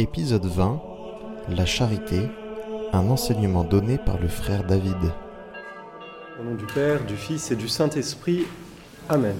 Épisode 0.00 0.46
20 0.46 0.80
La 1.50 1.66
charité, 1.66 2.22
un 2.94 3.10
enseignement 3.10 3.64
donné 3.64 3.98
par 3.98 4.18
le 4.18 4.28
frère 4.28 4.64
David. 4.64 4.96
Au 6.40 6.42
nom 6.42 6.54
du 6.54 6.64
Père, 6.64 7.04
du 7.04 7.16
Fils 7.16 7.50
et 7.50 7.54
du 7.54 7.68
Saint-Esprit. 7.68 8.46
Amen. 9.10 9.36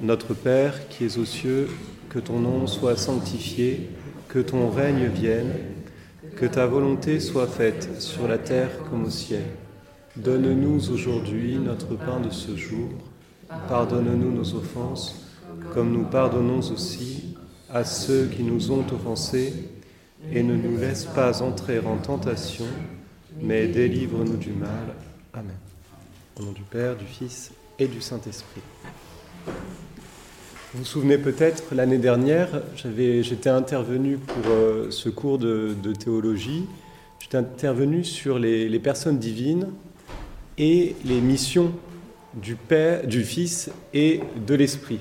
Notre 0.00 0.32
Père 0.32 0.88
qui 0.88 1.04
es 1.04 1.18
aux 1.18 1.26
cieux, 1.26 1.68
que 2.08 2.18
ton 2.18 2.38
nom 2.38 2.66
soit 2.66 2.96
sanctifié, 2.96 3.90
que 4.28 4.38
ton 4.38 4.70
règne 4.70 5.08
vienne, 5.08 5.52
que 6.36 6.46
ta 6.46 6.64
volonté 6.64 7.20
soit 7.20 7.46
faite 7.46 8.00
sur 8.00 8.26
la 8.26 8.38
terre 8.38 8.70
comme 8.88 9.04
au 9.04 9.10
ciel. 9.10 9.44
Donne-nous 10.16 10.90
aujourd'hui 10.90 11.58
notre 11.58 11.96
pain 11.96 12.18
de 12.18 12.30
ce 12.30 12.56
jour. 12.56 12.88
Pardonne-nous 13.68 14.32
nos 14.32 14.54
offenses, 14.54 15.28
comme 15.74 15.92
nous 15.92 16.04
pardonnons 16.04 16.60
aussi 16.60 17.33
à 17.74 17.84
ceux 17.84 18.26
qui 18.26 18.44
nous 18.44 18.70
ont 18.70 18.86
offensés, 18.92 19.52
et 20.32 20.42
ne 20.44 20.54
nous 20.54 20.78
laisse 20.78 21.04
pas 21.04 21.42
entrer 21.42 21.80
en 21.80 21.96
tentation, 21.98 22.64
mais 23.42 23.66
délivre-nous 23.66 24.36
du 24.36 24.52
mal. 24.52 24.94
Amen. 25.32 25.56
Au 26.38 26.44
nom 26.44 26.52
du 26.52 26.62
Père, 26.62 26.96
du 26.96 27.04
Fils 27.04 27.50
et 27.78 27.88
du 27.88 28.00
Saint-Esprit. 28.00 28.62
Vous 29.46 30.80
vous 30.80 30.84
souvenez 30.84 31.18
peut-être, 31.18 31.74
l'année 31.74 31.98
dernière, 31.98 32.62
j'étais 32.76 33.50
intervenu 33.50 34.18
pour 34.18 34.52
euh, 34.52 34.90
ce 34.90 35.08
cours 35.08 35.38
de, 35.38 35.74
théologie, 35.98 36.66
j'étais 37.18 37.38
intervenu 37.38 38.04
sur 38.04 38.38
les, 38.38 38.68
les, 38.68 38.78
personnes 38.78 39.18
divines 39.18 39.68
et 40.58 40.94
les 41.04 41.20
missions 41.20 41.72
du 42.34 42.54
Père, 42.54 43.06
du 43.06 43.24
Fils 43.24 43.70
et 43.92 44.20
de 44.46 44.54
l'Esprit. 44.54 45.00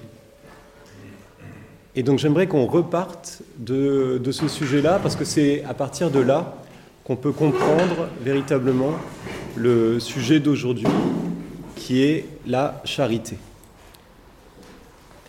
Et 1.95 2.02
donc 2.02 2.17
j'aimerais 2.17 2.47
qu'on 2.47 2.65
reparte 2.65 3.43
de, 3.59 4.20
ce 4.31 4.47
sujet-là, 4.47 4.99
parce 5.01 5.15
que 5.15 5.25
c'est 5.25 5.63
à 5.63 5.75
partir 5.75 6.09
de 6.09 6.20
là 6.20 6.55
qu'on 7.03 7.15
peut 7.15 7.31
comprendre 7.31 8.09
véritablement 8.21 8.93
le 9.55 9.99
sujet 9.99 10.40
d'aujourd'hui, 10.40 10.87
qui 11.76 12.01
est 12.01 12.26
la 12.48 12.81
charité. 12.84 13.37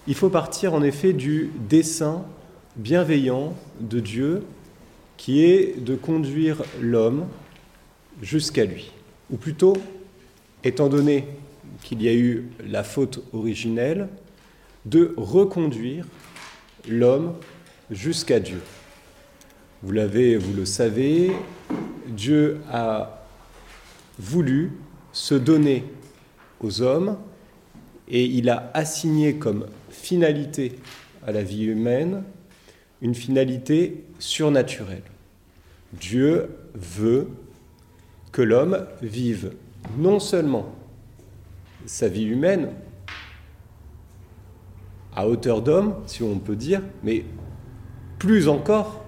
Il 0.07 0.15
faut 0.15 0.31
partir 0.31 0.73
en 0.73 0.83
effet 0.83 1.13
du 1.13 1.51
dessein 1.69 2.23
bienveillant 2.77 3.55
de 3.81 4.01
Dieu, 4.01 4.43
qui 5.19 5.45
est 5.45 5.79
de 5.83 5.95
conduire 5.95 6.63
l'homme 6.81 7.27
jusqu'à 8.23 8.65
lui. 8.65 8.91
Ou 9.31 9.37
plutôt, 9.37 9.77
étant 10.63 10.89
donné 10.89 11.27
qu'il 11.83 12.03
y 12.03 12.09
a 12.09 12.15
eu 12.15 12.47
la 12.67 12.85
faute 12.85 13.23
originelle, 13.33 14.09
de 14.87 15.15
reconduire 15.17 16.07
l'homme 16.89 17.35
jusqu'à 17.91 18.41
Dieu. 18.41 18.61
Vous 19.83 19.93
l'avez, 19.93 20.37
vous 20.37 20.55
le 20.55 20.65
savez, 20.65 21.33
Dieu 22.09 22.61
a 22.71 23.27
voulu 24.19 24.73
se 25.13 25.35
donner 25.35 25.85
aux 26.61 26.83
hommes 26.83 27.19
et 28.09 28.25
il 28.25 28.49
a 28.51 28.71
assigné 28.75 29.37
comme 29.37 29.67
finalité 29.91 30.77
à 31.27 31.33
la 31.33 31.43
vie 31.43 31.65
humaine 31.65 32.23
une 33.01 33.15
finalité 33.15 34.05
surnaturelle. 34.19 35.03
Dieu 35.93 36.49
veut 36.75 37.29
que 38.33 38.43
l'homme 38.43 38.87
vive 39.03 39.53
non 39.99 40.19
seulement 40.19 40.75
sa 41.87 42.09
vie 42.09 42.25
humaine, 42.25 42.71
à 45.17 45.29
hauteur 45.29 45.63
d'homme, 45.63 45.95
si 46.07 46.23
on 46.23 46.39
peut 46.39 46.57
dire, 46.57 46.83
mais 47.03 47.25
plus 48.19 48.49
encore, 48.49 49.05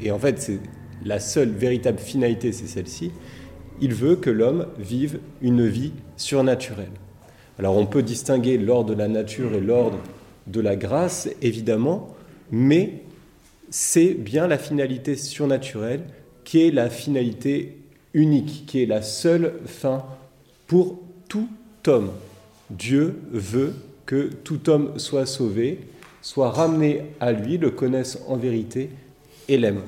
et 0.00 0.10
en 0.10 0.18
fait 0.18 0.40
c'est 0.40 0.58
la 1.04 1.20
seule 1.20 1.50
véritable 1.50 1.98
finalité, 1.98 2.52
c'est 2.52 2.66
celle-ci, 2.66 3.12
il 3.80 3.94
veut 3.94 4.16
que 4.16 4.30
l'homme 4.30 4.66
vive 4.78 5.18
une 5.42 5.66
vie 5.66 5.92
surnaturelle. 6.16 6.92
Alors 7.58 7.76
on 7.76 7.86
peut 7.86 8.02
distinguer 8.02 8.58
l'ordre 8.58 8.94
de 8.94 8.98
la 8.98 9.08
nature 9.08 9.54
et 9.54 9.60
l'ordre 9.60 9.98
de 10.46 10.60
la 10.60 10.76
grâce, 10.76 11.28
évidemment, 11.42 12.14
mais 12.50 13.02
c'est 13.70 14.14
bien 14.14 14.46
la 14.46 14.58
finalité 14.58 15.16
surnaturelle 15.16 16.02
qui 16.44 16.66
est 16.66 16.70
la 16.70 16.90
finalité 16.90 17.78
unique, 18.12 18.64
qui 18.66 18.82
est 18.82 18.86
la 18.86 19.02
seule 19.02 19.54
fin 19.66 20.04
pour 20.66 21.00
tout 21.28 21.48
homme. 21.86 22.10
Dieu 22.70 23.20
veut 23.32 23.74
que 24.06 24.30
tout 24.44 24.68
homme 24.68 24.98
soit 24.98 25.26
sauvé, 25.26 25.80
soit 26.22 26.50
ramené 26.50 27.02
à 27.20 27.32
lui, 27.32 27.58
le 27.58 27.70
connaisse 27.70 28.18
en 28.28 28.36
vérité 28.36 28.90
et 29.48 29.58
l'aime. 29.58 29.82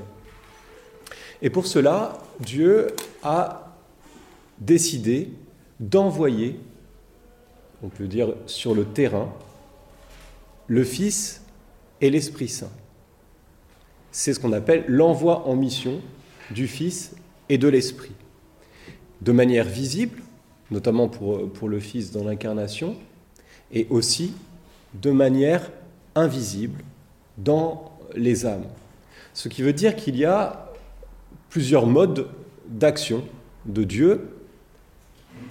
Et 1.43 1.51
pour 1.51 1.67
cela, 1.67 2.19
Dieu 2.41 2.89
a 3.23 3.75
décidé 4.59 5.31
d'envoyer, 5.81 6.59
on 7.83 7.89
peut 7.89 8.07
dire 8.07 8.35
sur 8.47 8.75
le 8.75 8.85
terrain, 8.85 9.33
le 10.67 10.85
Fils 10.85 11.43
et 12.01 12.11
l'Esprit 12.11 12.49
Saint. 12.49 12.73
C'est 14.11 14.33
ce 14.33 14.41
qu'on 14.41 14.53
appelle 14.53 14.85
l'envoi 14.89 15.47
en 15.47 15.55
mission 15.57 16.01
du 16.51 16.67
Fils 16.67 17.15
et 17.49 17.59
de 17.59 17.69
l'Esprit. 17.69 18.13
De 19.21 19.33
manière 19.33 19.67
visible, 19.67 20.23
notamment 20.71 21.09
pour, 21.09 21.51
pour 21.53 21.69
le 21.69 21.81
Fils 21.81 22.13
dans 22.13 22.25
l'incarnation, 22.25 22.97
et 23.73 23.87
aussi 23.91 24.33
de 24.95 25.11
manière 25.11 25.71
invisible 26.15 26.83
dans 27.39 27.93
les 28.15 28.47
âmes. 28.47 28.67
Ce 29.35 29.49
qui 29.49 29.63
veut 29.63 29.73
dire 29.73 29.97
qu'il 29.97 30.17
y 30.17 30.25
a 30.25 30.73
plusieurs 31.51 31.87
modes 31.87 32.29
d'action 32.69 33.23
de 33.67 33.85
Dieu, 33.85 34.29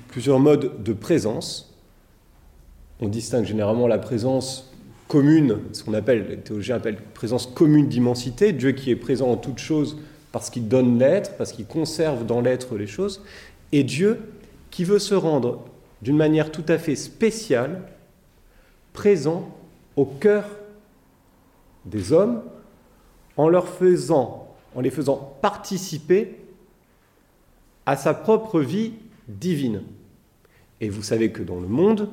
plusieurs 0.07 0.39
modes 0.39 0.83
de 0.83 0.93
présence. 0.93 1.73
On 2.99 3.07
distingue 3.07 3.45
généralement 3.45 3.87
la 3.87 3.99
présence 3.99 4.71
commune, 5.07 5.59
ce 5.73 5.83
qu'on 5.83 5.93
appelle, 5.93 6.27
les 6.29 6.37
théologiens 6.37 6.77
appellent 6.77 6.97
présence 7.13 7.45
commune 7.45 7.87
d'immensité, 7.87 8.53
Dieu 8.53 8.71
qui 8.71 8.89
est 8.89 8.95
présent 8.95 9.29
en 9.29 9.37
toutes 9.37 9.59
choses 9.59 9.97
parce 10.31 10.49
qu'il 10.49 10.67
donne 10.67 10.99
l'être, 10.99 11.37
parce 11.37 11.51
qu'il 11.51 11.65
conserve 11.65 12.25
dans 12.25 12.41
l'être 12.41 12.75
les 12.75 12.87
choses, 12.87 13.21
et 13.71 13.83
Dieu 13.83 14.19
qui 14.71 14.83
veut 14.83 14.99
se 14.99 15.13
rendre 15.13 15.63
d'une 16.01 16.17
manière 16.17 16.51
tout 16.51 16.65
à 16.67 16.77
fait 16.77 16.95
spéciale 16.95 17.81
présent 18.95 19.47
au 19.95 20.05
cœur 20.05 20.45
des 21.85 22.11
hommes 22.11 22.41
en 23.37 23.47
leur 23.47 23.67
faisant, 23.67 24.55
en 24.73 24.81
les 24.81 24.89
faisant 24.89 25.37
participer 25.41 26.37
à 27.85 27.95
sa 27.95 28.13
propre 28.13 28.61
vie 28.61 28.93
divine. 29.27 29.83
Et 30.81 30.89
vous 30.89 31.03
savez 31.03 31.31
que 31.31 31.43
dans 31.43 31.59
le 31.59 31.67
monde, 31.67 32.09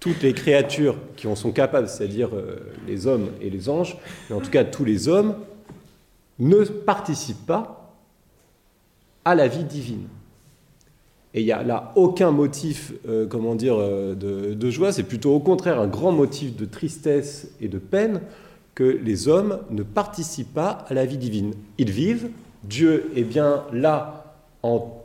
toutes 0.00 0.22
les 0.22 0.32
créatures 0.32 0.96
qui 1.16 1.26
en 1.26 1.36
sont 1.36 1.52
capables, 1.52 1.88
c'est-à-dire 1.88 2.34
euh, 2.34 2.72
les 2.86 3.06
hommes 3.06 3.30
et 3.40 3.50
les 3.50 3.68
anges, 3.68 3.96
mais 4.28 4.36
en 4.36 4.40
tout 4.40 4.50
cas 4.50 4.64
tous 4.64 4.84
les 4.84 5.08
hommes, 5.08 5.36
ne 6.38 6.64
participent 6.64 7.46
pas 7.46 7.96
à 9.24 9.34
la 9.34 9.48
vie 9.48 9.64
divine. 9.64 10.08
Et 11.34 11.40
il 11.40 11.44
n'y 11.44 11.52
a 11.52 11.62
là 11.62 11.92
aucun 11.94 12.30
motif, 12.30 12.92
euh, 13.06 13.26
comment 13.26 13.54
dire, 13.54 13.76
euh, 13.78 14.14
de, 14.14 14.70
joie, 14.70 14.92
c'est 14.92 15.02
plutôt 15.02 15.34
au 15.34 15.40
contraire 15.40 15.78
un 15.78 15.86
grand 15.86 16.12
motif 16.12 16.56
de 16.56 16.64
tristesse 16.64 17.50
et 17.60 17.68
de 17.68 17.78
peine 17.78 18.22
que 18.74 18.84
les 18.84 19.28
hommes 19.28 19.58
ne 19.70 19.82
participent 19.82 20.54
pas 20.54 20.84
à 20.88 20.94
la 20.94 21.04
vie 21.04 21.18
divine. 21.18 21.52
Ils 21.76 21.90
vivent, 21.90 22.30
Dieu 22.64 23.10
est 23.14 23.24
bien 23.24 23.64
là 23.72 24.34
en, 24.62 25.02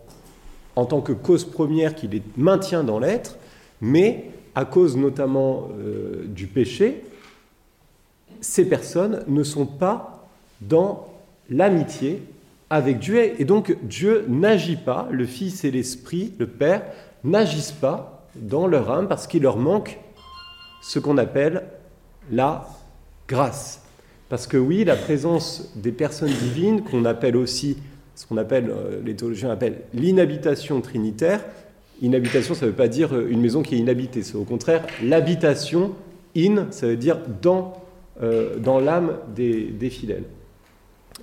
en 0.75 0.85
tant 0.85 1.01
que 1.01 1.11
cause 1.11 1.43
première 1.43 1.95
qui 1.95 2.07
les 2.07 2.21
maintient 2.37 2.83
dans 2.83 2.99
l'être, 2.99 3.37
mais 3.81 4.29
à 4.55 4.65
cause 4.65 4.95
notamment 4.95 5.69
euh, 5.79 6.23
du 6.27 6.47
péché, 6.47 7.03
ces 8.39 8.65
personnes 8.65 9.23
ne 9.27 9.43
sont 9.43 9.65
pas 9.65 10.27
dans 10.61 11.07
l'amitié 11.49 12.21
avec 12.73 12.97
Dieu. 12.97 13.39
Et 13.39 13.45
donc 13.45 13.77
Dieu 13.83 14.25
n'agit 14.27 14.77
pas, 14.77 15.07
le 15.11 15.25
Fils 15.25 15.63
et 15.63 15.69
l'Esprit, 15.69 16.33
le 16.39 16.47
Père, 16.47 16.81
n'agissent 17.23 17.71
pas 17.71 18.27
dans 18.35 18.65
leur 18.65 18.89
âme 18.89 19.07
parce 19.07 19.27
qu'il 19.27 19.43
leur 19.43 19.57
manque 19.57 19.99
ce 20.81 20.97
qu'on 20.97 21.19
appelle 21.19 21.63
la 22.31 22.67
grâce. 23.27 23.83
Parce 24.27 24.47
que 24.47 24.57
oui, 24.57 24.83
la 24.83 24.95
présence 24.95 25.71
des 25.75 25.91
personnes 25.91 26.31
divines, 26.31 26.83
qu'on 26.83 27.05
appelle 27.05 27.37
aussi, 27.37 27.77
ce 28.15 28.25
qu'on 28.25 28.37
appelle, 28.37 28.71
euh, 28.71 28.99
les 29.05 29.15
théologiens 29.15 29.51
appellent 29.51 29.81
l'inhabitation 29.93 30.81
trinitaire, 30.81 31.45
inhabitation, 32.01 32.55
ça 32.55 32.65
ne 32.65 32.71
veut 32.71 32.75
pas 32.75 32.87
dire 32.87 33.13
euh, 33.13 33.27
une 33.29 33.39
maison 33.39 33.61
qui 33.61 33.75
est 33.75 33.77
inhabitée, 33.77 34.23
c'est 34.23 34.35
au 34.35 34.45
contraire 34.45 34.83
l'habitation, 35.03 35.93
in, 36.35 36.67
ça 36.71 36.87
veut 36.87 36.97
dire 36.97 37.19
dans, 37.43 37.73
euh, 38.23 38.57
dans 38.57 38.79
l'âme 38.79 39.17
des, 39.35 39.65
des 39.65 39.91
fidèles 39.91 40.23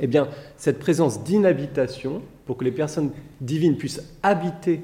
eh 0.00 0.06
bien, 0.06 0.28
cette 0.56 0.78
présence 0.78 1.22
d'inhabitation, 1.22 2.22
pour 2.46 2.56
que 2.56 2.64
les 2.64 2.72
personnes 2.72 3.10
divines 3.40 3.76
puissent 3.76 4.02
habiter 4.22 4.80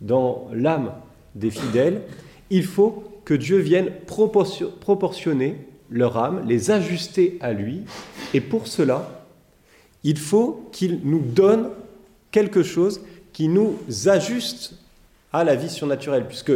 dans 0.00 0.48
l'âme 0.52 0.92
des 1.34 1.50
fidèles, 1.50 2.02
il 2.50 2.64
faut 2.64 3.04
que 3.24 3.34
Dieu 3.34 3.58
vienne 3.58 3.90
proportionner 4.06 5.56
leur 5.90 6.16
âme, 6.16 6.42
les 6.46 6.70
ajuster 6.70 7.38
à 7.40 7.52
lui, 7.52 7.82
et 8.34 8.40
pour 8.40 8.66
cela, 8.66 9.24
il 10.04 10.18
faut 10.18 10.68
qu'il 10.72 11.00
nous 11.04 11.20
donne 11.20 11.70
quelque 12.30 12.62
chose 12.62 13.00
qui 13.32 13.48
nous 13.48 13.76
ajuste 14.06 14.74
à 15.32 15.44
la 15.44 15.54
vie 15.54 15.70
surnaturelle, 15.70 16.26
puisque 16.26 16.52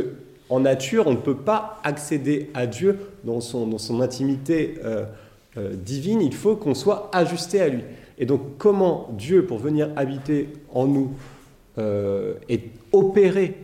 en 0.49 0.61
nature, 0.61 1.07
on 1.07 1.13
ne 1.13 1.17
peut 1.17 1.37
pas 1.37 1.81
accéder 1.85 2.51
à 2.55 2.67
Dieu 2.67 2.99
dans 3.25 3.41
son, 3.41 3.67
dans 3.67 3.79
son 3.79 4.01
intimité 4.01 4.75
euh, 4.85 5.05
euh, 5.57 5.75
divine, 5.75 6.21
il 6.21 6.35
faut 6.35 6.57
qu'on 6.57 6.75
soit 6.75 7.09
ajusté 7.13 7.61
à 7.61 7.69
lui. 7.69 7.83
Et 8.21 8.27
donc 8.27 8.59
comment 8.59 9.09
Dieu, 9.13 9.47
pour 9.47 9.59
venir 9.59 9.89
habiter 9.97 10.51
en 10.73 10.87
nous 10.87 11.13
euh, 11.79 12.35
et 12.51 12.71
opérer 12.93 13.57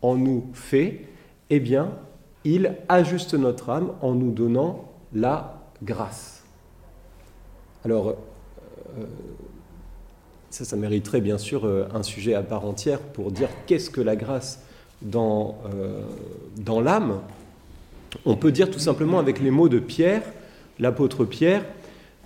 en 0.00 0.14
nous 0.14 0.46
fait, 0.52 1.00
eh 1.50 1.58
bien, 1.58 1.90
il 2.44 2.76
ajuste 2.88 3.34
notre 3.34 3.70
âme 3.70 3.92
en 4.00 4.14
nous 4.14 4.30
donnant 4.30 4.84
la 5.12 5.60
grâce. 5.82 6.44
Alors, 7.84 8.10
euh, 8.10 9.04
ça, 10.50 10.64
ça 10.64 10.76
mériterait 10.76 11.20
bien 11.20 11.38
sûr 11.38 11.66
euh, 11.66 11.88
un 11.92 12.04
sujet 12.04 12.34
à 12.34 12.42
part 12.44 12.64
entière 12.64 13.00
pour 13.00 13.32
dire 13.32 13.48
qu'est-ce 13.66 13.90
que 13.90 14.00
la 14.00 14.14
grâce 14.14 14.62
dans, 15.02 15.58
dans 16.56 16.80
l'âme. 16.80 17.20
On 18.24 18.34
peut 18.34 18.50
dire 18.50 18.68
tout 18.68 18.80
simplement 18.80 19.20
avec 19.20 19.40
les 19.40 19.52
mots 19.52 19.68
de 19.68 19.78
Pierre, 19.78 20.22
l'apôtre 20.80 21.24
Pierre, 21.24 21.64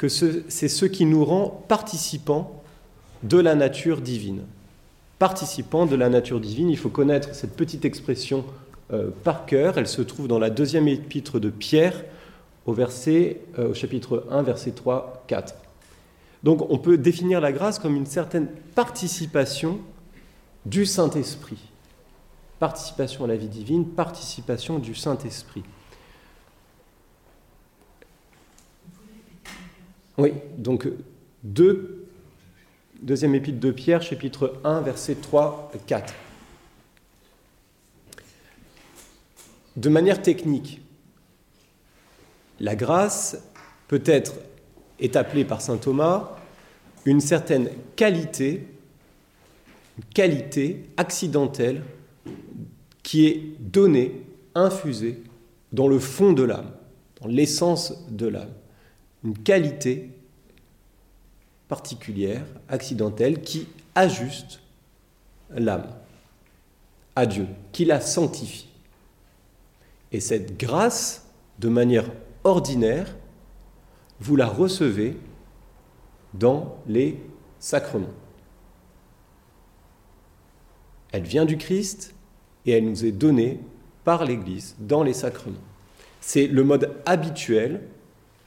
que 0.02 0.08
c'est 0.08 0.68
ce 0.68 0.84
qui 0.84 1.06
nous 1.06 1.24
rend 1.24 1.64
participants 1.68 2.60
de 3.22 3.38
la 3.38 3.54
nature 3.54 4.00
divine. 4.00 4.42
Participants 5.20 5.86
de 5.86 5.94
la 5.94 6.08
nature 6.08 6.40
divine, 6.40 6.70
il 6.70 6.76
faut 6.76 6.88
connaître 6.88 7.36
cette 7.36 7.54
petite 7.54 7.84
expression 7.84 8.44
par 9.22 9.46
cœur. 9.46 9.78
Elle 9.78 9.86
se 9.86 10.02
trouve 10.02 10.26
dans 10.26 10.40
la 10.40 10.50
deuxième 10.50 10.88
épître 10.88 11.38
de 11.38 11.50
Pierre, 11.50 12.04
au, 12.66 12.72
verset, 12.72 13.42
au 13.56 13.74
chapitre 13.74 14.26
1, 14.28 14.42
verset 14.42 14.72
3, 14.72 15.22
4. 15.28 15.54
Donc 16.42 16.68
on 16.68 16.78
peut 16.78 16.98
définir 16.98 17.40
la 17.40 17.52
grâce 17.52 17.78
comme 17.78 17.94
une 17.94 18.06
certaine 18.06 18.48
participation 18.74 19.78
du 20.66 20.84
Saint-Esprit. 20.84 21.58
Participation 22.58 23.22
à 23.22 23.28
la 23.28 23.36
vie 23.36 23.46
divine, 23.46 23.86
participation 23.86 24.80
du 24.80 24.96
Saint-Esprit. 24.96 25.62
Oui, 30.18 30.32
donc 30.58 30.88
deux, 31.42 32.06
deuxième 33.00 33.34
épître 33.34 33.60
de 33.60 33.70
Pierre, 33.70 34.02
chapitre 34.02 34.60
1, 34.64 34.82
versets 34.82 35.14
3 35.14 35.72
4. 35.86 36.14
De 39.76 39.88
manière 39.88 40.20
technique, 40.20 40.82
la 42.60 42.76
grâce 42.76 43.42
peut 43.88 44.02
être 44.04 44.34
est 45.00 45.16
appelée 45.16 45.44
par 45.44 45.60
saint 45.60 45.78
Thomas 45.78 46.36
une 47.04 47.20
certaine 47.20 47.70
qualité, 47.96 48.68
une 49.98 50.04
qualité 50.14 50.84
accidentelle 50.96 51.82
qui 53.02 53.26
est 53.26 53.42
donnée, 53.58 54.22
infusée 54.54 55.22
dans 55.72 55.88
le 55.88 55.98
fond 55.98 56.32
de 56.32 56.42
l'âme, 56.42 56.70
dans 57.20 57.26
l'essence 57.26 58.06
de 58.10 58.26
l'âme. 58.26 58.52
Une 59.24 59.38
qualité 59.38 60.10
particulière, 61.68 62.44
accidentelle, 62.68 63.40
qui 63.40 63.68
ajuste 63.94 64.60
l'âme 65.50 65.88
à 67.14 67.26
Dieu, 67.26 67.46
qui 67.72 67.84
la 67.84 68.00
sanctifie. 68.00 68.68
Et 70.12 70.20
cette 70.20 70.58
grâce, 70.58 71.26
de 71.58 71.68
manière 71.68 72.10
ordinaire, 72.44 73.16
vous 74.20 74.36
la 74.36 74.46
recevez 74.46 75.16
dans 76.34 76.76
les 76.86 77.18
sacrements. 77.58 78.06
Elle 81.12 81.24
vient 81.24 81.44
du 81.44 81.58
Christ 81.58 82.14
et 82.66 82.72
elle 82.72 82.84
nous 82.84 83.04
est 83.04 83.12
donnée 83.12 83.60
par 84.04 84.24
l'Église 84.24 84.74
dans 84.78 85.02
les 85.02 85.12
sacrements. 85.12 85.56
C'est 86.20 86.46
le 86.46 86.64
mode 86.64 86.96
habituel, 87.04 87.82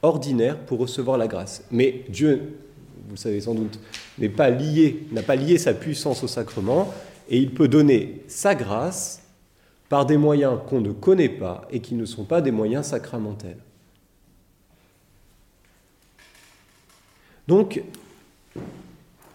ordinaire 0.06 0.58
pour 0.58 0.78
recevoir 0.78 1.18
la 1.18 1.26
grâce. 1.26 1.64
Mais 1.70 2.04
Dieu, 2.08 2.58
vous 3.06 3.12
le 3.12 3.16
savez 3.16 3.40
sans 3.40 3.54
doute, 3.54 3.78
n'est 4.18 4.28
pas 4.28 4.50
lié, 4.50 5.06
n'a 5.12 5.22
pas 5.22 5.36
lié 5.36 5.58
sa 5.58 5.74
puissance 5.74 6.22
au 6.22 6.28
sacrement 6.28 6.92
et 7.28 7.38
il 7.38 7.52
peut 7.52 7.68
donner 7.68 8.22
sa 8.28 8.54
grâce 8.54 9.22
par 9.88 10.06
des 10.06 10.16
moyens 10.16 10.58
qu'on 10.68 10.80
ne 10.80 10.92
connaît 10.92 11.28
pas 11.28 11.66
et 11.70 11.80
qui 11.80 11.94
ne 11.94 12.04
sont 12.04 12.24
pas 12.24 12.40
des 12.40 12.50
moyens 12.50 12.86
sacramentels. 12.86 13.58
Donc, 17.46 17.82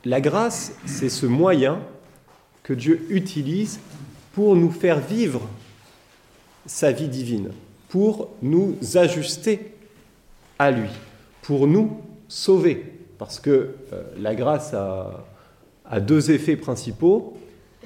la 0.03 0.19
grâce, 0.19 0.73
c'est 0.85 1.09
ce 1.09 1.25
moyen 1.25 1.79
que 2.63 2.73
Dieu 2.73 3.05
utilise 3.09 3.79
pour 4.33 4.55
nous 4.55 4.71
faire 4.71 4.99
vivre 4.99 5.47
sa 6.65 6.91
vie 6.91 7.07
divine, 7.07 7.51
pour 7.89 8.29
nous 8.41 8.75
ajuster 8.95 9.70
à 10.61 10.69
lui, 10.69 10.89
pour 11.41 11.65
nous 11.65 11.97
sauver. 12.27 12.85
Parce 13.17 13.39
que 13.39 13.49
euh, 13.93 14.03
la 14.19 14.35
grâce 14.35 14.75
a, 14.75 15.25
deux 15.99 16.31
effets 16.31 16.55
principaux. 16.55 17.35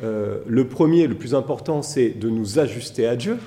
Euh, 0.03 0.39
le 0.45 0.67
premier, 0.67 1.07
le 1.07 1.15
plus 1.15 1.33
important, 1.35 1.81
c'est 1.81 2.09
de 2.09 2.29
nous 2.29 2.59
ajuster 2.59 3.07
à 3.07 3.15
Dieu. 3.15 3.39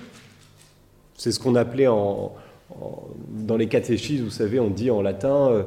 C'est 1.15 1.31
ce 1.31 1.39
qu'on 1.39 1.55
appelait 1.57 1.89
en, 1.89 2.33
dans 3.31 3.59
les 3.59 3.69
catéchismes, 3.69 4.25
vous 4.25 4.31
savez, 4.31 4.59
on 4.59 4.71
dit 4.71 4.91
en 4.91 5.03
latin 5.03 5.51
euh, 5.51 5.63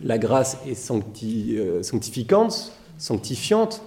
la 0.00 0.16
grâce 0.16 0.56
est 0.66 0.74
sanctificante, 0.74 2.72
sanctifiante, 2.96 3.82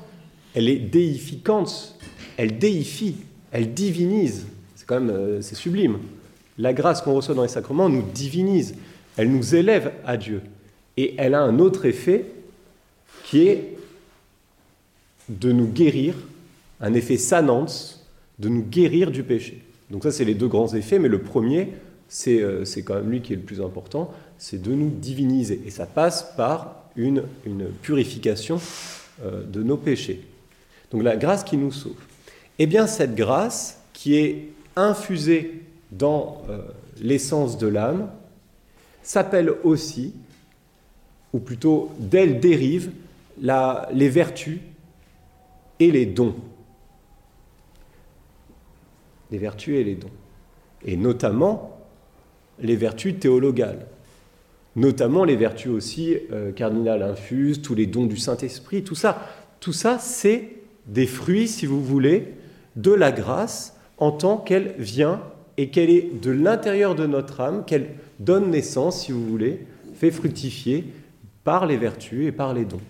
elle 0.54 0.70
est 0.70 0.80
déificante, 0.80 1.98
elle 2.38 2.60
déifie, 2.60 3.16
elle 3.52 3.74
divinise. 3.74 4.46
C'est 4.76 4.86
quand 4.86 5.02
même 5.02 5.42
c'est 5.42 5.56
sublime. 5.56 5.98
La 6.58 6.74
grâce 6.74 7.02
qu'on 7.02 7.14
reçoit 7.14 7.36
dans 7.36 7.44
les 7.44 7.48
sacrements 7.48 7.90
nous 7.90 8.02
divinise, 8.02 8.76
elle 9.16 9.32
nous 9.32 9.56
élève 9.56 9.92
à 10.06 10.18
Dieu. 10.18 10.42
Et 10.96 11.16
elle 11.18 11.36
a 11.36 11.42
un 11.42 11.60
autre 11.60 11.86
effet 11.86 12.26
qui 13.24 13.48
est 13.48 13.78
de 15.30 15.52
nous 15.52 15.68
guérir, 15.68 16.16
un 16.82 16.94
effet 16.94 17.18
sanance, 17.18 18.06
de 18.40 18.50
nous 18.50 18.64
guérir 18.64 19.12
du 19.12 19.24
péché. 19.24 19.62
Donc 19.90 20.04
ça, 20.04 20.12
c'est 20.12 20.26
les 20.26 20.34
deux 20.34 20.48
grands 20.48 20.74
effets, 20.74 21.00
mais 21.00 21.08
le 21.08 21.22
premier, 21.22 21.70
c'est 22.08 22.42
euh, 22.42 22.64
quand 22.86 22.96
même 22.96 23.10
lui 23.10 23.22
qui 23.22 23.34
est 23.34 23.38
le 23.38 23.42
plus 23.42 23.62
important, 23.62 24.14
c'est 24.38 24.62
de 24.62 24.72
nous 24.72 24.90
diviniser. 24.90 25.62
Et 25.66 25.70
ça 25.70 25.86
passe 25.86 26.34
par 26.36 26.84
une, 26.96 27.24
purification 27.82 28.60
euh, 29.24 29.44
de 29.44 29.64
nos 29.64 29.78
péchés. 29.78 30.22
Donc 30.92 31.04
la 31.04 31.16
grâce 31.16 31.44
qui 31.44 31.58
nous 31.58 31.72
sauve. 31.72 31.96
Eh 32.60 32.66
bien, 32.66 32.88
cette 32.88 33.16
grâce 33.16 33.80
qui 33.94 34.16
est 34.16 34.50
infusée 34.76 35.62
dans 35.92 36.42
euh, 36.50 36.62
l'essence 37.02 37.58
de 37.58 37.68
l'âme 37.68 38.10
s'appelle 39.04 39.52
aussi, 39.64 40.14
ou 41.34 41.40
plutôt 41.40 41.92
d'elle 42.00 42.40
dérivent 42.40 42.92
les 43.40 44.10
vertus 44.10 44.60
et 45.80 45.92
les 45.92 46.06
dons. 46.06 46.36
Les 49.32 49.38
vertus 49.38 49.76
et 49.76 49.84
les 49.84 49.96
dons. 49.96 50.12
Et 50.86 50.98
notamment 50.98 51.78
les 52.60 52.76
vertus 52.76 53.20
théologales 53.20 53.86
notamment 54.78 55.26
les 55.26 55.36
vertus 55.36 55.72
aussi 55.72 56.16
euh, 56.32 56.52
cardinales 56.52 57.02
infuses, 57.02 57.62
tous 57.62 57.76
les 57.76 57.88
dons 57.88 58.06
du 58.06 58.16
Saint-Esprit, 58.16 58.84
tout 58.84 58.96
ça. 58.96 59.28
Tout 59.60 59.74
ça, 59.74 59.98
c'est 60.00 60.52
des 60.86 61.08
fruits, 61.08 61.48
si 61.48 61.66
vous 61.66 61.84
voulez, 61.84 62.36
de 62.76 62.92
la 62.92 63.12
grâce 63.12 63.76
en 63.98 64.12
tant 64.12 64.38
qu'elle 64.38 64.76
vient 64.78 65.22
et 65.58 65.70
qu'elle 65.70 65.90
est 65.90 66.22
de 66.22 66.32
l'intérieur 66.32 66.96
de 66.96 67.06
notre 67.06 67.42
âme, 67.42 67.64
qu'elle 67.66 67.88
donne 68.20 68.52
naissance, 68.52 69.06
si 69.06 69.12
vous 69.12 69.26
voulez, 69.26 69.66
fait 69.96 70.12
fructifier 70.12 70.86
par 71.44 71.66
les 71.66 71.78
vertus 71.78 72.28
et 72.28 72.32
par 72.32 72.54
les 72.54 72.66
dons. 72.66 72.82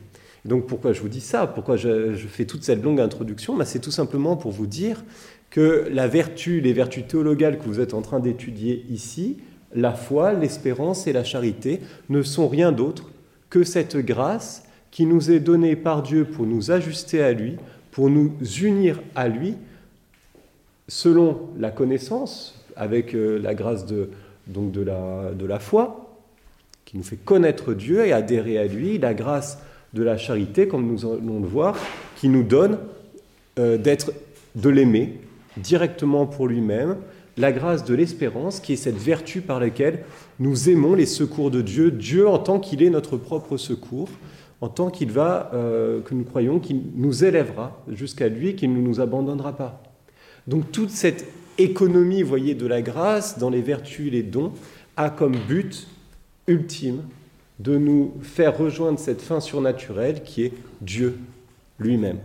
donc 0.44 0.68
pourquoi 0.68 0.94
je 0.94 1.02
vous 1.02 1.10
dis 1.10 1.22
ça? 1.22 1.48
Pourquoi 1.48 1.78
je, 1.78 2.16
fais 2.16 2.46
toute 2.46 2.64
cette 2.64 2.84
longue 2.84 3.00
introduction? 3.00 3.56
Bah, 3.56 3.66
C'est 3.66 3.80
tout 3.80 3.92
simplement 3.92 4.36
pour 4.36 4.52
vous 4.52 4.68
dire 4.68 5.04
que 5.50 5.88
la 5.92 6.08
vertu, 6.08 6.60
les 6.60 6.74
vertus 6.74 7.08
théologales 7.08 7.58
que 7.60 7.66
vous 7.66 7.80
êtes 7.80 7.94
en 7.94 8.02
train 8.02 8.20
d'étudier 8.20 8.86
ici, 8.90 9.38
la 9.74 9.94
foi, 9.94 10.34
l'espérance 10.34 11.08
et 11.08 11.14
la 11.14 11.24
charité 11.24 11.82
ne 12.10 12.22
sont 12.22 12.48
rien 12.48 12.72
d'autre 12.72 13.12
que 13.50 13.64
cette 13.64 13.98
grâce 13.98 14.64
qui 14.92 15.06
nous 15.06 15.32
est 15.32 15.40
donnée 15.40 15.76
par 15.76 16.04
Dieu 16.04 16.26
pour 16.26 16.46
nous 16.46 16.72
ajuster 16.72 17.22
à 17.22 17.32
lui, 17.34 17.58
pour 17.92 18.10
nous 18.10 18.34
unir 18.62 19.02
à 19.16 19.28
lui, 19.28 19.56
selon 20.88 21.50
la 21.58 21.72
connaissance, 21.72 22.57
avec 22.78 23.14
euh, 23.14 23.40
la 23.40 23.54
grâce 23.54 23.86
de, 23.86 24.10
donc 24.48 24.72
de, 24.72 24.82
la, 24.82 25.32
de 25.34 25.46
la 25.46 25.60
foi, 25.60 26.20
qui 26.86 26.98
nous 26.98 27.04
fait 27.04 27.18
connaître 27.18 27.74
Dieu 27.74 28.06
et 28.06 28.14
adhérer 28.14 28.58
à 28.58 28.66
lui, 28.66 28.98
la 28.98 29.14
grâce 29.14 29.60
de 29.94 30.04
la 30.04 30.18
charité, 30.18 30.68
comme 30.68 30.88
nous 30.88 31.06
allons 31.06 31.40
le 31.40 31.48
voir, 31.48 31.76
qui 32.16 32.30
nous 32.30 32.44
donne 32.44 32.78
euh, 33.60 33.78
d'être, 33.78 34.12
de 34.56 34.70
l'aimer 34.70 35.20
directement 35.58 36.26
pour 36.26 36.48
lui-même, 36.48 36.98
la 37.38 37.52
grâce 37.52 37.84
de 37.84 37.94
l'espérance, 37.94 38.60
qui 38.60 38.74
est 38.74 38.78
cette 38.78 38.98
vertu 38.98 39.42
par 39.42 39.60
laquelle 39.60 40.04
nous 40.40 40.70
aimons 40.70 40.96
les 40.96 41.06
secours 41.06 41.52
de 41.52 41.62
Dieu, 41.62 41.92
Dieu 41.92 42.28
en 42.28 42.40
tant 42.40 42.60
qu'il 42.60 42.82
est 42.82 42.90
notre 42.90 43.18
propre 43.18 43.58
secours, 43.58 44.10
en 44.62 44.70
tant 44.70 44.90
qu'il 44.90 45.12
va, 45.12 45.52
euh, 45.54 46.02
que 46.02 46.16
nous 46.16 46.24
croyons, 46.24 46.60
qu'il 46.60 46.82
nous 46.96 47.24
élèvera 47.24 47.84
jusqu'à 47.92 48.28
lui, 48.28 48.56
qu'il 48.56 48.74
ne 48.74 48.82
nous 48.82 49.00
abandonnera 49.00 49.56
pas. 49.56 49.84
Donc 50.48 50.72
toute 50.72 50.90
cette 50.90 51.28
économie, 51.58 52.22
voyez, 52.24 52.56
de 52.56 52.66
la 52.66 52.82
grâce 52.82 53.40
dans 53.40 53.50
les 53.50 53.62
vertus 53.62 54.12
les 54.12 54.24
dons 54.24 54.54
a 54.96 55.10
comme 55.10 55.36
but 55.48 55.88
ultime 56.48 57.04
de 57.60 57.78
nous 57.78 58.14
faire 58.22 58.58
rejoindre 58.58 59.00
cette 59.00 59.22
fin 59.22 59.40
surnaturelle 59.40 60.24
qui 60.24 60.44
est 60.44 60.54
Dieu 60.82 61.18
lui-même. 61.80 62.20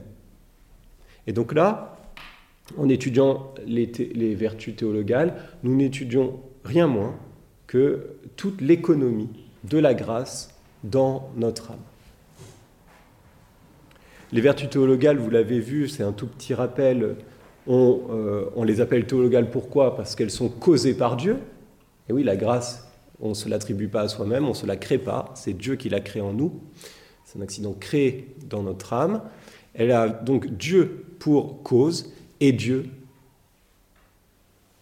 Et 1.27 1.33
donc 1.33 1.55
là, 1.55 1.99
en 2.77 2.89
étudiant 2.89 3.53
les 3.67 4.35
vertus 4.35 4.77
théologales, 4.77 5.35
nous 5.62 5.75
n'étudions 5.75 6.41
rien 6.65 6.87
moins 6.87 7.15
que 7.67 8.17
toute 8.37 8.61
l'économie 8.61 9.31
de 9.65 9.79
la 9.79 9.95
grâce 9.95 10.55
dans 10.85 11.31
notre 11.37 11.71
âme. 11.71 11.79
Les 14.33 14.41
vertus 14.41 14.71
théologales, 14.71 15.19
vous 15.19 15.31
l'avez 15.31 15.61
vu, 15.61 15.89
c'est 15.89 16.03
un 16.03 16.12
tout 16.12 16.27
petit 16.27 16.55
rappel. 16.55 17.17
On, 17.66 18.00
euh, 18.11 18.50
on, 18.57 18.64
les 18.64 18.81
appelle 18.81 19.07
théologales 19.07 19.50
pourquoi? 19.50 19.97
Parce 19.97 20.16
qu'elles 20.16 20.31
sont 20.31 20.49
causées 20.49 20.95
par 20.95 21.16
Dieu. 21.16 21.38
Et 22.09 22.12
oui, 22.12 22.25
la 22.25 22.37
grâce, 22.37 22.88
on 23.21 23.31
ne 23.31 23.35
se 23.35 23.49
l'attribue 23.49 23.88
pas 23.88 24.02
à 24.02 24.09
soi-même, 24.09 24.45
on 24.45 24.50
ne 24.50 24.54
se 24.54 24.66
la 24.66 24.76
crée 24.76 24.99
pas, 24.99 25.31
c'est 25.35 25.52
Dieu 25.52 25.76
qui 25.76 25.88
l'a 25.88 26.00
créée 26.00 26.23
en 26.23 26.33
nous. 26.33 26.61
C'est 27.25 27.38
un 27.38 27.42
accident 27.42 27.73
créé 27.73 28.35
dans 28.49 28.62
notre 28.62 28.92
âme. 28.92 29.23
Elle 29.75 29.92
a 29.92 30.09
donc 30.09 30.49
Dieu 30.49 31.04
pour 31.19 31.62
cause 31.62 32.12
et 32.40 32.52
Dieu 32.52 32.87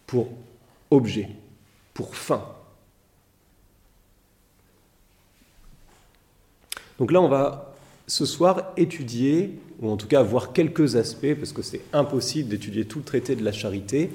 pour 0.07 0.29
objet, 0.89 1.29
pour 1.93 2.15
fin. 2.15 2.43
Donc 6.99 7.11
là, 7.11 7.21
on 7.21 7.29
va 7.29 7.73
ce 8.07 8.25
soir 8.25 8.73
étudier, 8.75 9.57
ou 9.81 9.89
en 9.89 9.97
tout 9.97 10.07
cas 10.07 10.21
voir 10.21 10.53
quelques 10.53 10.95
aspects, 10.95 11.33
parce 11.35 11.53
que 11.53 11.61
c'est 11.61 11.81
impossible 11.93 12.49
d'étudier 12.49 12.85
tout 12.85 12.99
le 12.99 13.05
traité 13.05 13.35
de 13.35 13.43
la 13.43 13.51
charité, 13.51 14.11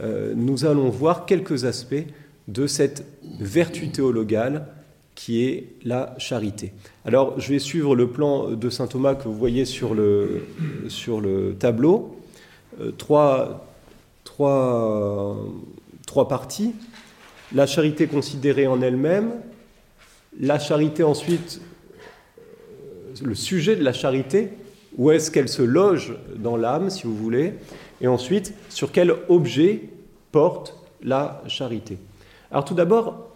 euh, 0.00 0.32
nous 0.36 0.64
allons 0.64 0.88
voir 0.88 1.26
quelques 1.26 1.64
aspects 1.64 2.06
de 2.48 2.66
cette 2.66 3.04
vertu 3.40 3.90
théologale 3.90 4.66
qui 5.14 5.44
est 5.44 5.66
la 5.84 6.14
charité. 6.18 6.72
Alors, 7.04 7.38
je 7.38 7.52
vais 7.52 7.58
suivre 7.58 7.94
le 7.94 8.08
plan 8.08 8.50
de 8.50 8.70
saint 8.70 8.86
Thomas 8.86 9.14
que 9.14 9.24
vous 9.24 9.34
voyez 9.34 9.64
sur 9.64 9.94
le, 9.94 10.46
sur 10.88 11.20
le 11.20 11.56
tableau. 11.58 12.16
Euh, 12.80 12.92
trois, 12.92 13.68
trois, 14.24 15.36
trois 16.06 16.28
parties. 16.28 16.72
La 17.52 17.66
charité 17.66 18.06
considérée 18.06 18.66
en 18.68 18.80
elle-même, 18.80 19.32
la 20.38 20.60
charité 20.60 21.02
ensuite 21.02 21.60
le 23.22 23.34
sujet 23.34 23.76
de 23.76 23.82
la 23.82 23.92
charité, 23.92 24.50
où 24.96 25.10
est-ce 25.10 25.30
qu'elle 25.30 25.48
se 25.48 25.62
loge 25.62 26.16
dans 26.36 26.56
l'âme, 26.56 26.90
si 26.90 27.04
vous 27.04 27.16
voulez, 27.16 27.54
et 28.00 28.06
ensuite 28.06 28.54
sur 28.68 28.92
quel 28.92 29.14
objet 29.28 29.84
porte 30.32 30.76
la 31.02 31.42
charité? 31.46 31.98
Alors 32.50 32.64
tout 32.64 32.74
d'abord, 32.74 33.28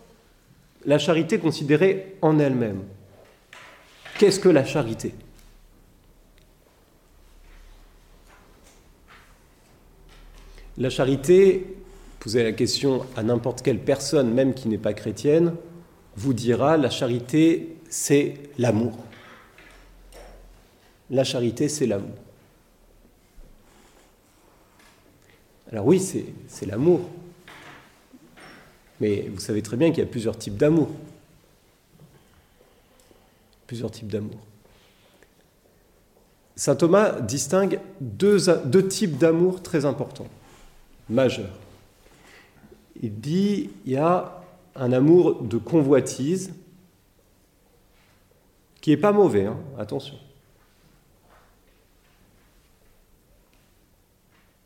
la 0.85 0.99
charité 0.99 1.39
considérée 1.39 2.17
en 2.23 2.39
elle-même. 2.39 2.83
Qu'est-ce 4.19 4.41
que 4.41 4.49
la 4.49 4.65
charité? 4.65 5.15
La 10.77 10.91
charité, 10.91 11.77
posez 12.19 12.43
la 12.43 12.53
question 12.53 13.07
à 13.17 13.23
n'importe 13.23 13.63
quelle 13.63 13.79
personne, 13.79 14.35
même 14.35 14.55
qui 14.55 14.69
n'est 14.69 14.77
pas 14.77 14.93
chrétienne, 14.93 15.55
vous 16.17 16.33
dira 16.33 16.77
la 16.77 16.91
charité, 16.91 17.77
c'est 17.89 18.35
l'amour. 18.59 19.04
La 21.11 21.25
charité, 21.25 21.69
c'est 21.69 21.87
l'amour. 21.87 22.17
Alors 25.71 25.87
oui, 25.87 26.01
c'est 26.01 26.67
l'amour. 26.67 27.01
Mais 29.01 29.29
vous 29.29 29.41
savez 29.41 29.61
très 29.63 29.77
bien 29.77 29.91
qu'il 29.91 29.99
y 29.99 30.07
a 30.07 30.11
plusieurs 30.11 30.39
types 30.39 30.57
d'amour. 30.57 30.89
Plusieurs 33.67 33.91
types 33.91 34.09
d'amour. 34.09 34.39
Saint 36.57 36.77
Thomas 36.77 37.21
distingue 37.21 37.81
deux, 38.01 38.39
types 38.89 39.19
d'amour 39.19 39.63
très 39.63 39.85
importants, 39.85 40.29
majeurs. 41.09 41.59
Il 43.03 43.21
dit 43.21 43.71
il 43.85 43.93
y 43.93 43.97
a 43.97 44.41
un 44.77 44.93
amour 44.93 45.43
de 45.43 45.59
convoitise 45.59 46.53
qui 48.81 48.91
n'est 48.91 48.97
pas 48.97 49.13
mauvais, 49.13 49.47
hein, 49.47 49.57
attention. 49.79 50.17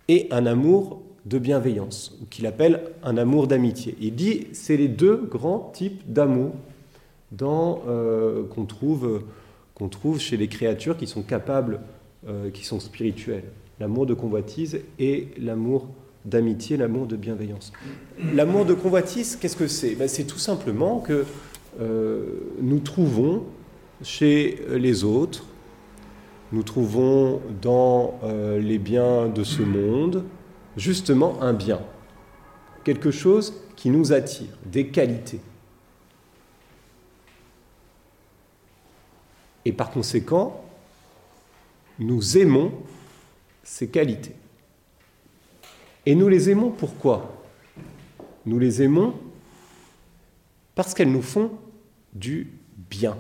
Et 0.08 0.26
un 0.30 0.46
amour 0.46 1.02
de 1.26 1.38
bienveillance, 1.38 2.18
qu'il 2.30 2.46
appelle 2.46 2.82
un 3.02 3.18
amour 3.18 3.46
d'amitié. 3.46 3.94
Il 4.00 4.14
dit 4.14 4.46
c'est 4.52 4.76
les 4.76 4.88
deux 4.88 5.16
grands 5.16 5.70
types 5.74 6.02
d'amour 6.10 6.52
euh, 7.42 8.44
qu'on 8.44 8.64
trouve, 8.64 10.18
chez 10.18 10.36
les 10.36 10.48
créatures 10.48 10.96
qui 10.96 11.06
sont 11.06 11.22
capables, 11.22 11.80
euh, 12.26 12.50
qui 12.50 12.64
sont 12.64 12.80
spirituelles. 12.80 13.44
L'amour 13.80 14.06
de 14.06 14.14
convoitise 14.14 14.80
et 14.98 15.28
l'amour 15.38 15.88
d'amitié, 16.24 16.76
l'amour 16.76 17.06
de 17.06 17.16
bienveillance. 17.16 17.72
L'amour 18.34 18.64
de 18.64 18.74
convoitise, 18.74 19.36
qu'est-ce 19.36 19.56
que 19.56 19.68
c'est? 19.68 19.94
Ben, 19.94 20.08
C'est 20.08 20.24
tout 20.24 20.38
simplement 20.38 21.00
que 21.00 21.24
euh, 21.80 22.24
nous 22.60 22.80
trouvons 22.80 23.44
chez 24.02 24.60
les 24.70 25.04
autres 25.04 25.44
nous 26.52 26.62
trouvons 26.62 27.43
dans 27.61 28.19
euh, 28.25 28.59
les 28.59 28.78
biens 28.78 29.28
de 29.28 29.45
ce 29.45 29.62
monde 29.62 30.25
justement 30.76 31.43
un 31.43 31.52
bien, 31.52 31.81
quelque 32.85 33.11
chose 33.11 33.55
qui 33.76 33.90
nous 33.90 34.12
attire, 34.12 34.57
des 34.64 34.88
qualités. 34.88 35.40
Et 39.64 39.73
par 39.73 39.90
conséquent, 39.90 40.64
nous 41.99 42.38
aimons 42.38 42.73
ces 43.62 43.88
qualités. 43.88 44.35
Et 46.07 46.14
nous 46.14 46.28
les 46.28 46.49
aimons 46.49 46.71
pourquoi? 46.71 47.45
Nous 48.47 48.59
les 48.59 48.81
aimons 48.83 49.14
parce 50.75 50.95
qu'elles 50.95 51.12
nous 51.12 51.23
font 51.23 51.50
du 52.14 52.50
bien. 52.88 53.19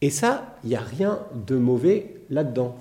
Et 0.00 0.10
ça, 0.10 0.58
il 0.62 0.70
n'y 0.70 0.76
a 0.76 0.80
rien 0.80 1.20
de 1.46 1.56
mauvais 1.56 2.14
là-dedans. 2.30 2.76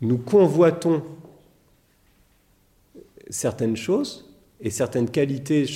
Nous 0.00 0.18
convoitons 0.18 1.02
certaines 3.28 3.76
choses 3.76 4.28
et 4.60 4.70
certaines 4.70 5.10
qualités 5.10 5.66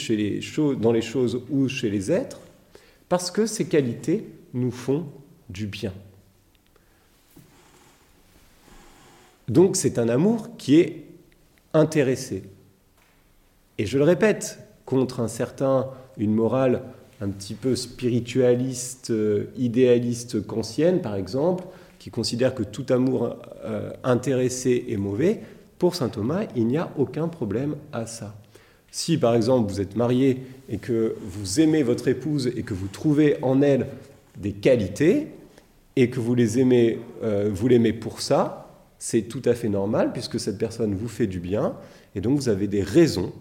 dans 0.80 0.92
les 0.92 1.02
choses 1.02 1.42
ou 1.50 1.68
chez 1.68 1.90
les 1.90 2.10
êtres 2.10 2.40
parce 3.08 3.30
que 3.30 3.46
ces 3.46 3.66
qualités 3.66 4.26
nous 4.52 4.70
font 4.70 5.06
du 5.48 5.66
bien. 5.66 5.92
Donc 9.48 9.76
c'est 9.76 9.98
un 9.98 10.08
amour 10.08 10.56
qui 10.56 10.76
est 10.76 11.06
intéressé. 11.74 12.44
Et 13.76 13.86
je 13.86 13.98
le 13.98 14.04
répète, 14.04 14.58
contre 14.86 15.20
un 15.20 15.28
certain, 15.28 15.90
une 16.16 16.34
morale 16.34 16.82
un 17.24 17.30
petit 17.30 17.54
peu 17.54 17.74
spiritualiste, 17.74 19.10
euh, 19.10 19.46
idéaliste 19.56 20.46
kantienne, 20.46 21.00
par 21.00 21.16
exemple, 21.16 21.64
qui 21.98 22.10
considère 22.10 22.54
que 22.54 22.62
tout 22.62 22.84
amour 22.90 23.36
euh, 23.64 23.90
intéressé 24.04 24.84
est 24.88 24.98
mauvais, 24.98 25.40
pour 25.78 25.94
saint 25.94 26.10
Thomas, 26.10 26.44
il 26.54 26.66
n'y 26.66 26.76
a 26.76 26.92
aucun 26.98 27.28
problème 27.28 27.76
à 27.92 28.06
ça. 28.06 28.34
Si 28.90 29.18
par 29.18 29.34
exemple 29.34 29.70
vous 29.70 29.80
êtes 29.80 29.96
marié 29.96 30.42
et 30.68 30.78
que 30.78 31.16
vous 31.20 31.60
aimez 31.60 31.82
votre 31.82 32.06
épouse 32.06 32.46
et 32.46 32.62
que 32.62 32.74
vous 32.74 32.86
trouvez 32.86 33.38
en 33.42 33.60
elle 33.60 33.88
des 34.36 34.52
qualités 34.52 35.28
et 35.96 36.10
que 36.10 36.20
vous 36.20 36.34
les 36.34 36.60
aimez, 36.60 37.00
euh, 37.22 37.50
vous 37.52 37.66
l'aimez 37.66 37.92
pour 37.92 38.20
ça, 38.20 38.70
c'est 38.98 39.22
tout 39.22 39.42
à 39.46 39.54
fait 39.54 39.68
normal 39.68 40.12
puisque 40.12 40.38
cette 40.38 40.58
personne 40.58 40.94
vous 40.94 41.08
fait 41.08 41.26
du 41.26 41.40
bien 41.40 41.74
et 42.14 42.20
donc 42.20 42.38
vous 42.38 42.48
avez 42.48 42.68
des 42.68 42.82
raisons 42.82 43.32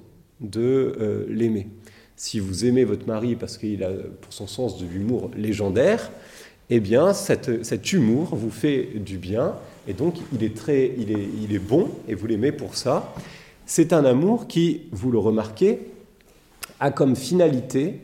de 0.41 1.27
l'aimer. 1.29 1.67
Si 2.15 2.39
vous 2.39 2.65
aimez 2.65 2.83
votre 2.83 3.07
mari 3.07 3.35
parce 3.35 3.57
qu'il 3.57 3.83
a 3.83 3.89
pour 4.21 4.33
son 4.33 4.47
sens 4.47 4.77
de 4.77 4.85
l'humour 4.85 5.31
légendaire, 5.35 6.11
eh 6.69 6.79
bien 6.79 7.13
cet 7.13 7.93
humour 7.93 8.35
vous 8.35 8.51
fait 8.51 8.83
du 8.95 9.17
bien 9.17 9.55
et 9.87 9.93
donc 9.93 10.15
il 10.31 10.43
est, 10.43 10.55
très, 10.55 10.93
il 10.97 11.11
est, 11.11 11.27
il 11.41 11.53
est 11.53 11.59
bon 11.59 11.89
et 12.07 12.15
vous 12.15 12.27
l'aimez 12.27 12.51
pour 12.51 12.75
ça. 12.75 13.13
C'est 13.65 13.93
un 13.93 14.05
amour 14.05 14.47
qui, 14.47 14.83
vous 14.91 15.11
le 15.11 15.17
remarquez, 15.17 15.79
a 16.79 16.91
comme 16.91 17.15
finalité 17.15 18.01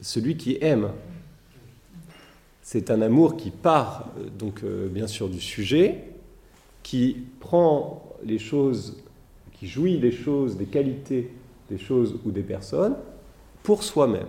celui 0.00 0.36
qui 0.36 0.58
aime. 0.60 0.90
C'est 2.62 2.90
un 2.90 3.00
amour 3.00 3.36
qui 3.36 3.50
part 3.50 4.10
donc 4.38 4.62
euh, 4.64 4.88
bien 4.88 5.06
sûr 5.06 5.28
du 5.28 5.40
sujet, 5.40 6.04
qui 6.82 7.24
prend 7.40 8.02
les 8.24 8.38
choses, 8.38 8.96
qui 9.52 9.68
jouit 9.68 9.98
des 9.98 10.12
choses, 10.12 10.56
des 10.56 10.66
qualités 10.66 11.30
des 11.70 11.78
choses 11.78 12.18
ou 12.24 12.30
des 12.30 12.42
personnes 12.42 12.96
pour 13.62 13.82
soi-même. 13.82 14.28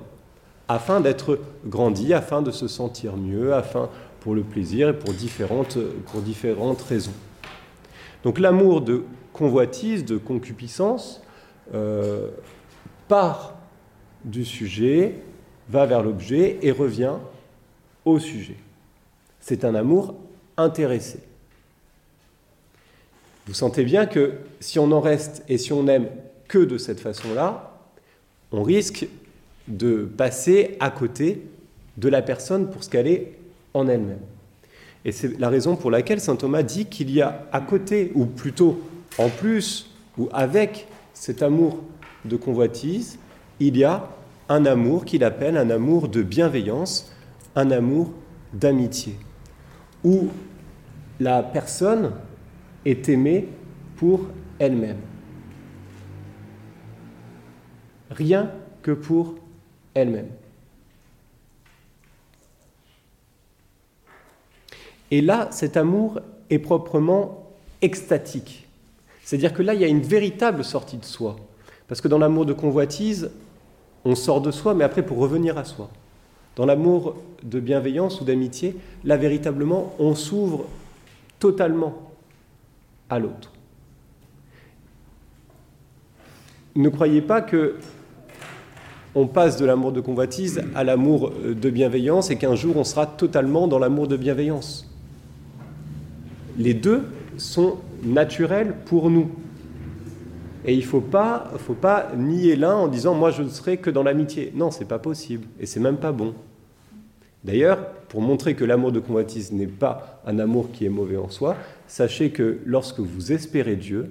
afin 0.69 0.99
d'être 0.99 1.39
grandi, 1.65 2.13
afin 2.13 2.41
de 2.41 2.51
se 2.51 2.67
sentir 2.67 3.15
mieux, 3.15 3.53
afin 3.53 3.89
pour 4.19 4.35
le 4.35 4.41
plaisir 4.41 4.89
et 4.89 4.93
pour 4.93 5.13
différentes, 5.13 5.77
pour 6.11 6.21
différentes 6.21 6.81
raisons. 6.81 7.13
Donc 8.23 8.37
l'amour 8.37 8.81
de 8.81 9.03
convoitise, 9.31 10.03
de 10.03 10.17
concupiscence, 10.17 11.21
euh, 11.73 12.31
part 13.07 13.55
du 14.25 14.43
sujet, 14.43 15.15
va 15.69 15.85
vers 15.85 16.03
l'objet 16.03 16.59
et 16.61 16.71
revient 16.71 17.15
au 18.03 18.19
sujet. 18.19 18.57
C'est 19.39 19.63
un 19.63 19.75
amour 19.75 20.15
intéressé. 20.57 21.19
Vous 23.45 23.53
sentez 23.53 23.85
bien 23.85 24.05
que 24.05 24.33
si 24.59 24.79
on 24.79 24.91
en 24.91 24.99
reste 24.99 25.43
et 25.47 25.57
si 25.57 25.71
on 25.71 25.83
n'aime 25.83 26.09
que 26.47 26.59
de 26.59 26.77
cette 26.77 26.99
façon-là, 26.99 27.73
on 28.51 28.63
risque 28.63 29.07
de 29.67 30.05
passer 30.05 30.77
à 30.79 30.89
côté 30.89 31.41
de 31.97 32.09
la 32.09 32.21
personne 32.21 32.69
pour 32.69 32.83
ce 32.83 32.89
qu'elle 32.89 33.07
est 33.07 33.33
en 33.73 33.87
elle-même. 33.87 34.19
Et 35.05 35.11
c'est 35.11 35.39
la 35.39 35.49
raison 35.49 35.75
pour 35.75 35.91
laquelle 35.91 36.19
saint 36.19 36.35
Thomas 36.35 36.63
dit 36.63 36.85
qu'il 36.85 37.11
y 37.11 37.21
a 37.21 37.47
à 37.51 37.61
côté, 37.61 38.11
ou 38.15 38.25
plutôt 38.25 38.81
en 39.17 39.29
plus, 39.29 39.91
ou 40.17 40.29
avec 40.31 40.87
cet 41.13 41.41
amour 41.41 41.83
de 42.25 42.35
convoitise, 42.35 43.17
il 43.59 43.77
y 43.77 43.83
a 43.83 44.09
un 44.49 44.65
amour 44.65 45.05
qu'il 45.05 45.23
appelle 45.23 45.57
un 45.57 45.69
amour 45.69 46.07
de 46.07 46.21
bienveillance, 46.21 47.11
un 47.55 47.71
amour 47.71 48.11
d'amitié, 48.53 49.15
où 50.03 50.27
la 51.19 51.43
personne 51.43 52.11
est 52.85 53.09
aimée 53.09 53.47
pour 53.97 54.27
elle-même. 54.59 54.97
Rien 58.17 58.51
que 58.81 58.91
pour 58.91 59.35
elle-même. 59.93 60.29
Et 65.11 65.21
là, 65.21 65.47
cet 65.51 65.77
amour 65.77 66.19
est 66.49 66.59
proprement 66.59 67.47
extatique. 67.81 68.67
C'est-à-dire 69.23 69.53
que 69.53 69.61
là, 69.61 69.73
il 69.73 69.81
y 69.81 69.83
a 69.83 69.87
une 69.87 70.01
véritable 70.01 70.63
sortie 70.63 70.97
de 70.97 71.05
soi. 71.05 71.35
Parce 71.87 72.01
que 72.01 72.07
dans 72.07 72.17
l'amour 72.17 72.45
de 72.45 72.53
convoitise, 72.53 73.29
on 74.03 74.15
sort 74.15 74.41
de 74.41 74.51
soi, 74.51 74.73
mais 74.73 74.83
après 74.83 75.05
pour 75.05 75.19
revenir 75.19 75.57
à 75.57 75.63
soi. 75.63 75.89
Dans 76.55 76.65
l'amour 76.65 77.15
de 77.43 77.59
bienveillance 77.59 78.19
ou 78.19 78.25
d'amitié, 78.25 78.75
là, 79.03 79.15
véritablement, 79.15 79.93
on 79.99 80.15
s'ouvre 80.15 80.65
totalement 81.39 82.11
à 83.09 83.19
l'autre. 83.19 83.53
Ne 86.75 86.89
croyez 86.89 87.21
pas 87.21 87.41
que 87.41 87.75
on 89.17 89.27
passe 89.27 89.57
de 89.57 89.65
l'amour 89.65 89.91
de 89.91 90.01
convoitise 90.01 90.61
à 90.75 90.83
l'amour 90.83 91.31
de 91.43 91.69
bienveillance 91.69 92.29
et 92.29 92.37
qu'un 92.37 92.55
jour 92.55 92.77
on 92.77 92.83
sera 92.83 93.05
totalement 93.05 93.67
dans 93.67 93.79
l'amour 93.79 94.07
de 94.07 94.15
bienveillance 94.15 94.87
les 96.57 96.73
deux 96.73 97.03
sont 97.37 97.77
naturels 98.03 98.75
pour 98.85 99.09
nous. 99.09 99.29
Et 100.65 100.73
il 100.73 100.79
ne 100.79 100.85
faut 100.85 101.01
pas, 101.01 101.51
faut 101.57 101.73
pas 101.73 102.11
nier 102.17 102.55
l'un 102.55 102.75
en 102.75 102.87
disant 102.87 103.13
moi 103.13 103.31
je 103.31 103.43
ne 103.43 103.49
serai 103.49 103.77
que 103.77 103.89
dans 103.89 104.03
l'amitié. 104.03 104.51
Non, 104.55 104.71
c'est 104.71 104.85
pas 104.87 104.99
possible 104.99 105.45
et 105.59 105.65
c'est 105.65 105.79
même 105.79 105.97
pas 105.97 106.11
bon. 106.11 106.33
D'ailleurs, 107.43 107.91
pour 108.09 108.21
montrer 108.21 108.55
que 108.55 108.65
l'amour 108.65 108.91
de 108.91 108.99
convoitise 108.99 109.51
n'est 109.51 109.67
pas 109.67 110.21
un 110.25 110.39
amour 110.39 110.71
qui 110.71 110.85
est 110.85 110.89
mauvais 110.89 111.17
en 111.17 111.29
soi, 111.29 111.55
sachez 111.87 112.31
que 112.31 112.59
lorsque 112.65 112.99
vous 112.99 113.31
espérez 113.31 113.75
Dieu, 113.75 114.09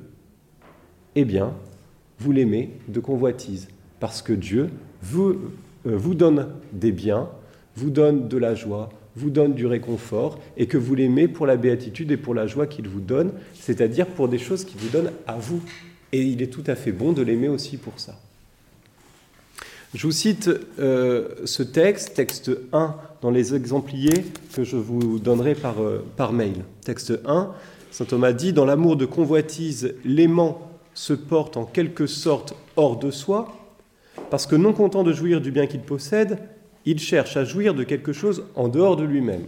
eh 1.16 1.24
bien, 1.24 1.52
vous 2.18 2.32
l'aimez 2.32 2.70
de 2.88 3.00
convoitise 3.00 3.68
parce 4.00 4.22
que 4.22 4.32
Dieu 4.32 4.70
vous, 5.02 5.30
euh, 5.86 5.96
vous 5.96 6.14
donne 6.14 6.48
des 6.72 6.92
biens, 6.92 7.28
vous 7.76 7.90
donne 7.90 8.28
de 8.28 8.36
la 8.36 8.54
joie, 8.54 8.90
vous 9.16 9.30
donne 9.30 9.54
du 9.54 9.66
réconfort 9.66 10.38
et 10.56 10.66
que 10.66 10.76
vous 10.76 10.94
l'aimez 10.94 11.28
pour 11.28 11.46
la 11.46 11.56
béatitude 11.56 12.10
et 12.10 12.16
pour 12.16 12.34
la 12.34 12.46
joie 12.46 12.66
qu'il 12.66 12.88
vous 12.88 13.00
donne, 13.00 13.32
c'est-à-dire 13.54 14.06
pour 14.06 14.28
des 14.28 14.38
choses 14.38 14.64
qu'il 14.64 14.78
vous 14.78 14.88
donne 14.88 15.10
à 15.26 15.36
vous. 15.36 15.62
Et 16.12 16.22
il 16.22 16.42
est 16.42 16.52
tout 16.52 16.64
à 16.66 16.74
fait 16.74 16.92
bon 16.92 17.12
de 17.12 17.22
l'aimer 17.22 17.48
aussi 17.48 17.76
pour 17.76 17.98
ça. 17.98 18.18
Je 19.94 20.06
vous 20.06 20.12
cite 20.12 20.50
euh, 20.78 21.28
ce 21.44 21.62
texte, 21.62 22.14
texte 22.14 22.50
1, 22.72 22.94
dans 23.22 23.30
les 23.30 23.54
exempliers 23.54 24.24
que 24.54 24.62
je 24.62 24.76
vous 24.76 25.18
donnerai 25.18 25.54
par, 25.54 25.80
euh, 25.80 26.04
par 26.16 26.32
mail. 26.32 26.64
Texte 26.84 27.18
1, 27.24 27.52
Saint 27.90 28.04
Thomas 28.04 28.32
dit, 28.32 28.52
dans 28.52 28.66
l'amour 28.66 28.96
de 28.96 29.06
convoitise, 29.06 29.94
l'aimant 30.04 30.70
se 30.92 31.14
porte 31.14 31.56
en 31.56 31.64
quelque 31.64 32.06
sorte 32.06 32.54
hors 32.76 32.98
de 32.98 33.10
soi, 33.10 33.56
parce 34.30 34.46
que 34.46 34.56
non 34.56 34.72
content 34.72 35.02
de 35.02 35.12
jouir 35.12 35.40
du 35.40 35.50
bien 35.50 35.66
qu'il 35.66 35.80
possède, 35.80 36.38
il 36.84 36.98
cherche 36.98 37.36
à 37.36 37.44
jouir 37.44 37.74
de 37.74 37.84
quelque 37.84 38.12
chose 38.12 38.44
en 38.54 38.68
dehors 38.68 38.96
de 38.96 39.04
lui-même. 39.04 39.44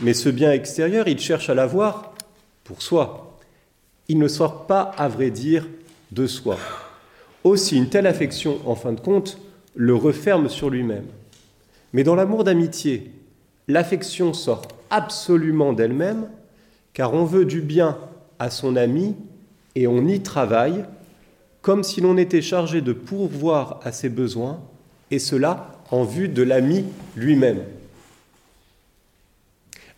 Mais 0.00 0.14
ce 0.14 0.28
bien 0.28 0.52
extérieur, 0.52 1.08
il 1.08 1.18
cherche 1.18 1.50
à 1.50 1.54
l'avoir 1.54 2.12
pour 2.64 2.82
soi. 2.82 3.38
Il 4.08 4.18
ne 4.18 4.28
sort 4.28 4.66
pas, 4.66 4.82
à 4.82 5.08
vrai 5.08 5.30
dire, 5.30 5.66
de 6.12 6.26
soi. 6.26 6.58
Aussi, 7.44 7.76
une 7.76 7.88
telle 7.88 8.06
affection, 8.06 8.58
en 8.66 8.74
fin 8.74 8.92
de 8.92 9.00
compte, 9.00 9.38
le 9.74 9.94
referme 9.94 10.48
sur 10.48 10.70
lui-même. 10.70 11.06
Mais 11.92 12.04
dans 12.04 12.14
l'amour 12.14 12.44
d'amitié, 12.44 13.10
l'affection 13.68 14.32
sort 14.32 14.62
absolument 14.90 15.72
d'elle-même, 15.72 16.28
car 16.92 17.14
on 17.14 17.24
veut 17.24 17.44
du 17.44 17.60
bien 17.60 17.98
à 18.38 18.50
son 18.50 18.76
ami 18.76 19.14
et 19.74 19.86
on 19.86 20.06
y 20.06 20.20
travaille, 20.20 20.84
comme 21.66 21.82
si 21.82 22.00
l'on 22.00 22.16
était 22.16 22.42
chargé 22.42 22.80
de 22.80 22.92
pourvoir 22.92 23.80
à 23.82 23.90
ses 23.90 24.08
besoins, 24.08 24.60
et 25.10 25.18
cela 25.18 25.72
en 25.90 26.04
vue 26.04 26.28
de 26.28 26.44
l'ami 26.44 26.84
lui-même. 27.16 27.64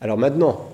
Alors 0.00 0.16
maintenant, 0.16 0.66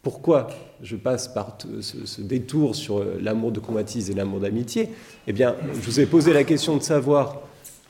pourquoi 0.00 0.48
je 0.82 0.96
passe 0.96 1.28
par 1.28 1.58
ce, 1.82 2.22
détour 2.22 2.74
sur 2.74 3.04
l'amour 3.20 3.52
de 3.52 3.60
convoitise 3.60 4.08
et 4.08 4.14
l'amour 4.14 4.40
d'amitié? 4.40 4.88
Eh 5.26 5.34
bien, 5.34 5.56
je 5.74 5.80
vous 5.80 6.00
ai 6.00 6.06
posé 6.06 6.32
la 6.32 6.44
question 6.44 6.78
de 6.78 6.82
savoir 6.82 7.42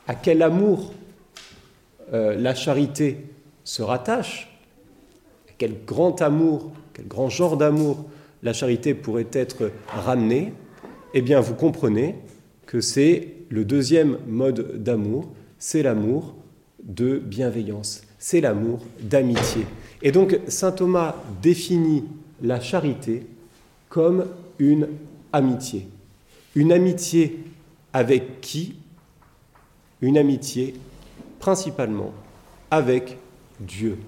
à 0.08 0.16
quel 0.16 0.42
amour 0.42 0.92
euh, 2.12 2.34
la 2.34 2.56
charité 2.56 3.26
se 3.62 3.80
rattache, 3.80 4.58
à 5.48 5.52
quel 5.56 5.84
grand 5.84 6.20
amour, 6.20 6.72
quel 6.94 7.06
grand 7.06 7.28
genre 7.28 7.56
d'amour 7.56 8.06
la 8.42 8.52
charité 8.52 8.94
pourrait 8.94 9.28
être 9.30 9.70
ramenée. 9.86 10.52
Eh 11.14 11.22
bien, 11.22 11.38
vous 11.38 11.54
comprenez 11.54 12.16
que 12.70 12.80
c'est 12.80 13.32
le 13.48 13.64
deuxième 13.64 14.18
mode 14.28 14.80
d'amour, 14.80 15.28
c'est 15.58 15.82
l'amour 15.82 16.36
de 16.84 17.18
bienveillance, 17.18 18.02
c'est 18.20 18.40
l'amour 18.40 18.78
d'amitié. 19.00 19.66
Et 20.02 20.12
donc 20.12 20.38
Saint 20.46 20.70
Thomas 20.70 21.16
définit 21.42 22.04
la 22.40 22.60
charité 22.60 23.26
comme 23.88 24.26
une 24.60 24.86
amitié. 25.32 25.88
Une 26.54 26.70
amitié 26.70 27.40
avec 27.92 28.40
qui? 28.40 28.76
Une 30.00 30.16
amitié 30.16 30.74
principalement 31.40 32.12
avec 32.70 33.18
Dieu. 33.58 33.98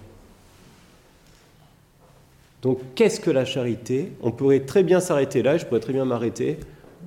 Donc 2.63 2.79
qu'est-ce 2.95 3.19
que 3.19 3.33
la 3.33 3.45
charité? 3.45 4.13
On 4.23 4.31
pourrait 4.31 4.61
très 4.61 4.85
bien 4.85 5.01
s'arrêter 5.01 5.43
là, 5.43 5.59
je 5.59 5.67
pourrais 5.67 5.81
très 5.81 5.93
bien 5.93 6.05
m'arrêter 6.05 6.59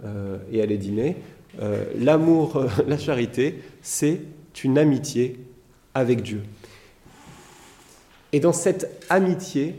euh, 0.04 0.38
et 0.52 0.62
aller 0.62 0.78
dîner. 0.78 1.16
Euh, 1.62 1.86
l'amour, 1.98 2.66
la 2.88 2.98
charité, 2.98 3.62
c'est 3.82 4.22
une 4.64 4.78
amitié 4.78 5.40
avec 5.94 6.22
Dieu. 6.22 6.42
Et 8.34 8.40
dans 8.40 8.54
cette 8.54 9.06
amitié 9.10 9.76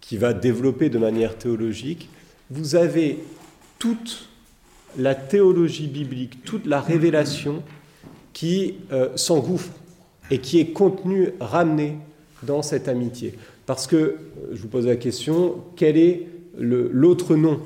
qui 0.00 0.16
va 0.16 0.32
développer 0.32 0.90
de 0.90 0.98
manière 0.98 1.38
théologique, 1.38 2.08
vous 2.50 2.74
avez 2.74 3.18
toute 3.78 4.28
la 4.98 5.14
théologie 5.14 5.86
biblique, 5.86 6.44
toute 6.44 6.66
la 6.66 6.80
révélation 6.80 7.62
qui 8.32 8.74
euh, 8.92 9.08
s'engouffre 9.16 9.72
et 10.30 10.38
qui 10.38 10.60
est 10.60 10.72
contenue, 10.72 11.30
ramenée 11.40 11.96
dans 12.42 12.62
cette 12.62 12.88
amitié. 12.88 13.34
Parce 13.66 13.86
que, 13.86 13.96
euh, 13.96 14.16
je 14.52 14.60
vous 14.60 14.68
pose 14.68 14.86
la 14.86 14.96
question, 14.96 15.64
quel 15.76 15.96
est 15.96 16.26
l'autre 16.58 17.34
nom 17.34 17.60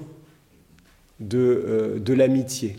de, 1.21 1.39
euh, 1.39 1.99
de 1.99 2.13
l'amitié 2.13 2.77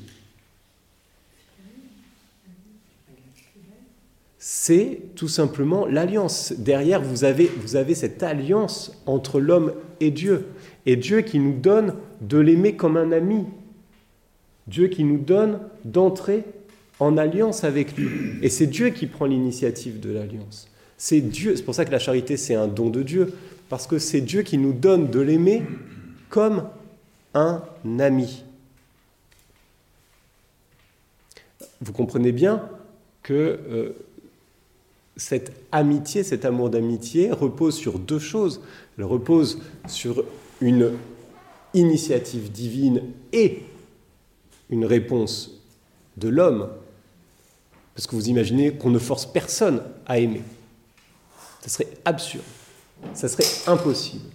c'est 4.49 5.01
tout 5.15 5.27
simplement 5.27 5.85
l'alliance. 5.85 6.53
Derrière, 6.57 7.01
vous 7.01 7.25
avez, 7.25 7.51
vous 7.61 7.75
avez 7.75 7.95
cette 7.95 8.23
alliance 8.23 8.93
entre 9.05 9.41
l'homme 9.41 9.73
et 9.99 10.09
Dieu. 10.09 10.45
Et 10.85 10.95
Dieu 10.95 11.19
qui 11.19 11.37
nous 11.37 11.59
donne 11.59 11.93
de 12.21 12.37
l'aimer 12.37 12.77
comme 12.77 12.95
un 12.95 13.11
ami. 13.11 13.43
Dieu 14.67 14.87
qui 14.87 15.03
nous 15.03 15.17
donne 15.17 15.59
d'entrer 15.83 16.45
en 17.01 17.17
alliance 17.17 17.65
avec 17.65 17.97
lui. 17.97 18.07
Et 18.41 18.47
c'est 18.47 18.67
Dieu 18.67 18.91
qui 18.91 19.07
prend 19.07 19.25
l'initiative 19.25 19.99
de 19.99 20.13
l'alliance. 20.13 20.69
C'est 20.97 21.19
Dieu, 21.19 21.57
c'est 21.57 21.63
pour 21.63 21.75
ça 21.75 21.83
que 21.83 21.91
la 21.91 21.99
charité 21.99 22.37
c'est 22.37 22.55
un 22.55 22.67
don 22.67 22.89
de 22.89 23.03
Dieu, 23.03 23.33
parce 23.67 23.85
que 23.85 23.99
c'est 23.99 24.21
Dieu 24.21 24.43
qui 24.43 24.57
nous 24.57 24.71
donne 24.71 25.11
de 25.11 25.19
l'aimer 25.19 25.61
comme 26.29 26.63
un 27.37 27.99
ami. 27.99 28.43
Vous 31.81 31.93
comprenez 31.93 32.31
bien 32.31 32.67
que 33.21 33.33
euh, 33.33 33.91
cette 35.15 35.51
amitié, 35.71 36.23
cet 36.23 36.45
amour 36.45 36.69
d'amitié 36.69 37.31
repose 37.31 37.75
sur 37.75 37.99
deux 37.99 38.19
choses. 38.19 38.61
Elle 38.97 39.03
repose 39.03 39.59
sur 39.87 40.23
une 40.61 40.93
initiative 41.73 42.51
divine 42.51 43.03
et 43.31 43.63
une 44.69 44.85
réponse 44.85 45.61
de 46.17 46.29
l'homme. 46.29 46.69
Parce 47.93 48.07
que 48.07 48.15
vous 48.15 48.29
imaginez 48.29 48.73
qu'on 48.73 48.89
ne 48.89 48.99
force 48.99 49.25
personne 49.25 49.83
à 50.07 50.19
aimer. 50.19 50.41
Ce 51.63 51.69
serait 51.69 51.89
absurde. 52.05 52.43
Ça 53.13 53.27
serait 53.27 53.45
impossible. 53.67 54.25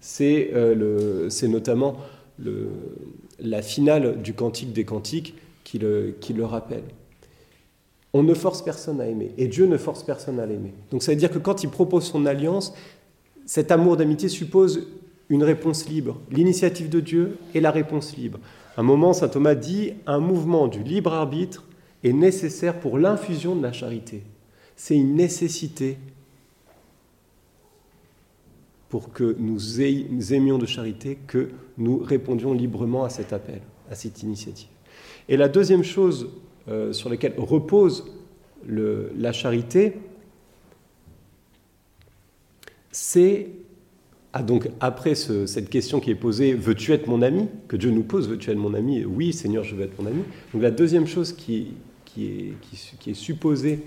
C'est 0.00 0.50
euh, 0.54 1.28
notamment 1.48 1.96
la 2.38 3.62
finale 3.62 4.22
du 4.22 4.34
Cantique 4.34 4.72
des 4.72 4.84
Cantiques 4.84 5.34
qui 5.62 5.78
le, 5.78 6.16
qui 6.20 6.32
le 6.32 6.44
rappelle. 6.44 6.84
On 8.12 8.22
ne 8.22 8.34
force 8.34 8.62
personne 8.62 9.00
à 9.00 9.08
aimer, 9.08 9.32
et 9.38 9.48
Dieu 9.48 9.66
ne 9.66 9.76
force 9.76 10.04
personne 10.04 10.38
à 10.38 10.46
l'aimer. 10.46 10.72
Donc 10.90 11.02
ça 11.02 11.12
veut 11.12 11.18
dire 11.18 11.30
que 11.30 11.38
quand 11.38 11.64
il 11.64 11.70
propose 11.70 12.04
son 12.04 12.26
alliance, 12.26 12.72
cet 13.44 13.72
amour 13.72 13.96
d'amitié 13.96 14.28
suppose 14.28 14.86
une 15.28 15.42
réponse 15.42 15.88
libre, 15.88 16.20
l'initiative 16.30 16.88
de 16.88 17.00
Dieu 17.00 17.38
et 17.54 17.60
la 17.60 17.70
réponse 17.70 18.16
libre. 18.16 18.38
un 18.76 18.82
moment, 18.82 19.12
saint 19.12 19.28
Thomas 19.28 19.54
dit, 19.54 19.94
un 20.06 20.18
mouvement 20.20 20.68
du 20.68 20.82
libre 20.82 21.12
arbitre 21.12 21.64
est 22.04 22.12
nécessaire 22.12 22.78
pour 22.78 22.98
l'infusion 22.98 23.56
de 23.56 23.62
la 23.62 23.72
charité. 23.72 24.22
C'est 24.76 24.96
une 24.96 25.14
nécessité 25.14 25.98
pour 28.94 29.12
que 29.12 29.34
nous 29.40 29.82
aimions 29.82 30.56
de 30.56 30.66
charité, 30.66 31.18
que 31.26 31.48
nous 31.78 31.98
répondions 31.98 32.52
librement 32.52 33.02
à 33.02 33.08
cet 33.08 33.32
appel, 33.32 33.60
à 33.90 33.96
cette 33.96 34.22
initiative. 34.22 34.68
Et 35.28 35.36
la 35.36 35.48
deuxième 35.48 35.82
chose 35.82 36.28
euh, 36.68 36.92
sur 36.92 37.10
lesquelles 37.10 37.34
repose 37.36 38.04
la 38.68 39.32
charité, 39.32 39.94
c'est 42.92 43.48
ah, 44.32 44.44
donc 44.44 44.70
après 44.78 45.16
cette 45.16 45.70
question 45.70 45.98
qui 45.98 46.12
est 46.12 46.14
posée, 46.14 46.54
veux-tu 46.54 46.92
être 46.92 47.08
mon 47.08 47.20
ami? 47.20 47.48
Que 47.66 47.74
Dieu 47.74 47.90
nous 47.90 48.04
pose, 48.04 48.28
veux-tu 48.28 48.48
être 48.52 48.56
mon 48.56 48.74
ami? 48.74 49.04
Oui, 49.04 49.32
Seigneur, 49.32 49.64
je 49.64 49.74
veux 49.74 49.82
être 49.82 50.00
mon 50.00 50.06
ami. 50.06 50.22
Donc 50.52 50.62
la 50.62 50.70
deuxième 50.70 51.08
chose 51.08 51.32
qui, 51.32 51.72
est, 52.16 53.14
supposée 53.14 53.80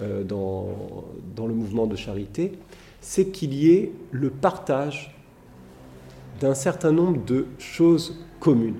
euh, 0.00 0.24
dans, 0.24 1.46
le 1.46 1.52
mouvement 1.52 1.86
de 1.86 1.96
charité, 1.96 2.52
c'est 3.00 3.26
qu'il 3.26 3.54
y 3.54 3.72
ait 3.72 3.92
le 4.10 4.30
partage 4.30 5.14
d'un 6.40 6.54
certain 6.54 6.92
nombre 6.92 7.24
de 7.24 7.46
choses 7.58 8.24
communes 8.40 8.76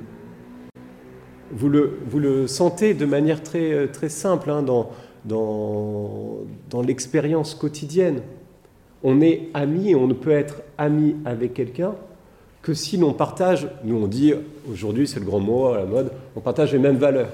vous 1.51 1.69
le, 1.69 1.99
vous 2.07 2.19
le, 2.19 2.47
sentez 2.47 2.95
de 2.95 3.07
manière 3.07 3.43
très, 3.43 3.89
très 3.89 4.09
simple 4.09 4.51
hein, 4.51 4.63
dans, 4.63 4.91
dans, 5.25 6.39
dans 6.71 6.83
l'expérience 6.83 7.55
quotidienne. 7.55 8.23
On 9.03 9.21
est 9.21 9.49
ami 9.55 9.91
et 9.91 9.95
on 9.95 10.07
ne 10.07 10.15
peut 10.15 10.31
être 10.31 10.63
ami 10.77 11.17
avec 11.25 11.55
quelqu'un 11.55 11.95
que 12.63 12.75
si 12.75 12.97
l'on 12.97 13.13
partage, 13.13 13.69
nous 13.85 13.97
on 13.97 14.09
dit 14.09 14.35
aujourd'hui 14.71 15.07
c'est 15.07 15.21
le 15.21 15.27
grand 15.27 15.39
mot 15.39 15.69
à 15.69 15.79
la 15.79 15.85
mode, 15.87 16.11
on 16.37 16.41
partage 16.41 16.73
les 16.73 16.79
mêmes 16.79 16.97
valeurs. 16.97 17.31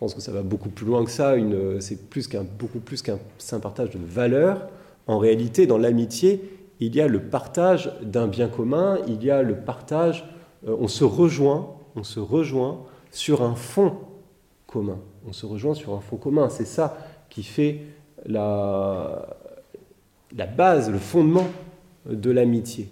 Je 0.00 0.06
pense 0.06 0.14
que 0.14 0.22
ça 0.22 0.32
va 0.32 0.42
beaucoup 0.42 0.70
plus 0.70 0.86
loin 0.86 1.04
que 1.04 1.10
ça, 1.10 1.34
c'est 1.80 2.08
plus 2.08 2.26
qu'un, 2.26 2.42
beaucoup 2.42 2.80
plus 2.80 3.02
qu'un 3.02 3.18
partage 3.60 3.90
de 3.90 3.98
valeurs. 4.02 4.68
En 5.06 5.18
réalité, 5.18 5.66
dans 5.66 5.76
l'amitié, 5.76 6.42
il 6.80 6.96
y 6.96 7.02
a 7.02 7.06
le 7.06 7.20
partage 7.20 7.92
d'un 8.00 8.26
bien 8.26 8.48
commun, 8.48 8.98
il 9.06 9.22
y 9.22 9.30
a 9.30 9.42
le 9.42 9.56
partage, 9.56 10.24
euh, 10.66 10.74
on 10.80 10.88
se 10.88 11.04
rejoint 11.04 11.76
on 11.96 12.04
se 12.04 12.20
rejoint 12.20 12.80
sur 13.10 13.42
un 13.42 13.54
fond 13.54 13.94
commun. 14.66 14.98
On 15.28 15.32
se 15.32 15.46
rejoint 15.46 15.74
sur 15.74 15.94
un 15.94 16.00
fond 16.00 16.16
commun. 16.16 16.48
C'est 16.48 16.64
ça 16.64 16.96
qui 17.28 17.42
fait 17.42 17.80
la, 18.26 19.36
la 20.36 20.46
base, 20.46 20.90
le 20.90 20.98
fondement 20.98 21.46
de 22.08 22.30
l'amitié. 22.30 22.88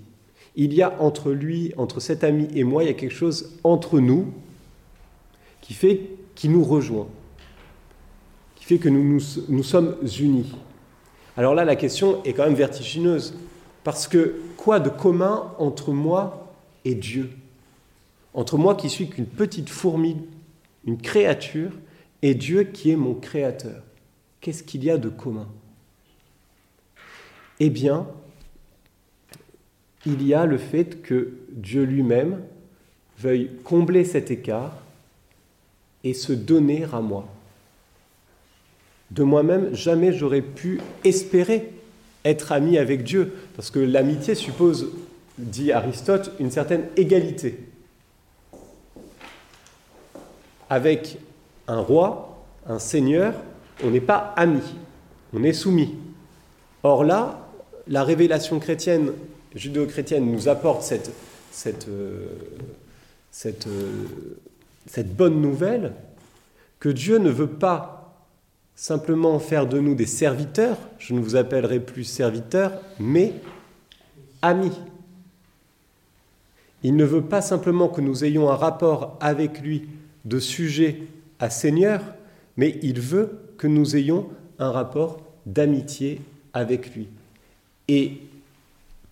Il 0.56 0.74
y 0.74 0.82
a 0.82 1.00
entre 1.00 1.30
lui, 1.30 1.72
entre 1.76 2.00
cet 2.00 2.24
ami 2.24 2.48
et 2.54 2.64
moi, 2.64 2.82
il 2.82 2.86
y 2.88 2.90
a 2.90 2.94
quelque 2.94 3.14
chose 3.14 3.58
entre 3.62 4.00
nous 4.00 4.26
qui 5.60 5.74
fait, 5.74 6.00
qui 6.38 6.48
nous 6.48 6.62
rejoint, 6.62 7.08
qui 8.54 8.64
fait 8.64 8.78
que 8.78 8.88
nous, 8.88 9.02
nous, 9.02 9.20
nous 9.48 9.62
sommes 9.64 9.96
unis. 10.20 10.54
Alors 11.36 11.52
là, 11.52 11.64
la 11.64 11.74
question 11.74 12.22
est 12.22 12.32
quand 12.32 12.44
même 12.44 12.54
vertigineuse, 12.54 13.36
parce 13.82 14.06
que 14.06 14.36
quoi 14.56 14.78
de 14.78 14.88
commun 14.88 15.52
entre 15.58 15.90
moi 15.90 16.54
et 16.84 16.94
Dieu? 16.94 17.30
Entre 18.34 18.56
moi 18.56 18.76
qui 18.76 18.88
suis 18.88 19.08
qu'une 19.08 19.26
petite 19.26 19.68
fourmi, 19.68 20.16
une 20.86 20.98
créature, 20.98 21.72
et 22.22 22.36
Dieu 22.36 22.62
qui 22.62 22.92
est 22.92 22.96
mon 22.96 23.14
créateur. 23.14 23.82
Qu'est-ce 24.40 24.62
qu'il 24.62 24.84
y 24.84 24.90
a 24.92 24.96
de 24.96 25.08
commun? 25.08 25.48
Eh 27.58 27.68
bien, 27.68 28.06
il 30.06 30.24
y 30.24 30.34
a 30.34 30.46
le 30.46 30.58
fait 30.58 31.02
que 31.02 31.32
Dieu 31.50 31.82
lui-même 31.82 32.42
veuille 33.18 33.50
combler 33.64 34.04
cet 34.04 34.30
écart 34.30 34.84
et 36.04 36.14
se 36.14 36.32
donner 36.32 36.86
à 36.92 37.00
moi. 37.00 37.26
De 39.10 39.22
moi-même, 39.22 39.74
jamais 39.74 40.12
j'aurais 40.12 40.42
pu 40.42 40.80
espérer 41.04 41.72
être 42.24 42.52
ami 42.52 42.78
avec 42.78 43.04
Dieu, 43.04 43.32
parce 43.56 43.70
que 43.70 43.78
l'amitié 43.78 44.34
suppose, 44.34 44.88
dit 45.38 45.72
Aristote, 45.72 46.32
une 46.40 46.50
certaine 46.50 46.84
égalité 46.96 47.58
avec 50.70 51.18
un 51.66 51.80
roi, 51.80 52.44
un 52.66 52.78
seigneur, 52.78 53.34
on 53.82 53.90
n'est 53.90 54.00
pas 54.00 54.34
ami, 54.36 54.62
on 55.32 55.42
est 55.42 55.52
soumis. 55.52 55.94
Or 56.82 57.04
là, 57.04 57.48
la 57.86 58.04
révélation 58.04 58.58
chrétienne, 58.58 59.12
judéo-chrétienne, 59.54 60.30
nous 60.30 60.48
apporte 60.48 60.82
cette, 60.82 61.10
cette, 61.50 61.88
euh, 61.88 62.26
cette, 63.30 63.66
euh, 63.66 64.36
cette 64.88 65.14
bonne 65.14 65.40
nouvelle 65.40 65.92
que 66.80 66.88
Dieu 66.88 67.18
ne 67.18 67.30
veut 67.30 67.48
pas 67.48 68.24
simplement 68.74 69.38
faire 69.38 69.66
de 69.66 69.80
nous 69.80 69.94
des 69.94 70.06
serviteurs, 70.06 70.76
je 70.98 71.12
ne 71.12 71.20
vous 71.20 71.36
appellerai 71.36 71.80
plus 71.80 72.04
serviteurs, 72.04 72.72
mais 73.00 73.34
amis. 74.40 74.78
Il 76.84 76.94
ne 76.94 77.04
veut 77.04 77.22
pas 77.22 77.42
simplement 77.42 77.88
que 77.88 78.00
nous 78.00 78.24
ayons 78.24 78.50
un 78.50 78.54
rapport 78.54 79.16
avec 79.20 79.60
lui 79.60 79.88
de 80.24 80.38
sujet 80.38 81.02
à 81.40 81.50
Seigneur, 81.50 82.00
mais 82.56 82.78
il 82.82 83.00
veut 83.00 83.40
que 83.58 83.66
nous 83.66 83.96
ayons 83.96 84.28
un 84.60 84.70
rapport 84.70 85.20
d'amitié 85.44 86.20
avec 86.52 86.94
lui. 86.94 87.08
Et 87.88 88.20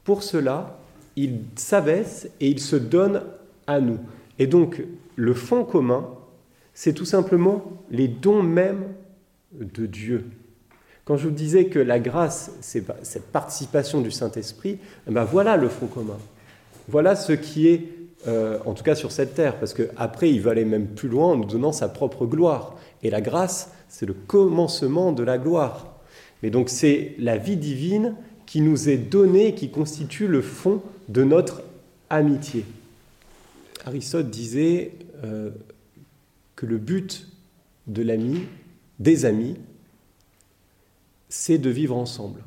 pour 0.05 0.23
cela, 0.23 0.79
il 1.17 1.41
s'abaisse 1.57 2.29
et 2.41 2.49
il 2.49 2.61
se 2.61 2.77
donne 2.77 3.23
à 3.67 3.81
nous. 3.81 3.99
Et 4.39 4.47
donc, 4.47 4.81
le 5.17 5.35
fond 5.35 5.65
commun, 5.65 6.09
c'est 6.75 6.93
tout 6.93 7.05
simplement 7.05 7.65
les 7.91 8.07
dons 8.07 8.43
mêmes 8.43 8.85
de 9.53 9.87
Dieu. 9.87 10.27
Quand 11.05 11.17
je 11.17 11.29
vous 11.29 11.35
disais 11.35 11.67
que 11.67 11.79
la 11.79 11.99
grâce, 11.99 12.53
c'est 12.61 12.85
cette 13.03 13.33
participation 13.33 14.01
du 14.01 14.11
Saint-Esprit, 14.11 14.79
eh 15.09 15.11
ben 15.11 15.25
voilà 15.25 15.57
le 15.57 15.69
fond 15.69 15.87
commun. 15.87 16.19
Voilà 16.89 17.17
ce 17.17 17.33
qui 17.33 17.69
est 17.69 17.89
euh, 18.29 18.59
en 18.65 18.75
tout 18.75 18.83
cas 18.83 18.97
sur 18.97 19.13
cette 19.13 19.35
terre, 19.35 19.57
parce 19.57 19.73
qu'après, 19.73 20.31
il 20.31 20.41
va 20.41 20.51
aller 20.51 20.65
même 20.65 20.89
plus 20.89 21.09
loin 21.09 21.29
en 21.29 21.37
nous 21.37 21.45
donnant 21.45 21.73
sa 21.73 21.89
propre 21.89 22.27
gloire. 22.27 22.75
Et 23.03 23.11
la 23.11 23.21
grâce, 23.21 23.71
c'est 23.89 24.07
le 24.07 24.15
commencement 24.15 25.13
de 25.13 25.23
la 25.23 25.39
gloire. 25.39 26.01
Mais 26.43 26.51
donc 26.51 26.69
c'est 26.69 27.15
la 27.19 27.37
vie 27.37 27.57
divine 27.57 28.17
qui 28.45 28.61
nous 28.61 28.89
est 28.89 28.97
donnée, 28.97 29.55
qui 29.55 29.71
constitue 29.71 30.27
le 30.27 30.43
fond 30.43 30.83
de 31.09 31.25
notre 31.25 31.63
amitié. 32.11 32.65
Aristote 33.87 34.31
disait 34.31 34.93
euh, 35.23 35.51
que 36.57 36.67
le 36.67 36.77
but 36.77 37.29
de 37.87 38.03
l'ami, 38.03 38.43
des 38.99 39.25
amis, 39.25 39.57
c'est 41.29 41.59
de 41.59 41.71
vivre 41.71 41.97
ensemble. 41.97 42.43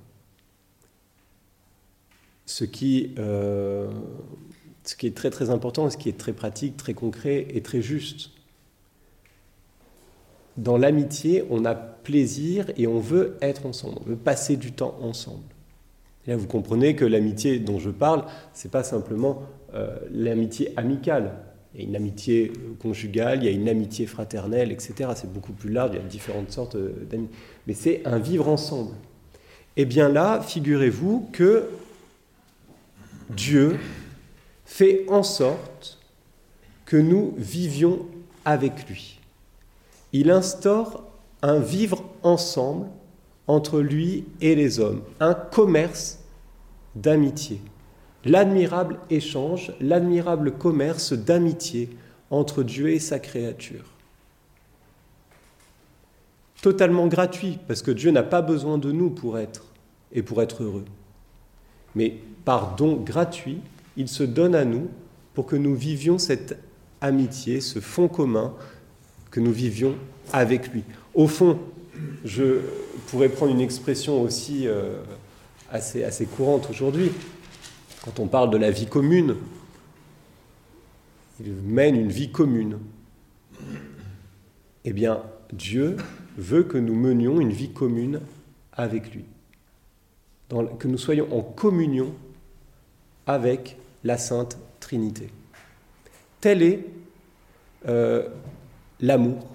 Ce 2.46 2.66
qui 2.66 3.14
euh, 3.18 3.90
ce 4.84 4.96
qui 4.96 5.08
est 5.08 5.16
très 5.16 5.30
très 5.30 5.50
important, 5.50 5.90
ce 5.90 5.98
qui 5.98 6.10
est 6.10 6.18
très 6.18 6.34
pratique, 6.34 6.76
très 6.76 6.94
concret 6.94 7.48
et 7.52 7.62
très 7.62 7.82
juste. 7.82 8.32
Dans 10.58 10.78
l'amitié, 10.78 11.46
on 11.50 11.64
a 11.64 11.76
plaisir 11.76 12.72
et 12.76 12.86
on 12.88 13.00
veut 13.00 13.38
être 13.42 13.66
ensemble, 13.66 14.00
on 14.02 14.10
veut 14.10 14.18
passer 14.18 14.58
du 14.58 14.74
temps 14.74 14.98
ensemble. 15.02 15.44
Là, 16.28 16.36
vous 16.36 16.48
comprenez 16.48 16.96
que 16.96 17.06
l'amitié 17.06 17.60
dont 17.60 17.80
je 17.80 17.90
parle, 17.90 18.24
c'est 18.54 18.72
pas 18.72 18.84
simplement 18.84 19.44
euh, 19.74 19.98
l'amitié 20.12 20.74
amicale. 20.78 21.34
Il 21.74 21.82
y 21.82 21.84
a 21.84 21.88
une 21.88 21.96
amitié 21.96 22.52
conjugale, 22.82 23.44
il 23.44 23.46
y 23.46 23.48
a 23.48 23.52
une 23.52 23.70
amitié 23.70 24.06
fraternelle, 24.06 24.72
etc. 24.72 25.12
C'est 25.16 25.32
beaucoup 25.32 25.54
plus 25.54 25.70
large, 25.70 25.92
il 25.94 25.98
y 25.98 26.00
a 26.00 26.08
différentes 26.08 26.52
sortes 26.52 26.76
euh, 26.76 27.08
d'amis. 27.10 27.30
Mais 27.68 27.74
c'est 27.74 28.02
un 28.06 28.20
vivre 28.20 28.50
ensemble. 28.50 28.92
Et 29.78 29.84
eh 29.84 29.86
bien 29.86 30.10
là, 30.10 30.42
figurez-vous 30.42 31.30
que 31.32 31.70
Dieu 33.30 33.78
fait 34.66 35.06
en 35.08 35.24
sorte 35.24 36.00
que 36.86 36.98
nous 36.98 37.34
vivions 37.38 38.06
avec 38.46 38.90
lui. 38.90 39.20
Il 40.12 40.32
instaure 40.32 41.04
un 41.42 41.60
vivre 41.60 42.04
ensemble 42.24 42.88
entre 43.50 43.82
lui 43.82 44.26
et 44.42 44.54
les 44.54 44.80
hommes, 44.80 45.02
un 45.20 45.34
commerce 45.34 46.20
d'amitié. 46.96 47.60
L'admirable 48.24 49.00
échange, 49.10 49.74
l'admirable 49.82 50.52
commerce 50.52 51.14
d'amitié 51.14 51.90
entre 52.30 52.62
Dieu 52.62 52.92
et 52.92 53.00
sa 53.00 53.18
créature. 53.18 53.86
Totalement 56.62 57.08
gratuit, 57.08 57.58
parce 57.68 57.82
que 57.82 57.90
Dieu 57.90 58.12
n'a 58.12 58.22
pas 58.22 58.44
besoin 58.44 58.78
de 58.78 58.92
nous 58.92 59.10
pour 59.10 59.40
être 59.40 59.66
et 60.14 60.22
pour 60.22 60.44
être 60.44 60.62
heureux. 60.62 60.86
Mais 61.96 62.18
par 62.46 62.76
don 62.76 62.98
gratuit, 62.98 63.62
il 63.98 64.10
se 64.10 64.22
donne 64.22 64.54
à 64.54 64.64
nous 64.64 64.90
pour 65.34 65.48
que 65.48 65.56
nous 65.56 65.74
vivions 65.74 66.20
cette 66.20 66.60
amitié, 67.02 67.62
ce 67.62 67.80
fond 67.80 68.10
commun, 68.10 68.54
que 69.32 69.40
nous 69.40 69.52
vivions 69.52 69.96
avec 70.34 70.72
lui. 70.72 70.84
Au 71.16 71.26
fond, 71.26 71.58
je 72.24 72.60
pourrais 73.10 73.30
prendre 73.30 73.52
une 73.52 73.62
expression 73.62 74.22
aussi 74.22 74.68
euh, 74.68 75.02
assez, 75.72 76.04
assez 76.04 76.26
courante 76.26 76.70
aujourd'hui. 76.70 77.12
Quand 78.04 78.20
on 78.20 78.28
parle 78.28 78.50
de 78.50 78.58
la 78.58 78.72
vie 78.72 78.88
commune, 78.88 79.36
il 81.40 81.54
mène 81.54 81.96
une 81.96 82.12
vie 82.12 82.32
commune. 82.32 82.80
Eh 84.86 84.94
bien, 84.94 85.22
Dieu 85.52 85.98
veut 86.38 86.64
que 86.64 86.78
nous 86.78 86.96
menions 86.96 87.42
une 87.42 87.52
vie 87.52 87.72
commune 87.72 88.22
avec 88.74 89.14
lui, 89.14 89.26
que 90.80 90.88
nous 90.88 90.98
soyons 90.98 91.28
en 91.36 91.42
communion 91.42 92.14
avec 93.28 93.78
la 94.04 94.18
Sainte 94.18 94.58
Trinité. 94.80 95.30
Tel 96.42 96.64
est 96.64 96.86
euh, 97.88 98.30
l'amour 99.02 99.46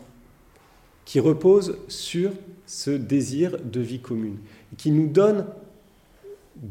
qui 1.04 1.20
repose 1.20 1.78
sur 1.88 2.32
ce 2.74 2.90
désir 2.90 3.56
de 3.62 3.80
vie 3.80 4.00
commune, 4.00 4.38
qui 4.76 4.90
nous 4.90 5.06
donne 5.06 5.46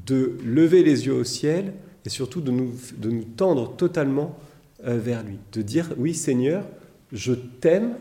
de 0.05 0.37
lever 0.43 0.83
les 0.83 1.05
yeux 1.05 1.13
au 1.13 1.23
ciel 1.23 1.73
et 2.05 2.09
surtout 2.09 2.41
de 2.41 2.51
nous, 2.51 2.73
de 2.97 3.09
nous 3.09 3.23
tendre 3.23 3.73
totalement 3.77 4.37
euh, 4.85 4.97
vers 4.97 5.23
lui, 5.23 5.37
de 5.53 5.61
dire 5.61 5.93
oui 5.97 6.13
Seigneur, 6.13 6.65
je 7.13 7.31
t'aime, 7.31 7.95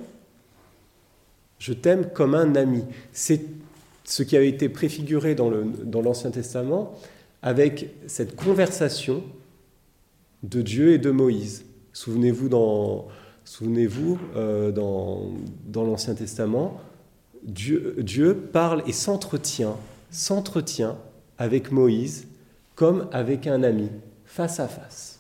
je 1.60 1.72
t'aime 1.72 2.10
comme 2.12 2.34
un 2.34 2.56
ami. 2.56 2.82
C'est 3.12 3.42
ce 4.02 4.24
qui 4.24 4.36
avait 4.36 4.48
été 4.48 4.68
préfiguré 4.68 5.36
dans 5.36 5.48
l'Ancien 5.48 6.30
dans 6.30 6.34
Testament 6.34 6.98
avec 7.40 7.94
cette 8.08 8.34
conversation 8.34 9.22
de 10.42 10.60
Dieu 10.60 10.92
et 10.92 10.98
de 10.98 11.12
Moïse. 11.12 11.64
Souvenez-vous 11.92 12.48
dans, 12.48 13.06
souvenez-vous, 13.44 14.18
euh, 14.34 14.72
dans, 14.72 15.30
dans 15.68 15.84
l'Ancien 15.84 16.14
Testament, 16.16 16.80
Dieu, 17.42 18.48
parle 18.52 18.82
et 18.86 18.92
s'entretient, 18.92 19.76
s'entretient 20.10 20.96
avec 21.38 21.72
Moïse 21.72 22.26
comme 22.74 23.08
avec 23.12 23.46
un 23.46 23.62
ami, 23.62 23.90
face 24.24 24.60
à 24.60 24.68
face. 24.68 25.18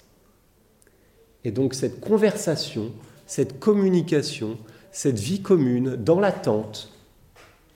Et 1.44 1.50
donc 1.50 1.74
cette 1.74 2.00
conversation, 2.00 2.92
cette 3.26 3.58
communication, 3.58 4.58
cette 4.90 5.18
vie 5.18 5.42
commune 5.42 5.96
dans 5.96 6.20
l'attente, 6.20 6.92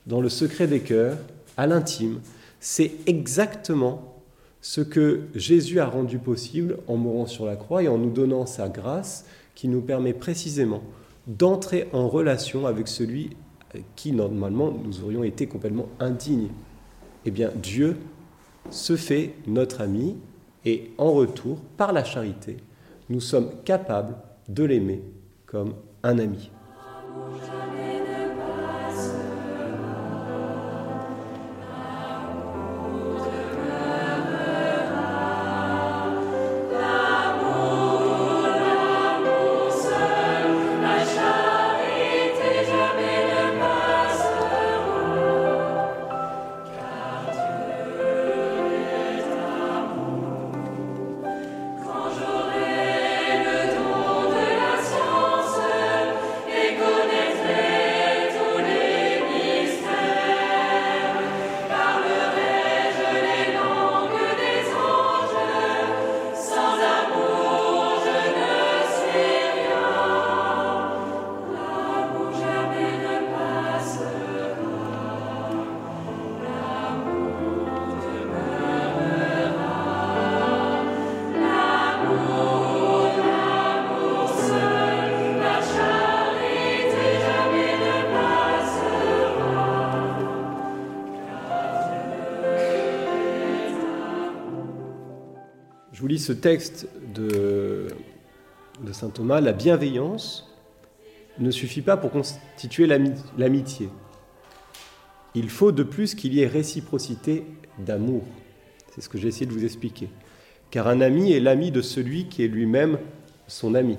dans 0.05 0.21
le 0.21 0.29
secret 0.29 0.67
des 0.67 0.79
cœurs, 0.79 1.17
à 1.57 1.67
l'intime, 1.67 2.21
c'est 2.59 2.91
exactement 3.05 4.23
ce 4.61 4.81
que 4.81 5.21
Jésus 5.35 5.79
a 5.79 5.85
rendu 5.85 6.17
possible 6.17 6.77
en 6.87 6.97
mourant 6.97 7.25
sur 7.25 7.45
la 7.45 7.55
croix 7.55 7.83
et 7.83 7.87
en 7.87 7.97
nous 7.97 8.09
donnant 8.09 8.45
sa 8.45 8.69
grâce 8.69 9.25
qui 9.55 9.67
nous 9.67 9.81
permet 9.81 10.13
précisément 10.13 10.81
d'entrer 11.27 11.87
en 11.93 12.07
relation 12.07 12.65
avec 12.65 12.87
celui 12.87 13.35
qui 13.95 14.11
normalement 14.11 14.71
nous 14.71 15.03
aurions 15.03 15.23
été 15.23 15.47
complètement 15.47 15.87
indignes. 15.99 16.49
Eh 17.25 17.31
bien, 17.31 17.51
Dieu 17.55 17.97
se 18.69 18.95
fait 18.95 19.33
notre 19.47 19.81
ami 19.81 20.15
et 20.65 20.91
en 20.97 21.11
retour, 21.11 21.59
par 21.77 21.93
la 21.93 22.03
charité, 22.03 22.57
nous 23.09 23.21
sommes 23.21 23.49
capables 23.63 24.15
de 24.49 24.63
l'aimer 24.63 25.01
comme 25.45 25.73
un 26.03 26.19
ami. 26.19 26.51
Ce 96.19 96.33
texte 96.33 96.87
de, 97.13 97.87
saint 98.91 99.09
Thomas, 99.09 99.41
la 99.41 99.53
bienveillance 99.53 100.49
ne 101.39 101.51
suffit 101.51 101.81
pas 101.81 101.97
pour 101.97 102.11
constituer 102.11 102.87
l'amitié. 103.37 103.89
Il 105.35 105.49
faut 105.49 105.71
de 105.71 105.83
plus 105.83 106.15
qu'il 106.15 106.33
y 106.33 106.41
ait 106.41 106.47
réciprocité 106.47 107.45
d'amour. 107.79 108.23
C'est 108.93 109.01
ce 109.01 109.09
que 109.09 109.17
j'ai 109.17 109.27
essayé 109.27 109.45
de 109.45 109.53
vous 109.53 109.65
expliquer. 109.65 110.09
Car 110.71 110.87
un 110.87 111.01
ami 111.01 111.31
est 111.31 111.39
l'ami 111.39 111.71
de 111.71 111.81
celui 111.81 112.27
qui 112.27 112.43
est 112.43 112.47
lui-même 112.47 112.97
son 113.47 113.75
ami. 113.75 113.97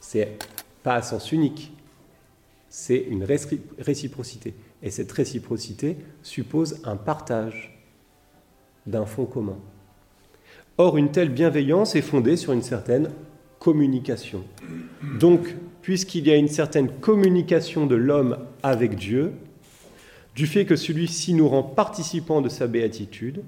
C'est 0.00 0.38
pas 0.82 0.94
à 0.94 1.02
sens 1.02 1.32
unique. 1.32 1.72
C'est 2.68 2.98
une 2.98 3.24
réciprocité. 3.24 4.54
Et 4.82 4.90
cette 4.90 5.12
réciprocité 5.12 5.96
suppose 6.22 6.80
un 6.84 6.96
partage 6.96 7.82
d'un 8.86 9.06
fond 9.06 9.26
commun. 9.26 9.58
Or, 10.76 10.96
une 10.96 11.12
telle 11.12 11.28
bienveillance 11.28 11.94
est 11.94 12.02
fondée 12.02 12.36
sur 12.36 12.52
une 12.52 12.62
certaine 12.62 13.10
communication. 13.60 14.42
Donc, 15.20 15.54
puisqu'il 15.82 16.26
y 16.26 16.32
a 16.32 16.36
une 16.36 16.48
certaine 16.48 16.88
communication 16.88 17.86
de 17.86 17.94
l'homme 17.94 18.38
avec 18.64 18.96
Dieu, 18.96 19.34
du 20.34 20.48
fait 20.48 20.64
que 20.64 20.74
celui-ci 20.74 21.34
nous 21.34 21.48
rend 21.48 21.62
participants 21.62 22.40
de 22.40 22.48
sa 22.48 22.66
béatitude, 22.66 23.44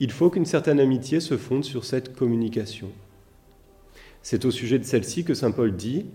il 0.00 0.10
faut 0.10 0.30
qu'une 0.30 0.46
certaine 0.46 0.80
amitié 0.80 1.20
se 1.20 1.36
fonde 1.36 1.64
sur 1.64 1.84
cette 1.84 2.16
communication. 2.16 2.88
C'est 4.22 4.46
au 4.46 4.50
sujet 4.50 4.78
de 4.78 4.84
celle-ci 4.84 5.24
que 5.24 5.34
Saint 5.34 5.50
Paul 5.50 5.76
dit, 5.76 6.06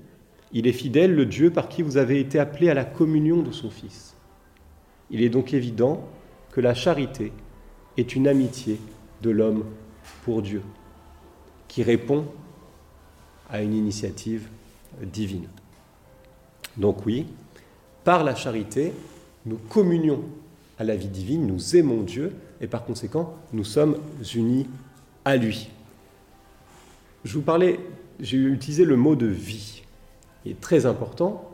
Il 0.53 0.65
est 0.65 0.71
fidèle 0.71 1.13
le 1.13 1.27
Dieu 1.27 1.51
par 1.51 1.69
qui 1.69 1.83
vous 1.83 1.97
avez 1.97 2.19
été 2.19 2.39
appelés 2.39 2.69
à 2.69 2.73
la 2.73 2.85
communion 2.85 3.43
de 3.43 3.51
son 3.51 3.69
Fils. 3.69 4.15
Il 5.11 5.21
est 5.21 5.29
donc 5.29 5.53
évident 5.53 6.03
que 6.51 6.61
la 6.61 6.73
charité 6.73 7.31
est 7.97 8.15
une 8.15 8.27
amitié 8.27 8.79
de 9.21 9.29
l'homme 9.29 9.63
pour 10.23 10.41
Dieu, 10.41 10.61
qui 11.67 11.83
répond 11.83 12.25
à 13.49 13.61
une 13.61 13.73
initiative 13.73 14.47
divine. 15.01 15.47
Donc 16.75 17.05
oui, 17.05 17.27
par 18.03 18.23
la 18.23 18.35
charité, 18.35 18.93
nous 19.45 19.57
communions 19.57 20.23
à 20.77 20.83
la 20.83 20.95
vie 20.95 21.07
divine, 21.07 21.47
nous 21.47 21.75
aimons 21.75 22.03
Dieu 22.03 22.35
et 22.61 22.67
par 22.67 22.85
conséquent, 22.85 23.35
nous 23.53 23.63
sommes 23.63 23.97
unis 24.35 24.67
à 25.25 25.37
lui. 25.37 25.69
Je 27.23 27.33
vous 27.33 27.41
parlais, 27.41 27.79
j'ai 28.19 28.37
utilisé 28.37 28.85
le 28.85 28.95
mot 28.95 29.15
de 29.15 29.25
vie. 29.25 29.83
Il 30.45 30.51
est 30.51 30.61
très 30.61 30.85
important 30.85 31.51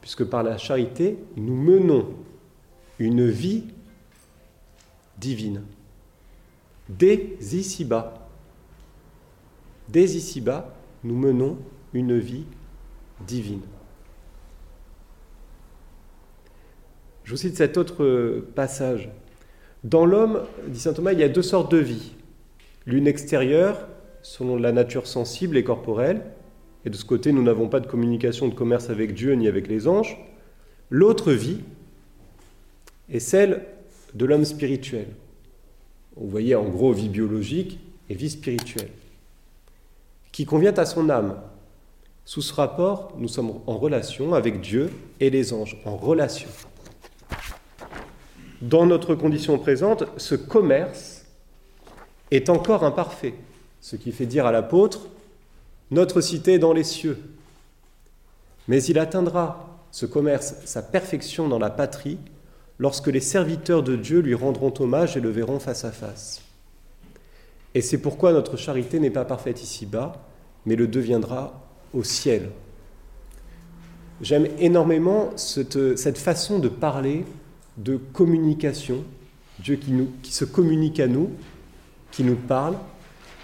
puisque 0.00 0.24
par 0.24 0.42
la 0.42 0.58
charité, 0.58 1.18
nous 1.36 1.56
menons 1.56 2.06
une 2.98 3.28
vie 3.28 3.64
divine 5.18 5.62
dès 6.88 7.36
ici-bas. 7.40 8.28
Dès 9.88 10.04
ici-bas, 10.04 10.74
nous 11.04 11.16
menons 11.16 11.58
une 11.92 12.18
vie 12.18 12.44
divine. 13.26 13.62
Je 17.24 17.32
vous 17.32 17.36
cite 17.36 17.56
cet 17.56 17.76
autre 17.76 18.44
passage. 18.54 19.10
Dans 19.84 20.06
l'homme, 20.06 20.42
dit 20.68 20.78
saint 20.78 20.92
Thomas, 20.92 21.12
il 21.12 21.18
y 21.18 21.24
a 21.24 21.28
deux 21.28 21.42
sortes 21.42 21.70
de 21.70 21.78
vie. 21.78 22.12
L'une 22.86 23.06
extérieure, 23.06 23.88
selon 24.22 24.56
la 24.56 24.72
nature 24.72 25.06
sensible 25.06 25.56
et 25.56 25.64
corporelle, 25.64 26.22
et 26.84 26.90
de 26.90 26.94
ce 26.94 27.04
côté, 27.04 27.32
nous 27.32 27.42
n'avons 27.42 27.68
pas 27.68 27.80
de 27.80 27.86
communication, 27.88 28.46
de 28.46 28.54
commerce 28.54 28.90
avec 28.90 29.12
Dieu 29.12 29.32
ni 29.34 29.48
avec 29.48 29.66
les 29.66 29.88
anges. 29.88 30.16
L'autre 30.88 31.32
vie 31.32 31.58
est 33.10 33.18
celle 33.18 33.62
de 34.14 34.24
l'homme 34.24 34.44
spirituel. 34.44 35.06
Vous 36.16 36.28
voyez 36.28 36.54
en 36.54 36.64
gros 36.64 36.92
vie 36.92 37.08
biologique 37.08 37.78
et 38.08 38.14
vie 38.14 38.30
spirituelle, 38.30 38.90
qui 40.32 40.46
convient 40.46 40.74
à 40.74 40.86
son 40.86 41.10
âme. 41.10 41.40
Sous 42.24 42.42
ce 42.42 42.54
rapport, 42.54 43.12
nous 43.18 43.28
sommes 43.28 43.60
en 43.66 43.76
relation 43.76 44.34
avec 44.34 44.60
Dieu 44.60 44.90
et 45.20 45.30
les 45.30 45.52
anges, 45.52 45.76
en 45.84 45.96
relation. 45.96 46.48
Dans 48.62 48.86
notre 48.86 49.14
condition 49.14 49.58
présente, 49.58 50.04
ce 50.16 50.34
commerce 50.34 51.26
est 52.30 52.48
encore 52.48 52.82
imparfait, 52.82 53.34
ce 53.80 53.96
qui 53.96 54.10
fait 54.10 54.26
dire 54.26 54.46
à 54.46 54.52
l'apôtre, 54.52 55.08
notre 55.90 56.20
cité 56.20 56.54
est 56.54 56.58
dans 56.58 56.72
les 56.72 56.82
cieux. 56.82 57.18
Mais 58.66 58.82
il 58.82 58.98
atteindra, 58.98 59.78
ce 59.92 60.06
commerce, 60.06 60.56
sa 60.64 60.82
perfection 60.82 61.46
dans 61.46 61.58
la 61.58 61.70
patrie 61.70 62.18
lorsque 62.78 63.08
les 63.08 63.20
serviteurs 63.20 63.82
de 63.82 63.96
Dieu 63.96 64.20
lui 64.20 64.34
rendront 64.34 64.72
hommage 64.78 65.16
et 65.16 65.20
le 65.20 65.30
verront 65.30 65.58
face 65.58 65.84
à 65.84 65.92
face. 65.92 66.42
Et 67.74 67.80
c'est 67.80 67.98
pourquoi 67.98 68.32
notre 68.32 68.56
charité 68.56 69.00
n'est 69.00 69.10
pas 69.10 69.24
parfaite 69.24 69.62
ici-bas, 69.62 70.26
mais 70.64 70.76
le 70.76 70.88
deviendra 70.88 71.62
au 71.92 72.02
ciel. 72.02 72.50
J'aime 74.22 74.48
énormément 74.58 75.30
cette, 75.36 76.16
façon 76.16 76.58
de 76.58 76.68
parler 76.68 77.24
de 77.76 77.98
communication, 78.14 79.04
Dieu 79.62 79.78
qui 80.22 80.32
se 80.32 80.46
communique 80.46 81.00
à 81.00 81.06
nous, 81.06 81.30
qui 82.10 82.24
nous 82.24 82.36
parle, 82.36 82.76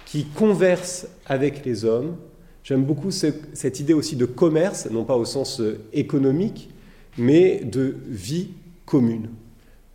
qui 0.05 0.25
converse 0.25 1.07
avec 1.27 1.63
les 1.63 1.85
hommes. 1.85 2.15
J'aime 2.63 2.83
beaucoup 2.83 3.11
cette 3.11 3.79
idée 3.79 3.93
aussi 3.93 4.15
de 4.15 4.25
commerce, 4.25 4.89
non 4.89 5.03
pas 5.03 5.15
au 5.15 5.25
sens 5.25 5.59
euh, 5.59 5.79
économique, 5.91 6.69
mais 7.17 7.63
de 7.63 7.97
vie 8.07 8.49
commune. 8.85 9.29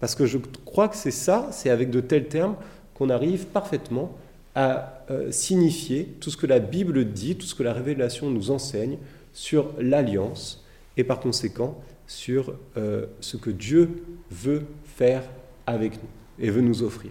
Parce 0.01 0.15
que 0.15 0.27
je 0.27 0.39
crois 0.65 0.89
que 0.89 0.97
c'est 0.97 1.11
ça, 1.11 1.49
c'est 1.53 1.71
avec 1.71 1.91
de 1.91 2.01
tels 2.01 2.29
termes 2.29 2.57
qu'on 2.95 3.11
arrive 3.11 3.47
parfaitement 3.47 4.17
à 4.55 5.05
euh, 5.11 5.31
signifier 5.31 6.05
tout 6.21 6.31
ce 6.31 6.37
que 6.37 6.47
la 6.47 6.59
Bible 6.59 7.05
dit, 7.05 7.37
tout 7.37 7.47
ce 7.47 7.55
que 7.55 7.63
la 7.63 7.73
révélation 7.73 8.31
nous 8.31 8.51
enseigne 8.51 8.99
sur 9.33 9.73
l'alliance 9.79 10.65
et 10.97 11.05
par 11.05 11.21
conséquent 11.21 11.81
sur 12.07 12.55
euh, 12.77 13.07
ce 13.21 13.37
que 13.37 13.51
Dieu 13.51 14.03
veut 14.31 14.63
faire 14.85 15.23
avec 15.67 15.95
nous 15.95 16.09
et 16.39 16.51
veut 16.51 16.63
nous 16.63 16.83
offrir. 16.83 17.11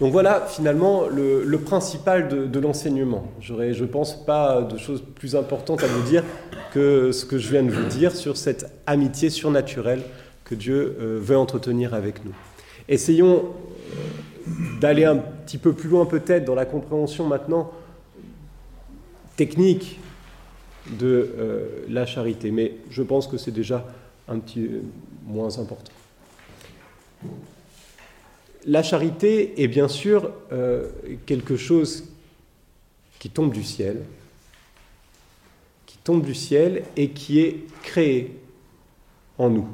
Donc 0.00 0.12
voilà 0.12 0.46
finalement 0.46 1.06
le, 1.08 1.58
principal 1.58 2.28
de, 2.28 2.60
l'enseignement. 2.60 3.32
J'aurais, 3.40 3.72
je 3.72 3.84
pense, 3.84 4.24
pas 4.24 4.60
de 4.60 4.76
choses 4.76 5.02
plus 5.14 5.34
importantes 5.36 5.82
à 5.82 5.86
vous 5.86 6.02
dire 6.02 6.22
que 6.72 7.12
ce 7.12 7.24
que 7.24 7.38
je 7.38 7.48
viens 7.50 7.62
de 7.62 7.70
vous 7.70 7.88
dire 7.88 8.14
sur 8.14 8.36
cette 8.36 8.70
amitié 8.86 9.30
surnaturelle 9.30 10.02
que 10.44 10.54
Dieu 10.54 10.96
euh, 11.00 11.18
veut 11.20 11.36
entretenir 11.36 11.94
avec 11.94 12.24
nous. 12.24 12.34
Essayons 12.88 13.44
euh, 13.46 14.50
d'aller 14.80 15.04
un 15.04 15.16
petit 15.16 15.58
peu 15.58 15.72
plus 15.72 15.88
loin 15.88 16.04
peut-être 16.04 16.44
dans 16.44 16.54
la 16.54 16.66
compréhension 16.66 17.26
maintenant 17.26 17.72
technique 19.36 19.98
de 20.98 21.30
euh, 21.38 21.84
la 21.88 22.06
charité, 22.06 22.50
mais 22.50 22.74
je 22.90 23.02
pense 23.02 23.26
que 23.26 23.38
c'est 23.38 23.50
déjà 23.50 23.84
un 24.28 24.38
petit 24.38 24.68
moins 25.26 25.58
important. 25.58 25.92
La 28.66 28.82
charité 28.82 29.62
est 29.62 29.68
bien 29.68 29.88
sûr 29.88 30.30
quelque 31.24 31.56
chose 31.56 32.04
qui 33.18 33.30
tombe 33.30 33.52
du 33.52 33.62
ciel, 33.62 34.02
qui 35.86 35.98
tombe 35.98 36.24
du 36.24 36.34
ciel 36.34 36.82
et 36.96 37.10
qui 37.10 37.40
est 37.40 37.64
créé 37.82 38.38
en 39.38 39.50
nous. 39.50 39.68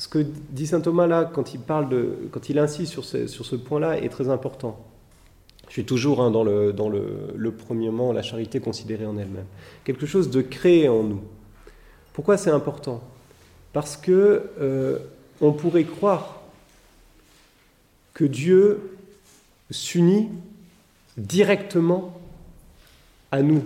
ce 0.00 0.08
que 0.08 0.18
dit 0.18 0.66
saint 0.66 0.80
Thomas 0.80 1.06
là, 1.06 1.30
quand 1.30 1.52
il 2.48 2.58
insiste 2.58 2.92
sur 2.92 3.04
ce, 3.04 3.56
point-là, 3.56 3.98
est 3.98 4.08
très 4.08 4.30
important. 4.30 4.78
Je 5.68 5.74
suis 5.74 5.84
toujours 5.84 6.22
hein, 6.22 6.30
dans, 6.30 6.42
le, 6.42 6.72
le 7.36 7.52
premièrement 7.52 8.12
la 8.12 8.22
charité 8.22 8.60
considérée 8.60 9.04
en 9.04 9.18
elle-même. 9.18 9.44
Quelque 9.84 10.06
chose 10.06 10.30
de 10.30 10.40
créé 10.40 10.88
en 10.88 11.02
nous. 11.02 11.20
Pourquoi 12.14 12.38
c'est 12.38 12.50
important? 12.50 13.02
Parce 13.72 13.96
que 13.96 14.42
euh, 14.60 14.98
on 15.40 15.52
pourrait 15.52 15.84
croire 15.84 16.42
que 18.14 18.24
Dieu 18.24 18.80
s'unit 19.70 20.28
directement 21.16 22.18
à 23.30 23.42
nous 23.42 23.62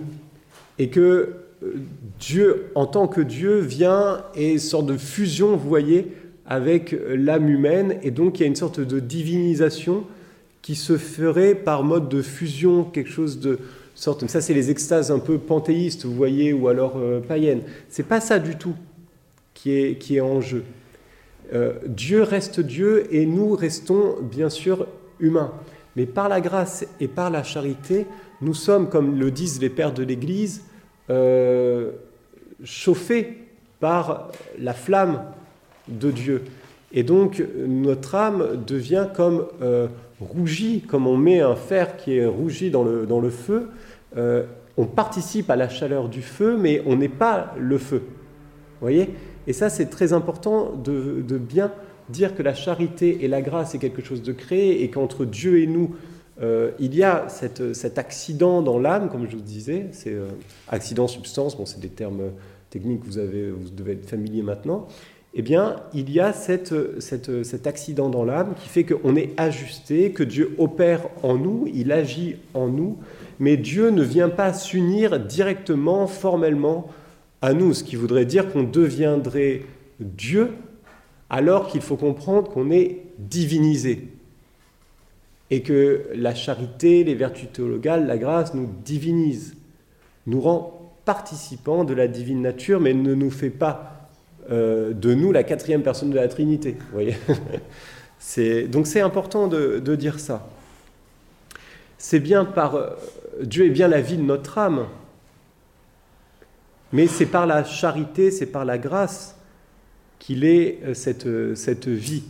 et 0.77 0.89
que 0.89 1.35
euh, 1.63 1.73
Dieu, 2.19 2.71
en 2.75 2.85
tant 2.85 3.07
que 3.07 3.21
Dieu, 3.21 3.59
vient 3.59 4.23
et 4.35 4.59
sorte 4.59 4.85
de 4.85 4.97
fusion, 4.97 5.55
vous 5.55 5.67
voyez, 5.67 6.13
avec 6.45 6.95
l'âme 7.09 7.49
humaine, 7.49 7.97
et 8.03 8.11
donc 8.11 8.39
il 8.39 8.43
y 8.43 8.45
a 8.45 8.47
une 8.47 8.55
sorte 8.55 8.79
de 8.79 8.99
divinisation 8.99 10.05
qui 10.61 10.75
se 10.75 10.97
ferait 10.97 11.55
par 11.55 11.83
mode 11.83 12.09
de 12.09 12.21
fusion, 12.21 12.83
quelque 12.83 13.09
chose 13.09 13.39
de 13.39 13.59
sorte. 13.95 14.27
Ça, 14.27 14.41
c'est 14.41 14.53
les 14.53 14.69
extases 14.69 15.11
un 15.11 15.19
peu 15.19 15.37
panthéistes, 15.37 16.05
vous 16.05 16.13
voyez, 16.15 16.53
ou 16.53 16.67
alors 16.67 16.93
euh, 16.97 17.19
païennes. 17.19 17.61
C'est 17.89 18.07
pas 18.07 18.19
ça 18.19 18.39
du 18.39 18.55
tout 18.55 18.75
qui 19.97 20.15
est, 20.17 20.21
en 20.21 20.41
jeu. 20.41 20.63
Euh, 21.53 21.73
Dieu 21.87 22.21
reste 22.21 22.59
Dieu 22.59 23.07
et 23.11 23.25
nous 23.25 23.55
restons 23.55 24.17
bien 24.21 24.49
sûr 24.49 24.85
humains. 25.19 25.51
Mais 25.95 26.05
par 26.05 26.29
la 26.29 26.39
grâce 26.39 26.85
et 26.99 27.07
par 27.07 27.31
la 27.31 27.43
charité, 27.43 28.05
nous 28.41 28.53
sommes, 28.53 28.89
comme 28.89 29.19
le 29.19 29.31
disent 29.31 29.59
les 29.59 29.69
pères 29.69 29.93
de 29.93 30.03
l'Église, 30.03 30.63
euh, 31.09 31.91
chauffés 32.63 33.37
par 33.79 34.29
la 34.59 34.73
flamme 34.73 35.23
de 35.87 36.11
Dieu. 36.11 36.43
Et 36.91 37.03
donc 37.03 37.43
notre 37.65 38.13
âme 38.15 38.63
devient 38.67 39.07
comme 39.15 39.47
euh, 39.61 39.87
rougie, 40.19 40.81
comme 40.81 41.07
on 41.07 41.17
met 41.17 41.41
un 41.41 41.55
fer 41.55 41.97
qui 41.97 42.17
est 42.17 42.25
rougi 42.25 42.69
dans 42.69 42.83
le, 42.83 43.05
dans 43.05 43.19
le 43.19 43.29
feu. 43.29 43.69
On 44.77 44.85
participe 44.85 45.49
à 45.49 45.55
la 45.55 45.69
chaleur 45.69 46.09
du 46.09 46.21
feu, 46.21 46.57
mais 46.57 46.81
on 46.85 46.97
n'est 46.97 47.09
pas 47.09 47.53
le 47.57 47.77
feu. 47.77 48.03
voyez? 48.81 49.09
Et 49.47 49.53
ça, 49.53 49.69
c'est 49.69 49.87
très 49.87 50.13
important 50.13 50.71
de, 50.73 51.21
bien 51.37 51.71
dire 52.09 52.35
que 52.35 52.43
la 52.43 52.53
charité 52.53 53.23
et 53.23 53.27
la 53.27 53.41
grâce 53.41 53.75
est 53.75 53.79
quelque 53.79 54.03
chose 54.03 54.21
de 54.21 54.31
créé 54.31 54.83
et 54.83 54.89
qu'entre 54.89 55.25
Dieu 55.25 55.59
et 55.61 55.67
nous, 55.67 55.95
euh, 56.41 56.71
il 56.79 56.93
y 56.93 57.03
a 57.03 57.27
cette, 57.29 57.73
cet 57.73 57.97
accident 57.97 58.61
dans 58.61 58.77
l'âme, 58.77 59.09
comme 59.09 59.27
je 59.29 59.35
vous 59.35 59.41
disais, 59.41 59.87
c'est 59.91 60.15
accident, 60.67 61.07
substance, 61.07 61.57
bon, 61.57 61.65
c'est 61.65 61.79
des 61.79 61.89
termes 61.89 62.31
techniques 62.69 63.03
que 63.03 63.51
vous, 63.51 63.69
devez 63.69 63.93
être 63.93 64.09
familier 64.09 64.41
maintenant. 64.41 64.87
Eh 65.33 65.41
bien, 65.41 65.77
il 65.93 66.09
y 66.11 66.21
a 66.21 66.31
cet 66.31 66.71
accident 67.65 68.09
dans 68.09 68.23
l'âme 68.23 68.53
qui 68.55 68.69
fait 68.69 68.85
qu'on 68.85 69.17
est 69.17 69.31
ajusté, 69.35 70.11
que 70.11 70.23
Dieu 70.23 70.55
opère 70.57 71.09
en 71.23 71.35
nous, 71.35 71.69
il 71.73 71.91
agit 71.91 72.37
en 72.53 72.67
nous, 72.67 72.97
mais 73.39 73.57
Dieu 73.57 73.89
ne 73.89 74.01
vient 74.01 74.29
pas 74.29 74.53
s'unir 74.53 75.19
directement, 75.19 76.07
formellement 76.07 76.87
à 77.45 77.53
nous, 77.53 77.75
ce 77.75 77.83
qui 77.83 77.95
voudrait 77.95 78.25
dire 78.25 78.51
qu'on 78.51 78.63
deviendrait 78.63 79.61
Dieu 79.99 80.49
alors 81.29 81.67
qu'il 81.67 81.81
faut 81.81 81.95
comprendre 81.95 82.49
qu'on 82.49 82.71
est 82.71 83.03
divinisé 83.19 84.07
et 85.51 85.61
que 85.61 86.07
la 86.15 86.33
charité, 86.33 87.03
les 87.03 87.13
vertus 87.13 87.47
théologales, 87.53 88.07
la 88.07 88.17
grâce 88.17 88.55
nous 88.55 88.67
divinise, 88.83 89.55
nous 90.25 90.41
rend 90.41 90.91
participants 91.05 91.83
de 91.83 91.93
la 91.93 92.07
divine 92.07 92.41
nature, 92.41 92.79
mais 92.79 92.95
ne 92.95 93.13
nous 93.13 93.29
fait 93.29 93.51
pas 93.51 94.09
euh, 94.49 94.91
de 94.93 95.13
nous 95.13 95.31
la 95.31 95.43
quatrième 95.43 95.83
personne 95.83 96.09
de 96.09 96.15
la 96.15 96.27
Trinité. 96.27 96.77
voyez 96.91 97.15
donc 98.69 98.87
c'est 98.87 99.01
important 99.01 99.47
de, 99.47 99.95
dire 99.95 100.19
ça. 100.19 100.49
C'est 101.99 102.19
bien 102.19 102.43
par 102.43 102.73
euh, 102.73 102.89
Dieu 103.43 103.67
est 103.67 103.69
bien 103.69 103.87
la 103.87 104.01
vie 104.01 104.17
de 104.17 104.23
notre 104.23 104.57
âme, 104.57 104.87
mais 106.95 107.07
c'est 107.07 107.25
par 107.25 107.45
la 107.45 107.65
charité, 107.65 108.31
c'est 108.31 108.45
par 108.45 108.63
la 108.63 108.77
grâce 108.77 109.35
qu'il 110.17 110.45
est 110.45 110.79
euh, 110.85 110.93
cette, 110.93 111.27
cette 111.55 111.89
vie. 111.89 112.23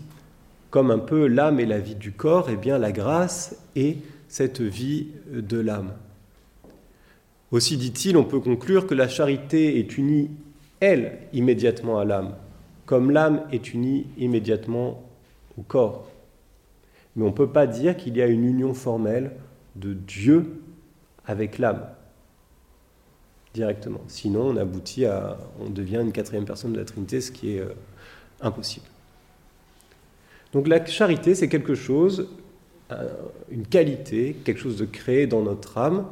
Comme 0.72 0.90
un 0.90 0.98
peu 0.98 1.28
l'âme 1.28 1.60
est 1.60 1.68
la 1.68 1.78
vie 1.78 1.94
du 1.94 2.12
corps, 2.12 2.50
et 2.50 2.54
eh 2.54 2.58
bien 2.58 2.80
la 2.80 2.92
grâce 2.92 3.56
est 3.76 3.98
cette 4.28 4.62
vie 4.62 5.10
de 5.32 5.60
l'âme. 5.60 5.94
Aussi 7.52 7.78
dit-il, 7.78 8.18
on 8.18 8.24
peut 8.24 8.40
conclure 8.40 8.88
que 8.88 8.96
la 8.96 9.08
charité 9.08 9.78
est 9.78 10.00
unie 10.00 10.32
elle, 10.80 11.20
immédiatement 11.32 12.00
à 12.00 12.06
l'âme, 12.06 12.34
comme 12.88 13.12
l'âme 13.12 13.44
est 13.52 13.72
unie 13.72 14.08
immédiatement 14.18 15.04
au 15.60 15.62
corps. 15.62 16.10
Mais 17.16 17.24
on 17.24 17.28
ne 17.28 17.34
peut 17.34 17.52
pas 17.52 17.68
dire 17.68 17.96
qu'il 17.96 18.18
y 18.18 18.22
a 18.24 18.28
une 18.28 18.44
union 18.44 18.74
formelle 18.74 19.32
de 19.76 19.94
Dieu 19.94 20.60
avec 21.28 21.60
l'âme. 21.60 21.86
Directement. 23.56 24.02
Sinon, 24.08 24.48
on 24.50 24.58
aboutit 24.58 25.06
à, 25.06 25.38
on 25.60 25.70
devient 25.70 26.02
une 26.02 26.12
quatrième 26.12 26.46
personne 26.46 26.74
de 26.74 26.78
la 26.78 26.86
Trinité, 26.86 27.22
ce 27.22 27.32
qui 27.32 27.56
est 27.56 27.62
euh, 27.62 27.70
impossible. 28.42 28.86
Donc 30.52 30.68
la 30.68 30.86
charité, 30.86 31.36
c'est 31.36 31.48
quelque 31.48 31.74
chose, 31.74 32.28
euh, 32.92 33.10
une 33.50 33.66
qualité, 33.66 34.36
quelque 34.44 34.60
chose 34.60 34.78
de 34.78 34.86
créé 34.86 35.26
dans 35.26 35.42
notre 35.42 35.78
âme, 35.78 36.06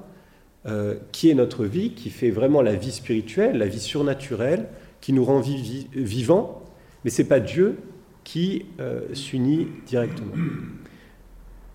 euh, 0.65 0.95
qui 1.11 1.29
est 1.29 1.33
notre 1.33 1.65
vie, 1.65 1.91
qui 1.91 2.09
fait 2.09 2.31
vraiment 2.31 2.61
la 2.61 2.75
vie 2.75 2.93
spirituelle, 2.93 3.57
la 3.57 3.67
vie 3.67 3.81
surnaturelle, 3.81 4.67
qui 5.01 5.11
nous 5.11 5.25
rend 5.25 5.41
vivants, 5.41 6.63
mais 7.03 7.09
ce 7.09 7.21
n'est 7.21 7.27
pas 7.27 7.41
Dieu 7.41 7.77
qui 8.23 8.65
s'unit 9.13 9.67
directement. 9.85 10.31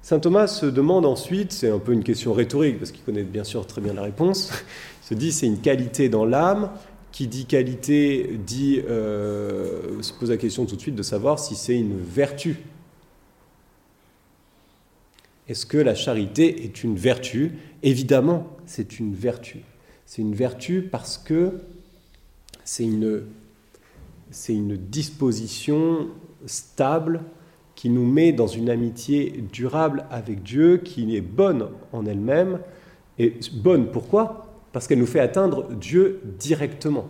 Saint 0.00 0.20
Thomas 0.20 0.46
se 0.46 0.64
demande 0.64 1.04
ensuite, 1.04 1.52
c'est 1.52 1.68
un 1.68 1.78
peu 1.78 1.92
une 1.92 2.02
question 2.02 2.32
rhétorique, 2.32 2.78
parce 2.78 2.90
qu'il 2.90 3.04
connaît 3.04 3.24
bien 3.24 3.44
sûr 3.44 3.66
très 3.66 3.82
bien 3.82 3.92
la 3.92 4.00
réponse, 4.00 4.50
se 5.08 5.14
dit 5.14 5.32
c'est 5.32 5.46
une 5.46 5.60
qualité 5.60 6.10
dans 6.10 6.26
l'âme. 6.26 6.70
Qui 7.12 7.26
dit 7.26 7.46
qualité 7.46 8.38
dit 8.46 8.82
euh, 8.86 10.02
se 10.02 10.12
pose 10.12 10.28
la 10.28 10.36
question 10.36 10.66
tout 10.66 10.76
de 10.76 10.80
suite 10.80 10.94
de 10.94 11.02
savoir 11.02 11.38
si 11.38 11.56
c'est 11.56 11.76
une 11.76 11.98
vertu. 11.98 12.58
Est-ce 15.48 15.64
que 15.64 15.78
la 15.78 15.94
charité 15.94 16.64
est 16.64 16.84
une 16.84 16.96
vertu? 16.96 17.52
Évidemment, 17.82 18.46
c'est 18.66 19.00
une 19.00 19.14
vertu. 19.14 19.62
C'est 20.04 20.20
une 20.20 20.34
vertu 20.34 20.82
parce 20.82 21.16
que 21.16 21.62
c'est 22.64 22.84
une, 22.84 23.22
c'est 24.30 24.54
une 24.54 24.76
disposition 24.76 26.08
stable 26.44 27.22
qui 27.74 27.88
nous 27.88 28.04
met 28.04 28.32
dans 28.32 28.46
une 28.46 28.68
amitié 28.68 29.42
durable 29.50 30.04
avec 30.10 30.42
Dieu, 30.42 30.76
qui 30.76 31.16
est 31.16 31.22
bonne 31.22 31.68
en 31.94 32.04
elle-même. 32.04 32.60
Et 33.18 33.34
bonne 33.54 33.90
pourquoi? 33.90 34.47
Parce 34.72 34.86
qu'elle 34.86 34.98
nous 34.98 35.06
fait 35.06 35.20
atteindre 35.20 35.68
Dieu 35.72 36.20
directement. 36.38 37.08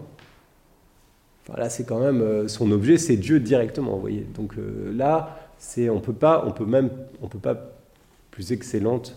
Voilà, 1.47 1.71
c'est 1.71 1.85
quand 1.85 1.99
même 1.99 2.21
euh, 2.21 2.47
son 2.47 2.71
objet, 2.71 2.99
c'est 2.99 3.17
Dieu 3.17 3.41
directement, 3.41 3.95
vous 3.95 4.01
voyez. 4.01 4.27
Donc 4.35 4.59
euh, 4.59 4.93
là, 4.95 5.39
c'est 5.57 5.89
on 5.89 6.01
peut 6.01 6.13
pas, 6.13 6.45
on 6.47 6.53
peut 6.53 6.67
même, 6.67 6.91
on 7.23 7.29
peut 7.29 7.39
pas 7.39 7.57
plus 8.31 8.53
excellente 8.53 9.17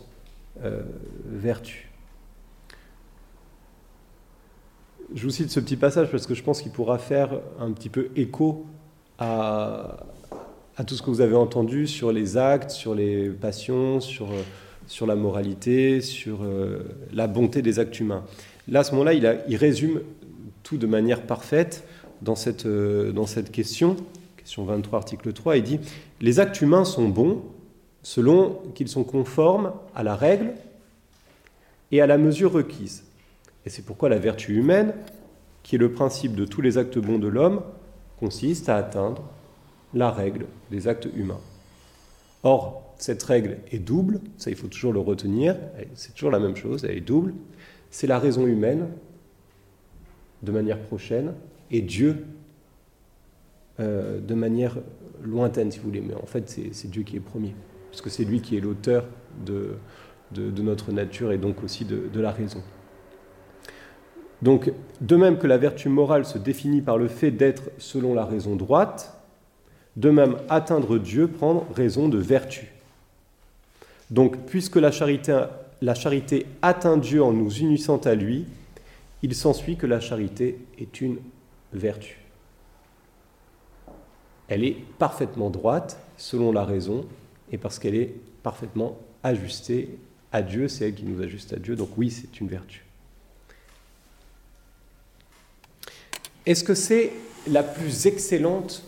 euh, 0.64 0.82
vertu. 1.26 1.90
Je 5.14 5.24
vous 5.24 5.30
cite 5.30 5.52
ce 5.52 5.60
petit 5.60 5.76
passage 5.76 6.10
parce 6.10 6.26
que 6.26 6.34
je 6.34 6.42
pense 6.42 6.62
qu'il 6.62 6.72
pourra 6.72 6.98
faire 6.98 7.42
un 7.60 7.72
petit 7.74 7.90
peu 7.90 8.10
écho 8.16 8.66
à 9.20 10.06
tout 10.88 10.96
ce 10.96 11.02
que 11.04 11.10
vous 11.12 11.22
avez 11.22 11.36
entendu 11.36 11.86
sur 11.86 12.14
les 12.14 12.38
actes, 12.38 12.72
sur 12.72 12.96
les 12.96 13.30
passions, 13.30 14.00
sur 14.00 14.30
sur 14.88 15.06
la 15.06 15.16
moralité, 15.16 16.02
sur 16.02 16.44
euh, 16.44 16.80
la 17.14 17.28
bonté 17.28 17.62
des 17.62 17.80
actes 17.80 18.00
humains. 18.00 18.24
Là, 18.68 18.82
à 18.82 18.84
ce 18.84 18.92
moment-là, 18.92 19.14
il, 19.14 19.56
résume 19.56 20.02
tout 20.64 20.78
de 20.78 20.88
manière 20.88 21.24
parfaite 21.24 21.84
dans 22.22 22.36
cette, 22.36 22.66
euh, 22.66 23.12
question, 23.52 23.96
question 24.38 24.66
23, 24.66 25.00
article 25.00 25.34
3, 25.34 25.58
il 25.58 25.64
dit 25.64 25.80
Les 26.20 26.40
actes 26.40 26.62
humains 26.62 26.86
sont 26.86 27.08
bons 27.08 27.42
selon 28.04 28.62
qu'ils 28.76 28.88
sont 28.88 29.04
conformes 29.04 29.74
à 29.96 30.04
la 30.04 30.16
règle 30.16 30.54
et 31.92 32.02
à 32.02 32.08
la 32.08 32.18
mesure 32.18 32.52
requise. 32.52 33.04
Et 33.66 33.70
c'est 33.70 33.84
pourquoi 33.84 34.10
la 34.10 34.18
vertu 34.18 34.56
humaine, 34.56 34.94
qui 35.64 35.76
est 35.76 35.80
le 35.80 35.92
principe 35.92 36.36
de 36.36 36.46
tous 36.46 36.62
les 36.62 36.78
actes 36.78 36.98
bons 36.98 37.20
de 37.20 37.28
l'homme, 37.28 37.62
consiste 38.20 38.70
à 38.70 38.78
atteindre 38.78 39.24
la 39.94 40.10
règle 40.10 40.46
des 40.72 40.88
actes 40.88 41.08
humains. 41.16 41.40
Or, 42.44 42.91
cette 43.02 43.24
règle 43.24 43.58
est 43.72 43.80
double, 43.80 44.20
ça 44.38 44.52
il 44.52 44.56
faut 44.56 44.68
toujours 44.68 44.94
le 44.94 45.00
retenir, 45.00 45.58
c'est 45.96 46.14
toujours 46.14 46.30
la 46.30 46.40
même 46.40 46.56
chose, 46.56 46.86
elle 46.86 46.98
est 46.98 47.02
double. 47.02 47.34
C'est 47.90 48.06
la 48.06 48.20
raison 48.20 48.46
humaine, 48.46 48.90
de 50.44 50.52
manière 50.52 50.80
prochaine, 50.80 51.34
et 51.72 51.82
Dieu, 51.82 52.26
euh, 53.80 54.20
de 54.20 54.34
manière 54.36 54.78
lointaine, 55.24 55.72
si 55.72 55.80
vous 55.80 55.86
voulez. 55.86 56.02
Mais 56.02 56.14
en 56.14 56.28
fait, 56.28 56.48
c'est 56.48 56.92
Dieu 56.92 57.02
qui 57.02 57.18
est 57.18 57.22
premier, 57.22 57.56
parce 57.90 58.02
que 58.02 58.12
c'est 58.12 58.24
lui 58.24 58.40
qui 58.40 58.56
est 58.56 58.62
l'auteur 58.62 59.08
de, 59.46 59.72
notre 60.62 60.92
nature 60.92 61.32
et 61.32 61.40
donc 61.40 61.64
aussi 61.64 61.86
de, 61.86 62.08
de 62.08 62.20
la 62.22 62.32
raison. 62.32 62.62
Donc, 64.44 64.72
de 65.02 65.16
même 65.16 65.40
que 65.40 65.48
la 65.48 65.58
vertu 65.58 65.90
morale 65.90 66.26
se 66.26 66.38
définit 66.38 66.82
par 66.82 67.00
le 67.00 67.08
fait 67.08 67.32
d'être 67.32 67.64
selon 67.80 68.14
la 68.14 68.26
raison 68.26 68.56
droite, 68.56 69.18
de 69.96 70.12
même 70.12 70.38
atteindre 70.50 71.00
Dieu 71.00 71.28
prendre 71.28 71.66
raison 71.74 72.08
de 72.10 72.20
vertu. 72.20 72.72
Donc, 74.12 74.46
puisque 74.46 74.76
la 74.76 74.92
charité, 74.92 76.46
atteint 76.62 76.98
Dieu 76.98 77.24
en 77.24 77.32
nous 77.32 77.52
unissant 77.58 77.98
à 77.98 78.14
lui, 78.14 78.46
il 79.24 79.34
s'ensuit 79.34 79.78
que 79.78 79.88
la 79.88 80.02
charité 80.02 80.60
est 80.78 81.00
une 81.00 81.18
vertu. 81.72 82.20
Elle 84.50 84.66
est 84.66 84.76
parfaitement 85.00 85.50
droite 85.50 85.98
selon 86.18 86.52
la 86.52 86.66
raison 86.66 87.06
et 87.52 87.58
parce 87.58 87.80
qu'elle 87.80 87.96
est 87.96 88.14
parfaitement 88.44 88.98
ajustée 89.24 89.98
à 90.34 90.42
Dieu, 90.42 90.68
c'est 90.68 90.90
elle 90.90 90.96
qui 90.96 91.04
nous 91.04 91.22
ajuste 91.22 91.54
à 91.54 91.58
Dieu, 91.58 91.76
donc 91.76 91.90
oui, 91.98 92.12
c'est 92.12 92.40
une 92.42 92.48
vertu. 92.48 92.86
Est-ce 96.46 96.64
que 96.64 96.74
c'est 96.74 97.14
la 97.48 97.64
plus 97.64 98.08
excellente 98.08 98.84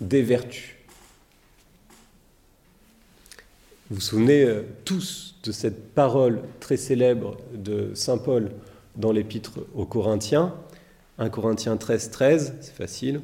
des 0.00 0.22
vertus? 0.22 0.75
Vous 3.88 3.96
vous 3.96 4.00
souvenez 4.00 4.42
euh, 4.42 4.62
tous 4.84 5.36
de 5.44 5.52
cette 5.52 5.94
parole 5.94 6.42
très 6.58 6.76
célèbre 6.76 7.36
de 7.54 7.92
Saint 7.94 8.18
Paul 8.18 8.50
dans 8.96 9.12
l'épître 9.12 9.60
aux 9.76 9.86
Corinthiens, 9.86 10.56
1 11.18 11.28
Corinthiens 11.28 11.76
13, 11.76 12.10
13, 12.10 12.54
c'est 12.62 12.74
facile. 12.74 13.20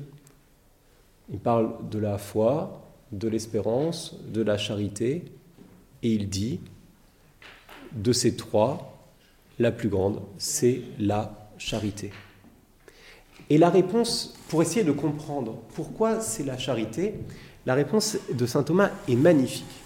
Il 1.33 1.41
parle 1.41 1.73
de 1.91 1.99
la 1.99 2.17
foi, 2.17 2.81
de 3.11 3.27
l'espérance, 3.27 4.17
de 4.33 4.41
la 4.41 4.57
charité, 4.57 5.25
et 6.05 6.13
il 6.13 6.29
dit, 6.29 6.61
de 7.97 8.13
ces 8.13 8.37
trois, 8.37 9.05
la 9.59 9.73
plus 9.73 9.89
grande, 9.89 10.21
c'est 10.39 10.83
la 11.01 11.51
charité. 11.59 12.13
Et 13.51 13.59
la 13.59 13.69
réponse, 13.69 14.39
pour 14.49 14.63
essayer 14.63 14.85
de 14.85 14.93
comprendre 14.93 15.59
pourquoi 15.75 16.21
c'est 16.21 16.45
la 16.45 16.57
charité, 16.57 17.15
la 17.67 17.75
réponse 17.75 18.17
de 18.33 18.47
Saint 18.47 18.63
Thomas 18.63 18.93
est 19.09 19.17
magnifique 19.17 19.82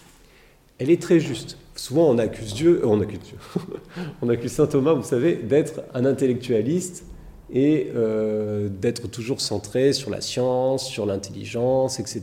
elle 0.78 0.90
est 0.90 1.00
très 1.00 1.20
juste. 1.20 1.58
Souvent, 1.74 2.08
on 2.08 2.18
accuse 2.18 2.54
Dieu, 2.54 2.80
euh, 2.82 2.86
on 2.86 3.00
accuse 3.00 3.20
Dieu, 3.20 3.36
on 4.22 4.28
accuse 4.28 4.52
saint 4.52 4.66
Thomas, 4.66 4.94
vous 4.94 5.02
savez, 5.02 5.36
d'être 5.36 5.82
un 5.94 6.04
intellectualiste 6.04 7.04
et 7.52 7.92
euh, 7.94 8.68
d'être 8.68 9.08
toujours 9.08 9.40
centré 9.40 9.92
sur 9.92 10.10
la 10.10 10.20
science, 10.20 10.88
sur 10.88 11.06
l'intelligence, 11.06 12.00
etc. 12.00 12.22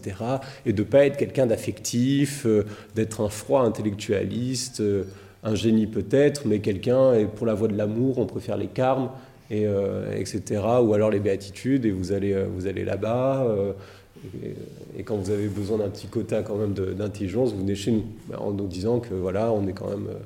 Et 0.66 0.74
de 0.74 0.84
ne 0.84 0.88
pas 0.88 1.06
être 1.06 1.18
quelqu'un 1.18 1.46
d'affectif, 1.46 2.46
euh, 2.46 2.66
d'être 2.96 3.22
un 3.22 3.30
froid 3.30 3.62
intellectualiste, 3.62 4.82
un 5.44 5.56
génie 5.56 5.88
peut-être, 5.88 6.46
mais 6.46 6.60
quelqu'un, 6.60 7.14
et 7.14 7.26
pour 7.26 7.46
la 7.46 7.54
voie 7.54 7.68
de 7.68 7.78
l'amour, 7.78 8.18
on 8.18 8.26
préfère 8.26 8.58
les 8.58 8.68
carmes, 8.68 9.12
et, 9.52 9.68
etc. 10.18 10.62
Ou 10.82 10.94
alors 10.94 11.12
les 11.12 11.20
béatitudes, 11.20 11.86
et 11.86 11.92
vous 11.92 12.12
allez, 12.12 12.36
vous 12.56 12.66
allez 12.66 12.84
là-bas. 12.84 13.46
Et, 14.98 15.04
quand 15.04 15.18
vous 15.18 15.32
avez 15.32 15.48
besoin 15.48 15.78
d'un 15.80 15.90
petit 15.90 16.08
quota 16.08 16.44
quand 16.44 16.56
même 16.56 16.74
d'intelligence, 16.74 17.52
vous 17.52 17.60
venez 17.60 17.76
chez 17.76 17.92
nous 17.92 18.06
bah, 18.30 18.40
en 18.40 18.52
nous 18.52 18.68
disant 18.68 19.00
que 19.00 19.14
voilà, 19.14 19.52
on 19.52 19.68
est 19.68 19.74
quand 19.74 19.90
même, 19.90 20.08
euh, 20.08 20.20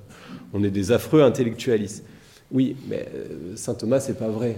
on 0.53 0.63
est 0.63 0.69
des 0.69 0.91
affreux 0.91 1.23
intellectualistes. 1.23 2.03
Oui, 2.51 2.75
mais 2.87 3.07
euh, 3.15 3.55
saint 3.55 3.73
Thomas, 3.73 3.99
c'est 3.99 4.17
pas 4.17 4.29
vrai, 4.29 4.57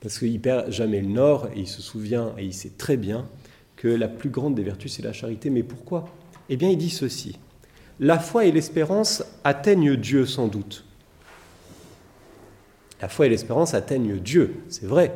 parce 0.00 0.18
qu'il 0.18 0.40
perd 0.40 0.70
jamais 0.70 1.00
le 1.00 1.08
nord 1.08 1.48
et 1.54 1.60
il 1.60 1.68
se 1.68 1.82
souvient 1.82 2.32
et 2.38 2.44
il 2.44 2.54
sait 2.54 2.72
très 2.76 2.96
bien 2.96 3.26
que 3.76 3.88
la 3.88 4.08
plus 4.08 4.30
grande 4.30 4.54
des 4.54 4.62
vertus 4.62 4.94
c'est 4.94 5.02
la 5.02 5.12
charité. 5.12 5.50
Mais 5.50 5.62
pourquoi? 5.62 6.08
Eh 6.48 6.56
bien, 6.56 6.70
il 6.70 6.78
dit 6.78 6.90
ceci 6.90 7.38
la 8.00 8.18
foi 8.18 8.46
et 8.46 8.52
l'espérance 8.52 9.22
atteignent 9.44 9.96
Dieu 9.96 10.26
sans 10.26 10.48
doute. 10.48 10.84
La 13.00 13.08
foi 13.08 13.26
et 13.26 13.28
l'espérance 13.28 13.74
atteignent 13.74 14.18
Dieu, 14.18 14.56
c'est 14.68 14.86
vrai. 14.86 15.12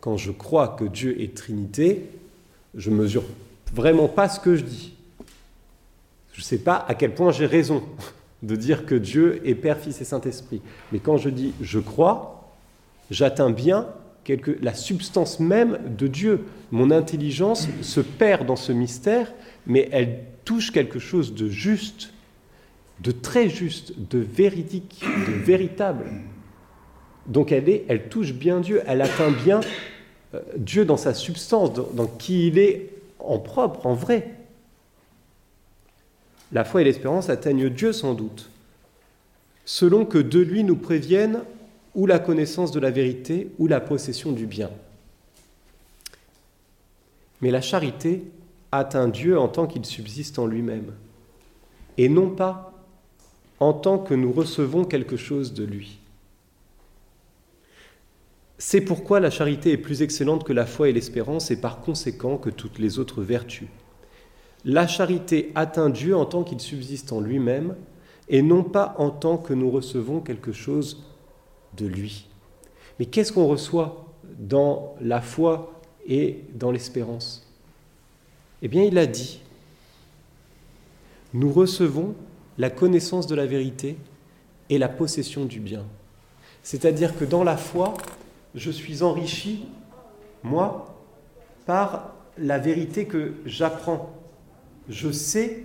Quand 0.00 0.16
je 0.16 0.30
crois 0.30 0.68
que 0.68 0.84
Dieu 0.84 1.20
est 1.20 1.36
Trinité, 1.36 2.08
je 2.74 2.90
mesure 2.90 3.24
vraiment 3.74 4.08
pas 4.08 4.28
ce 4.28 4.40
que 4.40 4.56
je 4.56 4.62
dis. 4.62 4.94
Je 6.32 6.40
ne 6.40 6.44
sais 6.44 6.58
pas 6.58 6.84
à 6.88 6.94
quel 6.94 7.14
point 7.14 7.32
j'ai 7.32 7.46
raison 7.46 7.82
de 8.42 8.56
dire 8.56 8.86
que 8.86 8.94
Dieu 8.94 9.40
est 9.46 9.54
Père, 9.54 9.78
Fils 9.78 10.00
et 10.00 10.04
Saint-Esprit. 10.04 10.62
Mais 10.90 10.98
quand 10.98 11.16
je 11.16 11.28
dis 11.28 11.54
je 11.60 11.78
crois, 11.78 12.50
j'atteins 13.10 13.50
bien 13.50 13.88
quelque, 14.24 14.56
la 14.62 14.74
substance 14.74 15.40
même 15.40 15.78
de 15.96 16.06
Dieu. 16.06 16.44
Mon 16.70 16.90
intelligence 16.90 17.68
se 17.82 18.00
perd 18.00 18.46
dans 18.46 18.56
ce 18.56 18.72
mystère, 18.72 19.32
mais 19.66 19.88
elle 19.92 20.20
touche 20.44 20.70
quelque 20.70 20.98
chose 20.98 21.34
de 21.34 21.48
juste, 21.48 22.12
de 23.00 23.12
très 23.12 23.48
juste, 23.48 23.94
de 24.10 24.18
véridique, 24.18 25.04
de 25.26 25.32
véritable. 25.32 26.06
Donc 27.26 27.52
elle, 27.52 27.68
est, 27.68 27.84
elle 27.88 28.08
touche 28.08 28.32
bien 28.32 28.60
Dieu, 28.60 28.82
elle 28.86 29.02
atteint 29.02 29.30
bien 29.30 29.60
Dieu 30.56 30.84
dans 30.84 30.96
sa 30.96 31.14
substance, 31.14 31.72
dans, 31.72 32.06
qui 32.06 32.48
il 32.48 32.58
est 32.58 32.90
en 33.18 33.38
propre, 33.38 33.86
en 33.86 33.94
vrai. 33.94 34.34
La 36.52 36.64
foi 36.64 36.82
et 36.82 36.84
l'espérance 36.84 37.28
atteignent 37.28 37.68
Dieu 37.68 37.92
sans 37.92 38.14
doute, 38.14 38.50
selon 39.64 40.04
que 40.04 40.18
de 40.18 40.40
lui 40.40 40.64
nous 40.64 40.76
préviennent 40.76 41.42
ou 41.94 42.06
la 42.06 42.18
connaissance 42.18 42.72
de 42.72 42.80
la 42.80 42.90
vérité, 42.90 43.50
ou 43.58 43.66
la 43.66 43.80
possession 43.80 44.32
du 44.32 44.46
bien. 44.46 44.70
Mais 47.42 47.50
la 47.50 47.60
charité 47.60 48.22
atteint 48.70 49.08
Dieu 49.08 49.38
en 49.38 49.48
tant 49.48 49.66
qu'il 49.66 49.84
subsiste 49.84 50.38
en 50.38 50.46
lui-même, 50.46 50.94
et 51.98 52.08
non 52.08 52.30
pas 52.30 52.72
en 53.60 53.74
tant 53.74 53.98
que 53.98 54.14
nous 54.14 54.32
recevons 54.32 54.84
quelque 54.84 55.16
chose 55.16 55.52
de 55.52 55.64
lui. 55.64 55.98
C'est 58.64 58.80
pourquoi 58.80 59.18
la 59.18 59.28
charité 59.28 59.72
est 59.72 59.76
plus 59.76 60.02
excellente 60.02 60.44
que 60.44 60.52
la 60.52 60.66
foi 60.66 60.88
et 60.88 60.92
l'espérance 60.92 61.50
et 61.50 61.60
par 61.60 61.80
conséquent 61.80 62.38
que 62.38 62.48
toutes 62.48 62.78
les 62.78 63.00
autres 63.00 63.20
vertus. 63.20 63.66
La 64.64 64.86
charité 64.86 65.50
atteint 65.56 65.90
Dieu 65.90 66.16
en 66.16 66.26
tant 66.26 66.44
qu'il 66.44 66.60
subsiste 66.60 67.12
en 67.12 67.20
lui-même 67.20 67.74
et 68.28 68.40
non 68.40 68.62
pas 68.62 68.94
en 68.98 69.10
tant 69.10 69.36
que 69.36 69.52
nous 69.52 69.68
recevons 69.68 70.20
quelque 70.20 70.52
chose 70.52 71.02
de 71.76 71.86
lui. 71.86 72.28
Mais 73.00 73.06
qu'est-ce 73.06 73.32
qu'on 73.32 73.48
reçoit 73.48 74.06
dans 74.38 74.94
la 75.00 75.20
foi 75.20 75.80
et 76.06 76.44
dans 76.54 76.70
l'espérance? 76.70 77.44
Eh 78.62 78.68
bien, 78.68 78.84
il 78.84 78.96
a 78.96 79.06
dit, 79.06 79.40
nous 81.34 81.52
recevons 81.52 82.14
la 82.58 82.70
connaissance 82.70 83.26
de 83.26 83.34
la 83.34 83.44
vérité 83.44 83.96
et 84.70 84.78
la 84.78 84.88
possession 84.88 85.46
du 85.46 85.58
bien. 85.58 85.84
C'est-à-dire 86.62 87.18
que 87.18 87.24
dans 87.24 87.42
la 87.42 87.56
foi, 87.56 87.94
je 88.54 88.70
suis 88.70 89.02
enrichi, 89.02 89.66
moi, 90.42 90.94
par 91.66 92.14
la 92.38 92.58
vérité 92.58 93.06
que 93.06 93.34
j'apprends. 93.46 94.10
Je 94.88 95.10
sais 95.10 95.64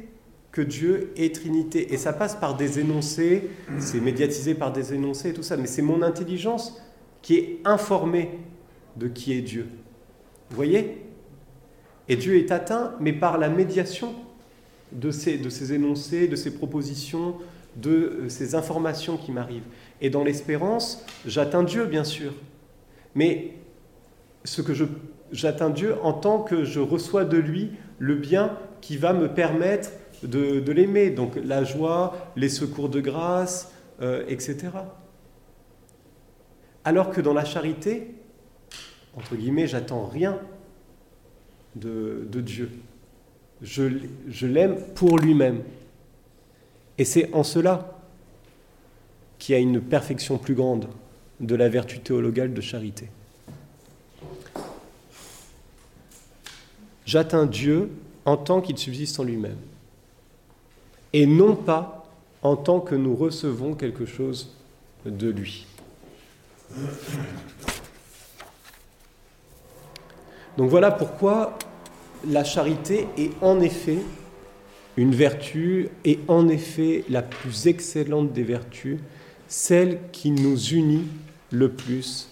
que 0.51 0.61
Dieu 0.61 1.11
est 1.17 1.35
Trinité. 1.35 1.93
Et 1.93 1.97
ça 1.97 2.13
passe 2.13 2.35
par 2.35 2.55
des 2.55 2.79
énoncés, 2.79 3.49
c'est 3.79 3.99
médiatisé 3.99 4.55
par 4.55 4.71
des 4.71 4.93
énoncés 4.93 5.29
et 5.29 5.33
tout 5.33 5.43
ça, 5.43 5.57
mais 5.57 5.67
c'est 5.67 5.81
mon 5.81 6.01
intelligence 6.01 6.81
qui 7.21 7.35
est 7.35 7.59
informée 7.65 8.39
de 8.95 9.07
qui 9.07 9.33
est 9.33 9.41
Dieu. 9.41 9.67
Vous 10.49 10.55
voyez? 10.55 11.03
Et 12.09 12.15
Dieu 12.15 12.37
est 12.37 12.51
atteint, 12.51 12.93
mais 12.99 13.13
par 13.13 13.37
la 13.37 13.49
médiation 13.49 14.15
de 14.93 15.11
ces, 15.11 15.73
énoncés, 15.73 16.27
de 16.27 16.35
ces 16.35 16.53
propositions, 16.53 17.35
de 17.75 17.91
euh, 17.91 18.29
ces 18.29 18.55
informations 18.55 19.17
qui 19.17 19.31
m'arrivent. 19.31 19.67
Et 19.99 20.09
dans 20.09 20.23
l'espérance, 20.23 21.05
j'atteins 21.25 21.63
Dieu, 21.63 21.85
bien 21.85 22.05
sûr 22.05 22.33
mais 23.17 23.55
ce 24.45 24.61
que 24.61 24.73
j'atteins 25.31 25.71
Dieu 25.71 25.95
en 26.03 26.13
tant 26.13 26.43
que 26.43 26.63
je 26.63 26.79
reçois 26.79 27.25
de 27.25 27.37
lui 27.37 27.71
le 27.97 28.13
bien 28.13 28.55
qui 28.79 28.95
va 28.95 29.11
me 29.11 29.27
permettre 29.27 29.89
de, 30.21 30.71
l'aimer, 30.71 31.09
donc 31.09 31.35
la 31.43 31.63
joie, 31.63 32.15
les 32.35 32.47
secours 32.47 32.89
de 32.89 33.01
grâce, 33.01 33.73
euh, 34.01 34.23
etc. 34.27 34.69
Alors 36.85 37.09
que 37.09 37.19
dans 37.19 37.33
la 37.33 37.43
charité, 37.43 38.13
entre 39.15 39.35
guillemets, 39.35 39.65
j'attends 39.65 40.05
rien 40.05 40.39
de, 41.75 42.27
Dieu. 42.35 42.69
Je, 43.63 43.85
je 44.27 44.45
l'aime 44.45 44.77
pour 44.93 45.17
lui-même. 45.17 45.63
Et 46.99 47.03
c'est 47.03 47.33
en 47.33 47.43
cela 47.43 47.99
qu'il 49.39 49.53
y 49.53 49.57
a 49.57 49.61
une 49.61 49.81
perfection 49.81 50.37
plus 50.37 50.53
grande 50.53 50.87
de 51.39 51.55
la 51.55 51.69
vertu 51.69 51.99
théologale 51.99 52.53
de 52.53 52.61
charité. 52.61 53.09
J'atteins 57.05 57.45
Dieu 57.45 57.89
en 58.25 58.37
tant 58.37 58.59
qu'il 58.61 58.77
subsiste 58.77 59.19
en 59.19 59.23
lui-même, 59.23 59.57
et 61.13 61.25
non 61.25 61.55
pas 61.55 62.05
en 62.41 62.55
tant 62.55 62.79
que 62.79 62.95
nous 62.95 63.15
recevons 63.15 63.73
quelque 63.75 64.05
chose 64.05 64.55
de 65.05 65.29
lui. 65.29 65.65
Donc 70.57 70.69
voilà 70.69 70.91
pourquoi 70.91 71.57
la 72.27 72.43
charité 72.43 73.07
est 73.17 73.31
en 73.41 73.61
effet 73.61 73.99
une 74.97 75.13
vertu 75.13 75.89
et 76.03 76.19
en 76.27 76.47
effet 76.49 77.05
la 77.09 77.21
plus 77.21 77.67
excellente 77.67 78.33
des 78.33 78.43
vertus, 78.43 78.97
celle 79.47 79.99
qui 80.11 80.31
nous 80.31 80.57
unit 80.57 81.05
le 81.51 81.69
plus 81.69 82.29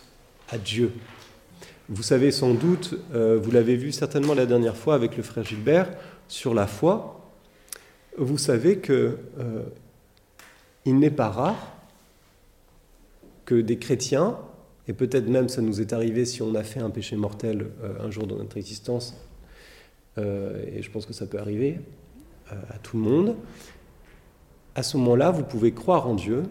à 0.50 0.58
Dieu. 0.58 0.92
Vous 1.88 2.04
savez 2.04 2.32
sans 2.32 2.54
doute, 2.54 2.96
euh, 3.14 3.40
vous 3.42 3.52
l'avez 3.52 3.76
vu 3.76 3.92
certainement 3.92 4.34
la 4.34 4.46
dernière 4.46 4.76
fois 4.76 4.96
avec 4.96 5.18
le 5.18 5.24
frère 5.24 5.44
Gilbert, 5.44 5.96
sur 6.28 6.54
la 6.56 6.66
foi, 6.66 7.32
vous 8.18 8.38
savez 8.38 8.80
que 8.80 9.20
euh, 9.40 9.62
il 10.86 10.98
n'est 10.98 11.12
pas 11.12 11.30
rare 11.30 11.76
que 13.46 13.62
des 13.62 13.78
chrétiens, 13.78 14.40
et 14.88 14.94
peut-être 14.94 15.28
même 15.28 15.50
ça 15.50 15.62
nous 15.62 15.80
est 15.80 15.94
arrivé 15.94 16.26
si 16.26 16.42
on 16.42 16.56
a 16.56 16.64
fait 16.64 16.80
un 16.80 16.90
péché 16.90 17.16
mortel 17.16 17.68
euh, 17.84 18.04
un 18.04 18.10
jour 18.10 18.26
dans 18.26 18.38
notre 18.38 18.58
existence, 18.58 19.16
et 20.18 20.82
je 20.82 20.90
pense 20.92 21.06
que 21.06 21.12
ça 21.12 21.26
peut 21.26 21.40
arriver 21.40 21.78
à 22.50 22.78
tout 22.82 22.96
le 22.96 23.04
monde, 23.04 23.36
à 24.74 24.82
ce 24.82 24.96
moment-là, 24.96 25.30
vous 25.30 25.44
pouvez 25.44 25.74
croire 25.74 26.08
en 26.08 26.16
Dieu, 26.16 26.44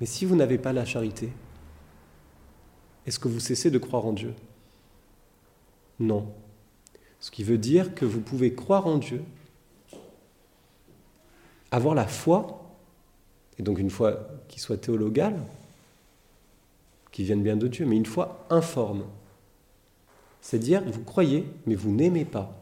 mais 0.00 0.06
si 0.06 0.24
vous 0.24 0.36
n'avez 0.36 0.58
pas 0.58 0.72
la 0.72 0.84
charité, 0.84 1.30
est-ce 3.06 3.18
que 3.18 3.28
vous 3.28 3.40
cessez 3.40 3.70
de 3.70 3.78
croire 3.78 4.06
en 4.06 4.12
Dieu? 4.12 4.34
Non. 6.00 6.26
Ce 7.20 7.30
qui 7.30 7.44
veut 7.44 7.58
dire 7.58 7.94
que 7.94 8.04
vous 8.04 8.20
pouvez 8.20 8.54
croire 8.54 8.86
en 8.86 8.98
Dieu, 8.98 9.22
avoir 11.70 11.94
la 11.94 12.06
foi, 12.06 12.64
et 13.58 13.62
donc 13.62 13.78
une 13.78 13.90
foi 13.90 14.28
qui 14.48 14.60
soit 14.60 14.76
théologale, 14.76 15.40
qui 17.12 17.24
vienne 17.24 17.42
bien 17.42 17.56
de 17.56 17.68
Dieu, 17.68 17.86
mais 17.86 17.96
une 17.96 18.06
foi 18.06 18.44
informe. 18.50 19.04
C'est-à-dire, 20.40 20.82
vous 20.84 21.02
croyez, 21.04 21.46
mais 21.66 21.74
vous 21.74 21.90
n'aimez 21.90 22.24
pas. 22.24 22.52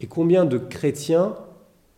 Et 0.00 0.06
combien 0.06 0.44
de 0.44 0.58
chrétiens 0.58 1.36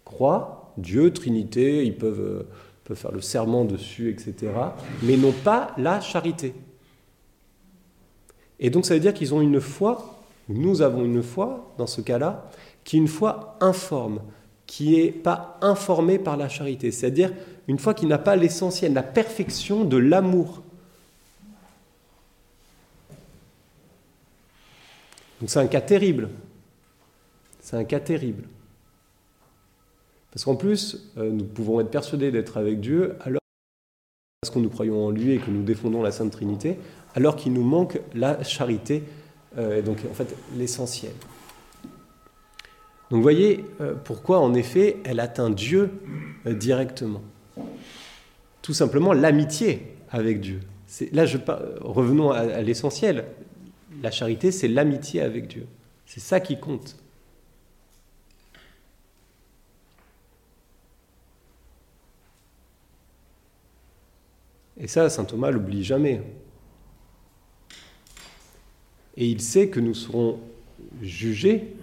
croient 0.05 0.73
Dieu, 0.77 1.13
Trinité, 1.13 1.85
ils 1.85 1.97
peuvent, 1.97 2.21
euh, 2.21 2.49
peuvent 2.85 2.97
faire 2.97 3.13
le 3.13 3.21
serment 3.21 3.65
dessus, 3.65 4.11
etc., 4.11 4.53
mais 5.03 5.17
n'ont 5.17 5.33
pas 5.33 5.73
la 5.79 6.01
charité? 6.01 6.55
Et 8.61 8.71
donc 8.71 8.87
ça 8.87 8.95
veut 8.95 9.01
dire 9.01 9.15
qu'ils 9.15 9.35
ont 9.35 9.41
une 9.41 9.61
foi, 9.61 10.21
nous 10.49 10.83
avons 10.83 11.05
une 11.05 11.23
foi 11.23 11.75
dans 11.79 11.87
ce 11.87 12.01
cas-là, 12.01 12.51
qui 12.85 12.97
est 12.97 13.01
une 13.01 13.09
foi 13.09 13.57
informe, 13.61 14.21
qui 14.67 14.97
n'est 14.97 15.11
pas 15.11 15.59
informée 15.61 16.19
par 16.19 16.37
la 16.37 16.49
charité, 16.49 16.91
c'est-à-dire 16.91 17.33
une 17.69 17.79
foi 17.79 17.95
qui 17.95 18.07
n'a 18.07 18.19
pas 18.19 18.37
l'essentiel, 18.37 18.93
la 18.95 19.03
perfection 19.03 19.85
de 19.85 19.97
l'amour. 19.97 20.63
Donc 25.41 25.51
c'est 25.51 25.59
un 25.59 25.67
cas 25.67 25.81
terrible. 25.81 26.31
C'est 27.61 27.77
un 27.77 27.85
cas 27.85 28.01
terrible. 28.01 28.45
Parce 30.31 30.45
qu'en 30.45 30.55
plus, 30.55 31.11
euh, 31.19 31.31
nous 31.31 31.45
pouvons 31.45 31.81
être 31.81 31.91
persuadés 31.91 32.31
d'être 32.31 32.57
avec 32.57 32.81
Dieu 32.81 33.17
alors 33.21 33.41
parce 34.43 34.55
que 34.55 34.59
nous 34.61 34.69
croyons 34.69 35.07
en 35.07 35.11
lui 35.11 35.33
et 35.33 35.39
que 35.39 35.51
nous 35.51 35.65
défendons 35.65 36.03
la 36.03 36.13
Sainte 36.13 36.31
Trinité, 36.31 36.79
alors 37.17 37.35
qu'il 37.35 37.55
nous 37.55 37.65
manque 37.65 37.99
la 38.15 38.45
charité, 38.45 39.03
euh, 39.57 39.83
donc 39.83 39.99
en 40.09 40.15
fait 40.15 40.37
l'essentiel. 40.57 41.13
Donc 43.11 43.23
voyez 43.23 43.65
euh, 43.81 43.95
pourquoi 43.95 44.39
en 44.41 44.53
effet 44.53 44.99
elle 45.05 45.19
atteint 45.19 45.51
Dieu 45.51 45.91
euh, 46.47 46.53
directement. 46.53 47.23
Tout 48.61 48.75
simplement 48.75 49.15
l'amitié 49.15 49.97
avec 50.11 50.41
Dieu. 50.41 50.61
Là, 51.13 51.25
je, 51.25 51.39
revenons 51.81 52.31
à, 52.31 52.39
à 52.39 52.61
l'essentiel. 52.61 53.25
La 54.03 54.11
charité, 54.11 54.53
c'est 54.53 54.69
l'amitié 54.69 55.23
avec 55.23 55.49
Dieu. 55.49 55.67
C'est 56.05 56.21
ça 56.21 56.39
qui 56.39 56.61
compte. 56.61 56.97
Et 64.79 64.87
ça, 64.87 65.09
saint 65.09 65.25
Thomas 65.25 65.51
l'oublie 65.51 65.83
jamais. 65.83 66.21
Et 69.17 69.27
il 69.27 69.41
sait 69.41 69.69
que 69.69 69.81
nous 69.81 69.95
serons 69.95 70.39
jugés 71.03 71.75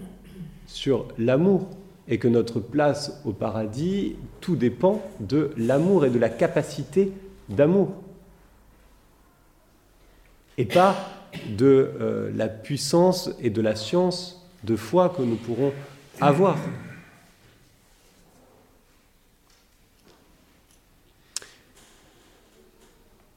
sur 0.67 1.07
l'amour 1.17 1.67
et 2.07 2.17
que 2.17 2.27
notre 2.27 2.59
place 2.59 3.21
au 3.25 3.31
paradis, 3.31 4.15
tout 4.41 4.55
dépend 4.55 5.01
de 5.19 5.51
l'amour 5.57 6.05
et 6.05 6.09
de 6.09 6.19
la 6.19 6.29
capacité 6.29 7.11
d'amour. 7.49 7.93
Et 10.57 10.65
pas 10.65 10.95
de 11.57 11.91
euh, 11.99 12.31
la 12.36 12.47
puissance 12.47 13.31
et 13.41 13.49
de 13.49 13.61
la 13.61 13.75
science 13.75 14.45
de 14.63 14.75
foi 14.75 15.09
que 15.09 15.21
nous 15.21 15.36
pourrons 15.36 15.71
avoir. 16.21 16.57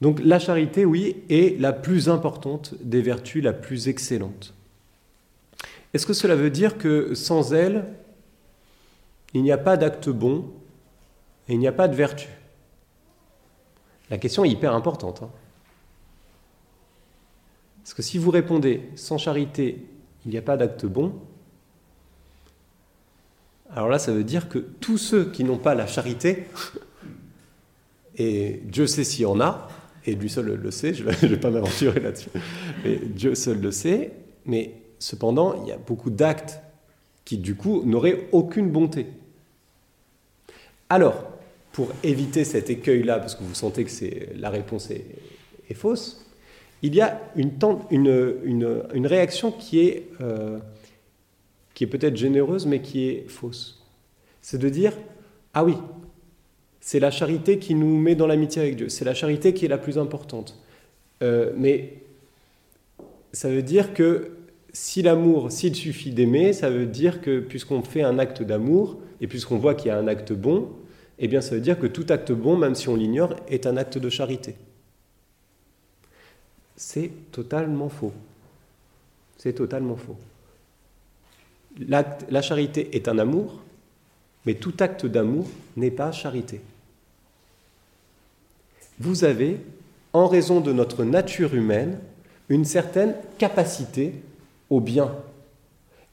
Donc 0.01 0.19
la 0.23 0.39
charité, 0.39 0.85
oui, 0.85 1.23
est 1.29 1.59
la 1.59 1.73
plus 1.73 2.09
importante 2.09 2.75
des 2.81 3.01
vertus, 3.01 3.43
la 3.43 3.53
plus 3.53 3.87
excellente. 3.87 4.53
Est-ce 5.93 6.05
que 6.05 6.13
cela 6.13 6.35
veut 6.35 6.51
dire 6.51 6.77
que 6.77 7.15
sans 7.15 7.53
elle, 7.53 7.85
il 9.33 9.41
n'y 9.41 9.51
a 9.51 9.57
pas 9.57 9.77
d'acte 9.77 10.09
bon 10.09 10.51
et 11.47 11.53
il 11.53 11.59
n'y 11.59 11.67
a 11.67 11.71
pas 11.71 11.87
de 11.87 11.95
vertu 11.95 12.27
La 14.09 14.17
question 14.17 14.45
est 14.45 14.49
hyper 14.49 14.73
importante. 14.73 15.23
Hein. 15.23 15.29
Parce 17.83 17.93
que 17.93 18.01
si 18.01 18.17
vous 18.17 18.31
répondez 18.31 18.89
sans 18.95 19.17
charité, 19.17 19.85
il 20.25 20.31
n'y 20.31 20.37
a 20.37 20.41
pas 20.41 20.57
d'acte 20.57 20.85
bon, 20.85 21.13
alors 23.71 23.89
là, 23.89 23.99
ça 23.99 24.11
veut 24.11 24.23
dire 24.23 24.49
que 24.49 24.59
tous 24.59 24.97
ceux 24.97 25.29
qui 25.29 25.43
n'ont 25.43 25.57
pas 25.57 25.75
la 25.75 25.87
charité, 25.87 26.47
et 28.15 28.61
Dieu 28.65 28.87
sait 28.87 29.03
s'il 29.03 29.23
y 29.23 29.25
en 29.25 29.39
a, 29.39 29.67
et 30.07 30.15
lui 30.15 30.29
seul 30.29 30.45
le 30.45 30.71
sait, 30.71 30.93
je 30.93 31.03
ne 31.03 31.11
vais 31.27 31.37
pas 31.37 31.51
m'aventurer 31.51 31.99
là-dessus, 31.99 32.29
mais 32.83 32.95
Dieu 32.95 33.35
seul 33.35 33.59
le 33.59 33.71
sait, 33.71 34.11
mais 34.45 34.73
cependant, 34.97 35.61
il 35.61 35.69
y 35.69 35.71
a 35.71 35.77
beaucoup 35.77 36.09
d'actes 36.09 36.59
qui, 37.25 37.37
du 37.37 37.55
coup, 37.55 37.83
n'auraient 37.83 38.27
aucune 38.31 38.71
bonté. 38.71 39.05
Alors, 40.89 41.29
pour 41.73 41.89
éviter 42.01 42.45
cet 42.45 42.69
écueil-là, 42.69 43.19
parce 43.19 43.35
que 43.35 43.43
vous 43.43 43.53
sentez 43.53 43.83
que 43.83 43.91
la 44.39 44.49
réponse 44.49 44.89
est, 44.89 45.73
fausse, 45.73 46.25
il 46.81 46.95
y 46.95 47.01
a 47.01 47.21
une, 47.35 49.05
réaction 49.05 49.51
qui 49.51 49.81
est, 49.81 50.07
euh, 50.21 50.57
qui 51.73 51.83
est 51.83 51.87
peut-être 51.87 52.15
généreuse, 52.15 52.65
mais 52.65 52.81
qui 52.81 53.09
est 53.09 53.25
fausse. 53.27 53.85
C'est 54.41 54.57
de 54.57 54.69
dire, 54.69 54.93
ah 55.53 55.65
oui, 55.65 55.75
c'est 56.87 57.01
la 57.01 57.11
charité 57.11 57.59
qui 57.59 57.75
nous 57.75 57.99
met 57.99 58.15
dans 58.15 58.27
l'amitié 58.27 58.61
avec 58.61 58.77
Dieu, 58.77 58.87
c'est 58.87 59.03
la 59.03 59.13
charité 59.13 59.53
qui 59.53 59.65
est 59.65 59.67
la 59.67 59.77
plus 59.77 59.97
importante. 59.97 60.57
Euh, 61.21 61.51
mais 61.57 61.95
ça 63.33 63.49
veut 63.49 63.61
dire 63.61 63.93
que 63.93 64.31
si 64.71 65.01
l'amour, 65.01 65.51
s'il 65.51 65.75
suffit 65.75 66.11
d'aimer, 66.11 66.53
ça 66.53 66.69
veut 66.69 66.85
dire 66.85 67.19
que 67.19 67.41
puisqu'on 67.41 67.81
fait 67.81 68.03
un 68.03 68.19
acte 68.19 68.41
d'amour, 68.41 69.01
et 69.19 69.27
puisqu'on 69.27 69.57
voit 69.57 69.75
qu'il 69.75 69.89
y 69.89 69.91
a 69.91 69.97
un 69.97 70.07
acte 70.07 70.31
bon, 70.31 70.69
eh 71.19 71.27
bien 71.27 71.41
ça 71.41 71.55
veut 71.55 71.59
dire 71.59 71.77
que 71.77 71.87
tout 71.87 72.05
acte 72.07 72.31
bon, 72.31 72.55
même 72.55 72.73
si 72.73 72.87
on 72.87 72.95
l'ignore, 72.95 73.35
est 73.49 73.67
un 73.67 73.75
acte 73.75 73.97
de 73.97 74.09
charité. 74.09 74.55
C'est 76.77 77.11
totalement 77.33 77.89
faux. 77.89 78.13
C'est 79.37 79.55
totalement 79.55 79.97
faux. 79.97 80.15
La 81.79 82.41
charité 82.41 82.95
est 82.95 83.09
un 83.09 83.19
amour, 83.19 83.61
mais 84.45 84.53
tout 84.53 84.75
acte 84.79 85.05
d'amour 85.05 85.49
n'est 85.75 85.91
pas 85.91 86.13
charité. 86.13 86.61
Vous 88.99 89.23
avez, 89.23 89.57
en 90.13 90.27
raison 90.27 90.59
de 90.59 90.73
notre 90.73 91.03
nature 91.03 91.53
humaine, 91.53 91.99
une 92.49 92.65
certaine 92.65 93.13
capacité 93.37 94.13
au 94.69 94.79
bien. 94.79 95.11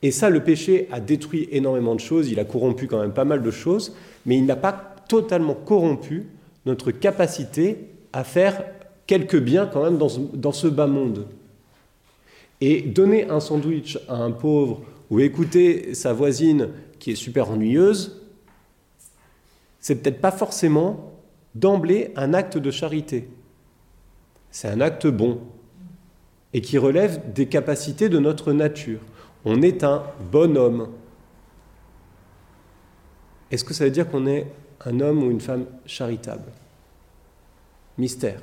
Et 0.02 0.10
ça, 0.10 0.28
le 0.28 0.44
péché 0.44 0.88
a 0.92 1.00
détruit 1.00 1.48
énormément 1.50 1.94
de 1.94 2.00
choses, 2.00 2.30
il 2.30 2.38
a 2.38 2.44
corrompu 2.44 2.86
quand 2.86 3.00
même 3.00 3.14
pas 3.14 3.24
mal 3.24 3.42
de 3.42 3.50
choses, 3.50 3.94
mais 4.26 4.36
il 4.36 4.44
n'a 4.44 4.56
pas 4.56 4.94
totalement 5.08 5.54
corrompu 5.54 6.26
notre 6.66 6.90
capacité 6.90 7.88
à 8.12 8.24
faire 8.24 8.62
quelques 9.06 9.38
biens 9.38 9.66
quand 9.66 9.82
même 9.82 9.98
dans 9.98 10.52
ce, 10.52 10.66
bas 10.68 10.86
monde. 10.86 11.26
Et 12.60 12.82
donner 12.82 13.30
un 13.30 13.40
sandwich 13.40 13.98
à 14.08 14.16
un 14.16 14.30
pauvre 14.30 14.82
ou 15.10 15.20
écouter 15.20 15.94
sa 15.94 16.12
voisine 16.12 16.68
qui 16.98 17.12
est 17.12 17.16
super 17.16 17.50
ennuyeuse, 17.50 18.20
c'est 19.80 19.96
peut-être 19.96 20.20
pas 20.20 20.30
forcément 20.30 21.13
d'emblée 21.54 22.12
un 22.16 22.34
acte 22.34 22.58
de 22.58 22.70
charité. 22.70 23.28
C'est 24.50 24.68
un 24.68 24.80
acte 24.80 25.06
bon 25.06 25.40
et 26.52 26.60
qui 26.60 26.78
relève 26.78 27.32
des 27.32 27.46
capacités 27.46 28.08
de 28.08 28.18
notre 28.18 28.52
nature. 28.52 29.00
On 29.44 29.62
est 29.62 29.84
un 29.84 30.04
bon 30.30 30.56
homme. 30.56 30.88
Est-ce 33.50 33.64
que 33.64 33.74
ça 33.74 33.84
veut 33.84 33.90
dire 33.90 34.08
qu'on 34.08 34.26
est 34.26 34.46
un 34.84 35.00
homme 35.00 35.22
ou 35.22 35.30
une 35.30 35.40
femme 35.40 35.66
charitable? 35.86 36.50
Mystère. 37.98 38.40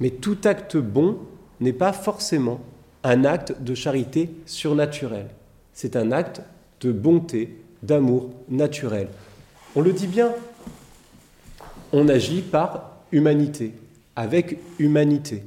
Mais 0.00 0.10
tout 0.10 0.38
acte 0.44 0.76
bon 0.76 1.18
n'est 1.60 1.72
pas 1.72 1.92
forcément 1.92 2.60
un 3.02 3.24
acte 3.24 3.60
de 3.60 3.74
charité 3.74 4.30
surnaturelle. 4.46 5.28
C'est 5.72 5.96
un 5.96 6.10
acte 6.10 6.40
de 6.80 6.90
bonté, 6.90 7.62
d'amour 7.82 8.30
naturel. 8.48 9.08
On 9.76 9.82
le 9.82 9.92
dit 9.92 10.06
bien, 10.06 10.32
on 11.96 12.08
agit 12.08 12.42
par 12.42 12.90
humanité, 13.12 13.72
avec 14.16 14.58
humanité, 14.80 15.44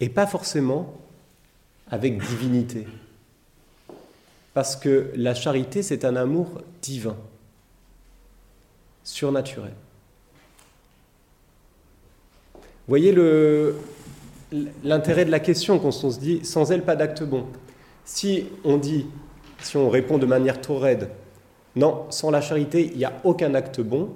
et 0.00 0.08
pas 0.08 0.26
forcément 0.26 0.92
avec 1.88 2.20
divinité. 2.20 2.88
Parce 4.52 4.74
que 4.74 5.12
la 5.14 5.36
charité, 5.36 5.84
c'est 5.84 6.04
un 6.04 6.16
amour 6.16 6.60
divin, 6.82 7.16
surnaturel. 9.04 9.74
Voyez 12.88 13.14
l'intérêt 14.82 15.24
de 15.24 15.30
la 15.30 15.38
question 15.38 15.78
quand 15.78 16.02
on 16.02 16.10
se 16.10 16.18
dit 16.18 16.44
sans 16.44 16.72
elle, 16.72 16.82
pas 16.82 16.96
d'acte 16.96 17.22
bon. 17.22 17.46
Si 18.04 18.46
on 18.64 18.76
dit, 18.76 19.06
si 19.60 19.76
on 19.76 19.88
répond 19.88 20.18
de 20.18 20.26
manière 20.26 20.60
trop 20.60 20.78
raide, 20.78 21.10
non, 21.76 22.06
sans 22.10 22.32
la 22.32 22.40
charité, 22.40 22.90
il 22.90 22.98
n'y 22.98 23.04
a 23.04 23.12
aucun 23.22 23.54
acte 23.54 23.80
bon, 23.80 24.10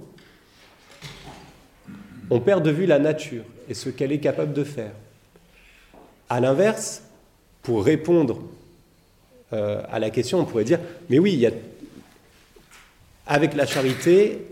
on 2.30 2.40
perd 2.40 2.64
de 2.64 2.70
vue 2.70 2.86
la 2.86 2.98
nature 2.98 3.44
et 3.68 3.74
ce 3.74 3.88
qu'elle 3.88 4.12
est 4.12 4.20
capable 4.20 4.52
de 4.52 4.64
faire. 4.64 4.92
À 6.28 6.40
l'inverse, 6.40 7.02
pour 7.62 7.84
répondre 7.84 8.42
euh, 9.52 9.82
à 9.90 9.98
la 9.98 10.10
question, 10.10 10.40
on 10.40 10.44
pourrait 10.44 10.64
dire, 10.64 10.80
mais 11.08 11.18
oui, 11.18 11.32
il 11.34 11.40
y 11.40 11.46
a, 11.46 11.52
avec 13.26 13.54
la 13.54 13.66
charité, 13.66 14.44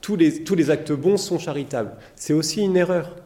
tous 0.00 0.16
les, 0.16 0.42
tous 0.44 0.54
les 0.54 0.70
actes 0.70 0.92
bons 0.92 1.16
sont 1.16 1.38
charitables. 1.38 1.92
C'est 2.16 2.32
aussi 2.32 2.62
une 2.62 2.76
erreur, 2.76 3.16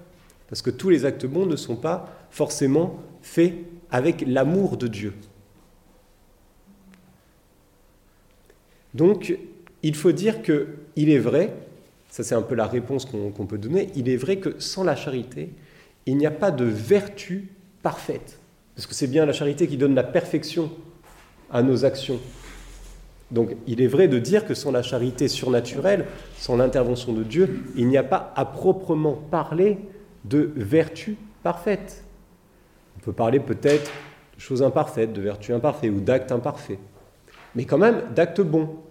parce 0.48 0.62
que 0.62 0.70
tous 0.70 0.90
les 0.90 1.04
actes 1.04 1.26
bons 1.26 1.46
ne 1.46 1.56
sont 1.56 1.76
pas 1.76 2.12
forcément 2.30 3.00
faits 3.22 3.54
avec 3.90 4.24
l'amour 4.26 4.76
de 4.76 4.88
Dieu. 4.88 5.14
Donc, 8.94 9.36
il 9.82 9.94
faut 9.94 10.12
dire 10.12 10.42
qu'il 10.42 11.10
est 11.10 11.18
vrai, 11.18 11.52
ça 12.14 12.22
c'est 12.22 12.36
un 12.36 12.42
peu 12.42 12.54
la 12.54 12.68
réponse 12.68 13.06
qu'on 13.06 13.44
peut 13.44 13.58
donner, 13.58 13.90
il 13.96 14.08
est 14.08 14.14
vrai 14.14 14.36
que 14.36 14.60
sans 14.60 14.84
la 14.84 14.94
charité, 14.94 15.50
il 16.06 16.16
n'y 16.16 16.26
a 16.26 16.30
pas 16.30 16.52
de 16.52 16.64
vertu 16.64 17.48
parfaite. 17.82 18.38
Parce 18.76 18.86
que 18.86 18.94
c'est 18.94 19.08
bien 19.08 19.26
la 19.26 19.32
charité 19.32 19.66
qui 19.66 19.76
donne 19.76 19.96
la 19.96 20.04
perfection 20.04 20.70
à 21.50 21.60
nos 21.64 21.84
actions. 21.84 22.20
Donc 23.32 23.56
il 23.66 23.82
est 23.82 23.88
vrai 23.88 24.06
de 24.06 24.20
dire 24.20 24.46
que 24.46 24.54
sans 24.54 24.70
la 24.70 24.84
charité 24.84 25.26
surnaturelle, 25.26 26.06
sans 26.38 26.56
l'intervention 26.56 27.12
de 27.12 27.24
Dieu, 27.24 27.64
il 27.74 27.88
n'y 27.88 27.98
a 27.98 28.04
pas 28.04 28.32
à 28.36 28.44
proprement 28.44 29.14
parler 29.14 29.78
de 30.24 30.52
vertu 30.54 31.16
parfaite. 31.42 32.04
On 32.96 33.00
peut 33.00 33.12
parler 33.12 33.40
peut-être 33.40 33.90
de 34.36 34.40
choses 34.40 34.62
imparfaites, 34.62 35.12
de 35.12 35.20
vertus 35.20 35.52
imparfaites 35.52 35.90
ou 35.90 35.98
d'actes 35.98 36.30
imparfaits. 36.30 36.78
Mais 37.56 37.64
quand 37.64 37.78
même 37.78 38.02
d'actes 38.14 38.40
bons. 38.40 38.83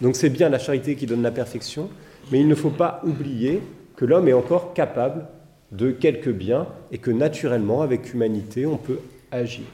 Donc 0.00 0.16
c'est 0.16 0.30
bien 0.30 0.48
la 0.48 0.58
charité 0.58 0.94
qui 0.94 1.06
donne 1.06 1.22
la 1.22 1.30
perfection, 1.30 1.88
mais 2.30 2.40
il 2.40 2.48
ne 2.48 2.54
faut 2.54 2.70
pas 2.70 3.00
oublier 3.04 3.60
que 3.96 4.04
l'homme 4.04 4.28
est 4.28 4.32
encore 4.32 4.74
capable 4.74 5.26
de 5.72 5.90
quelques 5.90 6.30
biens 6.30 6.66
et 6.92 6.98
que 6.98 7.10
naturellement, 7.10 7.82
avec 7.82 8.14
humanité, 8.14 8.64
on 8.64 8.76
peut 8.76 9.00
agir. 9.30 9.64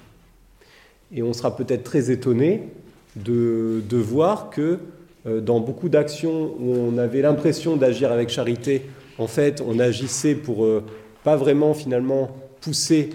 Et 1.15 1.23
on 1.23 1.33
sera 1.33 1.55
peut-être 1.55 1.85
très 1.85 2.11
étonné 2.11 2.69
de, 3.17 3.83
voir 3.93 4.51
que 4.51 4.79
euh, 5.27 5.41
dans 5.41 5.61
beaucoup 5.61 5.89
d'actions 5.89 6.55
où 6.59 6.75
on 6.75 6.99
avait 6.99 7.23
l'impression 7.23 7.77
d'agir 7.77 8.11
avec 8.11 8.31
charité, 8.31 8.83
en 9.19 9.29
fait, 9.29 9.63
on 9.65 9.79
agissait 9.79 10.35
pour 10.35 10.65
euh, 10.65 10.83
pas 11.23 11.37
vraiment 11.37 11.75
finalement 11.75 12.37
pousser 12.61 13.11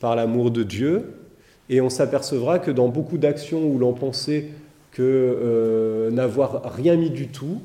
par 0.00 0.16
l'amour 0.16 0.50
de 0.50 0.62
Dieu. 0.62 1.14
Et 1.68 1.80
on 1.80 1.90
s'apercevra 1.90 2.58
que 2.58 2.70
dans 2.70 2.88
beaucoup 2.88 3.18
d'actions 3.18 3.64
où 3.64 3.78
l'on 3.78 3.92
pensait 3.92 4.48
que 4.94 5.02
euh, 5.02 6.10
n'avoir 6.10 6.72
rien 6.74 6.96
mis 6.96 7.10
du 7.10 7.26
tout, 7.26 7.60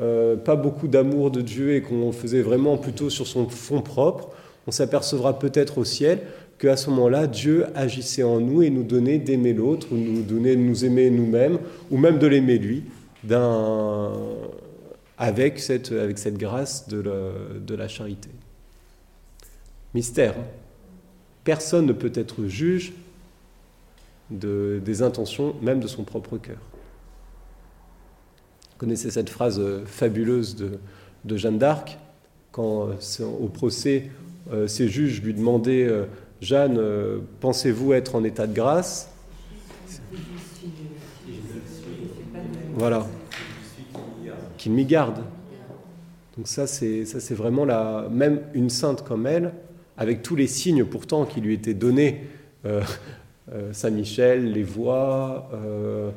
euh, 0.00 0.36
pas 0.36 0.56
beaucoup 0.56 0.88
d'amour 0.88 1.30
de 1.30 1.40
Dieu 1.40 1.74
et 1.74 1.80
qu'on 1.80 2.12
faisait 2.12 2.42
vraiment 2.42 2.76
plutôt 2.76 3.08
sur 3.08 3.26
son 3.26 3.48
fond 3.48 3.80
propre, 3.80 4.30
on 4.66 4.72
s'apercevra 4.72 5.38
peut-être 5.38 5.78
au 5.78 5.84
ciel 5.84 6.20
qu'à 6.58 6.76
ce 6.76 6.90
moment-là, 6.90 7.28
Dieu 7.28 7.66
agissait 7.76 8.24
en 8.24 8.40
nous 8.40 8.62
et 8.62 8.70
nous 8.70 8.82
donnait 8.82 9.18
d'aimer 9.18 9.52
l'autre, 9.52 9.88
ou 9.92 9.96
nous 9.96 10.22
donnait 10.22 10.56
de 10.56 10.60
nous 10.60 10.84
aimer 10.84 11.08
nous-mêmes, 11.08 11.58
ou 11.90 11.98
même 11.98 12.18
de 12.18 12.26
l'aimer 12.26 12.58
lui, 12.58 12.82
avec, 15.18 15.60
cette, 15.60 15.92
grâce 16.36 16.88
de 16.88 17.00
la, 17.00 17.12
de 17.64 17.74
la 17.74 17.86
charité. 17.86 18.30
Mystère. 19.94 20.34
Hein. 20.36 20.44
Personne 21.44 21.86
ne 21.86 21.92
peut 21.92 22.12
être 22.14 22.46
juge 22.46 22.92
de, 24.30 24.80
des 24.84 25.02
intentions, 25.02 25.54
même 25.62 25.80
de 25.80 25.86
son 25.86 26.04
propre 26.04 26.38
cœur. 26.38 26.58
Vous 28.76 28.80
connaissez 28.80 29.10
cette 29.10 29.30
phrase 29.30 29.58
euh, 29.58 29.84
fabuleuse 29.86 30.56
de, 30.56 31.36
Jeanne 31.36 31.58
d'Arc, 31.58 31.98
quand 32.52 32.88
euh, 32.88 33.24
au 33.40 33.48
procès, 33.48 34.10
euh, 34.52 34.66
ses 34.66 34.88
juges 34.88 35.22
lui 35.22 35.34
demandaient 35.34 35.88
Jeanne, 36.40 36.78
pensez-vous 37.40 37.94
être 37.94 38.14
en 38.14 38.22
état 38.22 38.46
de 38.46 38.52
grâce? 38.52 39.10
Voilà. 42.74 43.06
qu'il 44.58 44.72
m'y 44.72 44.84
garde. 44.84 45.22
Donc 46.36 46.46
ça, 46.46 46.66
c'est 46.66 47.34
vraiment 47.34 47.64
la 47.64 48.08
même 48.10 48.42
une 48.52 48.68
sainte 48.68 49.02
comme 49.02 49.26
elle, 49.26 49.54
avec 49.96 50.20
tous 50.20 50.36
les 50.36 50.46
signes 50.46 50.84
pourtant 50.84 51.24
qui 51.24 51.40
lui 51.40 51.54
étaient 51.54 51.72
donnés, 51.72 52.28
euh, 53.52 53.72
Saint 53.72 53.90
Michel, 53.90 54.52
les 54.52 54.62
voix, 54.62 55.50
euh, 55.54 56.10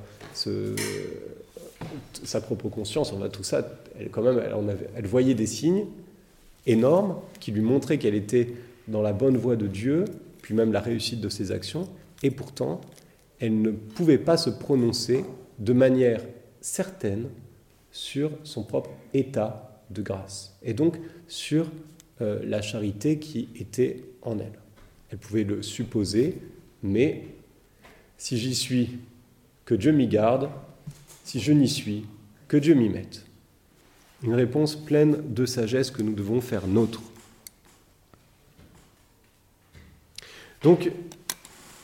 sa 2.23 2.41
propre 2.41 2.69
conscience, 2.69 3.13
on 3.13 3.21
a 3.21 3.29
tout 3.29 3.43
ça. 3.43 3.67
Elle 3.99 4.09
quand 4.09 4.21
même, 4.21 4.39
elle, 4.39 4.77
elle 4.95 5.07
voyait 5.07 5.33
des 5.33 5.45
signes 5.45 5.85
énormes 6.65 7.15
qui 7.39 7.51
lui 7.51 7.61
montraient 7.61 7.97
qu'elle 7.97 8.15
était 8.15 8.53
dans 8.87 9.01
la 9.01 9.13
bonne 9.13 9.37
voie 9.37 9.55
de 9.55 9.67
Dieu, 9.67 10.05
puis 10.41 10.53
même 10.53 10.71
la 10.71 10.79
réussite 10.79 11.21
de 11.21 11.29
ses 11.29 11.51
actions, 11.51 11.87
et 12.23 12.31
pourtant, 12.31 12.81
elle 13.39 13.61
ne 13.61 13.71
pouvait 13.71 14.17
pas 14.17 14.37
se 14.37 14.49
prononcer 14.49 15.23
de 15.59 15.73
manière 15.73 16.21
certaine 16.61 17.29
sur 17.91 18.31
son 18.43 18.63
propre 18.63 18.91
état 19.13 19.81
de 19.89 20.01
grâce, 20.01 20.55
et 20.63 20.73
donc 20.73 20.97
sur 21.27 21.67
euh, 22.21 22.39
la 22.43 22.61
charité 22.61 23.19
qui 23.19 23.49
était 23.59 24.03
en 24.21 24.39
elle. 24.39 24.59
Elle 25.11 25.17
pouvait 25.17 25.43
le 25.43 25.63
supposer, 25.63 26.37
mais 26.83 27.23
si 28.17 28.37
j'y 28.37 28.55
suis, 28.55 28.99
que 29.65 29.75
Dieu 29.75 29.91
m'y 29.91 30.07
garde, 30.07 30.49
si 31.23 31.39
je 31.39 31.53
n'y 31.53 31.69
suis, 31.69 32.05
que 32.47 32.57
Dieu 32.57 32.73
m'y 32.73 32.89
mette. 32.89 33.25
Une 34.23 34.33
réponse 34.33 34.75
pleine 34.75 35.33
de 35.33 35.45
sagesse 35.45 35.91
que 35.91 36.01
nous 36.01 36.13
devons 36.13 36.41
faire 36.41 36.67
nôtre. 36.67 37.01
Donc, 40.63 40.91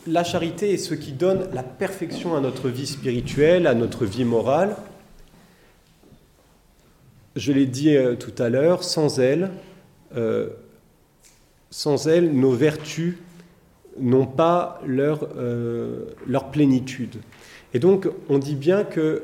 la 0.08 0.24
charité 0.24 0.74
est 0.74 0.78
ce 0.78 0.94
qui 0.94 1.14
donne 1.14 1.50
la 1.54 1.64
perfection 1.64 2.36
à 2.36 2.42
notre 2.42 2.70
vie 2.70 2.88
spirituelle, 2.88 3.68
à 3.68 3.74
notre 3.74 4.06
vie 4.06 4.26
morale. 4.26 4.76
Je 7.36 7.52
l'ai 7.52 7.66
dit 7.66 7.96
euh, 7.96 8.16
tout 8.16 8.34
à 8.42 8.50
l'heure, 8.50 8.84
sans 8.84 9.20
elle, 9.20 9.52
euh, 10.16 10.50
sans 11.70 12.08
elle, 12.08 12.34
nos 12.34 12.52
vertus 12.52 13.18
n'ont 14.00 14.26
pas 14.26 14.82
leur, 14.86 15.28
euh, 15.38 16.06
leur 16.28 16.52
plénitude. 16.52 17.16
Et 17.74 17.80
donc, 17.80 18.08
on 18.30 18.38
dit 18.38 18.56
bien 18.56 18.84
que 18.84 19.24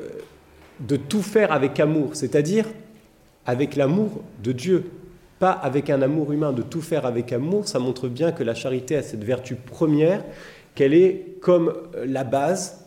de 0.79 0.95
tout 0.95 1.21
faire 1.21 1.51
avec 1.51 1.79
amour, 1.79 2.15
c'est-à-dire 2.15 2.65
avec 3.45 3.75
l'amour 3.75 4.21
de 4.43 4.51
Dieu, 4.51 4.85
pas 5.39 5.51
avec 5.51 5.89
un 5.89 6.01
amour 6.01 6.31
humain, 6.31 6.53
de 6.53 6.61
tout 6.61 6.81
faire 6.81 7.05
avec 7.05 7.33
amour, 7.33 7.67
ça 7.67 7.79
montre 7.79 8.07
bien 8.07 8.31
que 8.31 8.43
la 8.43 8.53
charité 8.53 8.95
a 8.95 9.03
cette 9.03 9.23
vertu 9.23 9.55
première, 9.55 10.23
qu'elle 10.75 10.93
est 10.93 11.37
comme 11.41 11.73
la 12.05 12.23
base 12.23 12.85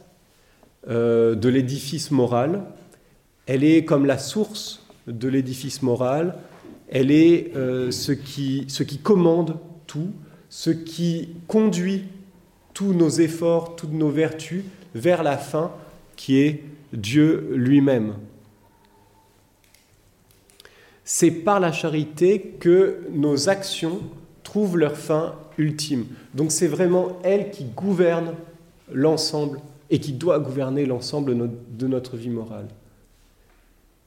euh, 0.89 1.35
de 1.35 1.49
l'édifice 1.49 2.11
moral, 2.11 2.62
elle 3.47 3.64
est 3.64 3.85
comme 3.85 4.07
la 4.07 4.18
source 4.18 4.87
de 5.07 5.28
l'édifice 5.28 5.82
moral, 5.82 6.37
elle 6.89 7.11
est 7.11 7.57
euh, 7.57 7.91
ce, 7.91 8.12
qui, 8.12 8.66
ce 8.68 8.82
qui 8.82 8.99
commande 8.99 9.57
tout, 9.87 10.11
ce 10.57 10.70
qui 10.70 11.30
conduit 11.48 12.05
tous 12.74 12.92
nos 12.92 13.11
efforts, 13.11 13.76
toutes 13.76 13.92
nos 13.92 14.11
vertus 14.11 14.64
vers 14.94 15.22
la 15.22 15.36
fin 15.36 15.72
qui 16.16 16.38
est 16.38 16.62
Dieu 16.92 17.52
lui-même 17.55 18.14
c'est 21.05 21.30
par 21.30 21.61
la 21.61 21.70
charité 21.70 22.40
que 22.59 23.07
nos 23.12 23.48
actions 23.48 24.00
trouvent 24.42 24.78
leur 24.78 24.96
fin 24.96 25.34
ultime. 25.59 26.07
Donc 26.32 26.50
c'est 26.50 26.66
vraiment 26.66 27.18
elle 27.22 27.50
qui 27.50 27.64
gouverne 27.64 28.34
l'ensemble 28.90 29.61
et 29.90 30.00
qui 30.00 30.12
doit 30.12 30.38
gouverner 30.40 30.86
l'ensemble 30.86 31.36
de 31.70 31.86
notre 31.86 32.16
vie 32.16 32.30
morale. 32.30 32.68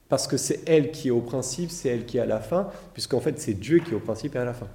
Parce 0.08 0.26
que 0.26 0.36
c'est 0.36 0.60
elle 0.66 0.90
qui 0.90 1.08
est 1.08 1.12
au 1.12 1.20
principe, 1.20 1.70
c'est 1.70 1.88
elle 1.88 2.04
qui 2.04 2.18
est 2.18 2.20
à 2.20 2.26
la 2.26 2.40
fin, 2.40 2.68
puisqu'en 2.94 3.20
fait 3.20 3.38
c'est 3.38 3.54
Dieu 3.54 3.78
qui 3.78 3.92
est 3.92 3.94
au 3.94 4.00
principe 4.00 4.34
et 4.34 4.38
à 4.38 4.44
la 4.44 4.54
fin. 4.54 4.68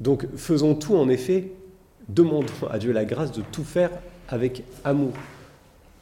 Donc 0.00 0.26
faisons 0.36 0.74
tout 0.74 0.96
en 0.96 1.08
effet, 1.08 1.52
demandons 2.08 2.46
à 2.70 2.78
Dieu 2.78 2.92
la 2.92 3.04
grâce 3.04 3.32
de 3.32 3.42
tout 3.52 3.64
faire 3.64 3.90
avec 4.28 4.64
amour. 4.84 5.12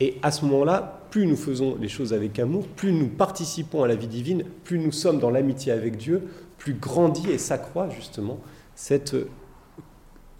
Et 0.00 0.18
à 0.22 0.30
ce 0.30 0.44
moment-là, 0.44 1.00
plus 1.10 1.26
nous 1.26 1.36
faisons 1.36 1.76
les 1.80 1.88
choses 1.88 2.12
avec 2.12 2.38
amour, 2.38 2.66
plus 2.66 2.92
nous 2.92 3.08
participons 3.08 3.84
à 3.84 3.88
la 3.88 3.94
vie 3.94 4.08
divine, 4.08 4.44
plus 4.64 4.78
nous 4.78 4.92
sommes 4.92 5.20
dans 5.20 5.30
l'amitié 5.30 5.70
avec 5.70 5.96
Dieu, 5.96 6.22
plus 6.58 6.74
grandit 6.74 7.30
et 7.30 7.38
s'accroît 7.38 7.88
justement 7.90 8.40
cette, 8.74 9.14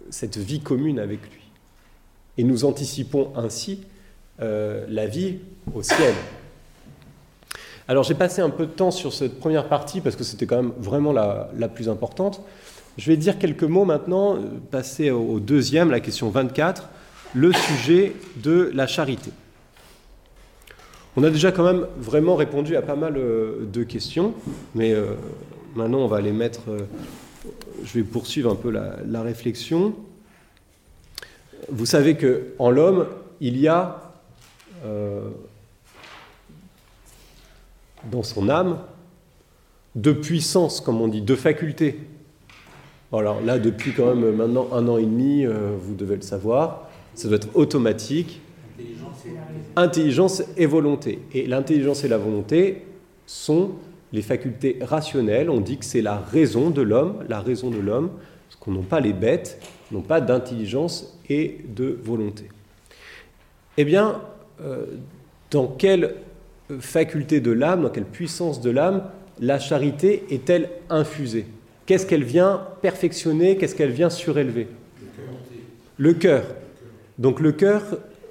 cette 0.09 0.37
vie 0.37 0.59
commune 0.59 0.99
avec 0.99 1.21
lui. 1.21 1.41
Et 2.37 2.43
nous 2.43 2.65
anticipons 2.65 3.31
ainsi 3.37 3.85
euh, 4.41 4.85
la 4.89 5.07
vie 5.07 5.39
au 5.73 5.81
ciel. 5.81 6.13
Alors 7.87 8.03
j'ai 8.03 8.15
passé 8.15 8.41
un 8.41 8.49
peu 8.49 8.65
de 8.65 8.71
temps 8.71 8.91
sur 8.91 9.13
cette 9.13 9.39
première 9.39 9.69
partie 9.69 10.01
parce 10.01 10.15
que 10.15 10.23
c'était 10.23 10.47
quand 10.47 10.61
même 10.61 10.73
vraiment 10.79 11.13
la, 11.13 11.49
la, 11.55 11.69
plus 11.69 11.87
importante. 11.87 12.41
Je 12.97 13.11
vais 13.11 13.17
dire 13.17 13.37
quelques 13.37 13.63
mots 13.63 13.83
maintenant, 13.83 14.35
euh, 14.35 14.39
passer 14.71 15.11
au 15.11 15.41
deuxième, 15.41 15.91
la 15.91 15.99
question 15.99 16.29
24, 16.29 16.87
le 17.33 17.51
sujet 17.51 18.13
de 18.37 18.71
la 18.73 18.87
charité. 18.87 19.31
On 21.17 21.23
a 21.23 21.29
déjà 21.29 21.51
quand 21.51 21.65
même 21.65 21.87
vraiment 21.97 22.35
répondu 22.35 22.77
à 22.77 22.81
pas 22.81 22.95
mal 22.95 23.17
euh, 23.17 23.65
de 23.65 23.83
questions, 23.83 24.33
mais 24.75 24.93
euh, 24.93 25.15
maintenant 25.75 25.99
on 25.99 26.07
va 26.07 26.21
les 26.21 26.31
mettre. 26.31 26.61
Je 27.83 27.93
vais 27.99 28.03
poursuivre 28.03 28.49
un 28.49 28.55
peu 28.55 28.71
la, 28.71 29.21
réflexion. 29.21 29.93
Vous 31.69 31.85
savez 31.85 32.15
que 32.15 32.53
en 32.59 32.69
l'homme, 32.69 33.07
il 33.41 33.57
y 33.57 33.67
a 33.67 34.01
dans 38.11 38.23
son 38.23 38.49
âme 38.49 38.79
deux 39.95 40.19
puissances, 40.19 40.81
comme 40.81 41.01
on 41.01 41.07
dit, 41.07 41.21
deux 41.21 41.35
facultés. 41.35 41.99
Alors 43.17 43.41
là, 43.41 43.59
depuis 43.59 43.93
quand 43.93 44.13
même 44.15 44.35
maintenant 44.35 44.67
un 44.73 44.87
an 44.87 44.97
et 44.97 45.05
demi, 45.05 45.45
vous 45.45 45.95
devez 45.95 46.15
le 46.15 46.21
savoir, 46.21 46.89
ça 47.13 47.27
doit 47.27 47.37
être 47.37 47.55
automatique 47.55 48.41
intelligence 49.75 50.43
et 50.57 50.65
volonté. 50.65 51.19
Et 51.33 51.47
l'intelligence 51.47 52.03
et 52.03 52.07
la 52.07 52.17
volonté 52.17 52.83
sont 53.25 53.71
les 54.13 54.21
facultés 54.21 54.79
rationnelles. 54.81 55.49
On 55.49 55.59
dit 55.59 55.77
que 55.77 55.85
c'est 55.85 56.01
la 56.01 56.17
raison 56.17 56.69
de 56.69 56.81
l'homme, 56.81 57.23
la 57.27 57.41
raison 57.41 57.69
de 57.69 57.79
l'homme, 57.79 58.11
parce 58.47 58.55
qu'on 58.59 58.71
n'a 58.71 58.81
pas 58.81 58.99
les 58.99 59.13
bêtes, 59.13 59.59
n'ont 59.91 60.01
pas 60.01 60.21
d'intelligence 60.21 61.19
et 61.29 61.57
de 61.67 61.99
volonté. 62.03 62.49
Eh 63.77 63.85
bien, 63.85 64.21
euh, 64.61 64.85
dans 65.51 65.67
quelle 65.67 66.15
faculté 66.79 67.41
de 67.41 67.51
l'âme, 67.51 67.81
dans 67.83 67.89
quelle 67.89 68.05
puissance 68.05 68.61
de 68.61 68.69
l'âme, 68.69 69.03
la 69.39 69.59
charité 69.59 70.23
est-elle 70.29 70.69
infusée? 70.89 71.45
Qu'est-ce 71.85 72.05
qu'elle 72.05 72.23
vient 72.23 72.67
perfectionner 72.81 73.57
Qu'est-ce 73.57 73.75
qu'elle 73.75 73.91
vient 73.91 74.09
surélever 74.09 74.67
Le 75.97 76.13
cœur. 76.13 76.45
Donc 77.19 77.39
le 77.39 77.51
cœur, 77.51 77.83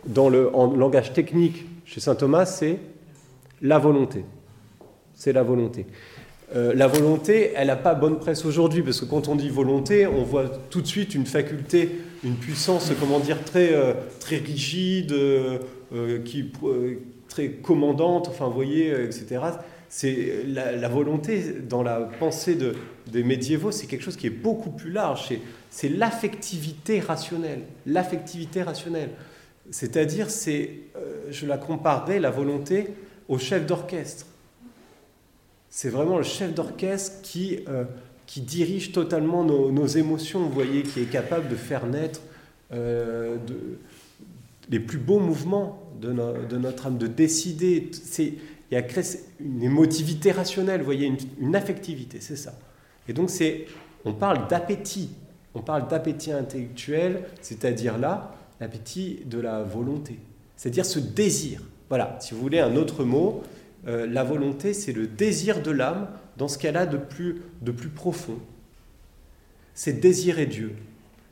dans 0.06 0.28
le 0.28 0.54
en 0.54 0.74
langage 0.74 1.12
technique 1.12 1.64
chez 1.84 2.00
saint 2.00 2.14
Thomas, 2.14 2.46
c'est 2.46 2.78
la 3.62 3.78
volonté. 3.78 4.24
C'est 5.14 5.32
la 5.32 5.42
volonté. 5.42 5.86
Euh, 6.54 6.72
la 6.74 6.86
volonté, 6.86 7.52
elle 7.56 7.68
n'a 7.68 7.76
pas 7.76 7.94
bonne 7.94 8.18
presse 8.18 8.44
aujourd'hui, 8.44 8.82
parce 8.82 9.00
que 9.00 9.06
quand 9.06 9.28
on 9.28 9.34
dit 9.34 9.48
volonté, 9.48 10.06
on 10.06 10.22
voit 10.22 10.50
tout 10.70 10.82
de 10.82 10.86
suite 10.86 11.14
une 11.14 11.26
faculté, 11.26 11.90
une 12.22 12.34
puissance, 12.34 12.92
comment 13.00 13.18
dire, 13.18 13.42
très, 13.44 13.72
euh, 13.72 13.94
très 14.20 14.36
rigide, 14.36 15.12
euh, 15.12 15.58
qui, 16.24 16.52
très 17.28 17.48
commandante, 17.50 18.28
enfin, 18.28 18.48
voyez, 18.48 18.90
etc. 18.90 19.40
C'est 19.96 20.42
la, 20.48 20.88
volonté, 20.88 21.54
dans 21.68 21.84
la 21.84 22.00
pensée 22.00 22.56
de, 22.56 22.74
des 23.06 23.22
médiévaux, 23.22 23.70
c'est 23.70 23.86
quelque 23.86 24.02
chose 24.02 24.16
qui 24.16 24.26
est 24.26 24.30
beaucoup 24.30 24.70
plus 24.70 24.90
large. 24.90 25.32
C'est 25.70 25.88
l'affectivité 25.88 26.98
rationnelle. 26.98 27.60
L'affectivité 27.86 28.64
rationnelle. 28.64 29.10
C'est-à-dire, 29.70 30.30
c'est, 30.30 30.70
euh, 30.96 31.26
je 31.30 31.46
la 31.46 31.58
comparerais, 31.58 32.18
la 32.18 32.32
volonté, 32.32 32.88
au 33.28 33.38
chef 33.38 33.66
d'orchestre. 33.66 34.26
C'est 35.70 35.90
vraiment 35.90 36.18
le 36.18 36.24
chef 36.24 36.52
d'orchestre 36.52 37.22
qui, 37.22 37.60
euh, 37.68 37.84
qui 38.26 38.40
dirige 38.40 38.90
totalement 38.90 39.44
nos, 39.44 39.86
émotions, 39.86 40.40
vous 40.40 40.50
voyez, 40.52 40.82
qui 40.82 41.02
est 41.02 41.08
capable 41.08 41.48
de 41.48 41.54
faire 41.54 41.86
naître 41.86 42.20
euh, 42.72 43.36
les 44.68 44.80
plus 44.80 44.98
beaux 44.98 45.20
mouvements 45.20 45.80
de, 46.00 46.10
notre 46.58 46.88
âme, 46.88 46.98
de 46.98 47.06
décider. 47.06 47.92
Il 48.74 48.82
y 48.82 48.98
a 48.98 49.02
une 49.40 49.62
émotivité 49.62 50.32
rationnelle, 50.32 50.80
vous 50.80 50.86
voyez, 50.86 51.06
une, 51.06 51.18
une 51.38 51.54
affectivité, 51.54 52.18
c'est 52.20 52.36
ça. 52.36 52.58
Et 53.08 53.12
donc, 53.12 53.30
c'est, 53.30 53.66
on 54.04 54.12
parle 54.12 54.48
d'appétit, 54.48 55.10
on 55.54 55.60
parle 55.60 55.86
d'appétit 55.86 56.32
intellectuel, 56.32 57.24
c'est-à-dire 57.40 57.98
là, 57.98 58.34
l'appétit 58.60 59.20
de 59.26 59.38
la 59.38 59.62
volonté, 59.62 60.18
c'est-à-dire 60.56 60.86
ce 60.86 60.98
désir. 60.98 61.60
Voilà, 61.88 62.18
si 62.20 62.34
vous 62.34 62.40
voulez 62.40 62.58
un 62.58 62.74
autre 62.74 63.04
mot, 63.04 63.42
euh, 63.86 64.06
la 64.06 64.24
volonté, 64.24 64.74
c'est 64.74 64.92
le 64.92 65.06
désir 65.06 65.62
de 65.62 65.70
l'âme 65.70 66.08
dans 66.36 66.48
ce 66.48 66.58
qu'elle 66.58 66.76
a 66.76 66.86
de 66.86 66.96
plus, 66.96 67.42
de 67.62 67.70
plus 67.70 67.90
profond. 67.90 68.38
C'est 69.74 70.00
désirer 70.00 70.46
Dieu. 70.46 70.74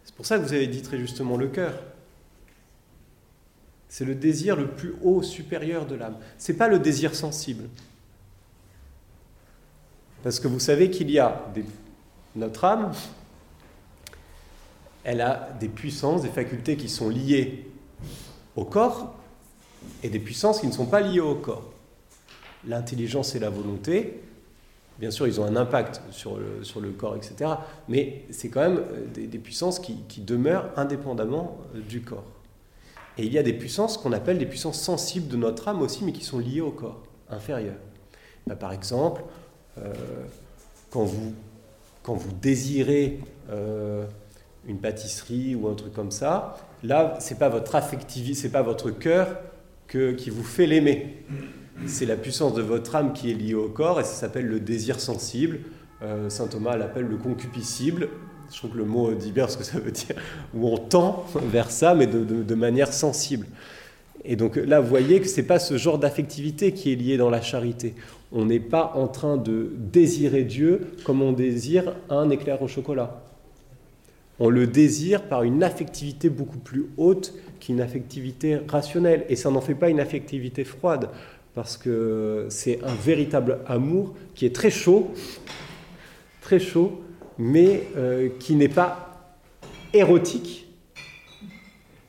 C'est 0.04 0.14
pour 0.14 0.26
ça 0.26 0.38
que 0.38 0.44
vous 0.44 0.52
avez 0.52 0.66
dit 0.66 0.82
très 0.82 0.98
justement 0.98 1.36
le 1.36 1.48
cœur. 1.48 1.74
C'est 3.92 4.06
le 4.06 4.14
désir 4.14 4.56
le 4.56 4.68
plus 4.68 4.94
haut, 5.02 5.22
supérieur 5.22 5.84
de 5.84 5.94
l'âme. 5.94 6.16
Ce 6.38 6.50
n'est 6.50 6.56
pas 6.56 6.66
le 6.66 6.78
désir 6.78 7.14
sensible. 7.14 7.64
Parce 10.22 10.40
que 10.40 10.48
vous 10.48 10.58
savez 10.58 10.88
qu'il 10.88 11.10
y 11.10 11.18
a 11.18 11.44
notre 12.34 12.64
âme, 12.64 12.92
elle 15.04 15.20
a 15.20 15.50
des 15.60 15.68
puissances, 15.68 16.22
des 16.22 16.30
facultés 16.30 16.78
qui 16.78 16.88
sont 16.88 17.10
liées 17.10 17.70
au 18.56 18.64
corps 18.64 19.14
et 20.02 20.08
des 20.08 20.20
puissances 20.20 20.62
qui 20.62 20.68
ne 20.68 20.72
sont 20.72 20.86
pas 20.86 21.02
liées 21.02 21.20
au 21.20 21.34
corps. 21.34 21.70
L'intelligence 22.66 23.34
et 23.34 23.40
la 23.40 23.50
volonté, 23.50 24.22
bien 25.00 25.10
sûr, 25.10 25.26
ils 25.26 25.38
ont 25.38 25.44
un 25.44 25.56
impact 25.56 26.00
sur 26.12 26.38
le, 26.38 26.64
sur 26.64 26.80
le 26.80 26.92
corps, 26.92 27.14
etc. 27.14 27.50
Mais 27.88 28.24
c'est 28.30 28.48
quand 28.48 28.60
même 28.60 28.78
euh, 28.78 29.26
des, 29.26 29.38
puissances 29.38 29.78
qui, 29.78 30.22
demeurent 30.22 30.70
indépendamment 30.78 31.58
euh, 31.74 31.80
du 31.82 32.00
corps. 32.00 32.24
Et 33.18 33.24
il 33.24 33.32
y 33.32 33.38
a 33.38 33.42
des 33.42 33.52
puissances 33.52 33.98
qu'on 33.98 34.12
appelle 34.12 34.38
des 34.38 34.46
puissances 34.46 34.80
sensibles 34.80 35.28
de 35.28 35.36
notre 35.36 35.68
âme 35.68 35.82
aussi, 35.82 36.04
mais 36.04 36.12
qui 36.12 36.24
sont 36.24 36.38
liées 36.38 36.60
au 36.60 36.70
corps, 36.70 37.02
inférieurs. 37.28 37.76
Bah, 38.46 38.56
par 38.56 38.72
exemple, 38.72 39.22
euh, 39.78 39.92
quand, 40.90 41.04
vous, 41.04 41.34
quand 42.02 42.14
vous 42.14 42.32
désirez 42.32 43.20
une 44.66 44.78
pâtisserie 44.78 45.54
ou 45.54 45.68
un 45.68 45.74
truc 45.74 45.92
comme 45.92 46.10
ça, 46.10 46.56
là, 46.82 47.16
c'est 47.20 47.38
pas 47.38 47.48
votre 47.50 47.74
affectivité, 47.74 48.34
c'est 48.34 48.48
pas 48.48 48.62
votre 48.62 48.90
cœur 48.90 49.36
que, 49.88 50.12
qui 50.12 50.30
vous 50.30 50.44
fait 50.44 50.66
l'aimer. 50.66 51.24
C'est 51.86 52.06
la 52.06 52.16
puissance 52.16 52.54
de 52.54 52.62
votre 52.62 52.94
âme 52.94 53.12
qui 53.12 53.30
est 53.30 53.34
liée 53.34 53.54
au 53.54 53.68
corps 53.68 54.00
et 54.00 54.04
ça 54.04 54.14
s'appelle 54.14 54.46
le 54.46 54.60
désir 54.60 55.00
sensible. 55.00 55.60
Euh, 56.02 56.30
Saint 56.30 56.46
Thomas 56.46 56.76
l'appelle 56.76 57.06
le 57.06 57.16
concupiscible. 57.16 58.08
Je 58.50 58.58
trouve 58.58 58.72
que 58.72 58.78
le 58.78 58.84
mot 58.84 59.12
dit 59.12 59.32
bien 59.32 59.48
ce 59.48 59.56
que 59.56 59.64
ça 59.64 59.78
veut 59.78 59.90
dire, 59.90 60.16
où 60.54 60.68
on 60.68 60.78
tend 60.78 61.24
vers 61.34 61.70
ça, 61.70 61.94
mais 61.94 62.06
de, 62.06 62.54
manière 62.54 62.92
sensible. 62.92 63.46
Et 64.24 64.36
donc 64.36 64.56
là, 64.56 64.80
vous 64.80 64.88
voyez 64.88 65.20
que 65.20 65.28
ce 65.28 65.40
n'est 65.40 65.46
pas 65.46 65.58
ce 65.58 65.76
genre 65.76 65.98
d'affectivité 65.98 66.72
qui 66.72 66.92
est 66.92 66.96
lié 66.96 67.16
dans 67.16 67.30
la 67.30 67.40
charité. 67.40 67.94
On 68.30 68.44
n'est 68.44 68.60
pas 68.60 68.92
en 68.94 69.08
train 69.08 69.36
de 69.36 69.72
désirer 69.76 70.44
Dieu 70.44 70.92
comme 71.04 71.22
on 71.22 71.32
désire 71.32 71.94
un 72.08 72.30
éclair 72.30 72.62
au 72.62 72.68
chocolat 72.68 73.22
on 74.42 74.48
le 74.48 74.66
désire 74.66 75.22
par 75.22 75.44
une 75.44 75.62
affectivité 75.62 76.28
beaucoup 76.28 76.58
plus 76.58 76.86
haute 76.96 77.32
qu'une 77.60 77.80
affectivité 77.80 78.58
rationnelle. 78.66 79.24
Et 79.28 79.36
ça 79.36 79.52
n'en 79.52 79.60
fait 79.60 79.76
pas 79.76 79.88
une 79.88 80.00
affectivité 80.00 80.64
froide, 80.64 81.10
parce 81.54 81.76
que 81.76 82.46
c'est 82.48 82.82
un 82.82 82.94
véritable 82.94 83.60
amour 83.66 84.14
qui 84.34 84.44
est 84.44 84.54
très 84.54 84.70
chaud, 84.70 85.12
très 86.40 86.58
chaud, 86.58 87.02
mais 87.38 87.84
euh, 87.96 88.28
qui 88.38 88.54
n'est 88.54 88.68
pas 88.68 89.36
érotique, 89.92 90.68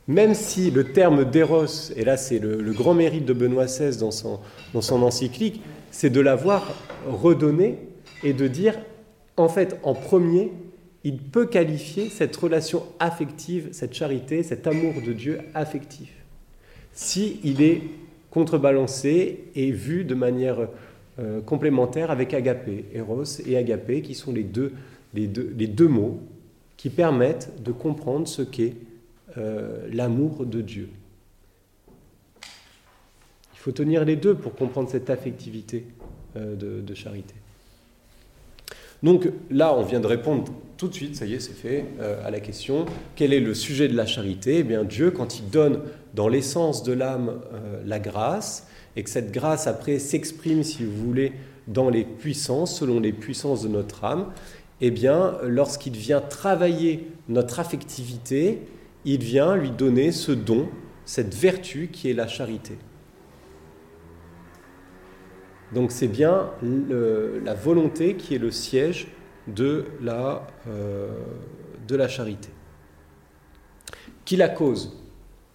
même 0.08 0.34
si 0.34 0.70
le 0.70 0.92
terme 0.92 1.26
d'éros, 1.26 1.66
et 1.96 2.04
là 2.04 2.18
c'est 2.18 2.40
le, 2.40 2.74
grand 2.74 2.94
mérite 2.94 3.26
de 3.26 3.34
Benoît 3.34 3.66
XVI 3.66 3.98
dans 3.98 4.12
son, 4.12 4.40
dans 4.74 4.82
son 4.82 5.02
encyclique, 5.02 5.62
c'est 5.92 6.10
de 6.10 6.20
l'avoir 6.20 6.74
redonné 7.08 7.78
et 8.24 8.34
de 8.34 8.48
dire, 8.48 8.78
en 9.38 9.48
fait, 9.48 9.80
en 9.84 9.94
premier, 9.94 10.52
il 11.04 11.18
peut 11.18 11.46
qualifier 11.46 12.10
cette 12.10 12.36
relation 12.36 12.84
affective, 13.00 13.70
cette 13.72 13.94
charité, 13.94 14.44
cet 14.44 14.68
amour 14.68 14.94
de 15.06 15.14
Dieu 15.14 15.40
affectif, 15.54 16.10
si 16.94 17.40
il 17.44 17.62
est 17.62 17.82
contrebalancé 18.32 19.46
et 19.56 19.72
vu 19.72 20.06
de 20.06 20.16
manière 20.16 20.68
euh, 21.20 21.42
complémentaire 21.42 22.10
avec 22.10 22.34
agapé, 22.34 22.86
eros 22.94 23.24
et 23.46 23.58
agapé, 23.58 24.02
qui 24.02 24.16
sont 24.16 24.34
les 24.34 24.44
deux, 24.44 24.74
les 25.14 25.28
deux, 25.28 25.88
mots 25.88 26.20
qui 26.78 26.90
permettent 26.90 27.64
de 27.64 27.72
comprendre 27.72 28.28
ce 28.28 28.42
qu'est 28.42 28.76
euh, 29.38 29.88
l'amour 29.92 30.46
de 30.46 30.62
Dieu. 30.62 30.90
Il 33.54 33.60
faut 33.60 33.72
tenir 33.72 34.04
les 34.04 34.16
deux 34.16 34.36
pour 34.36 34.56
comprendre 34.56 34.90
cette 34.90 35.10
affectivité 35.10 35.86
euh, 36.36 36.56
de 36.56 36.94
charité. 36.94 37.36
Donc 39.02 39.30
là, 39.52 39.74
on 39.76 39.84
vient 39.84 40.00
de 40.00 40.08
répondre 40.08 40.46
tout 40.78 40.88
de 40.88 40.94
suite, 40.94 41.16
ça 41.16 41.26
y 41.26 41.34
est, 41.34 41.40
c'est 41.40 41.54
fait, 41.54 41.86
euh, 42.00 42.26
à 42.26 42.32
la 42.32 42.40
question 42.40 42.86
quel 43.16 43.34
est 43.34 43.40
le 43.40 43.54
sujet 43.54 43.88
de 43.88 43.96
la 43.96 44.06
charité? 44.06 44.60
Eh 44.60 44.64
bien, 44.64 44.84
Dieu, 44.84 45.12
quand 45.12 45.40
il 45.40 45.50
donne 45.50 45.82
dans 46.14 46.28
l'essence 46.28 46.84
de 46.84 46.94
l'âme 46.94 47.42
la 47.86 48.00
grâce, 48.00 48.68
et 48.96 49.04
que 49.04 49.10
cette 49.10 49.32
grâce 49.32 49.68
après 49.68 50.00
s'exprime, 50.00 50.64
si 50.64 50.84
vous 50.84 51.06
voulez, 51.06 51.34
dans 51.68 51.90
les 51.90 52.04
puissances, 52.04 52.78
selon 52.78 53.00
les 53.00 53.14
puissances 53.14 53.64
de 53.64 53.70
notre 53.70 54.04
âme, 54.04 54.28
eh 54.86 54.92
bien, 54.92 55.38
lorsqu'il 55.44 55.96
vient 55.96 56.20
travailler 56.20 57.08
notre 57.30 57.62
affectivité, 57.62 58.64
il 59.06 59.24
vient 59.24 59.56
lui 59.56 59.72
donner 59.72 60.12
ce 60.12 60.34
don, 60.34 60.68
cette 61.06 61.34
vertu 61.34 61.88
qui 61.88 62.10
est 62.10 62.14
la 62.14 62.28
charité. 62.28 62.78
Donc 65.74 65.94
c'est 65.94 66.10
bien 66.10 66.52
la 66.62 67.54
volonté 67.54 68.18
qui 68.18 68.36
est 68.36 68.40
le 68.40 68.52
siège 68.52 69.08
de 69.48 69.86
la, 70.02 70.46
euh, 70.68 71.08
charité. 72.10 72.50
Qui 74.26 74.36
la 74.36 74.50
cause? 74.50 75.02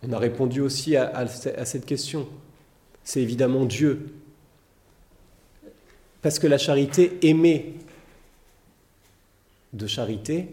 On 0.02 0.10
a 0.12 0.18
répondu 0.18 0.62
aussi 0.62 0.96
à, 0.96 1.26
cette 1.26 1.84
question. 1.84 2.26
C'est 3.04 3.20
évidemment 3.20 3.66
Dieu. 3.66 4.06
Parce 6.22 6.38
que 6.38 6.46
la 6.46 6.56
charité, 6.56 7.18
aimer 7.20 7.74
de 9.72 9.86
charité, 9.86 10.48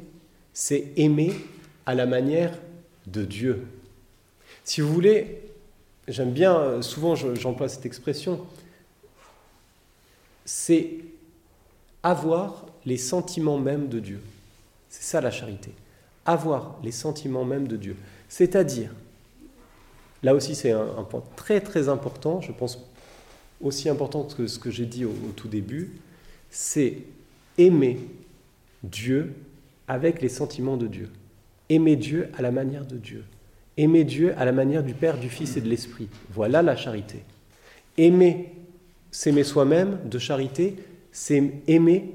c'est 0.54 0.92
aimer 0.98 1.34
à 1.86 1.96
la 1.96 2.06
manière 2.06 2.58
de 3.08 3.24
Dieu. 3.24 3.68
Si 4.64 4.82
vous 4.82 4.92
voulez, 4.92 5.42
j'aime 6.08 6.32
bien, 6.32 6.82
souvent 6.82 7.16
j'emploie 7.16 7.70
cette 7.70 7.86
expression, 7.86 8.46
c'est 10.46 11.00
avoir 12.04 12.66
les 12.86 12.98
sentiments 12.98 13.58
mêmes 13.58 13.88
de 13.90 14.00
Dieu. 14.00 14.22
C'est 14.90 15.04
ça 15.04 15.22
la 15.22 15.32
charité. 15.32 15.72
Avoir 16.26 16.78
les 16.84 16.92
sentiments 16.92 17.46
mêmes 17.46 17.68
de 17.68 17.78
Dieu. 17.78 17.96
C'est-à-dire, 18.30 18.92
là 20.24 20.34
aussi 20.34 20.56
c'est 20.56 20.72
un, 20.72 21.04
point 21.04 21.24
très 21.36 21.62
très 21.62 21.90
important, 21.90 22.42
je 22.42 22.52
pense 22.52 22.80
aussi 23.62 23.90
important 23.90 24.24
que 24.24 24.48
ce 24.48 24.60
que 24.60 24.70
j'ai 24.70 24.86
dit 24.86 25.06
au, 25.06 25.14
tout 25.36 25.48
début, 25.48 25.98
c'est 26.50 27.00
aimer 27.58 28.00
Dieu 28.90 29.34
avec 29.88 30.22
les 30.22 30.30
sentiments 30.30 30.78
de 30.78 30.88
Dieu. 30.88 31.10
Aimer 31.70 31.96
Dieu 31.96 32.30
à 32.38 32.42
la 32.42 32.52
manière 32.52 32.86
de 32.86 32.98
Dieu. 32.98 33.24
Aimer 33.78 34.04
Dieu 34.04 34.34
à 34.38 34.46
la 34.46 34.52
manière 34.52 34.84
du 34.84 34.94
Père, 34.94 35.18
du 35.18 35.30
Fils 35.30 35.58
et 35.58 35.62
de 35.62 35.70
l'Esprit. 35.70 36.08
Voilà 36.32 36.62
la 36.62 36.76
charité. 36.76 37.24
Aimer 37.98 38.52
S'aimer 39.16 39.46
soi-même 39.46 40.00
de 40.10 40.20
charité, 40.20 40.76
c'est 41.14 41.42
aimer 41.68 42.12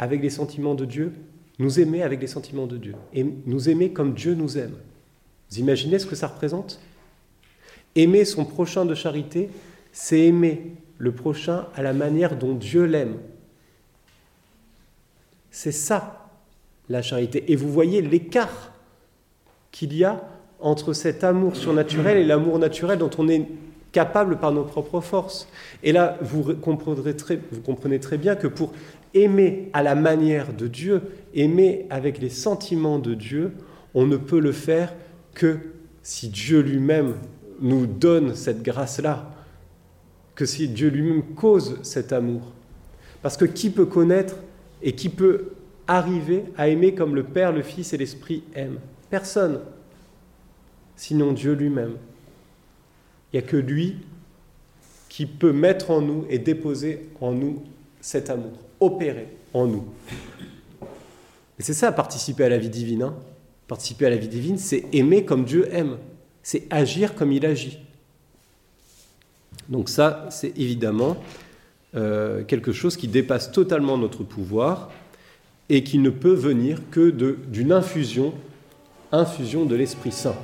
avec 0.00 0.20
les 0.20 0.30
sentiments 0.30 0.74
de 0.74 0.84
Dieu, 0.84 1.12
nous 1.60 1.78
aimer 1.78 2.02
avec 2.02 2.20
les 2.20 2.26
sentiments 2.26 2.66
de 2.66 2.76
Dieu, 2.76 2.96
et 3.12 3.24
nous 3.46 3.68
aimer 3.68 3.92
comme 3.92 4.14
Dieu 4.14 4.34
nous 4.34 4.58
aime. 4.58 4.74
Vous 5.48 5.60
imaginez 5.60 6.00
ce 6.00 6.06
que 6.06 6.16
ça 6.16 6.26
représente? 6.26 6.80
Aimer 7.94 8.24
son 8.24 8.44
prochain 8.44 8.84
de 8.84 8.96
charité, 8.96 9.48
c'est 9.92 10.22
aimer 10.22 10.72
le 10.98 11.12
prochain 11.12 11.68
à 11.76 11.82
la 11.82 11.92
manière 11.92 12.36
dont 12.36 12.54
Dieu 12.54 12.82
l'aime. 12.82 13.18
C'est 15.56 15.70
ça, 15.70 16.32
la 16.88 17.00
charité. 17.00 17.44
Et 17.52 17.54
vous 17.54 17.70
voyez 17.70 18.02
l'écart 18.02 18.72
qu'il 19.70 19.96
y 19.96 20.02
a 20.02 20.28
entre 20.58 20.92
cet 20.92 21.22
amour 21.22 21.54
surnaturel 21.54 22.18
et 22.18 22.24
l'amour 22.24 22.58
naturel 22.58 22.98
dont 22.98 23.10
on 23.18 23.28
est 23.28 23.46
capables 23.92 24.40
par 24.40 24.50
nos 24.50 24.64
propres 24.64 25.00
forces. 25.00 25.46
Et 25.84 25.92
là, 25.92 26.18
vous 26.22 26.56
comprendrez 26.56 27.14
très, 27.14 27.38
vous 27.52 27.60
comprenez 27.60 28.00
très 28.00 28.18
bien 28.18 28.34
que 28.34 28.48
pour 28.48 28.72
aimer 29.14 29.70
à 29.74 29.84
la 29.84 29.94
manière 29.94 30.52
de 30.52 30.66
Dieu, 30.66 31.02
aimer 31.34 31.86
avec 31.88 32.18
les 32.18 32.30
sentiments 32.30 32.98
de 32.98 33.14
Dieu, 33.14 33.52
on 33.94 34.06
ne 34.06 34.16
peut 34.16 34.40
le 34.40 34.50
faire 34.50 34.92
que 35.34 35.58
si 36.02 36.30
Dieu 36.30 36.62
lui-même 36.62 37.14
nous 37.60 37.86
donne 37.86 38.34
cette 38.34 38.64
grâce-là, 38.64 39.30
que 40.34 40.46
si 40.46 40.66
Dieu 40.66 40.88
lui-même 40.88 41.22
cause 41.36 41.78
cet 41.84 42.12
amour. 42.12 42.42
Parce 43.22 43.36
que 43.36 43.44
qui 43.44 43.70
peut 43.70 43.86
connaître 43.86 44.34
et 44.82 44.92
qui 44.92 45.08
peut 45.08 45.52
arriver 45.86 46.44
à 46.56 46.68
aimer 46.68 46.94
comme 46.94 47.14
le 47.14 47.24
Père, 47.24 47.52
le 47.52 47.62
Fils 47.62 47.92
et 47.92 47.96
l'Esprit 47.96 48.42
aiment 48.54 48.78
Personne, 49.10 49.60
sinon 50.96 51.32
Dieu 51.32 51.52
lui-même. 51.52 51.96
Il 53.32 53.38
n'y 53.38 53.44
a 53.44 53.46
que 53.46 53.56
lui 53.56 53.96
qui 55.08 55.26
peut 55.26 55.52
mettre 55.52 55.90
en 55.90 56.00
nous 56.00 56.26
et 56.28 56.38
déposer 56.38 57.10
en 57.20 57.32
nous 57.32 57.62
cet 58.00 58.30
amour, 58.30 58.58
opérer 58.80 59.28
en 59.52 59.66
nous. 59.66 59.84
Et 61.58 61.62
c'est 61.62 61.74
ça, 61.74 61.92
participer 61.92 62.44
à 62.44 62.48
la 62.48 62.58
vie 62.58 62.68
divine. 62.68 63.02
Hein. 63.02 63.14
Participer 63.68 64.06
à 64.06 64.10
la 64.10 64.16
vie 64.16 64.28
divine, 64.28 64.58
c'est 64.58 64.84
aimer 64.92 65.24
comme 65.24 65.44
Dieu 65.44 65.68
aime. 65.72 65.98
C'est 66.42 66.66
agir 66.70 67.14
comme 67.14 67.32
il 67.32 67.46
agit. 67.46 67.78
Donc 69.68 69.88
ça, 69.88 70.26
c'est 70.30 70.58
évidemment 70.58 71.16
euh, 71.96 72.42
quelque 72.42 72.72
chose 72.72 72.96
qui 72.96 73.08
dépasse 73.08 73.52
totalement 73.52 73.96
notre 73.98 74.24
pouvoir 74.24 74.90
et 75.68 75.84
qui 75.84 75.98
ne 75.98 76.10
peut 76.10 76.34
venir 76.34 76.78
que 76.90 77.10
d'une 77.10 77.72
infusion, 77.72 78.34
infusion 79.12 79.64
de 79.64 79.74
l'Esprit 79.74 80.12
Saint. 80.12 80.36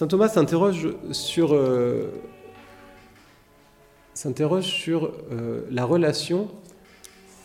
Saint 0.00 0.06
Thomas 0.06 0.28
s'interroge 0.28 0.88
sur, 1.12 1.52
euh, 1.52 2.10
euh, 4.88 5.60
la 5.70 5.84
relation 5.84 6.48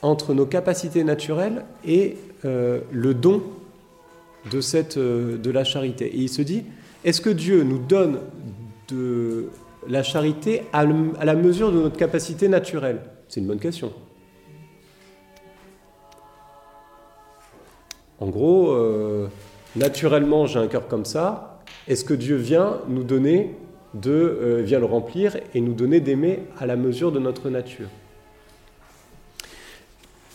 entre 0.02 0.34
nos 0.34 0.46
capacités 0.46 1.04
naturelles 1.04 1.66
et 1.84 2.16
euh, 2.46 2.80
le 2.94 3.14
don 3.14 3.44
de, 4.52 5.52
la 5.52 5.66
charité. 5.66 6.06
Et 6.06 6.20
il 6.20 6.30
se 6.30 6.42
dit, 6.42 6.64
est-ce 7.04 7.20
que 7.20 7.30
Dieu 7.30 7.64
nous 7.64 7.80
donne 7.80 8.22
de 8.88 9.50
la 9.90 10.02
charité 10.02 10.62
à 10.72 10.86
la 10.86 11.36
mesure 11.36 11.74
de 11.74 11.80
notre 11.82 11.98
capacité 11.98 12.48
naturelle? 12.48 13.02
C'est 13.28 13.42
une 13.42 13.48
bonne 13.48 13.60
question. 13.60 13.92
En 18.22 18.28
gros, 18.28 18.74
naturellement 19.76 20.46
j'ai 20.46 20.60
un 20.60 20.68
cœur 20.68 20.88
comme 20.88 21.04
ça, 21.04 21.55
est-ce 21.88 22.04
que 22.04 22.14
Dieu 22.14 22.36
vient 22.36 22.80
nous 22.88 23.04
donner 23.04 23.56
de, 23.94 24.12
euh, 24.12 24.62
vient 24.64 24.80
le 24.80 24.86
remplir 24.86 25.38
et 25.54 25.62
nous 25.62 25.74
donner 25.74 26.00
d'aimer 26.00 26.40
à 26.58 26.66
la 26.66 26.76
mesure 26.76 27.12
de 27.12 27.20
notre 27.20 27.50
nature? 27.50 27.90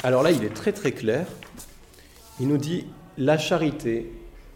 Alors 0.02 0.22
là, 0.22 0.30
il 0.30 0.44
est 0.44 0.54
très 0.54 0.72
très 0.72 0.92
clair. 0.92 1.26
Il 2.38 2.48
nous 2.48 2.56
dit 2.56 2.86
la 3.18 3.36
charité 3.36 4.10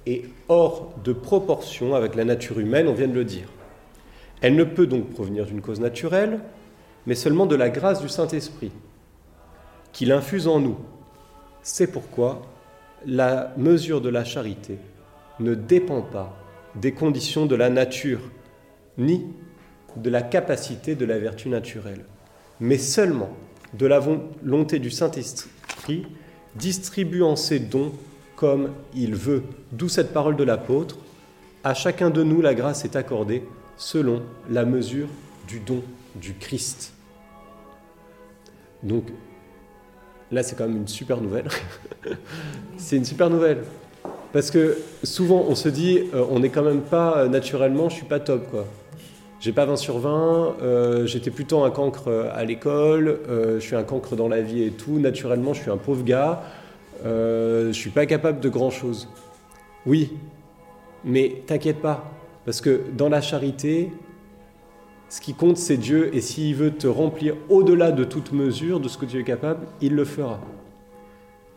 est 0.07 0.25
hors 0.49 0.95
de 1.05 1.12
proportion 1.12 1.95
avec 1.95 2.14
la 2.14 2.25
nature 2.25 2.61
humaine, 2.61 2.89
on 2.89 2.95
vient 2.95 3.09
de 3.09 3.14
le 3.14 3.25
dire. 3.25 3.49
Elle 4.41 4.57
ne 4.57 4.64
peut 4.64 4.87
donc 4.87 5.11
provenir 5.11 5.47
d'une 5.47 5.61
cause 5.61 5.81
naturelle, 5.81 6.41
mais 7.07 7.14
seulement 7.14 7.47
de 7.47 7.57
la 7.57 7.70
grâce 7.70 8.01
du 8.01 8.09
Saint-Esprit, 8.09 8.72
qu'il 9.93 10.12
infuse 10.12 10.47
en 10.49 10.61
nous. 10.61 10.77
C'est 11.62 11.91
pourquoi 11.91 12.43
la 13.07 13.53
mesure 13.57 14.01
de 14.01 14.09
la 14.09 14.25
charité 14.25 14.79
ne 15.41 15.55
dépend 15.55 16.03
pas 16.03 16.37
des 16.77 16.93
conditions 16.93 17.47
de 17.47 17.55
la 17.55 17.70
nature, 17.70 18.20
ni 18.99 19.27
de 19.97 20.11
la 20.11 20.22
capacité 20.22 20.95
de 20.95 21.05
la 21.05 21.18
vertu 21.18 21.49
naturelle, 21.49 22.05
mais 22.61 22.79
seulement 22.79 23.31
de 23.75 23.87
la 23.87 23.99
volonté 23.99 24.79
du 24.79 24.91
Saint-Esprit 24.91 26.07
distribuant 26.57 27.37
ses 27.37 27.59
dons 27.59 27.93
comme 28.37 28.70
il 28.95 29.14
veut. 29.14 29.43
D'où 29.72 29.89
cette 29.89 30.12
parole 30.12 30.37
de 30.37 30.45
l'apôtre, 30.45 30.99
à 31.62 31.75
chacun 31.75 32.11
de 32.11 32.22
nous 32.22 32.41
la 32.41 32.55
grâce 32.55 32.85
est 32.85 32.97
accordée 32.97 33.43
selon 33.77 34.22
la 34.51 34.64
mesure 34.64 35.09
du 35.49 35.61
don 35.61 35.83
du 36.14 36.35
Christ. 36.35 36.93
Donc 38.83 39.05
là 40.31 40.43
c'est 40.43 40.57
quand 40.57 40.66
même 40.66 40.77
une 40.77 40.89
super 40.89 41.20
nouvelle. 41.20 41.49
c'est 42.77 42.97
une 42.97 43.05
super 43.05 43.31
nouvelle. 43.31 43.64
Parce 44.35 44.51
que 44.51 44.78
souvent, 45.05 45.45
on 45.49 45.55
se 45.55 45.68
dit, 45.68 46.01
euh, 46.12 46.26
on 46.28 46.41
n'est 46.41 46.49
quand 46.49 46.64
même 46.64 46.80
pas 46.80 47.18
euh, 47.18 47.28
naturellement, 47.28 47.89
je 47.89 47.95
suis 47.95 48.05
pas 48.05 48.18
top, 48.18 48.51
quoi. 48.51 48.66
J'ai 49.39 49.53
pas 49.53 49.64
20 49.64 49.76
sur 49.76 50.01
20, 50.01 50.57
euh, 50.61 51.07
j'étais 51.07 51.30
plutôt 51.30 51.62
un 51.62 51.70
cancre 51.70 52.11
à 52.35 52.45
l'école, 52.45 53.20
je 53.28 53.61
suis 53.61 53.76
un 53.76 53.82
cancre 53.85 54.16
dans 54.16 54.26
la 54.26 54.41
vie 54.41 54.64
et 54.64 54.70
tout. 54.70 54.99
Naturellement, 54.99 55.53
je 55.53 55.61
suis 55.61 55.70
un 55.70 55.76
pauvre 55.76 56.03
gars, 56.03 56.43
je 57.05 57.70
suis 57.72 57.91
pas 57.91 58.07
capable 58.07 58.41
de 58.41 58.49
grand 58.49 58.70
chose. 58.70 59.07
Oui, 59.87 60.14
mais 61.05 61.43
t'inquiète 61.47 61.80
pas, 61.80 62.11
parce 62.47 62.62
que 62.62 62.80
dans 62.97 63.11
la 63.11 63.20
charité, 63.20 63.93
ce 65.11 65.20
qui 65.20 65.35
compte, 65.35 65.59
c'est 65.59 65.76
Dieu, 65.76 66.11
et 66.14 66.22
s'il 66.22 66.57
veut 66.57 66.72
te 66.72 66.87
remplir 66.87 67.37
au-delà 67.51 67.93
de 67.93 68.03
toute 68.03 68.32
mesure 68.32 68.80
de 68.80 68.89
ce 68.89 68.97
que 68.97 69.05
tu 69.05 69.20
es 69.20 69.24
capable, 69.24 69.66
il 69.82 69.95
le 69.95 70.07
fera. 70.07 70.41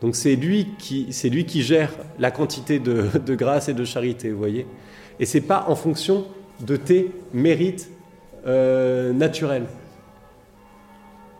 Donc 0.00 0.14
c'est 0.14 0.36
lui 0.36 0.68
qui, 0.78 1.08
c'est 1.10 1.28
lui 1.28 1.44
qui 1.44 1.62
gère 1.62 1.92
la 2.18 2.30
quantité 2.30 2.78
de, 2.78 3.34
grâce 3.34 3.68
et 3.68 3.74
de 3.74 3.84
charité, 3.84 4.30
vous 4.30 4.38
voyez. 4.38 4.66
Et 5.18 5.26
c'est 5.26 5.40
pas 5.40 5.64
en 5.68 5.74
fonction 5.74 6.26
de 6.60 6.76
tes 6.76 7.10
mérites 7.32 7.90
euh, 8.46 9.12
naturels. 9.12 9.66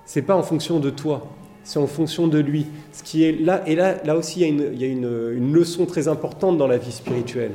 C'est 0.05 0.23
pas 0.23 0.35
en 0.35 0.43
fonction 0.43 0.81
de 0.81 0.91
toi, 0.91 1.29
c'est 1.63 1.79
en 1.79 1.87
fonction 1.87 2.27
de 2.27 2.39
lui. 2.39 2.67
Ce 2.93 3.03
qui 3.03 3.25
est 3.25 3.33
là 3.33 3.63
et 3.67 3.77
là, 3.77 4.03
là 4.05 4.17
aussi, 4.17 4.41
il 4.41 4.81
y 4.81 4.85
a, 4.85 4.89
une, 4.89 5.33
une 5.33 5.53
leçon 5.53 5.87
très 5.87 6.09
importante 6.09 6.59
dans 6.59 6.67
la 6.67 6.79
vie 6.79 6.93
spirituelle. 6.93 7.53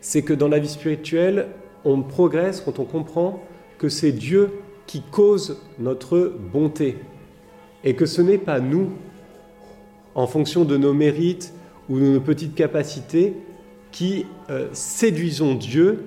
C'est 0.00 0.22
que 0.22 0.34
dans 0.34 0.48
la 0.48 0.58
vie 0.58 0.68
spirituelle, 0.68 1.48
on 1.84 2.02
progresse 2.02 2.60
quand 2.60 2.78
on 2.78 2.84
comprend 2.84 3.42
que 3.78 3.88
c'est 3.88 4.12
Dieu 4.12 4.52
qui 4.86 5.02
cause 5.02 5.60
notre 5.78 6.32
bonté 6.52 6.98
et 7.82 7.94
que 7.94 8.06
ce 8.06 8.22
n'est 8.22 8.38
pas 8.38 8.60
nous 8.60 8.92
en 10.14 10.26
fonction 10.26 10.64
de 10.64 10.76
nos 10.76 10.92
mérites 10.92 11.52
ou 11.88 11.98
de 11.98 12.04
nos 12.04 12.20
petites 12.20 12.54
capacités, 12.54 13.34
qui 13.94 14.26
euh, 14.50 14.68
séduisons 14.72 15.54
Dieu, 15.54 16.06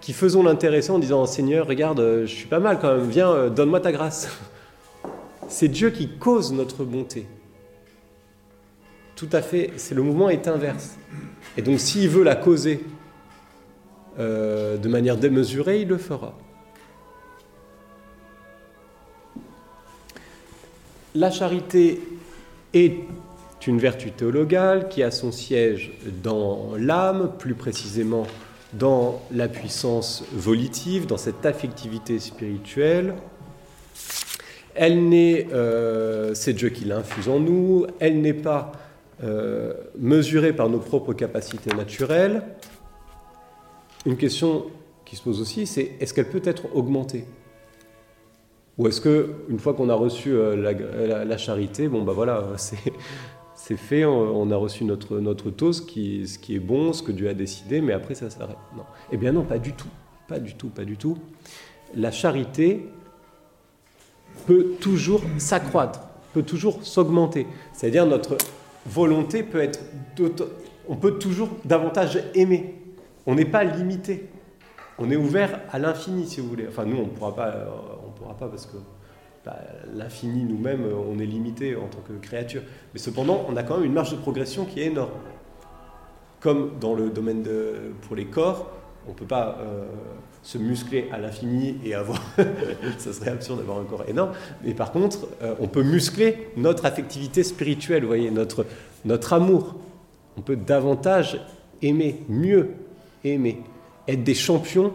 qui 0.00 0.12
faisons 0.12 0.42
l'intéressant 0.42 0.96
en 0.96 0.98
disant 0.98 1.24
Seigneur, 1.26 1.66
regarde, 1.66 2.00
euh, 2.00 2.26
je 2.26 2.34
suis 2.34 2.46
pas 2.46 2.60
mal 2.60 2.78
quand 2.78 2.94
même, 2.94 3.08
viens, 3.08 3.30
euh, 3.30 3.50
donne-moi 3.50 3.80
ta 3.80 3.92
grâce. 3.92 4.28
C'est 5.48 5.68
Dieu 5.68 5.90
qui 5.90 6.08
cause 6.08 6.52
notre 6.52 6.84
bonté. 6.84 7.26
Tout 9.16 9.28
à 9.32 9.42
fait, 9.42 9.72
c'est 9.76 9.94
le 9.94 10.02
mouvement 10.02 10.30
est 10.30 10.48
inverse. 10.48 10.96
Et 11.56 11.62
donc 11.62 11.80
s'il 11.80 12.08
veut 12.08 12.22
la 12.22 12.36
causer 12.36 12.84
de 14.16 14.88
manière 14.88 15.16
démesurée, 15.16 15.82
il 15.82 15.88
le 15.88 15.98
fera. 15.98 16.38
La 21.14 21.30
charité 21.30 22.00
est 22.74 22.94
une 23.66 23.78
vertu 23.78 24.10
théologale 24.10 24.88
qui 24.88 25.02
a 25.02 25.10
son 25.10 25.32
siège 25.32 25.92
dans 26.22 26.70
l'âme, 26.76 27.32
plus 27.38 27.54
précisément 27.54 28.26
dans 28.72 29.20
la 29.32 29.48
puissance 29.48 30.24
volitive, 30.32 31.06
dans 31.06 31.16
cette 31.16 31.44
affectivité 31.44 32.18
spirituelle. 32.18 33.14
Elle 34.74 35.08
n'est, 35.08 35.48
euh, 35.52 36.32
c'est 36.34 36.52
Dieu 36.52 36.68
qui 36.68 36.84
l'infuse 36.84 37.28
en 37.28 37.40
nous, 37.40 37.86
elle 37.98 38.20
n'est 38.20 38.32
pas 38.32 38.72
euh, 39.24 39.74
mesurée 39.98 40.52
par 40.52 40.68
nos 40.68 40.78
propres 40.78 41.12
capacités 41.12 41.74
naturelles. 41.74 42.42
Une 44.06 44.16
question 44.16 44.66
qui 45.04 45.16
se 45.16 45.22
pose 45.22 45.40
aussi, 45.40 45.66
c'est 45.66 45.96
est-ce 46.00 46.14
qu'elle 46.14 46.28
peut 46.28 46.42
être 46.44 46.74
augmentée? 46.74 47.26
Ou 48.80 48.88
est-ce 48.88 49.02
que 49.02 49.34
une 49.50 49.58
fois 49.58 49.74
qu'on 49.74 49.90
a 49.90 49.94
reçu 49.94 50.30
euh, 50.32 50.56
la, 51.26 51.36
charité, 51.36 51.86
bon 51.86 52.02
bah 52.02 52.14
voilà, 52.14 52.46
c'est 52.56 53.76
fait, 53.76 54.06
on, 54.06 54.50
a 54.50 54.56
reçu 54.56 54.84
notre, 54.84 55.18
notre 55.18 55.50
taux, 55.50 55.74
ce 55.74 55.82
qui, 55.82 56.26
ce 56.26 56.38
qui 56.38 56.56
est 56.56 56.60
bon, 56.60 56.94
ce 56.94 57.02
que 57.02 57.12
Dieu 57.12 57.28
a 57.28 57.34
décidé, 57.34 57.82
mais 57.82 57.92
après 57.92 58.14
ça 58.14 58.30
s'arrête. 58.30 58.56
Non. 58.74 58.84
Eh 59.12 59.18
bien 59.18 59.32
non, 59.32 59.42
pas 59.42 59.58
du 59.58 59.74
tout. 59.74 59.90
Pas 60.28 60.38
du 60.38 60.54
tout, 60.54 60.68
pas 60.68 60.86
du 60.86 60.96
tout. 60.96 61.18
La 61.94 62.10
charité 62.10 62.86
peut 64.46 64.72
toujours 64.80 65.20
s'accroître, 65.36 66.00
peut 66.32 66.42
toujours 66.42 66.82
s'augmenter. 66.82 67.46
C'est-à-dire 67.74 68.06
notre 68.06 68.38
volonté 68.86 69.42
peut 69.42 69.60
être... 69.60 69.80
On 70.88 70.96
peut 70.96 71.18
toujours 71.18 71.50
davantage 71.66 72.18
aimer. 72.34 72.76
On 73.26 73.34
n'est 73.34 73.44
pas 73.44 73.62
limité 73.62 74.30
on 75.00 75.10
est 75.10 75.16
ouvert 75.16 75.60
à 75.72 75.78
l'infini, 75.78 76.26
si 76.26 76.40
vous 76.40 76.48
voulez. 76.48 76.66
Enfin, 76.68 76.84
nous, 76.84 76.98
on 76.98 77.04
ne 77.04 77.08
pourra 77.08 77.34
pas, 77.34 77.48
euh, 77.48 77.66
pas 78.34 78.48
parce 78.48 78.66
que 78.66 78.76
bah, 79.44 79.56
l'infini 79.94 80.44
nous-mêmes, 80.44 80.84
on 80.84 81.18
est 81.18 81.26
limité 81.26 81.76
en 81.76 81.86
tant 81.88 82.00
que 82.06 82.12
créature. 82.20 82.62
Mais 82.92 83.00
cependant, 83.00 83.46
on 83.48 83.56
a 83.56 83.62
quand 83.62 83.76
même 83.76 83.86
une 83.86 83.92
marge 83.92 84.12
de 84.12 84.16
progression 84.16 84.64
qui 84.64 84.80
est 84.80 84.86
énorme. 84.86 85.10
Comme 86.40 86.72
dans 86.80 86.94
le 86.94 87.10
domaine 87.10 87.42
de, 87.42 87.92
pour 88.02 88.16
les 88.16 88.26
corps, 88.26 88.70
on 89.06 89.10
ne 89.10 89.14
peut 89.14 89.26
pas 89.26 89.58
euh, 89.60 89.86
se 90.42 90.58
muscler 90.58 91.08
à 91.12 91.18
l'infini 91.18 91.78
et 91.84 91.94
avoir. 91.94 92.22
ça 92.98 93.12
serait 93.12 93.30
absurde 93.30 93.58
d'avoir 93.58 93.78
un 93.78 93.84
corps 93.84 94.04
énorme. 94.08 94.32
Mais 94.64 94.74
par 94.74 94.92
contre, 94.92 95.26
euh, 95.42 95.54
on 95.60 95.68
peut 95.68 95.82
muscler 95.82 96.48
notre 96.56 96.84
affectivité 96.84 97.42
spirituelle, 97.42 98.04
voyez, 98.04 98.30
notre, 98.30 98.66
notre 99.04 99.32
amour. 99.32 99.76
On 100.36 100.42
peut 100.42 100.56
davantage 100.56 101.40
aimer, 101.82 102.22
mieux 102.28 102.70
aimer 103.24 103.62
être 104.06 104.24
des 104.24 104.34
champions 104.34 104.92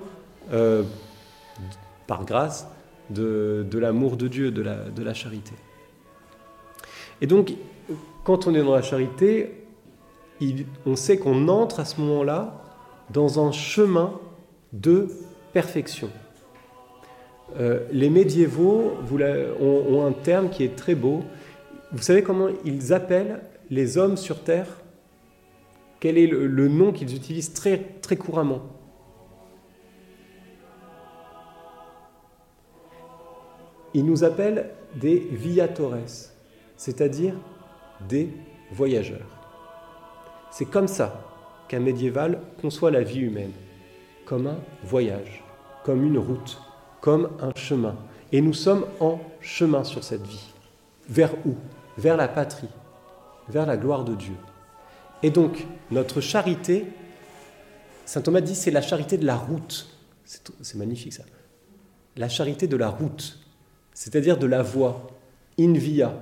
euh, 0.53 0.83
par 2.07 2.25
grâce 2.25 2.67
de, 3.09 3.77
l'amour 3.77 4.17
de 4.17 4.27
Dieu, 4.27 4.51
de 4.51 4.61
la, 4.61 4.75
de 4.89 5.03
la 5.03 5.13
charité. 5.13 5.53
Et 7.21 7.27
donc, 7.27 7.53
quand 8.23 8.47
on 8.47 8.55
est 8.55 8.63
dans 8.63 8.75
la 8.75 8.81
charité, 8.81 9.65
on 10.85 10.95
sait 10.95 11.17
qu'on 11.17 11.47
entre 11.47 11.79
à 11.79 11.85
ce 11.85 12.01
moment-là 12.01 12.61
dans 13.11 13.45
un 13.45 13.51
chemin 13.51 14.19
de 14.73 15.07
perfection. 15.53 16.09
Euh, 17.59 17.85
les 17.91 18.09
médiévaux 18.09 18.93
ont, 19.61 20.05
un 20.05 20.11
terme 20.11 20.49
qui 20.49 20.63
est 20.63 20.75
très 20.75 20.95
beau. 20.95 21.23
Vous 21.91 22.01
savez 22.01 22.23
comment 22.23 22.47
ils 22.65 22.91
appellent 22.91 23.41
les 23.69 23.97
hommes 23.97 24.17
sur 24.17 24.43
Terre? 24.43 24.67
Quel 25.99 26.17
est 26.17 26.27
le, 26.27 26.47
le 26.47 26.67
nom 26.67 26.91
qu'ils 26.91 27.15
utilisent 27.15 27.53
très, 27.53 27.77
très 28.01 28.17
couramment? 28.17 28.74
Il 33.95 34.05
nous 34.05 34.25
appelle 34.25 34.71
des 34.93 35.19
viatores, 35.31 35.95
c'est-à-dire 36.75 37.33
des 38.09 38.29
voyageurs. 38.73 39.25
C'est 40.51 40.65
comme 40.65 40.89
ça 40.89 41.23
qu'un 41.69 41.79
médiéval 41.79 42.41
conçoit 42.61 42.91
la 42.91 43.03
vie 43.03 43.21
humaine 43.21 43.53
comme 44.25 44.47
un 44.47 44.57
voyage, 44.83 45.45
comme 45.85 46.03
une 46.03 46.17
route, 46.17 46.61
comme 46.99 47.29
un 47.39 47.53
chemin. 47.55 47.95
Et 48.33 48.41
nous 48.41 48.53
sommes 48.53 48.85
en 48.99 49.21
chemin 49.39 49.85
sur 49.85 50.03
cette 50.03 50.27
vie. 50.27 50.51
Vers 51.07 51.33
où? 51.45 51.55
Vers 51.97 52.17
la 52.17 52.27
patrie, 52.27 52.67
vers 53.47 53.65
la 53.65 53.77
gloire 53.77 54.03
de 54.03 54.13
Dieu. 54.13 54.35
Et 55.23 55.29
donc, 55.29 55.65
notre 55.89 56.19
charité, 56.19 56.85
Saint 58.05 58.21
Thomas 58.21 58.41
dit, 58.41 58.55
c'est 58.55 58.71
la 58.71 58.81
charité 58.81 59.17
de 59.17 59.25
la 59.25 59.37
route. 59.37 59.87
C'est 60.25 60.75
magnifique 60.75 61.13
ça. 61.13 61.23
La 62.17 62.27
charité 62.27 62.67
de 62.67 62.75
la 62.75 62.89
route, 62.89 63.39
c'est-à-dire 63.95 64.37
de 64.37 64.45
la 64.45 64.61
voie, 64.61 65.07
in 65.57 65.73
via. 65.73 66.13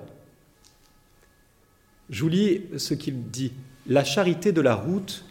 Je 2.10 2.22
vous 2.24 2.30
lis 2.30 2.62
ce 2.78 2.94
qu'il 2.94 3.30
dit. 3.30 3.52
La 3.88 4.06
charité 4.06 4.54
de 4.54 4.62
la 4.62 4.76
route 4.76 5.26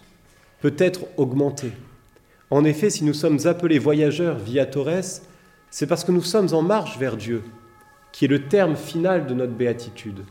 peut 0.60 0.74
être 0.76 1.06
augmentée. 1.16 1.72
En 2.50 2.64
effet, 2.64 2.90
si 2.90 3.04
nous 3.04 3.14
sommes 3.14 3.46
appelés 3.46 3.78
voyageurs 3.78 4.36
via 4.38 4.66
Torres, 4.66 5.22
c'est 5.70 5.86
parce 5.86 6.04
que 6.04 6.12
nous 6.12 6.22
sommes 6.22 6.52
en 6.52 6.62
marche 6.62 6.98
vers 6.98 7.16
Dieu, 7.16 7.42
qui 8.10 8.26
est 8.26 8.28
le 8.28 8.48
terme 8.48 8.76
final 8.76 9.26
de 9.26 9.34
notre 9.34 9.54
béatitude. 9.54 10.24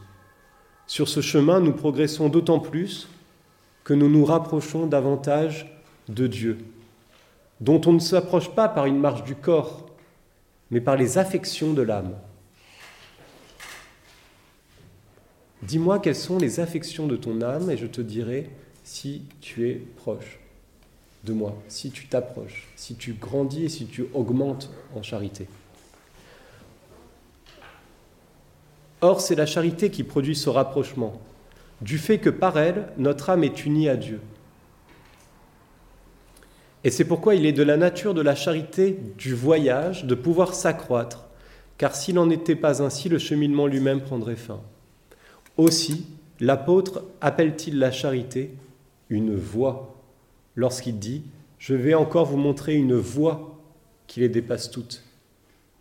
Sur 0.85 1.07
ce 1.07 1.21
chemin, 1.21 1.61
nous 1.61 1.73
progressons 1.73 2.27
d'autant 2.27 2.59
plus 2.59 3.07
que 3.83 3.93
nous 3.93 4.09
nous 4.09 4.25
rapprochons 4.25 4.85
davantage 4.85 5.81
de 6.09 6.27
Dieu, 6.27 6.57
dont 7.61 7.81
on 7.85 7.93
ne 7.93 7.99
s'approche 7.99 8.49
pas 8.49 8.67
par 8.67 8.85
une 8.85 8.99
marche 8.99 9.23
du 9.23 9.35
corps, 9.35 9.90
mais 10.71 10.81
par 10.81 10.95
les 10.95 11.17
affections 11.17 11.73
de 11.73 11.81
l'âme. 11.81 12.15
Dis-moi 15.63 15.99
quelles 15.99 16.15
sont 16.15 16.39
les 16.39 16.59
affections 16.59 17.05
de 17.05 17.15
ton 17.15 17.41
âme 17.41 17.69
et 17.69 17.77
je 17.77 17.85
te 17.85 18.01
dirai 18.01 18.49
si 18.83 19.23
tu 19.41 19.69
es 19.69 19.75
proche 19.75 20.39
de 21.23 21.33
moi, 21.33 21.55
si 21.67 21.91
tu 21.91 22.07
t'approches, 22.07 22.67
si 22.75 22.95
tu 22.95 23.13
grandis 23.13 23.65
et 23.65 23.69
si 23.69 23.85
tu 23.85 24.05
augmentes 24.13 24.71
en 24.95 25.03
charité. 25.03 25.47
Or, 29.01 29.21
c'est 29.21 29.35
la 29.35 29.45
charité 29.45 29.91
qui 29.91 30.03
produit 30.03 30.35
ce 30.35 30.49
rapprochement, 30.49 31.21
du 31.81 31.97
fait 31.97 32.19
que 32.19 32.29
par 32.29 32.57
elle, 32.57 32.87
notre 32.97 33.29
âme 33.29 33.43
est 33.43 33.65
unie 33.65 33.89
à 33.89 33.97
Dieu. 33.97 34.19
Et 36.83 36.89
c'est 36.89 37.05
pourquoi 37.05 37.35
il 37.35 37.45
est 37.45 37.51
de 37.51 37.63
la 37.63 37.77
nature 37.77 38.13
de 38.13 38.21
la 38.21 38.35
charité 38.35 38.97
du 39.17 39.35
voyage 39.35 40.05
de 40.05 40.15
pouvoir 40.15 40.55
s'accroître, 40.55 41.25
car 41.77 41.95
s'il 41.95 42.15
n'en 42.15 42.29
était 42.29 42.55
pas 42.55 42.81
ainsi, 42.81 43.09
le 43.09 43.19
cheminement 43.19 43.67
lui-même 43.67 44.01
prendrait 44.01 44.35
fin. 44.35 44.61
Aussi, 45.57 46.07
l'apôtre 46.39 47.03
appelle-t-il 47.21 47.77
la 47.77 47.91
charité 47.91 48.51
une 49.09 49.35
voie 49.35 49.95
lorsqu'il 50.55 50.97
dit 50.97 51.23
Je 51.59 51.75
vais 51.75 51.93
encore 51.93 52.25
vous 52.25 52.37
montrer 52.37 52.75
une 52.75 52.95
voie 52.95 53.59
qui 54.07 54.19
les 54.19 54.29
dépasse 54.29 54.71
toutes. 54.71 55.03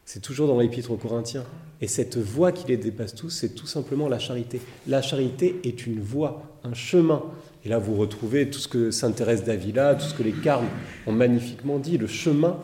C'est 0.04 0.20
toujours 0.20 0.48
dans 0.48 0.58
l'épître 0.58 0.90
aux 0.90 0.96
Corinthiens. 0.96 1.44
Et 1.80 1.86
cette 1.86 2.18
voie 2.18 2.52
qui 2.52 2.66
les 2.66 2.76
dépasse 2.76 3.14
tous, 3.14 3.30
c'est 3.30 3.54
tout 3.54 3.66
simplement 3.66 4.08
la 4.08 4.18
charité. 4.18 4.60
La 4.86 5.02
charité 5.02 5.60
est 5.64 5.86
une 5.86 6.00
voie, 6.00 6.42
un 6.64 6.74
chemin. 6.74 7.22
Et 7.64 7.68
là, 7.68 7.78
vous 7.78 7.96
retrouvez 7.96 8.48
tout 8.48 8.58
ce 8.58 8.68
que 8.68 8.90
Sainte 8.90 9.16
Thérèse 9.16 9.44
d'Avila, 9.44 9.94
tout 9.94 10.06
ce 10.06 10.14
que 10.14 10.22
les 10.22 10.32
Carmes 10.32 10.68
ont 11.06 11.12
magnifiquement 11.12 11.78
dit, 11.78 11.98
le 11.98 12.06
chemin 12.06 12.56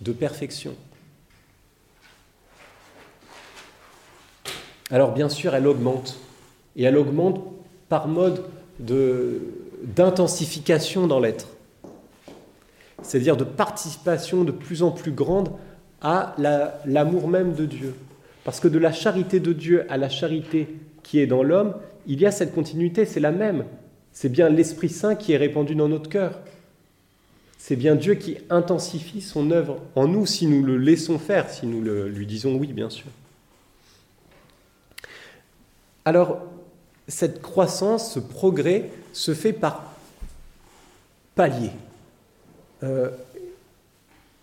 de 0.00 0.12
perfection. 0.12 0.74
Alors, 4.90 5.12
bien 5.12 5.28
sûr, 5.28 5.54
elle 5.54 5.66
augmente. 5.66 6.18
Et 6.76 6.84
elle 6.84 6.96
augmente 6.96 7.44
par 7.88 8.08
mode 8.08 8.42
d'intensification 8.78 11.06
dans 11.06 11.20
l'être 11.20 11.48
c'est-à-dire 13.02 13.36
de 13.36 13.44
participation 13.44 14.44
de 14.44 14.52
plus 14.52 14.82
en 14.82 14.90
plus 14.90 15.12
grande 15.12 15.50
à 16.00 16.34
l'amour 16.84 17.28
même 17.28 17.54
de 17.54 17.64
Dieu. 17.64 17.94
Parce 18.44 18.60
que 18.60 18.68
de 18.68 18.78
la 18.78 18.92
charité 18.92 19.40
de 19.40 19.52
Dieu 19.52 19.84
à 19.88 19.96
la 19.96 20.08
charité 20.08 20.68
qui 21.02 21.18
est 21.18 21.26
dans 21.26 21.42
l'homme, 21.42 21.74
il 22.06 22.20
y 22.20 22.26
a 22.26 22.30
cette 22.30 22.54
continuité, 22.54 23.04
c'est 23.04 23.20
la 23.20 23.32
même. 23.32 23.64
C'est 24.20 24.28
bien 24.28 24.48
l'Esprit 24.48 24.88
Saint 24.88 25.14
qui 25.14 25.30
est 25.30 25.36
répandu 25.36 25.76
dans 25.76 25.86
notre 25.86 26.10
cœur. 26.10 26.40
C'est 27.56 27.76
bien 27.76 27.94
Dieu 27.94 28.16
qui 28.16 28.36
intensifie 28.50 29.20
son 29.20 29.52
œuvre 29.52 29.78
en 29.94 30.08
nous 30.08 30.26
si 30.26 30.48
nous 30.48 30.64
le 30.64 30.76
laissons 30.76 31.20
faire, 31.20 31.48
si 31.48 31.68
nous 31.68 31.80
lui 31.80 32.26
disons 32.26 32.56
oui, 32.56 32.72
bien 32.72 32.90
sûr. 32.90 33.06
Alors, 36.04 36.40
cette 37.06 37.40
croissance, 37.40 38.12
ce 38.12 38.18
progrès 38.18 38.90
se 39.12 39.34
fait 39.34 39.52
par 39.52 39.94
paliers. 41.36 41.70
Euh, 42.82 43.10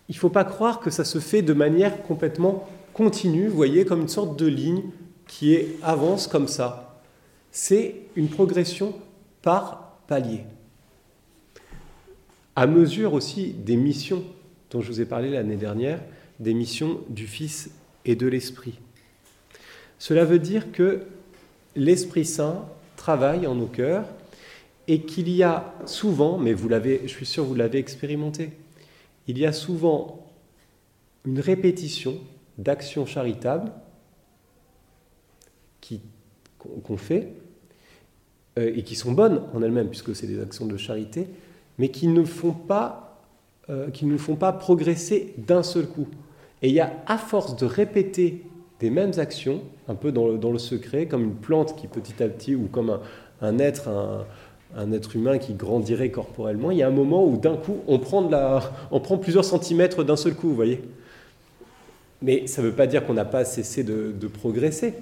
il 0.08 0.14
ne 0.14 0.18
faut 0.18 0.30
pas 0.30 0.44
croire 0.44 0.80
que 0.80 0.88
ça 0.88 1.04
se 1.04 1.18
fait 1.18 1.42
de 1.42 1.52
manière 1.52 2.02
complètement 2.04 2.66
continue, 2.94 3.48
vous 3.48 3.56
voyez, 3.56 3.84
comme 3.84 4.00
une 4.00 4.08
sorte 4.08 4.38
de 4.38 4.46
ligne 4.46 4.84
qui 5.28 5.58
avance 5.82 6.28
comme 6.28 6.48
ça. 6.48 6.98
C'est 7.52 7.96
une 8.16 8.30
progression 8.30 8.94
par 9.46 9.92
palier. 10.08 10.40
À 12.56 12.66
mesure 12.66 13.12
aussi 13.12 13.52
des 13.52 13.76
missions 13.76 14.24
dont 14.72 14.80
je 14.80 14.88
vous 14.88 15.00
ai 15.00 15.04
parlé 15.04 15.30
l'année 15.30 15.54
dernière, 15.54 16.00
des 16.40 16.52
missions 16.52 17.04
du 17.10 17.28
Fils 17.28 17.70
et 18.04 18.16
de 18.16 18.26
l'Esprit. 18.26 18.80
Cela 20.00 20.24
veut 20.24 20.40
dire 20.40 20.72
que 20.72 21.04
l'Esprit 21.76 22.24
Saint 22.24 22.66
travaille 22.96 23.46
en 23.46 23.54
nos 23.54 23.68
cœurs 23.68 24.08
et 24.88 25.02
qu'il 25.02 25.28
y 25.28 25.44
a 25.44 25.72
souvent, 25.84 26.38
mais 26.38 26.52
vous 26.52 26.68
l'avez, 26.68 27.02
je 27.04 27.12
suis 27.12 27.24
sûr 27.24 27.44
que 27.44 27.48
vous 27.48 27.54
l'avez 27.54 27.78
expérimenté, 27.78 28.50
il 29.28 29.38
y 29.38 29.46
a 29.46 29.52
souvent 29.52 30.26
une 31.24 31.38
répétition 31.38 32.18
d'actions 32.58 33.06
charitables 33.06 33.70
qu'on 36.58 36.96
fait 36.96 37.32
euh, 38.58 38.72
et 38.74 38.82
qui 38.82 38.94
sont 38.94 39.12
bonnes 39.12 39.42
en 39.54 39.62
elles-mêmes 39.62 39.88
puisque 39.88 40.14
c'est 40.14 40.26
des 40.26 40.40
actions 40.40 40.66
de 40.66 40.76
charité, 40.76 41.28
mais 41.78 41.90
qui 41.90 42.08
ne 42.08 42.24
font 42.24 42.52
pas, 42.52 43.20
euh, 43.68 43.90
qui 43.90 44.06
nous 44.06 44.18
font 44.18 44.36
pas 44.36 44.52
progresser 44.52 45.34
d'un 45.38 45.62
seul 45.62 45.86
coup. 45.86 46.06
Et 46.62 46.68
il 46.68 46.74
y 46.74 46.80
a 46.80 46.92
à 47.06 47.18
force 47.18 47.56
de 47.56 47.66
répéter 47.66 48.42
des 48.80 48.90
mêmes 48.90 49.12
actions, 49.18 49.60
un 49.88 49.94
peu 49.94 50.12
dans 50.12 50.26
le, 50.26 50.58
secret, 50.58 51.06
comme 51.06 51.22
une 51.22 51.34
plante 51.34 51.76
qui 51.76 51.86
petit 51.86 52.22
à 52.22 52.28
petit, 52.28 52.54
ou 52.54 52.66
comme 52.66 52.98
un, 53.40 53.58
être, 53.58 53.88
un, 54.76 54.92
être 54.92 55.16
humain 55.16 55.38
qui 55.38 55.54
grandirait 55.54 56.10
corporellement, 56.10 56.70
il 56.70 56.78
y 56.78 56.82
a 56.82 56.88
un 56.88 56.92
moment 56.92 57.26
où 57.26 57.36
d'un 57.36 57.56
coup, 57.56 57.78
on 57.86 57.98
prend, 57.98 58.22
de 58.22 58.32
la, 58.32 58.60
on 58.90 59.00
prend 59.00 59.16
plusieurs 59.18 59.44
centimètres 59.44 60.04
d'un 60.04 60.16
seul 60.16 60.34
coup, 60.34 60.48
vous 60.48 60.54
voyez. 60.54 60.82
Mais 62.22 62.46
ça 62.46 62.62
ne 62.62 62.68
veut 62.68 62.74
pas 62.74 62.86
dire 62.86 63.06
qu'on 63.06 63.14
n'a 63.14 63.24
pas 63.24 63.44
cessé 63.44 63.84
de, 63.84 64.28
progresser. 64.28 64.94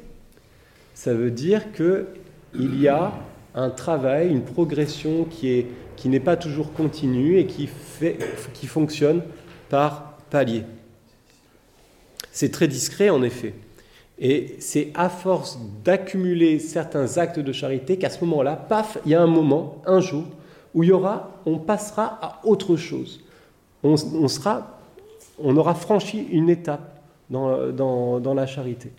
Ça 0.94 1.14
veut 1.14 1.30
dire 1.30 1.72
qu'il 1.72 2.80
y 2.80 2.88
a 2.88 3.12
un 3.54 3.70
travail, 3.70 4.30
une 4.30 4.42
progression 4.42 5.24
qui, 5.24 5.48
est, 5.48 5.66
qui 5.96 6.08
n'est 6.08 6.20
pas 6.20 6.36
toujours 6.36 6.72
continue 6.72 7.38
et 7.38 7.46
qui, 7.46 7.66
fait, 7.66 8.18
qui 8.52 8.66
fonctionne 8.66 9.22
par 9.68 10.14
palier. 10.30 10.64
C'est 12.32 12.50
très 12.50 12.66
discret 12.66 13.10
en 13.10 13.22
effet. 13.22 13.54
Et 14.18 14.56
c'est 14.60 14.90
à 14.94 15.08
force 15.08 15.58
d'accumuler 15.84 16.58
certains 16.58 17.18
actes 17.18 17.40
de 17.40 17.52
charité 17.52 17.96
qu'à 17.96 18.10
ce 18.10 18.24
moment-là, 18.24 18.56
paf, 18.56 18.98
il 19.04 19.12
y 19.12 19.14
a 19.14 19.22
un 19.22 19.26
moment, 19.26 19.82
un 19.86 20.00
jour, 20.00 20.24
où 20.74 20.82
il 20.82 20.88
y 20.88 20.92
aura, 20.92 21.30
on 21.46 21.58
passera 21.58 22.18
à 22.20 22.40
autre 22.44 22.76
chose. 22.76 23.20
On, 23.82 23.96
sera, 24.28 24.78
on 25.38 25.56
aura 25.56 25.74
franchi 25.74 26.26
une 26.30 26.48
étape 26.48 27.02
dans, 27.28 27.70
dans, 27.70 28.34
la 28.34 28.46
charité. 28.46 28.90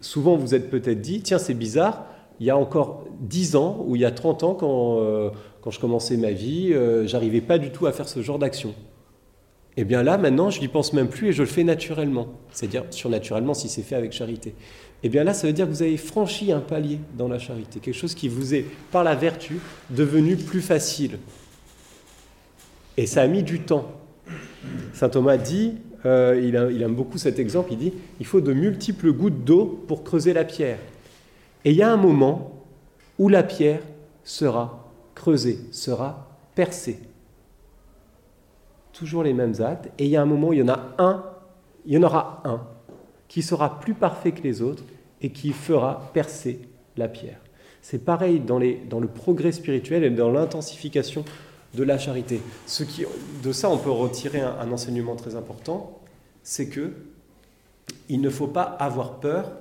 Souvent, 0.00 0.36
vous 0.36 0.54
êtes 0.54 0.70
peut-être 0.70 1.00
dit, 1.00 1.22
tiens, 1.22 1.38
c'est 1.38 1.54
bizarre, 1.54 2.04
il 2.40 2.46
y 2.46 2.50
a 2.50 2.56
encore 2.56 3.04
10 3.20 3.54
ans 3.56 3.84
ou 3.86 3.96
il 3.96 4.02
y 4.02 4.04
a 4.06 4.10
30 4.10 4.42
ans, 4.44 4.54
quand, 4.54 4.98
euh, 5.00 5.28
quand 5.60 5.70
je 5.70 5.78
commençais 5.78 6.16
ma 6.16 6.32
vie, 6.32 6.72
euh, 6.72 7.06
j'arrivais 7.06 7.42
pas 7.42 7.58
du 7.58 7.70
tout 7.70 7.86
à 7.86 7.92
faire 7.92 8.08
ce 8.08 8.22
genre 8.22 8.38
d'action. 8.38 8.70
Et 9.76 9.82
eh 9.82 9.84
bien 9.84 10.02
là, 10.02 10.18
maintenant, 10.18 10.50
je 10.50 10.60
n'y 10.60 10.66
pense 10.66 10.92
même 10.92 11.08
plus 11.08 11.28
et 11.28 11.32
je 11.32 11.42
le 11.42 11.48
fais 11.48 11.64
naturellement. 11.64 12.28
C'est-à-dire 12.50 12.84
surnaturellement 12.90 13.54
si 13.54 13.68
c'est 13.68 13.82
fait 13.82 13.94
avec 13.94 14.12
charité. 14.12 14.50
Et 14.50 15.06
eh 15.06 15.08
bien 15.08 15.22
là, 15.22 15.32
ça 15.32 15.46
veut 15.46 15.52
dire 15.52 15.66
que 15.66 15.70
vous 15.70 15.82
avez 15.82 15.96
franchi 15.96 16.50
un 16.50 16.60
palier 16.60 16.98
dans 17.16 17.28
la 17.28 17.38
charité, 17.38 17.78
quelque 17.78 17.94
chose 17.94 18.14
qui 18.14 18.28
vous 18.28 18.54
est, 18.54 18.64
par 18.90 19.04
la 19.04 19.14
vertu, 19.14 19.60
devenu 19.90 20.36
plus 20.36 20.60
facile. 20.60 21.18
Et 22.96 23.06
ça 23.06 23.22
a 23.22 23.26
mis 23.26 23.42
du 23.42 23.60
temps. 23.60 23.92
Saint 24.92 25.08
Thomas 25.08 25.36
dit, 25.36 25.74
euh, 26.04 26.38
il, 26.42 26.60
il, 26.74 26.82
aime 26.82 26.94
beaucoup 26.94 27.16
cet 27.16 27.38
exemple, 27.38 27.72
il 27.72 27.78
dit, 27.78 27.92
il 28.18 28.26
faut 28.26 28.40
de 28.40 28.52
multiples 28.52 29.12
gouttes 29.12 29.44
d'eau 29.44 29.82
pour 29.86 30.04
creuser 30.04 30.32
la 30.32 30.44
pierre. 30.44 30.78
Et 31.64 31.72
il 31.72 31.76
y 31.76 31.82
a 31.82 31.92
un 31.92 31.96
moment 31.96 32.64
où 33.18 33.28
la 33.28 33.42
pierre 33.42 33.82
sera 34.24 34.90
creusée, 35.14 35.58
sera 35.72 36.28
percée 36.54 37.00
toujours 38.92 39.22
les 39.22 39.32
mêmes 39.32 39.54
actes, 39.60 39.88
et 39.98 40.04
il 40.04 40.10
y 40.10 40.16
a 40.16 40.22
un 40.22 40.26
moment 40.26 40.48
où 40.48 40.52
il 40.52 40.60
y 40.60 40.62
en 40.62 40.68
a 40.68 40.94
un, 40.98 41.24
il 41.86 41.94
y 41.94 41.98
en 41.98 42.02
aura 42.02 42.42
un 42.44 42.60
qui 43.28 43.42
sera 43.42 43.80
plus 43.80 43.94
parfait 43.94 44.32
que 44.32 44.42
les 44.42 44.60
autres 44.60 44.82
et 45.22 45.30
qui 45.30 45.52
fera 45.52 46.10
percer 46.12 46.60
la 46.96 47.08
pierre. 47.08 47.38
C'est 47.80 48.04
pareil 48.04 48.40
dans, 48.40 48.58
les, 48.58 48.74
dans 48.90 49.00
le 49.00 49.06
progrès 49.06 49.52
spirituel 49.52 50.04
et 50.04 50.10
dans 50.10 50.30
l'intensification 50.30 51.24
de 51.74 51.82
la 51.82 51.96
charité. 51.96 52.42
De 53.42 53.52
ça, 53.52 53.70
on 53.70 53.78
peut 53.78 53.90
retirer 53.90 54.40
un, 54.40 54.56
un 54.60 54.72
enseignement 54.72 55.16
très 55.16 55.36
important, 55.36 56.00
c'est 56.42 56.68
que 56.68 56.92
il 58.08 58.20
ne 58.20 58.28
faut 58.28 58.48
pas 58.48 58.62
avoir 58.62 59.20
peur 59.20 59.52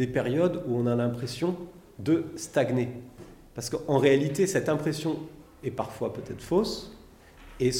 des 0.00 0.06
périodes 0.06 0.62
où 0.66 0.78
on 0.78 0.86
a 0.86 0.94
l'impression 0.96 1.54
de 1.98 2.24
stagner. 2.34 2.88
Parce 3.54 3.68
qu'en 3.68 3.98
réalité, 3.98 4.46
cette 4.46 4.70
impression 4.70 5.18
est 5.62 5.70
parfois 5.70 6.14
peut-être 6.14 6.40
fausse, 6.40 6.96
et 7.60 7.70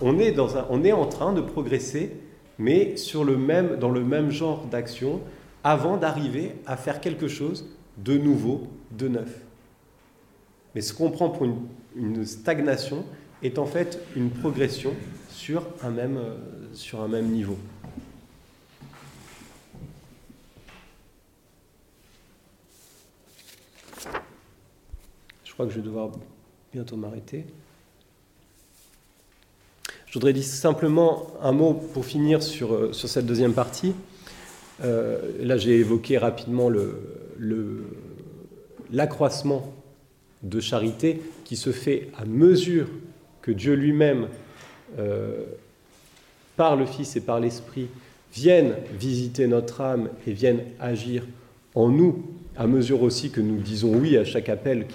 on 0.00 0.20
est, 0.20 0.30
dans 0.30 0.56
un, 0.56 0.66
on 0.70 0.84
est 0.84 0.92
en 0.92 1.06
train 1.06 1.32
de 1.32 1.40
progresser, 1.40 2.12
mais 2.60 2.96
sur 2.96 3.24
le 3.24 3.36
même, 3.36 3.78
dans 3.80 3.90
le 3.90 4.04
même 4.04 4.30
genre 4.30 4.66
d'action, 4.66 5.20
avant 5.64 5.96
d'arriver 5.96 6.54
à 6.66 6.76
faire 6.76 7.00
quelque 7.00 7.26
chose 7.26 7.68
de 7.98 8.16
nouveau, 8.16 8.68
de 8.92 9.08
neuf. 9.08 9.40
Mais 10.76 10.82
ce 10.82 10.94
qu'on 10.94 11.10
prend 11.10 11.30
pour 11.30 11.48
une, 11.96 12.24
stagnation 12.24 13.04
est 13.42 13.58
en 13.58 13.66
fait 13.66 14.00
une 14.14 14.30
progression 14.30 14.92
sur 15.28 15.66
un 15.82 15.90
même, 15.90 16.16
euh, 16.16 16.36
sur 16.74 17.02
un 17.02 17.08
même 17.08 17.26
niveau. 17.26 17.58
Crois 25.56 25.64
que 25.64 25.72
je 25.72 25.78
vais 25.78 25.86
devoir 25.86 26.10
bientôt 26.70 26.96
m'arrêter. 26.96 27.46
Je 30.04 30.12
voudrais 30.12 30.34
dire 30.34 30.44
simplement 30.44 31.32
un 31.40 31.52
mot 31.52 31.72
pour 31.72 32.04
finir 32.04 32.42
sur, 32.42 32.74
euh, 32.74 32.92
sur 32.92 33.08
cette 33.08 33.24
deuxième 33.24 33.54
partie. 33.54 33.94
Euh, 34.84 35.32
là, 35.40 35.56
j'ai 35.56 35.76
évoqué 35.76 36.18
rapidement 36.18 36.70
l'accroissement 38.92 39.72
le, 40.42 40.50
de 40.50 40.60
charité 40.60 41.22
qui 41.44 41.56
se 41.56 41.72
fait 41.72 42.10
à 42.18 42.26
mesure 42.26 42.88
que 43.40 43.50
Dieu 43.50 43.72
lui-même, 43.72 44.28
euh, 44.98 45.42
par 46.56 46.76
le 46.76 46.84
Fils 46.84 47.16
et 47.16 47.22
par 47.22 47.40
l'Esprit, 47.40 47.88
vienne 48.30 48.74
visiter 48.92 49.46
notre 49.46 49.80
âme 49.80 50.10
et 50.26 50.34
vienne 50.34 50.60
agir 50.80 51.24
en 51.74 51.88
nous, 51.88 52.35
à 52.56 52.66
mesure 52.66 53.02
aussi 53.02 53.30
que 53.30 53.40
nous 53.40 53.58
disons 53.58 53.94
oui 53.94 54.16
à 54.16 54.24
chaque 54.24 54.48
appel 54.48 54.86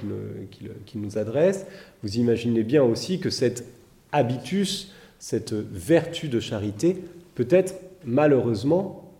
qui 0.85 0.97
nous 0.97 1.17
adresse. 1.17 1.65
Vous 2.03 2.17
imaginez 2.17 2.63
bien 2.63 2.83
aussi 2.83 3.19
que 3.19 3.29
cet 3.29 3.65
habitus, 4.11 4.91
cette 5.19 5.53
vertu 5.53 6.27
de 6.27 6.39
charité, 6.39 6.97
peut 7.35 7.47
être 7.49 7.75
malheureusement 8.03 9.13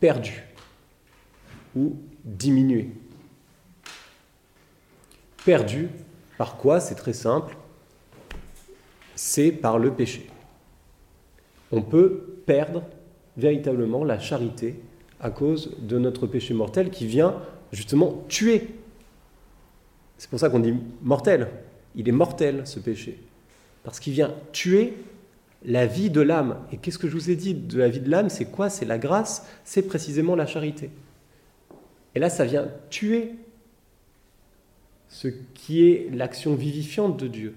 perdu 0.00 0.44
ou 1.74 1.96
diminué. 2.24 2.90
Perdu 5.44 5.88
par 6.36 6.56
quoi? 6.56 6.80
C'est 6.80 6.94
très 6.94 7.14
simple. 7.14 7.56
C'est 9.14 9.52
par 9.52 9.78
le 9.78 9.92
péché. 9.92 10.28
On 11.72 11.82
peut 11.82 12.42
perdre 12.46 12.82
véritablement 13.36 14.04
la 14.04 14.18
charité 14.18 14.80
à 15.20 15.30
cause 15.30 15.76
de 15.80 15.98
notre 15.98 16.26
péché 16.26 16.54
mortel 16.54 16.90
qui 16.90 17.06
vient 17.06 17.36
justement 17.72 18.24
tuer. 18.28 18.68
C'est 20.18 20.30
pour 20.30 20.38
ça 20.38 20.50
qu'on 20.50 20.60
dit 20.60 20.74
mortel. 21.02 21.48
Il 21.94 22.08
est 22.08 22.12
mortel 22.12 22.62
ce 22.66 22.78
péché. 22.78 23.18
Parce 23.84 24.00
qu'il 24.00 24.12
vient 24.12 24.34
tuer 24.52 24.94
la 25.64 25.86
vie 25.86 26.10
de 26.10 26.20
l'âme. 26.20 26.58
Et 26.72 26.76
qu'est-ce 26.76 26.98
que 26.98 27.08
je 27.08 27.14
vous 27.14 27.30
ai 27.30 27.36
dit 27.36 27.54
de 27.54 27.78
la 27.78 27.88
vie 27.88 28.00
de 28.00 28.10
l'âme? 28.10 28.30
C'est 28.30 28.46
quoi? 28.46 28.70
C'est 28.70 28.84
la 28.84 28.98
grâce, 28.98 29.46
c'est 29.64 29.82
précisément 29.82 30.36
la 30.36 30.46
charité. 30.46 30.90
Et 32.14 32.18
là, 32.18 32.30
ça 32.30 32.44
vient 32.44 32.68
tuer 32.88 33.32
ce 35.08 35.28
qui 35.54 35.84
est 35.84 36.08
l'action 36.14 36.54
vivifiante 36.54 37.18
de 37.18 37.26
Dieu. 37.26 37.54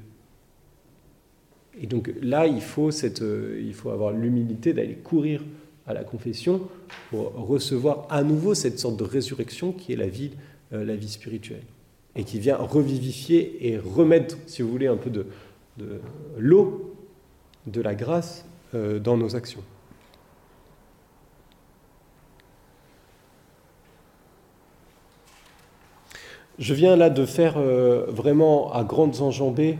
Et 1.80 1.88
donc 1.88 2.12
là, 2.22 2.46
il 2.46 2.62
faut, 2.62 2.90
euh, 3.22 3.62
il 3.64 3.74
faut 3.74 3.90
avoir 3.90 4.12
l'humilité 4.12 4.74
d'aller 4.74 4.96
courir 4.96 5.44
à 5.86 5.94
la 5.94 6.04
confession 6.04 6.62
pour 7.10 7.34
recevoir 7.34 8.08
à 8.10 8.24
nouveau 8.24 8.54
cette 8.54 8.80
sorte 8.80 8.98
de 8.98 9.04
résurrection 9.04 9.72
qui 9.72 9.94
est 9.94 9.96
la 9.98 10.08
vie, 10.08 10.32
euh, 10.74 10.86
la 10.86 10.96
vie 10.96 11.10
spirituelle. 11.10 11.64
Et 12.16 12.24
qui 12.24 12.40
vient 12.40 12.58
revivifier 12.58 13.68
et 13.68 13.78
remettre, 13.78 14.38
si 14.46 14.62
vous 14.62 14.70
voulez, 14.70 14.88
un 14.88 14.98
peu 14.98 15.10
de, 15.10 15.26
l'eau 16.38 16.96
de 17.66 17.82
la 17.82 17.96
grâce 17.96 18.46
euh, 18.76 19.00
dans 19.00 19.18
nos 19.18 19.36
actions. 19.36 19.64
Je 26.60 26.76
viens 26.76 26.96
là 26.96 27.10
de 27.10 27.26
faire 27.26 27.56
euh, 27.58 28.06
vraiment 28.10 28.72
à 28.72 28.84
grandes 28.84 29.22
enjambées, 29.22 29.80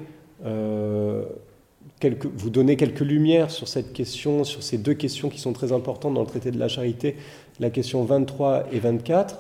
vous 2.36 2.50
donner 2.50 2.76
quelques 2.76 3.02
lumières 3.02 3.52
sur 3.52 3.68
cette 3.68 3.94
question, 3.94 4.44
sur 4.44 4.64
ces 4.64 4.78
deux 4.78 4.94
questions 4.94 5.30
qui 5.30 5.40
sont 5.40 5.54
très 5.54 5.72
importantes 5.72 6.14
dans 6.14 6.22
le 6.22 6.28
traité 6.28 6.52
de 6.52 6.60
la 6.60 6.68
charité, 6.68 7.16
la 7.60 7.70
question 7.70 8.04
23 8.04 8.68
et 8.72 8.80
24. 8.80 9.40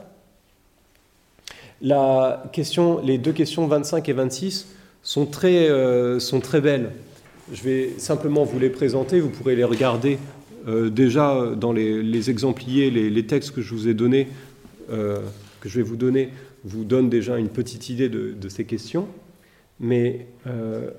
La 1.81 2.44
question, 2.53 3.02
les 3.03 3.18
deux 3.18 3.34
questions 3.34 3.68
25 3.68 4.07
et 4.07 4.14
26 4.14 4.68
sont 5.02 5.26
très, 5.26 5.68
sont 6.19 6.40
très 6.40 6.61
belles. 6.61 6.91
Je 7.52 7.61
vais 7.64 7.90
simplement 7.98 8.45
vous 8.45 8.60
les 8.60 8.69
présenter, 8.69 9.19
vous 9.19 9.30
pourrez 9.30 9.56
les 9.56 9.65
regarder 9.65 10.18
euh, 10.68 10.90
déjà 10.90 11.56
dans 11.57 11.73
les, 11.73 12.30
exempliers, 12.30 12.90
les, 12.90 13.26
textes 13.26 13.52
que 13.52 13.61
je 13.61 13.73
vous 13.73 13.88
ai 13.88 13.94
donnés, 13.94 14.30
euh, 14.91 15.19
que 15.60 15.68
je 15.68 15.77
vais 15.77 15.84
vous 15.84 15.98
donner, 15.98 16.30
vous 16.64 16.85
donnent 16.85 17.10
déjà 17.10 17.38
une 17.38 17.49
petite 17.49 17.90
idée 17.90 18.07
de, 18.07 18.49
ces 18.49 18.65
questions. 18.65 19.07
Mais 19.80 20.27
euh, 20.48 20.91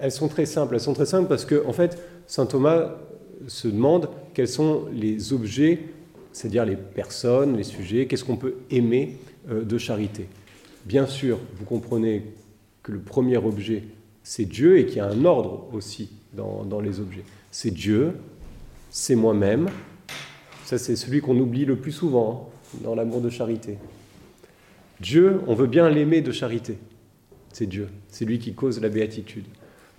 elles 0.00 0.12
sont 0.12 0.28
très 0.28 0.46
simples. 0.46 0.74
Elles 0.74 0.80
sont 0.80 0.94
très 0.94 1.06
simples 1.06 1.28
parce 1.28 1.44
que, 1.44 1.64
en 1.66 1.72
fait, 1.72 1.98
saint 2.26 2.46
Thomas 2.46 2.96
se 3.46 3.68
demande 3.68 4.08
quels 4.34 4.48
sont 4.48 4.84
les 4.92 5.32
objets, 5.32 5.80
c'est-à-dire 6.32 6.64
les 6.64 6.76
personnes, 6.76 7.56
les 7.56 7.64
sujets, 7.64 8.06
qu'est-ce 8.06 8.24
qu'on 8.24 8.36
peut 8.36 8.54
aimer 8.70 9.16
de 9.48 9.78
charité. 9.78 10.26
Bien 10.84 11.06
sûr, 11.06 11.38
vous 11.58 11.64
comprenez 11.64 12.24
que 12.82 12.92
le 12.92 12.98
premier 12.98 13.36
objet, 13.36 13.84
c'est 14.22 14.44
Dieu 14.44 14.78
et 14.78 14.86
qu'il 14.86 14.98
y 14.98 15.00
a 15.00 15.06
un 15.06 15.24
ordre 15.24 15.68
aussi 15.72 16.10
dans, 16.32 16.80
les 16.80 17.00
objets. 17.00 17.24
C'est 17.50 17.70
Dieu, 17.70 18.14
c'est 18.90 19.14
moi-même. 19.14 19.68
Ça, 20.64 20.78
c'est 20.78 20.96
celui 20.96 21.20
qu'on 21.20 21.38
oublie 21.38 21.64
le 21.64 21.76
plus 21.76 21.92
souvent 21.92 22.50
hein, 22.52 22.78
dans 22.84 22.94
l'amour 22.94 23.20
de 23.20 23.30
charité. 23.30 23.78
Dieu, 25.00 25.40
on 25.46 25.54
veut 25.54 25.66
bien 25.66 25.88
l'aimer 25.90 26.20
de 26.20 26.32
charité. 26.32 26.78
C'est 27.52 27.66
Dieu. 27.66 27.88
C'est 28.08 28.24
lui 28.24 28.38
qui 28.38 28.54
cause 28.54 28.80
la 28.80 28.88
béatitude. 28.88 29.46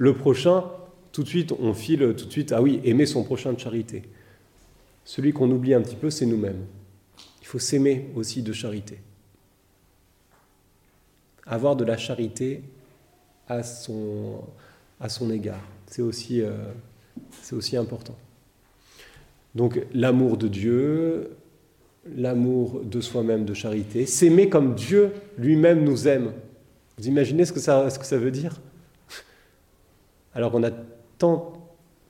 Le 0.02 0.16
prochain, 0.16 0.64
tout 1.12 1.22
de 1.22 1.28
suite, 1.28 1.54
on 1.60 1.76
file 1.76 2.16
tout 2.18 2.26
de 2.26 2.32
suite, 2.32 2.54
ah 2.54 2.60
oui, 2.64 2.82
aimer 2.84 3.06
son 3.06 3.24
prochain 3.24 3.54
de 3.54 3.60
charité. 3.60 4.02
Celui 5.06 5.32
qu'on 5.32 5.52
oublie 5.52 5.76
un 5.76 5.82
petit 5.82 5.96
peu, 5.96 6.10
c'est 6.10 6.26
nous-mêmes. 6.26 6.66
Il 7.40 7.46
faut 7.46 7.60
s'aimer 7.60 8.10
aussi 8.16 8.42
de 8.42 8.52
charité. 8.52 8.98
Avoir 11.46 11.76
de 11.76 11.86
la 11.86 11.98
charité 11.98 12.64
à 13.48 13.62
son, 13.62 14.42
égard. 15.32 15.62
C'est 15.86 16.02
aussi, 16.02 16.42
euh, 16.42 16.50
c'est 17.44 17.56
aussi 17.56 17.78
important. 17.78 18.16
Donc 19.54 19.86
l'amour 19.94 20.38
de 20.38 20.48
Dieu, 20.48 21.38
l'amour 22.16 22.82
de 22.84 23.02
soi-même 23.02 23.46
de 23.46 23.54
charité, 23.54 24.08
s'aimer 24.08 24.50
comme 24.50 24.74
Dieu 24.74 25.12
lui-même 25.38 25.84
nous 25.84 26.08
aime. 26.08 26.34
Vous 26.98 27.08
imaginez 27.08 27.46
ce 27.46 27.54
que 27.54 27.60
ça 27.60 28.18
veut 28.18 28.32
dire? 28.32 28.60
Alors 30.34 30.56
on 30.56 30.64
a 30.64 30.72
tant 31.18 31.54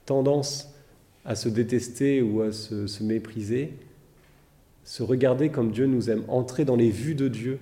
tendance 0.05 0.73
à 1.25 1.35
se 1.35 1.47
détester 1.47 2.21
ou 2.21 2.41
à 2.41 2.51
se, 2.51 2.87
se 2.87 3.03
mépriser, 3.03 3.73
se 4.83 5.03
regarder 5.03 5.49
comme 5.49 5.71
Dieu 5.71 5.85
nous 5.85 6.09
aime, 6.09 6.23
entrer 6.27 6.65
dans 6.65 6.75
les 6.75 6.89
vues 6.89 7.15
de 7.15 7.27
Dieu 7.27 7.59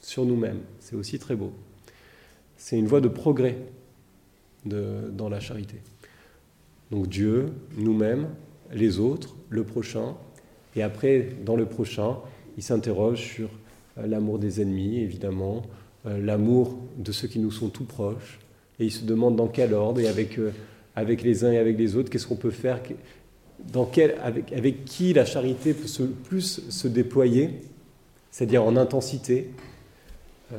sur 0.00 0.24
nous-mêmes. 0.24 0.60
C'est 0.80 0.96
aussi 0.96 1.18
très 1.18 1.36
beau. 1.36 1.52
C'est 2.56 2.78
une 2.78 2.86
voie 2.86 3.00
de 3.00 3.08
progrès 3.08 3.58
dans 4.64 5.28
la 5.28 5.40
charité. 5.40 5.76
Donc 6.90 7.08
Dieu, 7.08 7.52
nous-mêmes, 7.76 8.28
les 8.72 8.98
autres, 8.98 9.36
le 9.48 9.64
prochain, 9.64 10.16
et 10.76 10.82
après, 10.82 11.28
dans 11.44 11.56
le 11.56 11.66
prochain, 11.66 12.16
il 12.56 12.62
s'interroge 12.62 13.20
sur 13.20 13.48
euh, 13.98 14.06
l'amour 14.06 14.38
des 14.38 14.60
ennemis, 14.60 14.98
évidemment, 14.98 15.62
euh, 16.06 16.18
l'amour 16.18 16.78
de 16.96 17.10
ceux 17.12 17.28
qui 17.28 17.38
nous 17.38 17.50
sont 17.50 17.68
tout 17.68 17.84
proches, 17.84 18.38
et 18.80 18.84
il 18.84 18.90
se 18.90 19.04
demande 19.04 19.36
dans 19.36 19.46
quel 19.46 19.74
ordre, 19.74 20.00
et 20.00 20.08
avec, 20.08 20.38
euh, 20.38 20.52
avec 20.96 21.22
les 21.22 21.44
uns 21.44 21.52
et 21.52 21.58
avec 21.58 21.78
les 21.78 21.96
autres, 21.96 22.10
qu'est-ce 22.10 22.26
qu'on 22.26 22.36
peut 22.36 22.50
faire, 22.50 22.80
dans 23.72 23.84
quel, 23.84 24.16
avec, 24.22 24.52
avec 24.52 24.84
qui 24.84 25.12
la 25.12 25.24
charité 25.24 25.74
peut 25.74 25.86
se, 25.86 26.02
plus 26.02 26.68
se 26.68 26.88
déployer, 26.88 27.60
c'est-à-dire 28.30 28.64
en 28.64 28.76
intensité, 28.76 29.50
euh, 30.52 30.56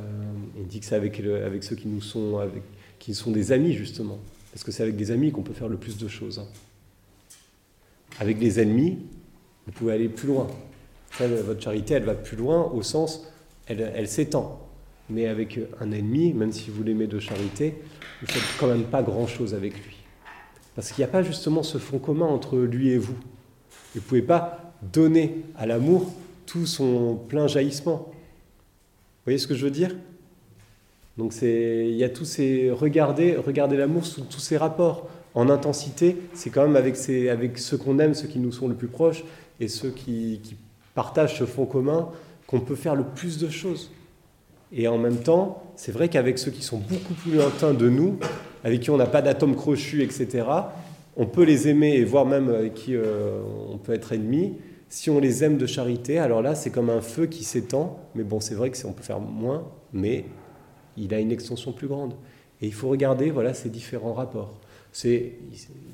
il 0.58 0.66
dit 0.66 0.80
que 0.80 0.86
c'est 0.86 0.94
avec, 0.94 1.20
avec, 1.20 1.64
ceux 1.64 1.76
qui 1.76 1.88
nous 1.88 2.00
sont, 2.00 2.40
qui 2.98 3.14
sont 3.14 3.30
des 3.30 3.52
amis, 3.52 3.72
justement. 3.72 4.18
Parce 4.52 4.64
que 4.64 4.70
c'est 4.70 4.82
avec 4.82 4.96
des 4.96 5.10
amis 5.10 5.32
qu'on 5.32 5.42
peut 5.42 5.54
faire 5.54 5.68
le 5.68 5.76
plus 5.76 5.98
de 5.98 6.08
choses. 6.08 6.38
Hein. 6.38 6.46
Avec 8.20 8.38
les 8.40 8.60
ennemis, 8.60 8.98
vous 9.66 9.72
pouvez 9.72 9.94
aller 9.94 10.08
plus 10.08 10.28
loin. 10.28 10.46
votre 11.18 11.60
charité, 11.60 11.94
elle 11.94 12.04
va 12.04 12.14
plus 12.14 12.36
loin 12.36 12.70
au 12.72 12.82
sens 12.82 13.26
elle, 13.66 14.08
s'étend. 14.08 14.60
Mais 15.10 15.26
avec 15.26 15.58
un 15.80 15.90
ennemi, 15.90 16.32
même 16.32 16.52
si 16.52 16.70
vous 16.70 16.82
l'aimez 16.82 17.06
de 17.06 17.18
charité, 17.18 17.74
vous 18.20 18.26
ne 18.26 18.32
faites 18.32 18.58
quand 18.58 18.68
même 18.68 18.84
pas 18.84 19.02
grand-chose 19.02 19.54
avec 19.54 19.74
lui. 19.74 19.96
Parce 20.74 20.90
qu'il 20.90 21.02
n'y 21.04 21.08
a 21.08 21.12
pas 21.12 21.22
justement 21.22 21.62
ce 21.62 21.78
fond 21.78 21.98
commun 21.98 22.26
entre 22.26 22.56
lui 22.58 22.90
et 22.90 22.98
vous. 22.98 23.16
Vous 23.94 24.00
ne 24.00 24.00
pouvez 24.00 24.22
pas 24.22 24.72
donner 24.92 25.42
à 25.58 25.66
l'amour 25.66 26.12
tout 26.46 26.66
son 26.66 27.16
plein 27.28 27.46
jaillissement. 27.46 28.08
Vous 28.08 29.26
voyez 29.26 29.38
ce 29.38 29.46
que 29.46 29.54
je 29.54 29.64
veux 29.64 29.70
dire? 29.70 29.94
Donc 31.18 31.34
il 31.42 31.94
y 31.94 32.04
a 32.04 32.08
tous 32.08 32.24
ces 32.24 32.70
regarder, 32.70 33.36
regarder 33.36 33.76
l'amour 33.76 34.06
sous 34.06 34.22
tous 34.22 34.40
ses 34.40 34.56
rapports. 34.56 35.08
En 35.34 35.48
intensité, 35.48 36.16
c'est 36.34 36.50
quand 36.50 36.62
même 36.62 36.76
avec, 36.76 36.96
avec 37.30 37.58
ceux 37.58 37.76
qu'on 37.76 37.98
aime, 37.98 38.14
ceux 38.14 38.28
qui 38.28 38.38
nous 38.38 38.52
sont 38.52 38.68
le 38.68 38.74
plus 38.74 38.88
proches 38.88 39.24
et 39.60 39.68
ceux 39.68 39.90
qui 39.90 40.40
partagent 40.94 41.38
ce 41.38 41.44
fond 41.44 41.64
commun 41.64 42.08
qu'on 42.46 42.60
peut 42.60 42.74
faire 42.76 42.94
le 42.94 43.04
plus 43.04 43.38
de 43.38 43.48
choses. 43.48 43.90
Et 44.72 44.88
en 44.88 44.98
même 44.98 45.18
temps, 45.18 45.62
c'est 45.76 45.92
vrai 45.92 46.08
qu'avec 46.08 46.38
ceux 46.38 46.50
qui 46.50 46.62
sont 46.62 46.78
beaucoup 46.78 47.14
plus 47.14 47.32
lointains 47.32 47.74
de 47.74 47.88
nous, 47.88 48.18
avec 48.64 48.80
qui 48.80 48.90
on 48.90 48.96
n'a 48.96 49.06
pas 49.06 49.22
d'atome 49.22 49.54
crochu, 49.54 50.02
etc., 50.02 50.46
on 51.16 51.26
peut 51.26 51.44
les 51.44 51.68
aimer 51.68 51.94
et 51.96 52.04
voire 52.04 52.24
même 52.24 52.48
avec 52.48 52.74
qui 52.74 52.96
euh, 52.96 53.42
on 53.70 53.76
peut 53.76 53.92
être 53.92 54.12
ennemi. 54.12 54.54
Si 54.88 55.10
on 55.10 55.20
les 55.20 55.44
aime 55.44 55.58
de 55.58 55.66
charité, 55.66 56.18
alors 56.18 56.40
là, 56.40 56.54
c'est 56.54 56.70
comme 56.70 56.88
un 56.88 57.02
feu 57.02 57.26
qui 57.26 57.44
s'étend. 57.44 58.00
Mais 58.14 58.24
bon, 58.24 58.40
c'est 58.40 58.54
vrai 58.54 58.70
que 58.70 58.86
on 58.86 58.92
peut 58.92 59.02
faire 59.02 59.20
moins, 59.20 59.68
mais 59.92 60.24
il 60.96 61.12
a 61.12 61.20
une 61.20 61.32
extension 61.32 61.72
plus 61.72 61.86
grande. 61.86 62.14
Et 62.62 62.66
il 62.66 62.72
faut 62.72 62.88
regarder, 62.88 63.30
voilà, 63.30 63.52
ces 63.52 63.68
différents 63.68 64.14
rapports. 64.14 64.58
C'est, 64.92 65.32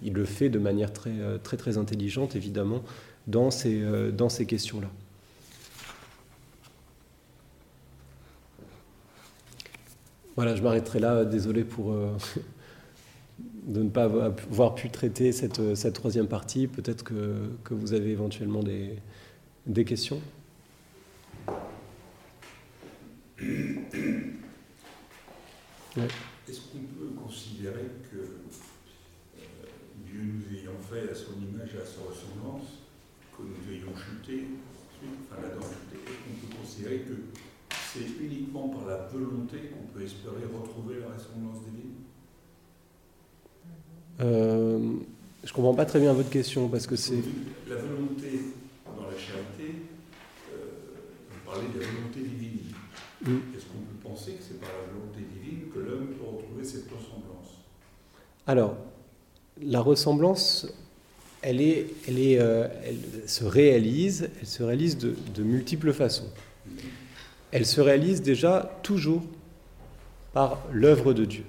il 0.03 0.13
le 0.13 0.25
fait 0.25 0.51
de 0.51 0.59
manière 0.59 0.93
très, 0.93 1.11
euh, 1.11 1.39
très, 1.39 1.57
très 1.57 1.79
intelligente, 1.79 2.37
évidemment, 2.37 2.83
dans 3.27 3.51
ces, 3.51 3.81
euh, 3.81 4.11
dans 4.11 4.29
ces 4.29 4.47
questions-là. 4.47 4.89
Voilà, 10.39 10.55
je 10.55 10.63
m'arrêterai 10.63 11.01
là. 11.01 11.25
Désolé 11.25 11.65
pour 11.65 11.91
euh, 11.91 12.17
de 13.67 13.83
ne 13.83 13.89
pas 13.89 14.05
avoir 14.05 14.77
pu 14.77 14.89
traiter 14.89 15.33
cette, 15.33 15.75
cette 15.75 15.95
troisième 15.95 16.29
partie. 16.29 16.69
Peut-être 16.69 17.03
que, 17.03 17.51
vous 17.73 17.93
avez 17.93 18.13
éventuellement 18.13 18.63
des, 18.63 19.01
questions. 19.85 20.21
Est-ce 23.41 23.49
qu'on 26.71 26.87
peut 26.87 27.11
considérer 27.21 27.91
que 28.09 28.19
euh, 28.19 29.41
Dieu 30.07 30.23
nous 30.23 30.45
ayant 30.57 30.79
fait 30.89 31.11
à 31.11 31.17
son 31.17 31.33
image 31.33 31.75
et 31.75 31.79
à 31.83 31.85
sa 31.85 32.03
ressemblance, 32.09 32.87
que 33.37 33.43
nous 33.43 33.73
ayons 33.75 33.93
chuté, 33.97 34.47
enfin 35.03 35.43
là-dedans 35.43 35.67
chuté, 35.67 35.97
est-ce 36.07 36.19
qu'on 36.23 36.37
peut 36.47 36.55
considérer 36.63 37.01
que 37.01 37.15
c'est 37.93 38.23
uniquement 38.23 38.69
par 38.69 38.87
la 38.87 38.97
volonté 39.13 39.71
qu'on 39.73 39.87
peut 39.99 40.05
espérer 40.05 40.45
retrouver 40.53 41.01
la 41.01 41.15
ressemblance 41.15 41.65
divine 41.65 41.95
euh, 44.21 44.97
Je 45.45 45.49
ne 45.51 45.55
comprends 45.55 45.75
pas 45.75 45.87
très 45.87 46.01
bien 46.01 46.13
votre 46.13 46.31
question 46.31 46.69
parce 46.69 46.87
que 46.87 46.97
c'est. 46.97 47.23
La 47.69 47.77
volonté 47.77 48.41
dans 48.85 49.07
la 49.07 49.17
charité, 49.17 49.87
euh, 50.53 50.67
vous 51.31 51.51
parlez 51.51 51.69
de 51.75 51.81
la 51.81 51.87
volonté 51.87 52.21
divine. 52.21 52.75
Mm. 53.23 53.57
Est-ce 53.57 53.67
qu'on 53.67 53.79
peut 53.79 54.09
penser 54.09 54.33
que 54.33 54.43
c'est 54.43 54.61
par 54.61 54.71
la 54.71 54.93
volonté 54.93 55.21
divine 55.21 55.69
que 55.73 55.79
l'homme 55.79 56.09
peut 56.09 56.25
retrouver 56.25 56.65
cette 56.65 56.91
ressemblance? 56.91 57.65
Alors, 58.47 58.77
la 59.63 59.81
ressemblance, 59.81 60.67
elle, 61.41 61.61
est, 61.61 61.87
elle, 62.07 62.19
est, 62.19 62.39
euh, 62.39 62.69
elle 62.85 63.29
se 63.29 63.45
réalise, 63.45 64.31
elle 64.41 64.47
se 64.47 64.63
réalise 64.63 64.99
de, 64.99 65.15
de 65.35 65.43
multiples 65.43 65.93
façons 65.93 66.31
elle 67.53 67.67
se 67.67 67.81
réalise 67.81 68.23
déjà 68.23 68.79
toujours 68.83 69.23
par 70.33 70.59
l'œuvre 70.73 71.13
de 71.13 71.25
Dieu. 71.25 71.45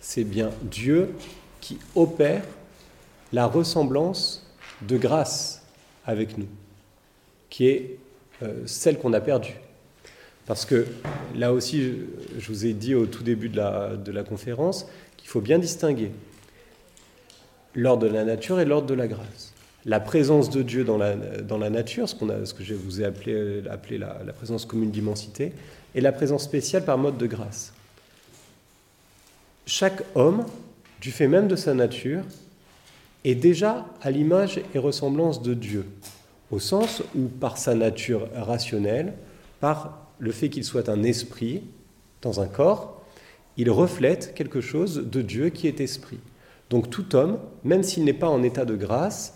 C'est 0.00 0.24
bien 0.24 0.50
Dieu 0.62 1.14
qui 1.60 1.78
opère 1.94 2.42
la 3.32 3.46
ressemblance 3.46 4.46
de 4.82 4.96
grâce 4.96 5.62
avec 6.04 6.38
nous, 6.38 6.48
qui 7.48 7.68
est 7.68 7.98
euh, 8.42 8.62
celle 8.66 8.98
qu'on 8.98 9.12
a 9.12 9.20
perdue. 9.20 9.54
Parce 10.46 10.64
que 10.64 10.86
là 11.36 11.52
aussi, 11.52 11.92
je 12.38 12.48
vous 12.48 12.66
ai 12.66 12.72
dit 12.72 12.94
au 12.94 13.06
tout 13.06 13.22
début 13.22 13.48
de 13.48 13.56
la, 13.56 13.96
de 13.96 14.10
la 14.10 14.24
conférence 14.24 14.86
qu'il 15.16 15.28
faut 15.28 15.40
bien 15.40 15.58
distinguer 15.58 16.10
l'ordre 17.74 18.08
de 18.08 18.12
la 18.12 18.24
nature 18.24 18.58
et 18.58 18.64
l'ordre 18.64 18.88
de 18.88 18.94
la 18.94 19.06
grâce 19.06 19.49
la 19.84 20.00
présence 20.00 20.50
de 20.50 20.62
Dieu 20.62 20.84
dans 20.84 20.98
la, 20.98 21.16
dans 21.16 21.58
la 21.58 21.70
nature, 21.70 22.08
ce, 22.08 22.14
a, 22.30 22.44
ce, 22.44 22.54
que 22.54 22.62
je 22.62 22.74
vous 22.74 23.00
ai 23.00 23.04
appelé, 23.04 23.62
appelé 23.70 23.98
la, 23.98 24.32
présence 24.32 24.66
commune 24.66 24.90
d'immensité, 24.90 25.52
et 25.94 26.00
la 26.00 26.12
présence 26.12 26.44
spéciale 26.44 26.84
par 26.84 26.98
mode 26.98 27.16
de 27.18 27.26
grâce. 27.26 27.72
Chaque 29.66 30.02
homme, 30.14 30.44
du 31.00 31.10
fait 31.10 31.28
même 31.28 31.48
de 31.48 31.56
sa 31.56 31.74
nature, 31.74 32.22
est 33.24 33.34
déjà 33.34 33.86
à 34.02 34.10
l'image 34.10 34.60
et 34.74 34.78
ressemblance 34.78 35.42
de 35.42 35.54
Dieu, 35.54 35.86
au 36.50 36.58
sens 36.58 37.02
où 37.14 37.28
par 37.28 37.58
sa 37.58 37.74
nature 37.74 38.28
rationnelle, 38.34 39.14
par 39.60 40.06
le 40.18 40.32
fait 40.32 40.48
qu'il 40.48 40.64
soit 40.64 40.88
un 40.88 41.02
esprit 41.02 41.62
dans 42.22 42.40
un 42.40 42.46
corps, 42.46 43.02
il 43.56 43.70
reflète 43.70 44.34
quelque 44.34 44.60
chose 44.60 45.08
de 45.10 45.22
Dieu 45.22 45.48
qui 45.48 45.66
est 45.66 45.80
esprit. 45.80 46.20
Donc 46.70 46.88
tout 46.90 47.16
homme, 47.16 47.38
même 47.64 47.82
s'il 47.82 48.04
n'est 48.04 48.12
pas 48.12 48.28
en 48.28 48.42
état 48.42 48.64
de 48.64 48.76
grâce, 48.76 49.34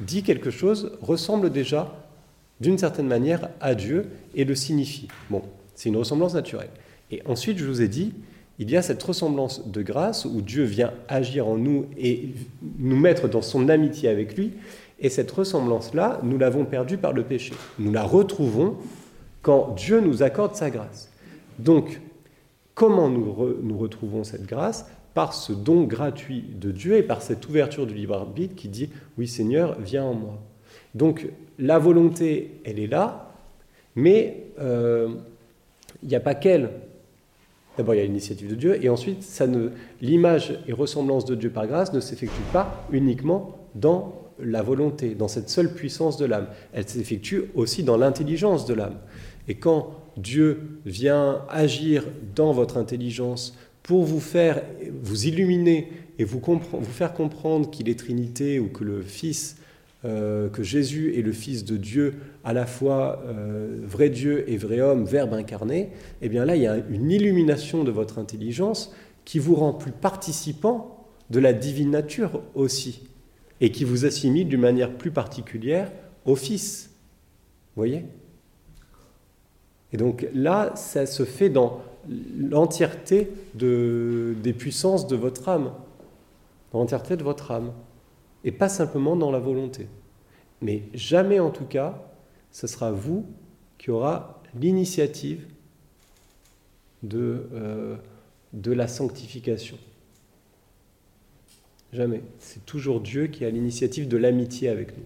dit 0.00 0.22
quelque 0.22 0.50
chose, 0.50 0.92
ressemble 1.02 1.50
déjà 1.50 1.94
d'une 2.60 2.78
certaine 2.78 3.06
manière 3.06 3.48
à 3.60 3.74
Dieu 3.74 4.06
et 4.34 4.44
le 4.44 4.54
signifie. 4.54 5.08
Bon, 5.30 5.42
c'est 5.74 5.88
une 5.88 5.96
ressemblance 5.96 6.34
naturelle. 6.34 6.70
Et 7.10 7.22
ensuite, 7.26 7.58
je 7.58 7.64
vous 7.64 7.82
ai 7.82 7.88
dit, 7.88 8.12
il 8.58 8.70
y 8.70 8.76
a 8.76 8.82
cette 8.82 9.02
ressemblance 9.02 9.66
de 9.68 9.82
grâce 9.82 10.24
où 10.24 10.40
Dieu 10.40 10.62
vient 10.62 10.92
agir 11.08 11.48
en 11.48 11.56
nous 11.56 11.86
et 11.98 12.28
nous 12.78 12.96
mettre 12.96 13.28
dans 13.28 13.42
son 13.42 13.68
amitié 13.68 14.08
avec 14.08 14.36
lui. 14.36 14.52
Et 15.00 15.08
cette 15.08 15.30
ressemblance-là, 15.30 16.20
nous 16.22 16.38
l'avons 16.38 16.64
perdue 16.64 16.96
par 16.96 17.12
le 17.12 17.24
péché. 17.24 17.52
Nous 17.78 17.92
la 17.92 18.04
retrouvons 18.04 18.76
quand 19.42 19.74
Dieu 19.76 20.00
nous 20.00 20.22
accorde 20.22 20.54
sa 20.54 20.70
grâce. 20.70 21.10
Donc, 21.58 22.00
comment 22.74 23.08
nous, 23.08 23.34
nous 23.62 23.76
retrouvons 23.76 24.22
cette 24.22 24.46
grâce? 24.46 24.86
Par 25.14 25.32
ce 25.32 25.52
don 25.52 25.84
gratuit 25.84 26.44
de 26.60 26.70
Dieu 26.70 26.96
et 26.96 27.02
par 27.02 27.22
cette 27.22 27.48
ouverture 27.48 27.86
du 27.86 27.94
libre 27.94 28.14
arbitre 28.14 28.54
qui 28.54 28.68
dit 28.68 28.90
Oui, 29.16 29.28
Seigneur, 29.28 29.78
viens 29.80 30.04
en 30.04 30.14
moi. 30.14 30.42
Donc 30.94 31.28
la 31.58 31.78
volonté, 31.78 32.60
elle 32.64 32.78
est 32.78 32.86
là, 32.86 33.32
mais 33.94 34.46
euh, 34.60 35.08
il 36.02 36.08
n'y 36.08 36.16
a 36.16 36.20
pas 36.20 36.34
qu'elle. 36.34 36.70
D'abord, 37.76 37.94
il 37.94 37.98
y 37.98 38.00
a 38.00 38.04
l'initiative 38.04 38.48
de 38.48 38.54
Dieu, 38.54 38.84
et 38.84 38.88
ensuite, 38.88 39.26
l'image 40.00 40.60
et 40.68 40.72
ressemblance 40.72 41.24
de 41.24 41.34
Dieu 41.34 41.50
par 41.50 41.66
grâce 41.66 41.92
ne 41.92 41.98
s'effectue 41.98 42.42
pas 42.52 42.86
uniquement 42.92 43.58
dans 43.74 44.14
la 44.38 44.62
volonté, 44.62 45.14
dans 45.14 45.26
cette 45.26 45.48
seule 45.48 45.74
puissance 45.74 46.16
de 46.16 46.24
l'âme. 46.24 46.46
Elle 46.72 46.88
s'effectue 46.88 47.50
aussi 47.54 47.82
dans 47.82 47.96
l'intelligence 47.96 48.64
de 48.66 48.74
l'âme. 48.74 48.98
Et 49.48 49.56
quand 49.56 49.90
Dieu 50.16 50.80
vient 50.86 51.42
agir 51.48 52.04
dans 52.34 52.52
votre 52.52 52.76
intelligence 52.76 53.56
pour 53.84 54.04
vous 54.04 54.18
faire, 54.18 54.62
vous 55.02 55.26
illuminer 55.26 55.92
et 56.18 56.24
vous, 56.24 56.40
faire 56.90 57.12
comprendre 57.12 57.70
qu'il 57.70 57.88
est 57.88 57.98
Trinité 57.98 58.58
ou 58.58 58.68
que 58.68 58.82
le 58.82 59.02
Fils, 59.02 59.58
euh, 60.04 60.48
que 60.48 60.62
Jésus 60.62 61.16
est 61.18 61.22
le 61.22 61.32
Fils 61.32 61.64
de 61.64 61.76
Dieu, 61.76 62.14
à 62.44 62.54
la 62.54 62.66
fois 62.66 63.22
euh, 63.26 63.78
vrai 63.82 64.08
Dieu 64.08 64.50
et 64.50 64.56
vrai 64.56 64.80
homme, 64.80 65.04
Verbe 65.04 65.34
incarné, 65.34 65.90
eh 66.22 66.28
bien 66.28 66.46
là, 66.46 66.56
il 66.56 66.62
y 66.62 66.66
a 66.66 66.76
une 66.76 67.10
illumination 67.10 67.84
de 67.84 67.90
votre 67.90 68.18
intelligence 68.18 68.94
qui 69.26 69.38
vous 69.38 69.54
rend 69.54 69.74
plus 69.74 69.92
participant 69.92 71.06
de 71.28 71.38
la 71.38 71.52
divine 71.52 71.90
nature 71.90 72.42
aussi, 72.54 73.02
et 73.60 73.70
qui 73.70 73.84
vous 73.84 74.06
assimile 74.06 74.48
d'une 74.48 74.60
manière 74.60 74.92
plus 74.96 75.10
particulière 75.10 75.92
au 76.24 76.36
Fils. 76.36 76.90
Vous 77.76 77.80
voyez? 77.80 78.04
Et 79.92 79.98
donc 79.98 80.26
là, 80.34 80.72
ça 80.74 81.04
se 81.04 81.24
fait 81.24 81.50
dans 81.50 81.82
l'entièreté 82.08 83.30
de, 83.54 84.34
des 84.42 84.52
puissances 84.52 85.06
de 85.06 85.16
votre 85.16 85.48
âme, 85.48 85.72
l'entièreté 86.72 87.16
de 87.16 87.22
votre 87.22 87.50
âme, 87.50 87.72
et 88.44 88.52
pas 88.52 88.68
simplement 88.68 89.16
dans 89.16 89.30
la 89.30 89.38
volonté. 89.38 89.88
Mais 90.60 90.82
jamais 90.94 91.40
en 91.40 91.50
tout 91.50 91.64
cas, 91.64 92.02
ce 92.50 92.66
sera 92.66 92.92
vous 92.92 93.26
qui 93.78 93.90
aura 93.90 94.42
l'initiative 94.58 95.46
de, 97.02 97.46
euh, 97.52 97.96
la 98.64 98.88
sanctification. 98.88 99.76
Jamais. 101.92 102.22
C'est 102.38 102.64
toujours 102.66 103.00
Dieu 103.00 103.26
qui 103.26 103.44
a 103.44 103.50
l'initiative 103.50 104.08
de 104.08 104.16
l'amitié 104.16 104.68
avec 104.68 104.96
nous. 104.96 105.04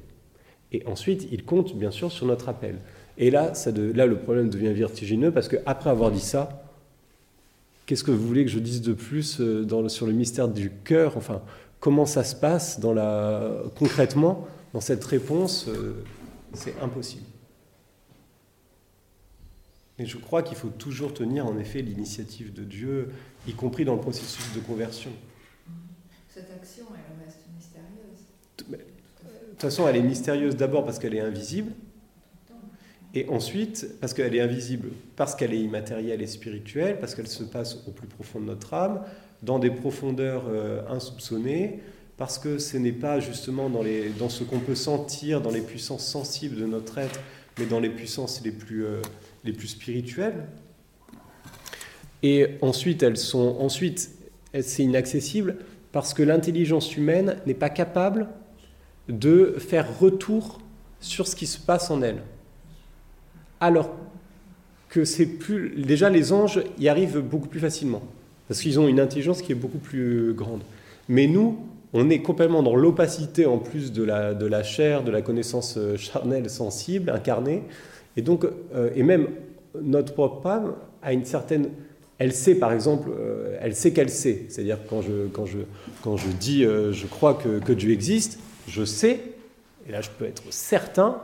Et 0.73 0.87
ensuite, 0.87 1.29
il 1.31 1.45
compte 1.45 1.77
bien 1.77 1.91
sûr 1.91 2.13
sur 2.13 2.27
notre 2.27 2.49
appel. 2.49 2.79
Et 3.17 3.31
là, 3.31 3.55
ça 3.55 3.71
là 3.73 4.07
le 4.07 4.19
problème 4.19 4.49
devient 4.49 4.73
vertigineux 4.73 5.33
parce 5.33 5.49
qu'après 5.49 5.91
avoir 5.91 6.11
dit 6.11 6.21
ça, 6.21 6.68
Qu'est-ce 7.89 8.05
que 8.05 8.11
vous 8.11 8.27
voulez 8.27 8.45
que 8.45 8.51
je 8.51 8.59
dise 8.59 8.83
de 8.83 8.93
plus 8.93 9.41
euh, 9.41 9.89
sur 9.89 10.07
le 10.07 10.13
mystère 10.13 10.47
du 10.47 10.71
cœur 10.71 11.17
Enfin, 11.17 11.41
comment 11.81 12.05
ça 12.05 12.23
se 12.23 12.37
passe 12.37 12.81
dans 12.81 12.93
la, 12.93 13.63
concrètement 13.79 14.47
dans 14.75 14.83
cette 14.83 15.03
réponse 15.03 15.69
euh, 15.69 16.05
C'est 16.53 16.79
impossible. 16.83 17.25
Mais 19.99 20.05
je 20.05 20.19
crois 20.19 20.43
qu'il 20.43 20.59
faut 20.59 20.69
toujours 20.69 21.15
tenir 21.15 21.47
en 21.47 21.57
effet 21.57 21.81
l'initiative 21.81 22.53
de 22.53 22.63
Dieu, 22.63 23.09
y 23.47 23.55
compris 23.55 23.87
dans 23.87 23.95
le 23.95 24.03
processus 24.03 24.55
de 24.55 24.61
conversion. 24.61 25.11
Cette 26.29 26.51
action, 26.51 26.85
elle 26.93 27.25
reste 27.25 27.41
mystérieuse. 27.57 28.27
De 28.69 29.51
toute 29.53 29.63
façon, 29.63 29.89
elle 29.89 29.97
est 29.97 30.03
mystérieuse 30.03 30.57
d'abord 30.57 30.85
parce 30.85 30.99
qu'elle 30.99 31.15
est 31.15 31.21
invisible, 31.21 31.73
et 33.19 33.29
ensuite 33.29 33.89
parce 34.01 34.15
qu'elle 34.15 34.35
est 34.35 34.41
invisible, 34.41 34.91
parce 35.17 35.35
qu'elle 35.35 35.53
est 35.53 35.61
immatérielle 35.61 36.23
et 36.23 36.27
spirituelle, 36.27 36.99
parce 37.01 37.15
qu'elle 37.15 37.27
se 37.27 37.43
passe 37.43 37.79
au 37.89 37.91
plus 37.91 38.07
profond 38.07 38.41
de 38.41 38.45
notre 38.45 38.75
âme, 38.75 39.03
dans 39.43 39.59
des 39.59 39.71
profondeurs 39.71 40.45
euh, 40.49 40.83
insoupçonnées, 40.89 41.81
parce 42.17 42.39
que 42.39 42.59
ce 42.59 42.77
n'est 42.77 42.93
pas 42.93 43.19
justement 43.19 43.71
dans, 43.71 43.83
les, 43.83 44.11
dans 44.11 44.29
ce 44.29 44.45
qu'on 44.45 44.61
peut 44.61 44.77
sentir, 44.77 45.41
dans 45.41 45.51
les 45.51 45.61
puissances 45.61 46.07
sensibles 46.07 46.57
de 46.57 46.67
notre 46.67 46.99
être, 46.99 47.21
mais 47.59 47.67
dans 47.67 47.81
les 47.81 47.91
puissances 47.91 48.41
les 48.45 48.53
plus, 48.53 48.85
euh, 48.85 49.03
les 49.45 49.53
plus 49.53 49.69
spirituelles. 49.69 50.47
Et 52.23 52.47
ensuite, 52.63 53.03
elles 53.03 53.17
sont, 53.17 53.57
ensuite, 53.59 54.11
c'est 54.61 54.83
inaccessible 54.85 55.57
parce 55.91 56.15
que 56.15 56.23
l'intelligence 56.23 56.97
humaine 56.97 57.37
n'est 57.47 57.55
pas 57.55 57.71
capable 57.71 58.29
de 59.09 59.57
faire 59.59 59.99
retour 59.99 60.61
sur 61.01 61.27
ce 61.27 61.35
qui 61.35 61.47
se 61.47 61.59
passe 61.59 61.91
en 61.91 62.03
elle. 62.03 62.23
Alors 63.61 63.91
que 64.89 65.05
c'est 65.05 65.27
plus. 65.27 65.71
Déjà, 65.77 66.11
les 66.11 66.33
anges 66.33 66.63
y 66.79 66.89
arrivent 66.89 67.19
beaucoup 67.19 67.49
plus 67.49 67.61
facilement 67.61 68.03
parce 68.49 68.61
qu'ils 68.61 68.81
ont 68.81 68.89
une 68.89 68.99
intelligence 68.99 69.43
qui 69.43 69.53
est 69.53 69.57
beaucoup 69.57 69.79
plus 69.79 70.33
grande. 70.33 70.63
Mais 71.09 71.27
nous, 71.27 71.59
on 71.93 72.11
est 72.11 72.21
complètement 72.21 72.63
dans 72.63 72.75
l'opacité 72.75 73.47
en 73.47 73.59
plus 73.59 73.93
de 73.93 74.03
la, 74.03 74.35
de 74.35 74.47
la 74.47 74.63
chair, 74.63 75.05
de 75.05 75.11
la 75.11 75.23
connaissance 75.23 75.77
euh, 75.77 75.97
charnelle, 75.97 76.49
sensible, 76.51 77.11
incarnée. 77.11 77.63
Et 78.17 78.23
donc, 78.23 78.45
euh, 78.75 78.91
et 78.95 79.03
même 79.03 79.29
notre 79.81 80.15
propre 80.15 80.47
âme 80.47 80.75
a 81.03 81.13
une 81.13 81.25
certaine. 81.25 81.71
Elle 82.19 82.33
sait, 82.33 82.57
par 82.57 82.73
exemple, 82.73 83.11
euh, 83.17 83.57
elle 83.61 83.77
sait 83.77 83.93
qu'elle 83.93 84.11
sait. 84.11 84.47
C'est-à-dire, 84.49 84.79
quand 84.89 85.03
je, 85.03 85.29
quand, 85.33 85.47
je, 85.47 85.59
quand 86.03 86.17
je 86.17 86.29
dis 86.29 86.63
je 86.63 87.07
crois 87.07 87.35
que, 87.35 87.59
que, 87.61 87.73
Dieu 87.73 87.93
existe, 87.93 88.39
je 88.67 88.85
sais, 88.85 89.21
et 89.89 89.93
là 89.93 90.01
je 90.01 90.09
peux 90.19 90.25
être 90.25 90.43
certain 90.51 91.21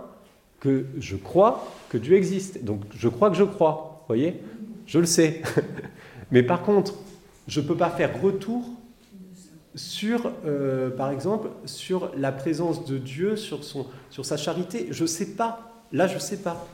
que 0.65 0.87
je 0.99 1.17
crois 1.17 1.71
que 1.91 1.99
Dieu 1.99 2.17
existe. 2.17 2.65
Donc, 2.65 2.81
je 2.97 3.09
crois 3.09 3.29
que 3.31 3.37
je 3.37 3.45
crois. 3.45 4.03
Voyez? 4.09 4.41
Je 4.87 4.99
le 4.99 5.07
sais. 5.07 5.43
Mais 6.31 6.43
par 6.43 6.63
contre, 6.63 6.95
je 7.47 7.61
ne 7.61 7.67
peux 7.67 7.77
pas 7.77 7.91
faire 7.91 8.21
retour 8.21 8.65
sur, 9.75 10.33
euh, 10.47 10.89
par 10.89 11.11
exemple, 11.11 11.51
sur 11.67 12.11
la 12.17 12.33
présence 12.33 12.87
de 12.87 12.97
Dieu, 12.97 13.37
sur, 13.37 13.63
son, 13.63 13.87
sur 14.09 14.25
sa 14.25 14.39
charité. 14.39 14.89
Je 14.91 15.03
ne 15.03 15.09
sais 15.09 15.35
pas. 15.35 15.83
Là, 15.93 16.07
je 16.07 16.15
ne 16.15 16.21
sais 16.21 16.39
pas. 16.39 16.67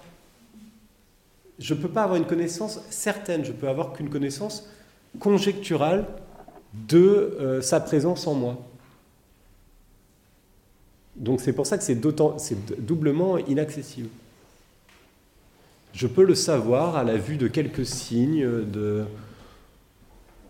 Je 1.59 1.75
ne 1.75 1.81
peux 1.81 1.89
pas 1.89 2.05
avoir 2.05 2.17
une 2.17 2.27
connaissance 2.27 2.81
certaine. 2.91 3.45
Je 3.45 3.53
peux 3.53 3.69
avoir 3.69 3.93
qu'une 3.93 4.09
connaissance 4.09 4.71
conjecturale 5.19 6.07
de 6.89 7.37
euh, 7.41 7.61
sa 7.61 7.81
présence 7.81 8.29
en 8.29 8.35
moi. 8.35 8.70
Donc 11.21 11.41
c'est 11.41 11.53
pour 11.53 11.67
ça 11.67 11.79
que 11.79 11.85
c'est 11.85 12.01
doublement 12.81 13.39
inaccessible. 13.39 14.09
Je 15.93 16.07
peux 16.07 16.25
le 16.25 16.35
savoir 16.35 16.97
à 16.97 17.05
la 17.05 17.17
vue 17.17 17.37
de 17.37 17.47
quelques 17.47 17.85
signes, 17.85 18.45
de, 18.73 19.05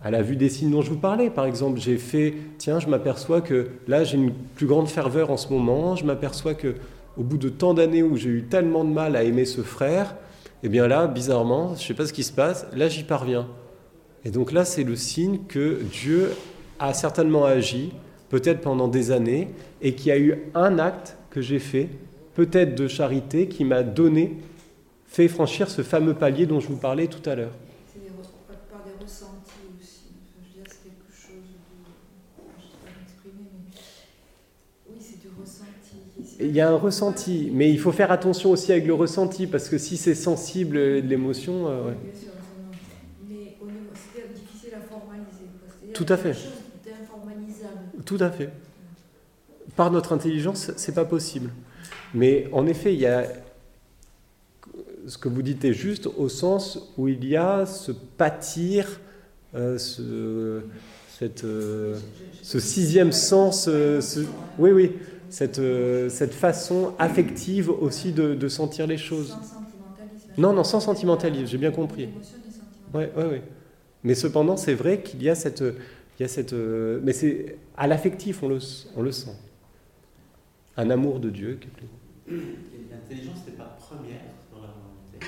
à 0.02 0.10
la 0.10 0.22
vue 0.22 0.36
des 0.36 0.48
signes 0.48 0.70
dont 0.70 0.80
je 0.80 0.90
vous 0.90 0.98
parlais. 0.98 1.28
Par 1.28 1.44
exemple, 1.44 1.80
j'ai 1.80 1.98
fait, 1.98 2.34
tiens, 2.58 2.78
je 2.78 2.86
m'aperçois 2.86 3.40
que 3.40 3.68
là, 3.88 4.04
j'ai 4.04 4.16
une 4.16 4.32
plus 4.32 4.66
grande 4.66 4.88
ferveur 4.88 5.30
en 5.30 5.36
ce 5.36 5.48
moment. 5.48 5.96
Je 5.96 6.04
m'aperçois 6.04 6.54
que 6.54 6.76
au 7.16 7.24
bout 7.24 7.36
de 7.38 7.48
tant 7.48 7.74
d'années 7.74 8.04
où 8.04 8.16
j'ai 8.16 8.30
eu 8.30 8.44
tellement 8.44 8.84
de 8.84 8.90
mal 8.90 9.16
à 9.16 9.24
aimer 9.24 9.46
ce 9.46 9.62
frère, 9.62 10.14
eh 10.62 10.68
bien 10.68 10.86
là, 10.86 11.08
bizarrement, 11.08 11.74
je 11.74 11.82
ne 11.82 11.86
sais 11.88 11.94
pas 11.94 12.06
ce 12.06 12.12
qui 12.12 12.22
se 12.22 12.32
passe, 12.32 12.66
là, 12.76 12.88
j'y 12.88 13.02
parviens. 13.02 13.48
Et 14.24 14.30
donc 14.30 14.52
là, 14.52 14.64
c'est 14.64 14.84
le 14.84 14.94
signe 14.94 15.40
que 15.48 15.80
Dieu 15.90 16.30
a 16.78 16.94
certainement 16.94 17.44
agi, 17.44 17.92
peut-être 18.30 18.62
pendant 18.62 18.88
des 18.88 19.10
années, 19.10 19.48
et 19.82 19.94
qu'il 19.94 20.06
y 20.06 20.12
a 20.12 20.18
eu 20.18 20.38
un 20.54 20.78
acte 20.78 21.16
que 21.30 21.42
j'ai 21.42 21.58
fait, 21.58 21.88
peut-être 22.34 22.74
de 22.74 22.88
charité, 22.88 23.48
qui 23.48 23.64
m'a 23.64 23.82
donné, 23.82 24.38
fait 25.06 25.28
franchir 25.28 25.68
ce 25.68 25.82
fameux 25.82 26.14
palier 26.14 26.46
dont 26.46 26.60
je 26.60 26.68
vous 26.68 26.76
parlais 26.76 27.08
tout 27.08 27.28
à 27.28 27.34
l'heure. 27.34 27.52
Il 36.42 36.52
y 36.52 36.60
a 36.62 36.70
un 36.70 36.76
ressenti, 36.76 37.50
mais 37.52 37.70
il 37.70 37.78
faut 37.78 37.92
faire 37.92 38.10
attention 38.10 38.50
aussi 38.50 38.72
avec 38.72 38.86
le 38.86 38.94
ressenti, 38.94 39.46
parce 39.46 39.68
que 39.68 39.76
si 39.76 39.98
c'est 39.98 40.14
sensible 40.14 40.76
de 40.76 41.06
l'émotion. 41.06 41.68
Euh, 41.68 41.88
ouais. 41.88 41.96
Bien 42.02 42.18
sûr, 42.18 42.30
mais 43.28 43.56
c'est 43.94 44.32
difficile 44.32 44.70
à 44.74 44.80
formaliser. 44.80 45.92
Tout 45.92 46.06
à 46.08 46.16
fait. 46.16 46.59
Tout 48.04 48.18
à 48.20 48.30
fait. 48.30 48.50
Par 49.76 49.90
notre 49.90 50.12
intelligence, 50.12 50.70
c'est 50.76 50.94
pas 50.94 51.04
possible. 51.04 51.50
Mais 52.14 52.48
en 52.52 52.66
effet, 52.66 52.94
il 52.94 53.00
y 53.00 53.06
a 53.06 53.24
ce 55.06 55.18
que 55.18 55.28
vous 55.28 55.42
dites 55.42 55.64
est 55.64 55.72
juste 55.72 56.06
au 56.06 56.28
sens 56.28 56.92
où 56.96 57.08
il 57.08 57.24
y 57.24 57.36
a 57.36 57.66
ce 57.66 57.92
pâtir, 57.92 59.00
euh, 59.54 59.78
ce, 59.78 60.62
cette, 61.18 61.44
euh, 61.44 61.96
ce 62.42 62.58
sixième 62.58 63.12
sens. 63.12 63.64
ce, 63.64 64.26
oui, 64.58 64.70
oui 64.72 64.92
cette, 65.30 65.60
euh, 65.60 66.08
cette 66.08 66.34
façon 66.34 66.92
affective 66.98 67.70
aussi 67.70 68.12
de, 68.12 68.34
de, 68.34 68.48
sentir 68.48 68.86
les 68.86 68.98
choses. 68.98 69.36
Non, 70.36 70.52
non, 70.52 70.64
sans 70.64 70.80
sentimentalisme, 70.80 71.46
j'ai 71.46 71.58
bien 71.58 71.70
compris. 71.70 72.08
Oui, 72.92 73.04
oui, 73.16 73.24
oui. 73.30 73.40
Mais 74.02 74.14
cependant, 74.14 74.56
c'est 74.56 74.74
vrai 74.74 75.02
qu'il 75.02 75.22
y 75.22 75.28
a 75.28 75.34
cette... 75.34 75.62
Il 76.20 76.24
y 76.24 76.26
a 76.26 76.28
cette 76.28 76.52
euh, 76.52 77.00
mais 77.02 77.14
c'est 77.14 77.56
à 77.78 77.86
l'affectif, 77.86 78.42
on 78.42 78.48
le, 78.48 78.58
on 78.94 79.00
le 79.00 79.10
sent. 79.10 79.34
Un 80.76 80.90
amour 80.90 81.18
de 81.18 81.30
Dieu. 81.30 81.58
L'intelligence 82.28 83.38
n'est 83.46 83.54
pas 83.54 83.74
première 83.80 84.20
dans 84.52 84.60
la 84.60 84.66
volonté 84.66 85.26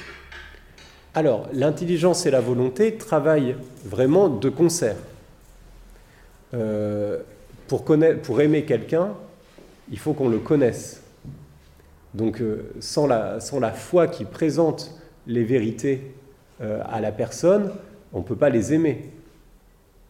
Alors, 1.15 1.49
l'intelligence 1.55 2.27
et 2.27 2.31
la 2.31 2.43
volonté 2.43 2.97
travaillent 2.99 3.57
vraiment 3.87 4.29
de 4.29 4.51
concert. 4.51 4.99
Euh, 6.53 7.21
pour, 7.69 7.87
connaître, 7.87 8.21
pour 8.21 8.43
aimer 8.43 8.67
quelqu'un, 8.67 9.15
il 9.91 9.99
faut 9.99 10.13
qu'on 10.13 10.29
le 10.29 10.41
connaisse. 10.41 11.03
Donc 12.13 12.43
euh, 12.43 12.71
sans, 12.81 13.07
la, 13.07 13.41
sans, 13.41 13.61
la, 13.61 13.73
foi 13.73 14.09
qui 14.09 14.27
présente 14.27 15.01
les 15.27 15.43
vérités 15.45 16.13
à 16.61 17.01
la 17.01 17.13
personne, 17.13 17.73
on 18.13 18.19
ne 18.19 18.25
peut 18.25 18.37
pas 18.37 18.51
les 18.51 18.75
aimer. 18.75 19.11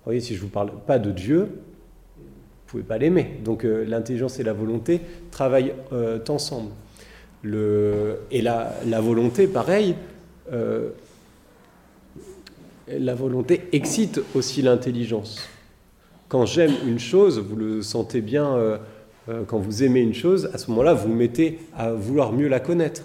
Vous 0.04 0.06
voyez, 0.06 0.20
si 0.20 0.34
je 0.34 0.40
ne 0.40 0.44
vous 0.44 0.50
parle 0.50 0.70
pas 0.86 0.98
de 0.98 1.10
Dieu, 1.10 1.40
vous 1.40 1.46
ne 1.46 2.66
pouvez 2.66 2.82
pas 2.82 2.98
l'aimer. 2.98 3.38
Donc 3.44 3.64
euh, 3.64 3.84
l'intelligence 3.84 4.38
et 4.40 4.42
la 4.42 4.52
volonté 4.52 5.00
travaillent 5.30 5.74
ensemble. 6.28 6.70
Le, 7.42 8.20
et 8.30 8.40
la, 8.40 8.72
volonté, 9.00 9.48
pareil, 9.48 9.96
la 12.88 13.14
volonté 13.14 13.62
excite 13.72 14.20
aussi 14.34 14.62
l'intelligence. 14.62 15.48
Quand 16.28 16.46
j'aime 16.46 16.72
une 16.86 17.00
chose, 17.00 17.40
vous 17.40 17.56
le 17.56 17.82
sentez 17.82 18.20
bien 18.20 18.78
euh, 19.28 19.44
quand 19.46 19.58
vous 19.58 19.84
aimez 19.84 20.00
une 20.00 20.14
chose, 20.14 20.50
à 20.52 20.58
ce 20.58 20.70
moment-là, 20.70 20.94
vous 20.94 21.12
mettez 21.12 21.58
à 21.76 21.92
vouloir 21.92 22.32
mieux 22.32 22.48
la 22.48 22.60
connaître. 22.60 23.04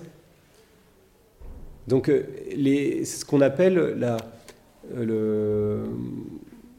Donc, 1.88 2.10
euh, 2.10 2.24
c'est 2.56 3.06
ce 3.06 3.26
qu'on 3.26 3.42
appelle 3.42 3.96
la, 3.98 4.18
euh, 4.96 5.06
le, 5.06 5.84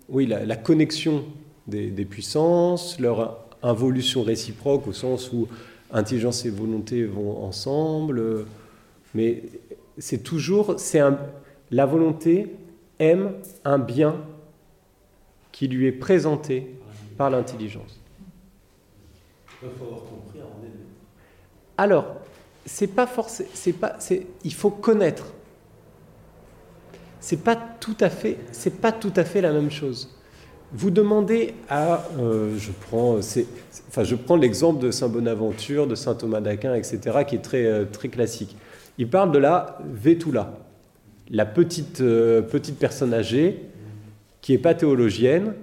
oui, 0.09 0.27
la, 0.27 0.57
connexion 0.57 1.25
des, 1.67 1.91
puissances, 2.05 2.99
leur 2.99 3.45
involution 3.63 4.23
réciproque 4.23 4.87
au 4.87 4.93
sens 4.93 5.33
où 5.33 5.49
intelligence 5.93 6.45
et 6.45 6.51
volonté 6.51 7.05
vont 7.05 7.45
ensemble. 7.45 8.47
Mais 9.15 9.43
c'est 9.99 10.23
toujours, 10.23 10.79
c'est 10.79 11.01
la 11.71 11.87
volonté 11.87 12.55
aime 12.99 13.33
un 13.65 13.79
bien 13.79 14.17
qui 15.53 15.69
lui 15.69 15.87
est 15.87 15.93
présenté 15.93 16.75
par 17.17 17.31
l'intelligence. 17.31 18.01
Il 19.63 19.69
faut 19.77 19.85
avoir 19.87 20.01
compris 20.01 20.41
avant 20.41 20.59
d'aimer. 20.61 20.85
Alors, 21.77 22.17
c'est 22.65 22.87
pas 22.87 23.07
forcément, 23.07 23.49
c'est 23.55 23.73
pas, 23.73 23.97
c'est, 23.99 24.27
il 24.45 24.55
faut 24.55 24.71
connaître. 24.71 25.27
C'est 27.21 27.43
pas 27.43 27.57
tout 27.57 27.97
à 28.01 28.11
fait, 28.11 28.37
c'est 28.53 28.81
pas 28.81 28.93
tout 28.93 29.13
à 29.17 29.25
fait 29.25 29.41
la 29.41 29.53
même 29.53 29.71
chose. 29.71 30.15
Vous 30.73 30.91
demandez 30.91 31.55
à, 31.69 32.07
euh, 32.19 32.57
je 32.59 32.71
prends, 32.73 33.19
enfin, 33.89 34.05
je 34.05 34.15
prends 34.15 34.37
l'exemple 34.37 34.81
de 34.81 34.91
Saint 34.91 35.09
Bonaventure, 35.09 35.87
de 35.87 35.95
Saint 35.95 36.15
Thomas 36.15 36.41
d'Aquin, 36.41 36.75
etc., 36.75 37.01
qui 37.27 37.37
est 37.37 37.43
très, 37.43 37.65
euh, 37.65 37.85
très 37.91 38.09
classique. 38.09 38.55
Il 38.99 39.09
parle 39.09 39.33
de 39.33 39.39
la 39.39 39.79
Vétula, 39.87 40.53
la 41.31 41.47
petite, 41.47 42.03
euh, 42.03 42.43
petite 42.43 42.79
personne 42.79 43.15
âgée 43.15 43.63
qui 44.43 44.53
n'est 44.53 44.59
pas 44.59 44.75
théologienne 44.75 45.55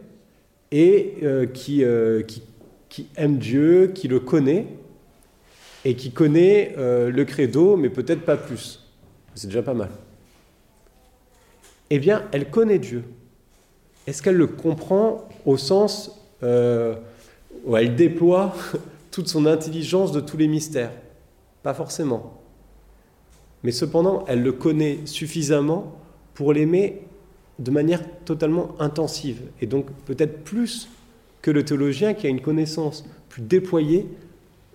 et 0.72 1.16
qui, 1.54 1.84
qui 2.28 2.44
qui 2.90 3.08
aime 3.18 3.38
Dieu, 3.38 3.92
qui 3.94 4.08
le 4.08 4.22
connaît, 4.22 4.68
et 5.84 5.96
qui 5.96 6.12
connaît 6.12 6.74
le 6.78 7.24
credo, 7.24 7.76
mais 7.76 7.90
peut-être 7.90 8.22
pas 8.22 8.38
plus. 8.38 8.86
C'est 9.34 9.48
déjà 9.48 9.62
pas 9.62 9.74
mal. 9.74 9.90
Eh 11.90 12.00
bien, 12.00 12.24
elle 12.32 12.50
connaît 12.50 12.80
Dieu. 12.80 13.04
Est-ce 14.08 14.22
qu'elle 14.22 14.38
le 14.38 14.48
comprend 14.48 15.28
au 15.46 15.58
sens 15.58 16.20
euh, 16.44 16.96
où 17.66 17.76
elle 17.76 17.96
déploie 17.96 18.54
toute 19.12 19.28
son 19.28 19.46
intelligence 19.46 20.12
de 20.12 20.20
tous 20.20 20.38
les 20.38 20.48
mystères? 20.48 20.92
Pas 21.64 21.74
forcément. 21.74 22.40
Mais 23.64 23.72
cependant, 23.72 24.26
elle 24.28 24.44
le 24.44 24.52
connaît 24.52 25.00
suffisamment 25.06 25.96
pour 26.34 26.54
l'aimer 26.54 27.02
de 27.58 27.72
manière 27.72 28.02
totalement 28.26 28.76
intensive, 28.80 29.42
et 29.62 29.66
donc 29.66 29.86
peut-être 30.06 30.44
plus 30.44 30.90
que 31.42 31.52
le 31.52 31.64
théologien 31.64 32.14
qui 32.14 32.28
a 32.28 32.30
une 32.30 32.42
connaissance 32.42 33.06
plus 33.30 33.42
déployée, 33.42 34.08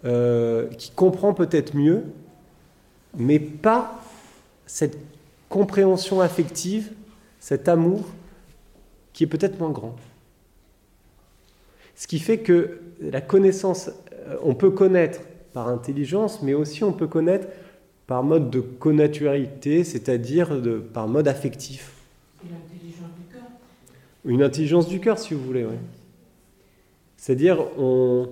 euh, 0.05 0.67
qui 0.79 0.91
comprend 0.91 1.35
peut-être 1.35 1.77
mieux, 1.77 2.05
mais 3.19 3.39
pas 3.39 4.03
cette 4.67 4.97
compréhension 5.49 6.21
affective, 6.21 6.93
cet 7.41 7.69
amour 7.69 8.05
qui 9.13 9.25
est 9.25 9.27
peut-être 9.27 9.59
moins 9.59 9.71
grand. 9.71 9.97
Ce 11.97 12.07
qui 12.07 12.19
fait 12.21 12.39
que 12.39 12.79
la 13.01 13.21
connaissance, 13.21 13.91
euh, 14.13 14.37
on 14.43 14.55
peut 14.55 14.71
connaître 14.71 15.21
par 15.53 15.69
intelligence, 15.69 16.43
mais 16.43 16.55
aussi 16.55 16.85
on 16.85 16.93
peut 16.93 17.09
connaître 17.09 17.49
par 18.07 18.23
mode 18.23 18.51
de 18.51 18.61
connaturalité, 18.61 19.85
c'est-à-dire 19.85 20.51
par 20.93 21.09
mode 21.09 21.29
affectif. 21.29 21.93
Une 22.45 22.55
intelligence 22.57 23.11
du 23.19 23.33
cœur. 23.35 23.43
Une 24.25 24.43
intelligence 24.43 24.89
du 24.89 25.01
cœur, 25.01 25.19
si 25.19 25.35
vous 25.35 25.43
voulez, 25.45 25.65
oui. 25.65 25.77
C'est-à-dire, 27.17 27.59
on, 27.79 28.29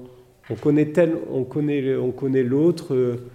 on 0.49 0.55
connaît 0.55 0.87
tel, 0.93 1.17
on 1.31 1.45
connaît, 1.45 1.95
on 1.97 2.11
connaît 2.11 2.43
l'autre. 2.43 2.95
euh, 2.95 3.29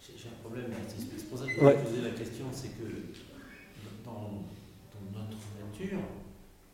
J'ai 0.00 0.28
un 0.28 0.40
problème, 0.42 0.66
c'est 0.88 1.02
c'est 1.18 1.26
pour 1.28 1.38
ça 1.38 1.44
que 1.44 1.50
je 1.52 1.60
Ouais. 1.60 1.76
me 1.76 1.82
posais 1.84 2.02
la 2.02 2.10
question, 2.10 2.46
c'est 2.52 2.68
que 2.68 2.84
dans, 4.04 4.12
dans 5.04 5.20
notre 5.20 5.46
nature, 5.60 5.98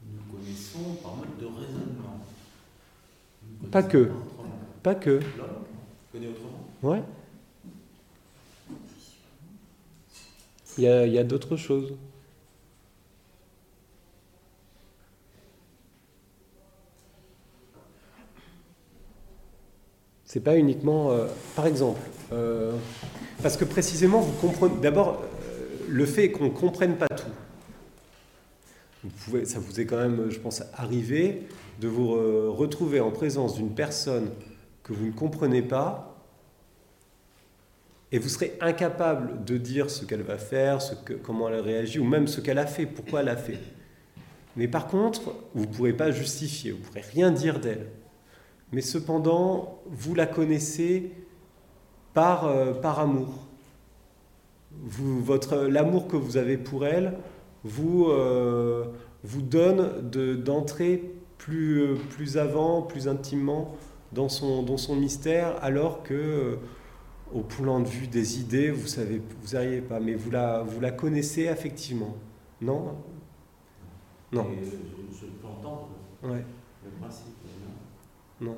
nous 0.07 0.23
connaissons 0.39 0.95
par 1.03 1.17
mode 1.17 1.37
de 1.41 1.47
raisonnement. 1.67 2.21
Pas 3.71 3.83
que. 3.83 4.11
Pas 4.83 4.95
que. 4.95 5.11
L'homme 5.11 5.65
connaît 6.13 6.29
autrement. 6.29 6.65
Ouais. 6.83 7.03
Il 10.79 10.85
y 10.85 10.89
a, 10.89 11.07
il 11.07 11.13
y 11.13 11.19
a 11.19 11.25
d'autres 11.25 11.57
choses. 11.57 11.95
C'est 20.25 20.41
pas 20.41 20.57
uniquement. 20.57 21.11
euh, 21.11 21.27
par 21.55 21.67
exemple, 21.67 22.01
euh, 22.33 22.73
parce 23.43 23.59
que 23.59 23.67
précisément, 23.67 24.21
vous 24.21 24.33
comprenez. 24.41 24.81
D'abord, 24.81 25.21
euh, 25.21 25.85
le 25.89 26.07
fait 26.07 26.31
qu'on 26.33 26.45
ne 26.45 26.49
comprenne 26.49 26.97
pas 26.97 27.09
tout. 27.09 27.27
Vous 29.03 29.11
pouvez, 29.11 29.45
ça 29.45 29.59
vous 29.59 29.81
est 29.81 29.87
quand 29.87 29.97
même, 29.97 30.31
je 30.31 30.39
pense, 30.39 30.63
arrivé 30.75 31.43
de 31.81 31.89
vous 31.89 32.15
euh, 32.15 32.49
retrouver 32.51 33.01
en 33.01 33.11
présence 33.11 33.57
d'une 33.57 33.75
personne 33.75 34.31
que 34.85 34.93
vous 34.93 35.07
ne 35.07 35.13
comprenez 35.13 35.63
pas 35.63 36.13
et 38.13 38.19
vous 38.19 38.29
serez 38.29 38.57
incapable 38.61 39.45
de 39.45 39.57
dire 39.57 39.91
ce 39.91 40.05
qu'elle 40.05 40.23
va 40.23 40.39
faire, 40.39 40.83
ce 40.83 40.95
que, 40.95 41.15
comment 41.15 41.49
elle 41.49 41.61
réagit, 41.61 41.99
ou 41.99 42.05
même 42.05 42.29
ce 42.29 42.41
qu'elle 42.41 42.59
a 42.59 42.67
fait, 42.67 42.87
pourquoi 42.87 43.21
elle 43.21 43.31
a 43.31 43.37
fait. 43.37 43.59
Mais 44.55 44.69
par 44.69 44.87
contre, 44.87 45.35
vous 45.55 45.63
ne 45.63 45.73
pourrez 45.73 45.95
pas 45.95 46.11
justifier, 46.11 46.73
vous 46.73 46.79
ne 46.79 46.85
pourrez 46.85 47.01
rien 47.01 47.31
dire 47.31 47.59
d'elle. 47.59 47.89
Mais 48.71 48.83
cependant, 48.83 49.81
vous 49.87 50.15
la 50.15 50.27
connaissez 50.27 51.11
par, 52.13 52.47
euh, 52.47 52.75
par 52.75 53.01
amour. 53.01 53.47
L'amour 55.69 56.07
que 56.07 56.17
vous 56.17 56.37
avez 56.37 56.57
pour 56.57 56.87
elle 56.87 57.15
vous, 57.65 58.07
euh, 58.09 58.85
vous 59.25 59.43
donne 59.43 60.11
de, 60.11 60.35
d'entrer 60.35 61.13
plus, 61.39 61.95
plus 62.11 62.39
avant, 62.39 62.83
plus 62.83 63.09
intimement 63.09 63.75
dans 64.13 64.29
son, 64.29 64.63
dans 64.63 64.77
son 64.77 64.97
mystère, 64.97 65.57
alors 65.63 66.03
que 66.03 66.15
euh, 66.15 66.57
au 67.35 67.41
plan 67.41 67.81
de 67.81 67.89
vue 67.89 68.07
des 68.07 68.41
idées, 68.41 68.71
vous 68.71 68.87
savez, 68.87 69.21
vous 69.43 69.55
n'arrivez 69.55 69.81
pas, 69.81 70.01
mais 70.01 70.15
vous 70.15 70.31
la, 70.31 70.63
vous 70.63 70.81
la 70.81 70.91
connaissez 70.91 71.49
affectivement, 71.49 72.17
non? 72.61 72.97
Non, 74.33 74.47
Et 74.51 74.65
je, 74.65 75.27
peux 75.27 75.47
entendre 75.47 75.89
ouais, 76.23 76.45
le 76.85 76.91
principe. 77.01 77.27
non. 78.41 78.51
non. 78.51 78.57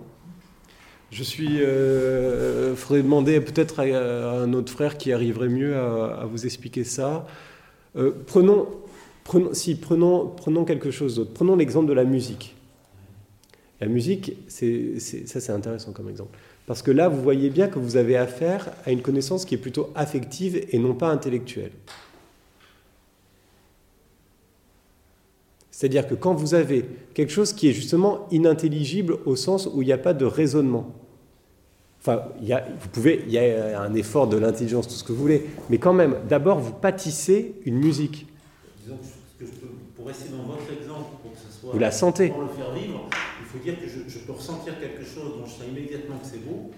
Je 1.10 1.22
suis. 1.22 1.62
Euh, 1.62 2.74
faudrait 2.74 3.02
demander 3.02 3.40
peut-être 3.40 3.80
à, 3.80 3.82
à 3.84 4.40
un 4.40 4.52
autre 4.52 4.72
frère 4.72 4.98
qui 4.98 5.12
arriverait 5.12 5.48
mieux 5.48 5.76
à, 5.76 6.22
à 6.22 6.24
vous 6.26 6.44
expliquer 6.44 6.82
ça. 6.84 7.26
Euh, 7.96 8.12
prenons, 8.26 8.66
prenons, 9.24 9.54
si, 9.54 9.74
prenons, 9.74 10.64
quelque 10.64 10.90
chose 10.90 11.16
d'autre. 11.16 11.32
Prenons 11.32 11.56
l'exemple 11.56 11.88
de 11.88 11.92
la 11.92 12.04
musique. 12.04 12.54
La 13.80 13.88
musique, 13.88 14.36
ça 14.48 15.40
c'est 15.40 15.50
intéressant 15.50 15.92
comme 15.92 16.08
exemple. 16.08 16.38
Parce 16.66 16.80
que 16.80 16.90
là, 16.90 17.08
vous 17.08 17.20
voyez 17.22 17.50
bien 17.50 17.68
que 17.68 17.78
vous 17.78 17.96
avez 17.96 18.16
affaire 18.16 18.72
à 18.86 18.92
une 18.92 19.02
connaissance 19.02 19.44
qui 19.44 19.54
est 19.54 19.58
plutôt 19.58 19.90
affective 19.94 20.64
et 20.70 20.78
non 20.78 20.94
pas 20.94 21.08
intellectuelle. 21.08 21.72
C'est-à-dire 25.70 26.06
que 26.06 26.14
quand 26.14 26.34
vous 26.34 26.54
avez 26.54 26.84
quelque 27.14 27.32
chose 27.32 27.52
qui 27.52 27.68
est 27.68 27.72
justement 27.72 28.28
inintelligible 28.30 29.18
au 29.26 29.34
sens 29.34 29.68
où 29.74 29.82
il 29.82 29.86
n'y 29.86 29.92
a 29.92 29.98
pas 29.98 30.14
de 30.14 30.24
raisonnement, 30.24 30.94
enfin, 32.00 32.22
il 32.40 32.46
y 32.46 32.52
a, 32.52 32.64
vous 32.80 32.88
pouvez, 32.88 33.24
il 33.26 33.32
y 33.32 33.38
a 33.38 33.82
un 33.82 33.92
effort 33.94 34.28
de 34.28 34.36
l'intelligence, 34.36 34.86
tout 34.86 34.94
ce 34.94 35.02
que 35.02 35.12
vous 35.12 35.20
voulez, 35.20 35.46
mais 35.68 35.78
quand 35.78 35.92
même, 35.92 36.14
d'abord, 36.28 36.60
vous 36.60 36.72
pâtissez 36.72 37.56
une 37.66 37.76
musique. 37.76 38.26
Disons 38.82 38.96
que, 38.96 39.04
ce 39.04 39.44
que 39.44 39.46
je 39.46 39.60
peux, 39.60 39.93
pour 40.04 40.12
rester 40.12 40.28
dans 40.28 40.42
votre 40.42 40.70
exemple, 40.70 41.16
pour 41.22 41.32
que 41.32 41.38
ce 41.38 41.60
soit. 41.60 41.72
Vous 41.72 41.78
la 41.78 41.90
sentez. 41.90 42.28
Pour 42.28 42.42
le 42.42 42.48
faire 42.48 42.72
vivre, 42.72 43.08
il 43.40 43.46
faut 43.46 43.58
dire 43.58 43.80
que 43.80 43.88
je, 43.88 44.00
je 44.06 44.18
peux 44.18 44.32
ressentir 44.32 44.78
quelque 44.78 45.02
chose 45.02 45.38
dont 45.38 45.46
je 45.46 45.52
sais 45.52 45.70
immédiatement 45.70 46.16
que 46.18 46.26
c'est 46.26 46.44
beau, 46.44 46.72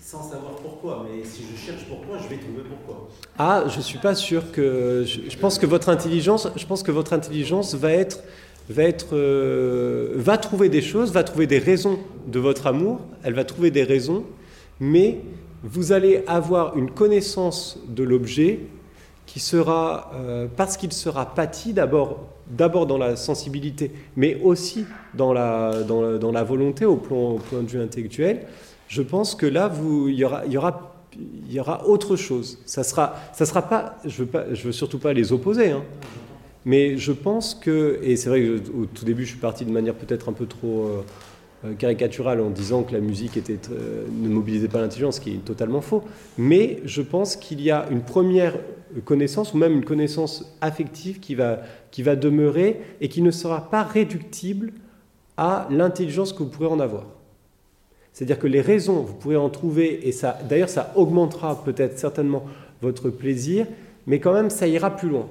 sans 0.00 0.22
savoir 0.22 0.52
pourquoi. 0.62 1.04
Mais 1.08 1.24
si 1.24 1.42
je 1.42 1.56
cherche 1.60 1.84
pourquoi, 1.88 2.18
je 2.18 2.28
vais 2.28 2.38
trouver 2.38 2.62
pourquoi. 2.68 3.08
Ah, 3.36 3.64
je 3.66 3.80
suis 3.80 3.98
pas 3.98 4.14
sûr 4.14 4.52
que. 4.52 5.02
Je, 5.04 5.28
je 5.28 5.38
pense 5.38 5.58
que 5.58 5.66
votre 5.66 5.88
intelligence, 5.88 6.48
je 6.54 6.66
pense 6.66 6.84
que 6.84 6.92
votre 6.92 7.12
intelligence 7.12 7.74
va 7.74 7.90
être, 7.90 8.22
va 8.70 8.84
être, 8.84 9.16
euh, 9.16 10.12
va 10.14 10.38
trouver 10.38 10.68
des 10.68 10.82
choses, 10.82 11.10
va 11.10 11.24
trouver 11.24 11.48
des 11.48 11.58
raisons 11.58 11.98
de 12.28 12.38
votre 12.38 12.68
amour. 12.68 13.00
Elle 13.24 13.34
va 13.34 13.44
trouver 13.44 13.72
des 13.72 13.82
raisons, 13.82 14.24
mais 14.78 15.18
vous 15.64 15.90
allez 15.90 16.22
avoir 16.28 16.76
une 16.78 16.92
connaissance 16.92 17.80
de 17.88 18.04
l'objet 18.04 18.60
qui 19.26 19.40
sera, 19.40 20.12
euh, 20.14 20.46
parce 20.56 20.76
qu'il 20.76 20.92
sera 20.92 21.34
pâti 21.34 21.72
d'abord, 21.72 22.35
d'abord 22.50 22.86
dans 22.86 22.98
la 22.98 23.16
sensibilité, 23.16 23.90
mais 24.16 24.40
aussi 24.42 24.84
dans 25.14 25.32
la, 25.32 25.82
dans 25.82 26.32
la, 26.32 26.44
volonté 26.44 26.84
au 26.84 26.96
plan, 26.96 27.32
au 27.32 27.38
point 27.38 27.62
de 27.62 27.68
vue 27.68 27.80
intellectuel. 27.80 28.46
Je 28.88 29.02
pense 29.02 29.34
que 29.34 29.46
là, 29.46 29.70
il 30.08 30.14
y 30.14 30.24
aura, 30.24 30.46
y 30.46 30.56
aura 30.56 30.92
y 31.48 31.60
aura 31.60 31.86
autre 31.86 32.16
chose. 32.16 32.58
Ça 32.66 32.82
sera, 32.84 33.14
ça 33.32 33.46
sera 33.46 33.62
pas. 33.62 33.96
Je 34.04 34.22
veux 34.22 34.26
pas, 34.26 34.52
je 34.52 34.64
veux 34.64 34.72
surtout 34.72 34.98
pas 34.98 35.12
les 35.12 35.32
opposer. 35.32 35.70
hein. 35.70 35.82
Mais 36.64 36.96
je 36.96 37.12
pense 37.12 37.54
que, 37.54 38.00
et 38.02 38.16
c'est 38.16 38.28
vrai 38.28 38.40
que 38.40 38.60
au 38.76 38.86
tout 38.86 39.04
début, 39.04 39.24
je 39.24 39.30
suis 39.30 39.38
parti 39.38 39.64
de 39.64 39.70
manière 39.70 39.94
peut-être 39.94 40.28
un 40.28 40.32
peu 40.32 40.46
trop 40.46 40.86
euh, 40.86 41.02
euh, 41.66 41.74
caricaturale 41.74 42.40
en 42.40 42.50
disant 42.50 42.82
que 42.82 42.92
la 42.92 43.00
musique 43.00 43.38
euh, 43.38 44.06
ne 44.10 44.28
mobilisait 44.28 44.68
pas 44.68 44.80
l'intelligence, 44.80 45.16
ce 45.16 45.20
qui 45.20 45.34
est 45.34 45.44
totalement 45.44 45.80
faux. 45.80 46.02
Mais 46.38 46.80
je 46.84 47.02
pense 47.02 47.36
qu'il 47.36 47.60
y 47.60 47.70
a 47.70 47.86
une 47.90 48.02
première 48.02 48.54
connaissance, 49.04 49.52
ou 49.52 49.58
même 49.58 49.72
une 49.72 49.84
connaissance 49.84 50.56
affective 50.60 51.20
qui 51.20 51.34
va, 51.34 51.60
qui 51.90 52.02
va 52.02 52.16
demeurer 52.16 52.80
et 53.00 53.08
qui 53.08 53.22
ne 53.22 53.30
sera 53.30 53.70
pas 53.70 53.82
réductible 53.82 54.72
à 55.36 55.68
l'intelligence 55.70 56.32
que 56.32 56.42
vous 56.42 56.48
pourrez 56.48 56.68
en 56.68 56.80
avoir. 56.80 57.06
C'est-à-dire 58.12 58.38
que 58.38 58.46
les 58.46 58.62
raisons, 58.62 59.02
vous 59.02 59.12
pourrez 59.14 59.36
en 59.36 59.50
trouver, 59.50 60.08
et 60.08 60.12
ça, 60.12 60.38
d'ailleurs, 60.48 60.70
ça 60.70 60.92
augmentera 60.96 61.62
peut-être 61.64 61.98
certainement 61.98 62.44
votre 62.80 63.10
plaisir, 63.10 63.66
mais 64.06 64.20
quand 64.20 64.32
même, 64.32 64.48
ça 64.48 64.66
ira 64.66 64.96
plus 64.96 65.08
loin. 65.08 65.26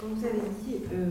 Quand 0.00 0.06
vous 0.12 0.24
avez 0.24 0.40
dit 0.64 0.76
euh, 0.92 1.10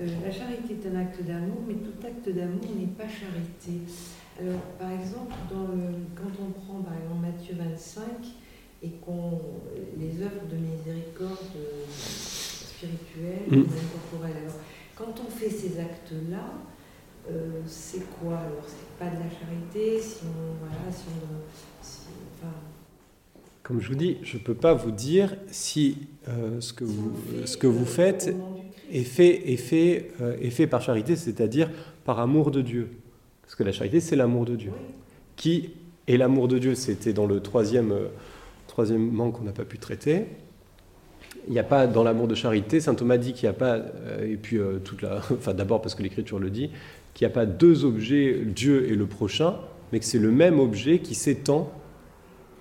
euh, 0.00 0.06
la 0.24 0.30
charité 0.32 0.74
est 0.82 0.88
un 0.88 0.96
acte 1.00 1.22
d'amour, 1.22 1.62
mais 1.66 1.74
tout 1.74 2.06
acte 2.06 2.28
d'amour 2.28 2.64
n'est 2.78 2.86
pas 2.86 3.08
charité. 3.08 3.80
Alors, 4.40 4.60
par 4.78 4.90
exemple, 4.90 5.32
dans 5.50 5.62
le- 5.62 6.04
quand 6.16 6.30
on 6.42 6.50
prend 6.50 6.80
par 6.82 6.94
exemple 6.94 7.22
Matthieu 7.22 7.54
25 7.56 8.02
et 8.82 8.90
qu'on 9.04 9.40
les 9.98 10.20
œuvres 10.22 10.46
de 10.50 10.56
miséricorde 10.56 11.54
euh, 11.56 11.84
spirituelles, 11.88 13.46
Mm. 13.48 13.54
ou 13.54 13.56
même 13.58 13.88
corporelles. 13.92 14.42
Alors, 14.42 14.58
quand 14.96 15.14
on 15.26 15.30
fait 15.30 15.50
ces 15.50 15.78
actes-là, 15.78 16.44
euh, 17.30 17.60
c'est 17.66 18.04
quoi? 18.18 18.36
Alors 18.38 18.64
C'est 18.66 18.98
pas 18.98 19.10
de 19.10 19.20
la 19.22 19.30
charité 19.30 20.00
si 20.00 20.24
on 20.24 20.64
voilà, 20.66 20.90
si 20.92 21.04
on 21.08 21.82
si- 21.82 22.00
enfin, 22.36 22.52
Comme 23.62 23.80
je 23.80 23.88
vous 23.88 23.94
dis, 23.94 24.18
je 24.22 24.36
ne 24.36 24.42
peux 24.42 24.54
pas 24.54 24.74
vous 24.74 24.90
dire 24.90 25.36
si 25.50 25.96
euh, 26.28 26.60
ce, 26.60 26.72
que 26.74 26.84
vous, 26.84 27.12
on 27.14 27.40
fait, 27.40 27.46
ce 27.46 27.56
que 27.56 27.66
vous 27.66 27.86
faites 27.86 28.34
est 28.94 29.02
fait, 29.02 29.50
est, 29.52 29.56
fait, 29.56 30.12
euh, 30.22 30.36
est 30.40 30.50
fait 30.50 30.68
par 30.68 30.80
charité, 30.80 31.16
c'est-à-dire 31.16 31.68
par 32.04 32.20
amour 32.20 32.50
de 32.50 32.62
Dieu. 32.62 32.88
Parce 33.42 33.56
que 33.56 33.64
la 33.64 33.72
charité, 33.72 34.00
c'est 34.00 34.16
l'amour 34.16 34.44
de 34.44 34.54
Dieu. 34.54 34.70
Oui. 34.72 34.94
Qui 35.36 35.70
est 36.06 36.16
l'amour 36.16 36.46
de 36.46 36.58
Dieu? 36.58 36.76
C'était 36.76 37.12
dans 37.12 37.26
le 37.26 37.40
troisième, 37.40 37.90
euh, 37.90 38.06
troisième 38.68 39.10
manque 39.10 39.38
qu'on 39.38 39.44
n'a 39.44 39.52
pas 39.52 39.64
pu 39.64 39.78
traiter. 39.78 40.26
il 41.48 41.52
n'y 41.52 41.58
a 41.58 41.64
pas 41.64 41.88
dans 41.88 42.04
l'amour 42.04 42.28
de 42.28 42.36
charité, 42.36 42.80
saint 42.80 42.94
Thomas 42.94 43.18
dit 43.18 43.32
qu'il 43.32 43.48
n'y 43.48 43.54
a 43.54 43.58
pas, 43.58 43.74
euh, 43.74 44.32
et 44.32 44.36
puis 44.36 44.58
toute 44.84 45.02
la, 45.02 45.16
enfin 45.32 45.54
d'abord 45.54 45.82
parce 45.82 45.96
que 45.96 46.02
l'Écriture 46.02 46.38
le 46.38 46.50
dit, 46.50 46.70
qu'il 47.14 47.26
n'y 47.26 47.32
a 47.32 47.34
pas 47.34 47.46
deux 47.46 47.84
objets, 47.84 48.42
Dieu 48.46 48.88
et 48.88 48.94
le 48.94 49.06
prochain, 49.06 49.56
mais 49.92 49.98
que 49.98 50.04
c'est 50.04 50.18
le 50.20 50.30
même 50.30 50.60
objet 50.60 51.00
qui 51.00 51.14
s'étend 51.14 51.70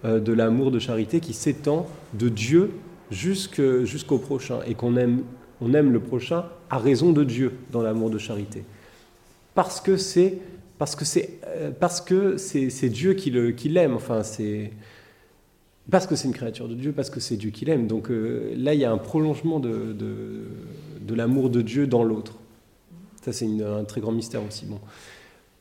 de 0.04 0.34
l'amour 0.34 0.70
de 0.70 0.80
charité, 0.80 1.22
qui 1.22 1.32
s'étend 1.32 1.88
de 2.14 2.28
Dieu 2.28 2.72
jusqu'au 3.10 4.18
prochain, 4.18 4.60
et 4.68 4.74
qu'on 4.74 4.98
aime, 4.98 5.24
on 5.64 5.74
aime 5.74 5.92
le 5.92 6.00
prochain 6.00 6.46
à 6.70 6.78
raison 6.78 7.12
de 7.12 7.24
Dieu 7.24 7.54
dans 7.72 7.82
l'amour 7.82 8.10
de 8.10 8.18
charité, 8.18 8.64
parce 9.56 9.80
que 9.82 9.98
c'est 9.98 10.40
parce 10.80 10.96
que 10.96 11.06
c'est 11.06 11.40
euh, 11.48 11.72
parce 11.72 12.02
que 12.02 12.38
c'est 12.38 12.90
Dieu 12.90 13.14
qui 13.14 13.30
le- 13.32 13.52
qui 13.52 13.70
l'aime, 13.70 13.94
enfin 13.94 14.24
c'est 14.24 14.72
parce 15.90 16.08
que 16.08 16.16
c'est 16.16 16.28
une 16.28 16.34
créature 16.34 16.68
de 16.68 16.76
Dieu, 16.76 16.92
parce 16.94 17.10
que 17.10 17.20
c'est 17.20 17.36
Dieu 17.36 17.50
qui 17.52 17.66
l'aime. 17.66 17.88
Donc 17.88 18.10
euh, 18.10 18.54
là, 18.56 18.74
il 18.74 18.80
y 18.80 18.86
a 18.86 18.92
un 18.92 18.98
prolongement 18.98 19.60
de, 19.60 19.94
de, 19.94 21.14
l'amour 21.16 21.50
de 21.50 21.62
Dieu 21.62 21.88
dans 21.88 22.04
l'autre. 22.04 22.36
Ça, 23.24 23.34
c'est 23.34 23.46
un 23.62 23.84
très 23.84 24.02
grand 24.02 24.12
mystère 24.14 24.42
aussi. 24.48 24.66
Bon. 24.66 24.80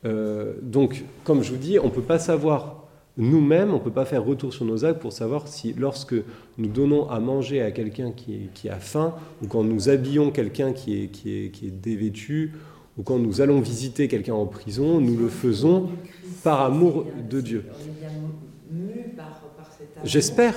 Euh, 0.05 0.53
donc, 0.61 1.03
comme 1.23 1.43
je 1.43 1.51
vous 1.51 1.57
dis, 1.57 1.77
on 1.79 1.85
ne 1.85 1.89
peut 1.89 2.01
pas 2.01 2.19
savoir 2.19 2.82
nous-mêmes, 3.17 3.69
on 3.71 3.77
ne 3.77 3.83
peut 3.83 3.91
pas 3.91 4.05
faire 4.05 4.23
retour 4.23 4.53
sur 4.53 4.65
nos 4.65 4.85
actes 4.85 4.99
pour 4.99 5.13
savoir 5.13 5.47
si, 5.47 5.73
lorsque 5.73 6.15
nous 6.57 6.67
donnons 6.67 7.09
à 7.09 7.19
manger 7.19 7.61
à 7.61 7.71
quelqu'un 7.71 8.11
qui, 8.11 8.69
a 8.69 8.79
faim, 8.79 9.13
ou 9.41 9.47
quand 9.47 9.63
nous 9.63 9.89
habillons 9.89 10.31
quelqu'un 10.31 10.73
qui 10.73 11.03
est, 11.03 11.07
qui, 11.07 11.45
est, 11.45 11.49
qui 11.49 11.67
est 11.67 11.71
dévêtu, 11.71 12.53
ou 12.97 13.03
quand 13.03 13.19
nous 13.19 13.41
allons 13.41 13.59
visiter 13.59 14.07
quelqu'un 14.07 14.33
en 14.33 14.45
prison, 14.45 14.99
nous 14.99 15.17
le 15.17 15.27
faisons 15.27 15.89
par 16.43 16.61
amour 16.61 17.05
de 17.29 17.41
Dieu. 17.41 17.65
J'espère. 20.03 20.55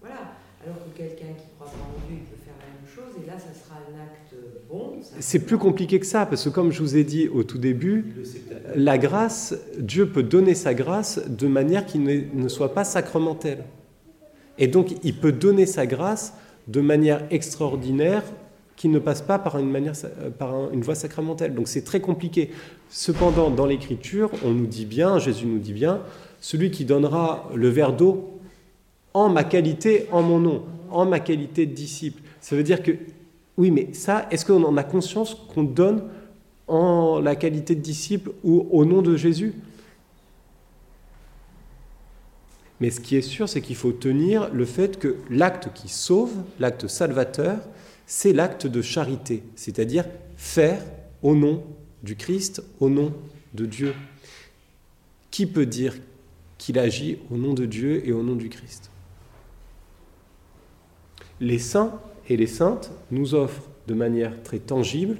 Voilà. 0.00 0.16
Alors 0.64 0.76
que 0.92 0.98
quelqu'un 0.98 1.32
qui 1.38 1.46
croit 1.56 1.66
pas 1.70 1.72
en 1.78 2.06
Dieu, 2.08 2.18
il 2.20 2.24
peut 2.26 2.36
faire 2.44 2.54
la 2.60 2.66
même 2.66 2.86
chose, 2.94 3.22
et 3.22 3.26
là, 3.26 3.34
ça 3.38 3.52
sera 3.54 3.76
un 3.76 3.94
acte 4.02 4.34
bon. 4.34 4.40
ça- 4.50 4.58
C'est 5.20 5.40
plus 5.40 5.58
compliqué 5.58 6.00
que 6.00 6.06
ça, 6.06 6.24
parce 6.26 6.44
que 6.44 6.48
comme 6.48 6.72
je 6.72 6.80
vous 6.80 6.96
ai 6.96 7.04
dit 7.04 7.28
au 7.28 7.42
tout 7.44 7.58
début, 7.58 8.14
la 8.74 8.96
grâce, 8.98 9.54
Dieu 9.78 10.08
peut 10.08 10.22
donner 10.22 10.54
sa 10.54 10.72
grâce 10.74 11.20
de 11.28 11.46
manière 11.46 11.84
qui 11.86 11.98
ne, 11.98 12.48
soit 12.48 12.72
pas 12.74 12.84
sacramentelle. 12.84 13.64
Et 14.58 14.68
donc, 14.68 14.94
il 15.02 15.14
peut 15.14 15.32
donner 15.32 15.66
sa 15.66 15.86
grâce 15.86 16.34
de 16.68 16.80
manière 16.80 17.22
extraordinaire 17.30 18.22
qui 18.76 18.88
ne 18.88 18.98
passe 18.98 19.22
pas 19.22 19.38
par 19.38 19.58
une, 19.58 19.70
manière, 19.70 19.94
euh, 20.04 20.30
par 20.30 20.54
un- 20.54 20.70
une 20.72 20.80
voie 20.82 20.94
sacramentelle. 20.94 21.54
Donc, 21.54 21.68
c'est 21.68 21.82
très 21.84 22.00
compliqué. 22.00 22.50
Cependant, 22.88 23.50
dans 23.50 23.66
l'Écriture, 23.66 24.30
on 24.44 24.50
nous 24.52 24.66
dit 24.66 24.86
bien, 24.86 25.18
Jésus 25.18 25.46
nous 25.46 25.58
dit 25.58 25.72
bien, 25.72 26.00
celui 26.40 26.70
qui 26.70 26.84
donnera 26.84 27.48
le 27.54 27.68
verre 27.68 27.92
d'eau 27.92 28.38
en 29.14 29.28
ma 29.28 29.44
qualité, 29.44 30.06
en 30.10 30.22
mon 30.22 30.38
nom, 30.40 30.62
en 30.90 31.04
ma 31.06 31.20
qualité 31.20 31.66
de 31.66 31.74
disciple. 31.74 32.22
Ça 32.40 32.56
veut 32.56 32.62
dire 32.62 32.82
que, 32.82 32.92
oui, 33.58 33.70
mais 33.70 33.92
ça, 33.92 34.26
est-ce 34.30 34.46
qu'on 34.46 34.64
en 34.64 34.76
a 34.76 34.84
conscience 34.84 35.34
qu'on 35.34 35.62
donne 35.62 36.08
en 36.68 37.20
la 37.20 37.36
qualité 37.36 37.74
de 37.74 37.80
disciple 37.80 38.32
ou 38.42 38.66
au 38.70 38.84
nom 38.84 39.02
de 39.02 39.16
Jésus? 39.16 39.54
Mais 42.80 42.90
ce 42.90 43.00
qui 43.00 43.16
est 43.16 43.22
sûr, 43.22 43.48
c'est 43.48 43.60
qu'il 43.60 43.76
faut 43.76 43.92
tenir 43.92 44.52
le 44.52 44.64
fait 44.64 44.98
que 44.98 45.16
l'acte 45.30 45.68
qui 45.74 45.88
sauve, 45.88 46.32
l'acte 46.58 46.88
salvateur, 46.88 47.58
c'est 48.06 48.32
l'acte 48.32 48.66
de 48.66 48.82
charité, 48.82 49.44
c'est-à-dire 49.54 50.04
faire 50.36 50.82
au 51.22 51.36
nom 51.36 51.62
du 52.02 52.16
Christ, 52.16 52.62
au 52.80 52.88
nom 52.88 53.12
de 53.54 53.66
Dieu. 53.66 53.94
Qui 55.30 55.46
peut 55.46 55.66
dire 55.66 55.94
qu'il 56.58 56.78
agit 56.78 57.18
au 57.30 57.36
nom 57.36 57.54
de 57.54 57.66
Dieu 57.66 58.06
et 58.06 58.12
au 58.12 58.22
nom 58.22 58.34
du 58.34 58.48
Christ? 58.48 58.90
Les 61.40 61.58
saints 61.58 62.00
et 62.28 62.36
les 62.36 62.46
saintes 62.46 62.90
nous 63.10 63.34
offrent 63.34 63.68
de 63.86 63.94
manière 63.94 64.42
très 64.42 64.58
tangible 64.58 65.18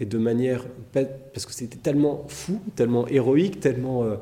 et 0.00 0.04
de 0.04 0.18
manière 0.18 0.64
parce 0.92 1.46
que 1.46 1.52
c'était 1.52 1.78
tellement 1.78 2.24
fou, 2.28 2.60
tellement 2.74 3.06
héroïque, 3.06 3.60
tellement 3.60 4.04
euh, 4.04 4.16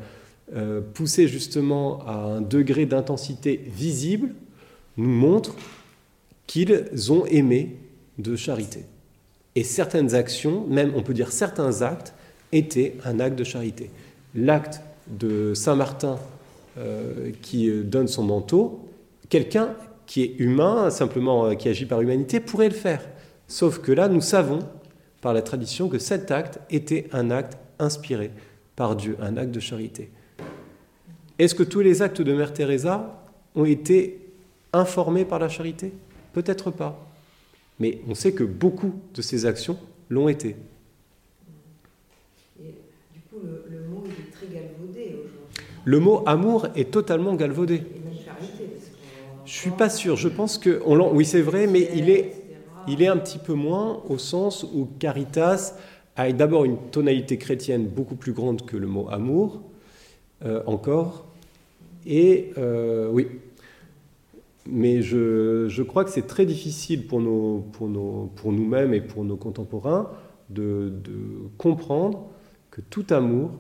euh, 0.55 0.81
poussé 0.81 1.29
justement 1.29 2.05
à 2.07 2.17
un 2.17 2.41
degré 2.41 2.87
d'intensité 2.87 3.61
visible, 3.75 4.35
nous 4.97 5.09
montrent 5.09 5.57
qu'ils 6.47 7.13
ont 7.13 7.25
aimé 7.27 7.77
de 8.19 8.37
charité. 8.37 8.85
Et 9.55 9.65
certaines 9.65 10.15
actions, 10.15 10.67
même 10.67 10.93
on 10.97 11.03
peut 11.03 11.15
dire 11.15 11.33
certains 11.33 11.83
actes, 11.83 12.13
étaient 12.53 12.97
un 13.05 13.21
acte 13.21 13.39
de 13.39 13.45
charité. 13.45 13.91
L'acte 14.35 14.83
de 15.07 15.55
Saint 15.55 15.77
Martin 15.77 16.19
euh, 16.79 17.31
qui 17.43 17.71
donne 17.83 18.09
son 18.09 18.25
manteau, 18.25 18.89
quelqu'un 19.29 19.75
qui 20.11 20.23
est 20.23 20.35
humain, 20.41 20.91
simplement 20.91 21.47
euh, 21.47 21.55
qui 21.55 21.69
agit 21.69 21.87
par 21.87 22.01
humanité, 22.01 22.41
pourrait 22.41 22.69
le 22.69 22.75
faire. 22.75 23.09
Sauf 23.47 23.79
que 23.79 23.93
là, 23.93 24.09
nous 24.09 24.21
savons 24.21 24.59
par 25.21 25.33
la 25.33 25.41
tradition 25.41 25.89
que 25.89 26.01
cet 26.01 26.33
acte 26.33 26.59
était 26.69 27.07
un 27.13 27.31
acte 27.31 27.57
inspiré 27.79 28.33
par 28.75 28.97
Dieu, 28.97 29.17
un 29.21 29.37
acte 29.37 29.53
de 29.53 29.61
charité. 29.61 30.11
Est-ce 31.39 31.55
que 31.55 31.63
tous 31.63 31.79
les 31.79 32.03
actes 32.03 32.23
de 32.23 32.33
Mère 32.33 32.53
Teresa 32.53 33.23
ont 33.55 33.65
été 33.65 34.19
informés 34.73 35.25
par 35.25 35.39
la 35.39 35.49
charité? 35.49 35.93
Peut-être 36.33 36.73
pas. 36.73 36.99
Mais 37.79 38.01
on 38.09 38.17
sait 38.17 38.33
que 38.33 38.43
beaucoup 38.43 38.95
de 39.15 39.23
ces 39.23 39.47
actions 39.47 39.79
l'ont 40.09 40.29
été. 40.29 40.57
Et 42.61 42.75
du 43.15 43.21
coup, 43.31 43.39
le, 43.45 43.65
le 43.71 43.87
mot 43.87 44.03
est 44.07 44.33
très 44.33 44.47
galvaudé 44.53 45.19
aujourd'hui. 45.21 45.65
Le 45.85 46.01
mot 46.01 46.25
amour 46.27 46.67
est 46.75 46.91
totalement 46.91 47.37
galvaudé. 47.37 47.77
Et 47.77 47.79
même 47.79 48.19
charité. 48.25 48.65
Parce 48.75 48.89
qu'on 48.91 49.21
en 49.21 49.29
Je 49.45 49.53
suis 49.53 49.71
pas 49.71 49.91
sûr. 49.91 50.17
Je 50.17 50.29
pense 50.29 50.59
que 50.59 50.83
on 50.85 51.15
oui 51.15 51.25
c'est 51.25 51.43
vrai, 51.43 51.67
mais 51.67 51.89
il 51.95 52.11
est 52.11 52.35
il 52.89 53.03
est 53.03 53.09
un 53.09 53.17
petit 53.17 53.39
peu 53.39 53.55
moins 53.55 54.03
au 54.09 54.19
sens 54.19 54.65
où 54.65 54.89
caritas 54.99 55.75
a 56.17 56.33
d'abord 56.33 56.65
une 56.65 56.77
tonalité 56.91 57.39
chrétienne 57.39 57.87
beaucoup 57.87 58.17
plus 58.17 58.33
grande 58.33 58.65
que 58.65 58.77
le 58.77 58.87
mot 58.87 59.09
amour 59.11 59.63
euh, 60.45 60.63
encore. 60.67 61.27
Et 62.07 62.53
euh, 62.59 63.09
oui, 63.11 63.29
mais 64.67 65.03
je, 65.03 65.69
je 65.69 65.83
crois 65.83 66.05
que 66.05 66.11
c'est 66.11 66.27
très 66.27 66.47
difficile 66.47 67.07
pour, 67.07 67.21
pour, 67.73 67.89
pour 68.35 68.53
nous-mêmes 68.53 68.95
et 68.95 69.01
pour 69.01 69.25
nos 69.25 69.37
contemporains 69.37 70.11
de, 70.49 70.93
de 71.05 71.49
comprendre 71.59 72.27
que 72.71 72.81
tout 72.81 73.07
amour, 73.11 73.51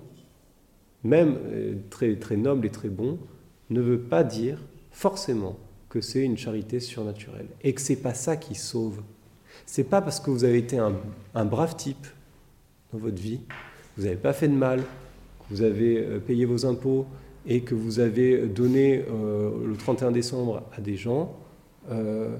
même 1.04 1.38
euh, 1.52 1.74
très, 1.90 2.16
très 2.16 2.36
noble 2.36 2.66
et 2.66 2.70
très 2.70 2.88
bon, 2.88 3.18
ne 3.70 3.80
veut 3.80 4.00
pas 4.00 4.24
dire 4.24 4.58
forcément 4.90 5.56
que 5.90 6.00
c'est 6.00 6.20
une 6.22 6.38
charité 6.38 6.80
surnaturelle 6.80 7.48
et 7.62 7.74
que 7.74 7.80
c'est 7.82 7.96
pas 7.96 8.14
ça 8.14 8.38
qui 8.38 8.54
sauve. 8.54 9.02
C'est 9.66 9.84
pas 9.84 10.00
parce 10.00 10.20
que 10.20 10.30
vous 10.30 10.44
avez 10.44 10.56
été 10.56 10.78
un, 10.78 11.44
brave 11.44 11.76
type 11.76 12.06
dans 12.92 12.98
votre 12.98 13.20
vie, 13.20 13.40
vous 13.98 14.04
n'avez 14.04 14.16
pas 14.16 14.32
fait 14.32 14.48
de 14.48 14.54
mal, 14.54 14.80
que 14.80 15.54
vous 15.54 15.62
avez 15.62 15.98
euh, 15.98 16.18
payé 16.18 16.46
vos 16.46 16.64
impôts 16.64 17.06
et 17.46 17.60
que 17.60 17.74
vous 17.74 18.00
avez 18.00 18.46
donné 18.46 19.04
euh, 19.10 19.66
le 19.66 19.76
31 19.76 20.12
décembre 20.12 20.62
à 20.72 20.80
des 20.80 20.96
gens, 20.96 21.36
euh, 21.90 22.36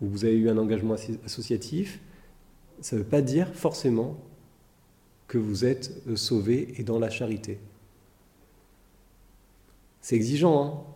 ou 0.00 0.08
vous 0.08 0.24
avez 0.24 0.36
eu 0.36 0.48
un 0.50 0.58
engagement 0.58 0.96
associatif, 1.24 2.00
ça 2.80 2.96
ne 2.96 3.02
veut 3.02 3.06
pas 3.06 3.22
dire 3.22 3.54
forcément 3.54 4.16
que 5.26 5.38
vous 5.38 5.64
êtes 5.64 5.92
euh, 6.08 6.16
sauvé 6.16 6.74
et 6.78 6.84
dans 6.84 6.98
la 6.98 7.10
charité. 7.10 7.58
C'est 10.00 10.16
exigeant, 10.16 10.64
hein 10.64 10.94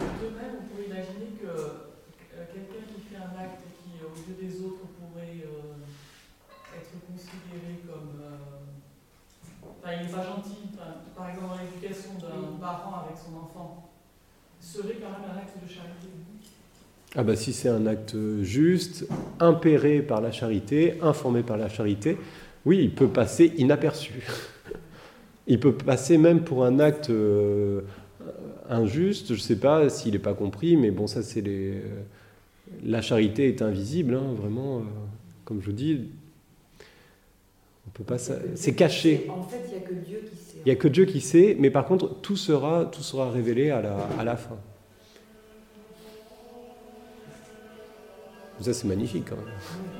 De 0.00 0.28
même, 0.32 0.56
on 0.60 0.64
pourrait 0.68 0.86
imaginer 0.88 1.36
que 1.40 1.46
euh, 1.46 2.44
quelqu'un 2.52 2.84
qui 2.88 3.00
fait 3.08 3.20
un 3.20 3.34
acte 3.36 3.60
et 3.68 3.72
qui, 3.84 4.00
aux 4.04 4.16
yeux 4.16 4.36
des 4.40 4.60
autres, 4.64 4.88
pourrait 4.98 5.44
euh, 5.44 5.76
être 6.76 6.94
considéré 7.06 7.84
comme. 7.86 8.20
euh, 8.20 8.36
Enfin, 9.62 9.92
il 9.98 10.06
n'est 10.06 10.12
pas 10.12 10.22
gentil, 10.22 10.68
par 11.16 11.28
exemple, 11.28 11.48
dans 11.54 11.56
l'éducation 11.60 12.10
d'un 12.20 12.60
parent 12.60 13.02
avec 13.06 13.16
son 13.16 13.36
enfant, 13.38 13.90
serait 14.60 14.94
quand 15.00 15.10
même 15.10 15.30
un 15.34 15.38
acte 15.38 15.56
de 15.62 15.68
charité. 15.68 16.08
Ah 17.16 17.24
bah 17.24 17.34
si 17.36 17.52
c'est 17.52 17.68
un 17.68 17.86
acte 17.86 18.14
juste, 18.42 19.06
impéré 19.40 20.00
par 20.02 20.20
la 20.20 20.30
charité, 20.32 20.98
informé 21.02 21.42
par 21.42 21.56
la 21.56 21.68
charité, 21.68 22.16
oui, 22.64 22.78
il 22.84 22.94
peut 22.94 23.08
passer 23.08 23.52
inaperçu. 23.56 24.12
Il 25.46 25.58
peut 25.58 25.72
passer 25.72 26.16
même 26.18 26.42
pour 26.44 26.64
un 26.64 26.78
acte 26.78 27.10
euh, 27.10 27.80
injuste, 28.70 29.28
je 29.28 29.34
ne 29.34 29.38
sais 29.38 29.56
pas 29.56 29.88
s'il 29.90 30.12
n'est 30.12 30.18
pas 30.18 30.34
compris, 30.34 30.76
mais 30.76 30.90
bon, 30.90 31.06
ça 31.06 31.22
c'est 31.22 31.40
les... 31.40 31.72
euh, 31.74 32.02
La 32.84 33.02
charité 33.02 33.48
est 33.48 33.62
invisible, 33.62 34.14
hein, 34.14 34.32
vraiment, 34.36 34.78
euh, 34.78 34.82
comme 35.44 35.60
je 35.60 35.66
vous 35.66 35.72
dis, 35.72 36.08
on 37.86 37.90
peut 37.90 38.04
pas... 38.04 38.18
ça- 38.18 38.38
C'est 38.54 38.74
caché. 38.74 39.26
En 39.28 39.42
fait, 39.42 39.60
il 39.66 39.72
n'y 39.72 39.76
a 39.76 39.80
que 39.86 39.94
Dieu 39.94 40.20
qui 40.30 40.36
sait. 40.36 40.56
Il 40.58 40.62
n'y 40.66 40.70
a 40.72 40.76
que 40.76 40.88
Dieu 40.88 41.04
qui 41.06 41.20
sait, 41.20 41.56
mais 41.58 41.70
par 41.70 41.86
contre, 41.86 42.20
tout 42.20 42.36
sera, 42.36 42.84
tout 42.86 43.02
sera 43.02 43.30
révélé 43.30 43.70
à 43.70 43.82
la, 43.82 43.96
à 44.18 44.24
la 44.24 44.36
fin. 44.36 44.56
Ça, 48.60 48.74
c'est 48.74 48.86
magnifique 48.86 49.24
quand 49.28 49.36
même. 49.36 49.99